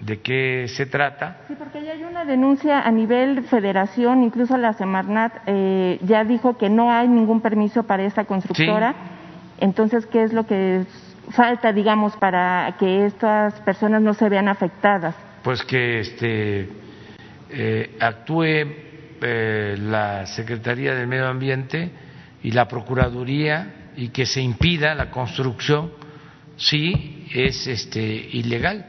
de 0.00 0.20
qué 0.20 0.66
se 0.68 0.86
trata. 0.86 1.38
Sí, 1.46 1.54
porque 1.58 1.84
ya 1.84 1.92
hay 1.92 2.04
una 2.04 2.24
denuncia 2.24 2.80
a 2.80 2.90
nivel 2.90 3.44
federación, 3.44 4.22
incluso 4.22 4.56
la 4.56 4.72
Semarnat 4.72 5.32
eh, 5.46 5.98
ya 6.02 6.24
dijo 6.24 6.56
que 6.56 6.70
no 6.70 6.90
hay 6.90 7.08
ningún 7.08 7.40
permiso 7.40 7.82
para 7.84 8.02
esta 8.04 8.24
constructora. 8.24 8.94
Entonces, 9.58 10.06
¿qué 10.06 10.22
es 10.22 10.32
lo 10.32 10.46
que 10.46 10.84
falta, 11.30 11.72
digamos, 11.72 12.16
para 12.16 12.74
que 12.78 13.04
estas 13.04 13.60
personas 13.60 14.00
no 14.00 14.14
se 14.14 14.28
vean 14.28 14.48
afectadas? 14.48 15.14
Pues 15.42 15.62
que 15.62 16.00
este, 16.00 16.68
eh, 17.52 17.96
actúe 18.00 18.44
eh, 19.22 19.76
la 19.78 20.26
Secretaría 20.26 20.94
del 20.94 21.06
Medio 21.06 21.28
Ambiente 21.28 21.90
y 22.42 22.50
la 22.52 22.66
Procuraduría 22.68 23.90
y 23.96 24.08
que 24.08 24.26
se 24.26 24.40
impida 24.40 24.94
la 24.94 25.10
construcción 25.10 25.92
si 26.56 27.26
es 27.32 27.66
este, 27.66 28.02
ilegal. 28.02 28.86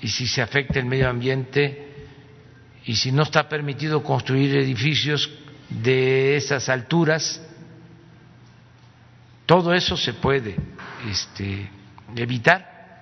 Y 0.00 0.08
si 0.08 0.26
se 0.26 0.42
afecta 0.42 0.78
el 0.78 0.86
medio 0.86 1.08
ambiente 1.08 2.06
y 2.84 2.94
si 2.94 3.10
no 3.10 3.24
está 3.24 3.48
permitido 3.48 4.02
construir 4.02 4.54
edificios 4.56 5.30
de 5.70 6.36
esas 6.36 6.68
alturas 6.68 7.42
todo 9.48 9.72
eso 9.72 9.96
se 9.96 10.12
puede 10.12 10.56
este, 11.10 11.70
evitar, 12.14 13.00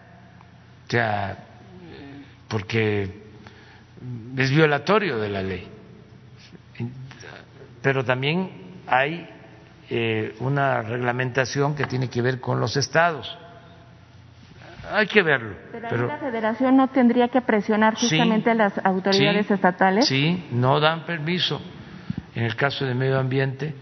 o 0.86 0.90
sea, 0.92 1.44
porque 2.46 3.25
es 4.36 4.50
violatorio 4.50 5.18
de 5.18 5.28
la 5.28 5.42
ley. 5.42 5.68
Pero 7.82 8.04
también 8.04 8.50
hay 8.86 9.28
eh, 9.88 10.34
una 10.40 10.82
reglamentación 10.82 11.74
que 11.74 11.86
tiene 11.86 12.08
que 12.08 12.20
ver 12.22 12.40
con 12.40 12.60
los 12.60 12.76
estados. 12.76 13.38
Hay 14.90 15.06
que 15.06 15.22
verlo. 15.22 15.56
Pero, 15.72 16.06
la 16.06 16.18
federación 16.18 16.76
no 16.76 16.88
tendría 16.88 17.28
que 17.28 17.40
presionar 17.40 17.94
justamente 17.94 18.50
a 18.50 18.54
las 18.54 18.78
autoridades 18.84 19.50
estatales. 19.50 20.06
Sí, 20.06 20.46
no 20.52 20.78
dan 20.80 21.04
permiso. 21.04 21.60
En 22.34 22.44
el 22.44 22.54
caso 22.54 22.84
de 22.84 22.94
medio 22.94 23.18
ambiente, 23.18 23.74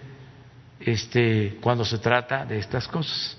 este, 0.81 1.59
cuando 1.61 1.85
se 1.85 1.99
trata 1.99 2.45
de 2.45 2.59
estas 2.59 2.89
cosas. 2.89 3.37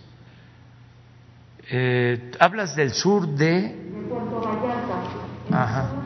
Eh, 1.70 2.32
hablas 2.40 2.76
del 2.76 2.92
sur 2.92 3.28
de. 3.28 3.76
Puerto 4.10 4.42
Vallarta. 4.42 5.64
Ajá. 5.64 6.05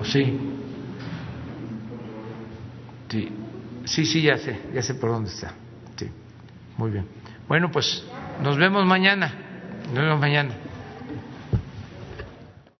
Oh, 0.00 0.04
sí. 0.04 0.38
Sí. 3.10 3.32
Sí, 3.84 4.06
sí, 4.06 4.22
ya 4.22 4.38
sé, 4.38 4.60
ya 4.72 4.82
sé 4.82 4.94
por 4.94 5.10
dónde 5.10 5.30
está. 5.30 5.52
Sí. 5.96 6.08
Muy 6.76 6.90
bien. 6.90 7.06
Bueno, 7.48 7.70
pues 7.70 8.04
nos 8.42 8.56
vemos 8.56 8.86
mañana. 8.86 9.32
Nos 9.92 10.04
vemos 10.04 10.20
mañana. 10.20 10.54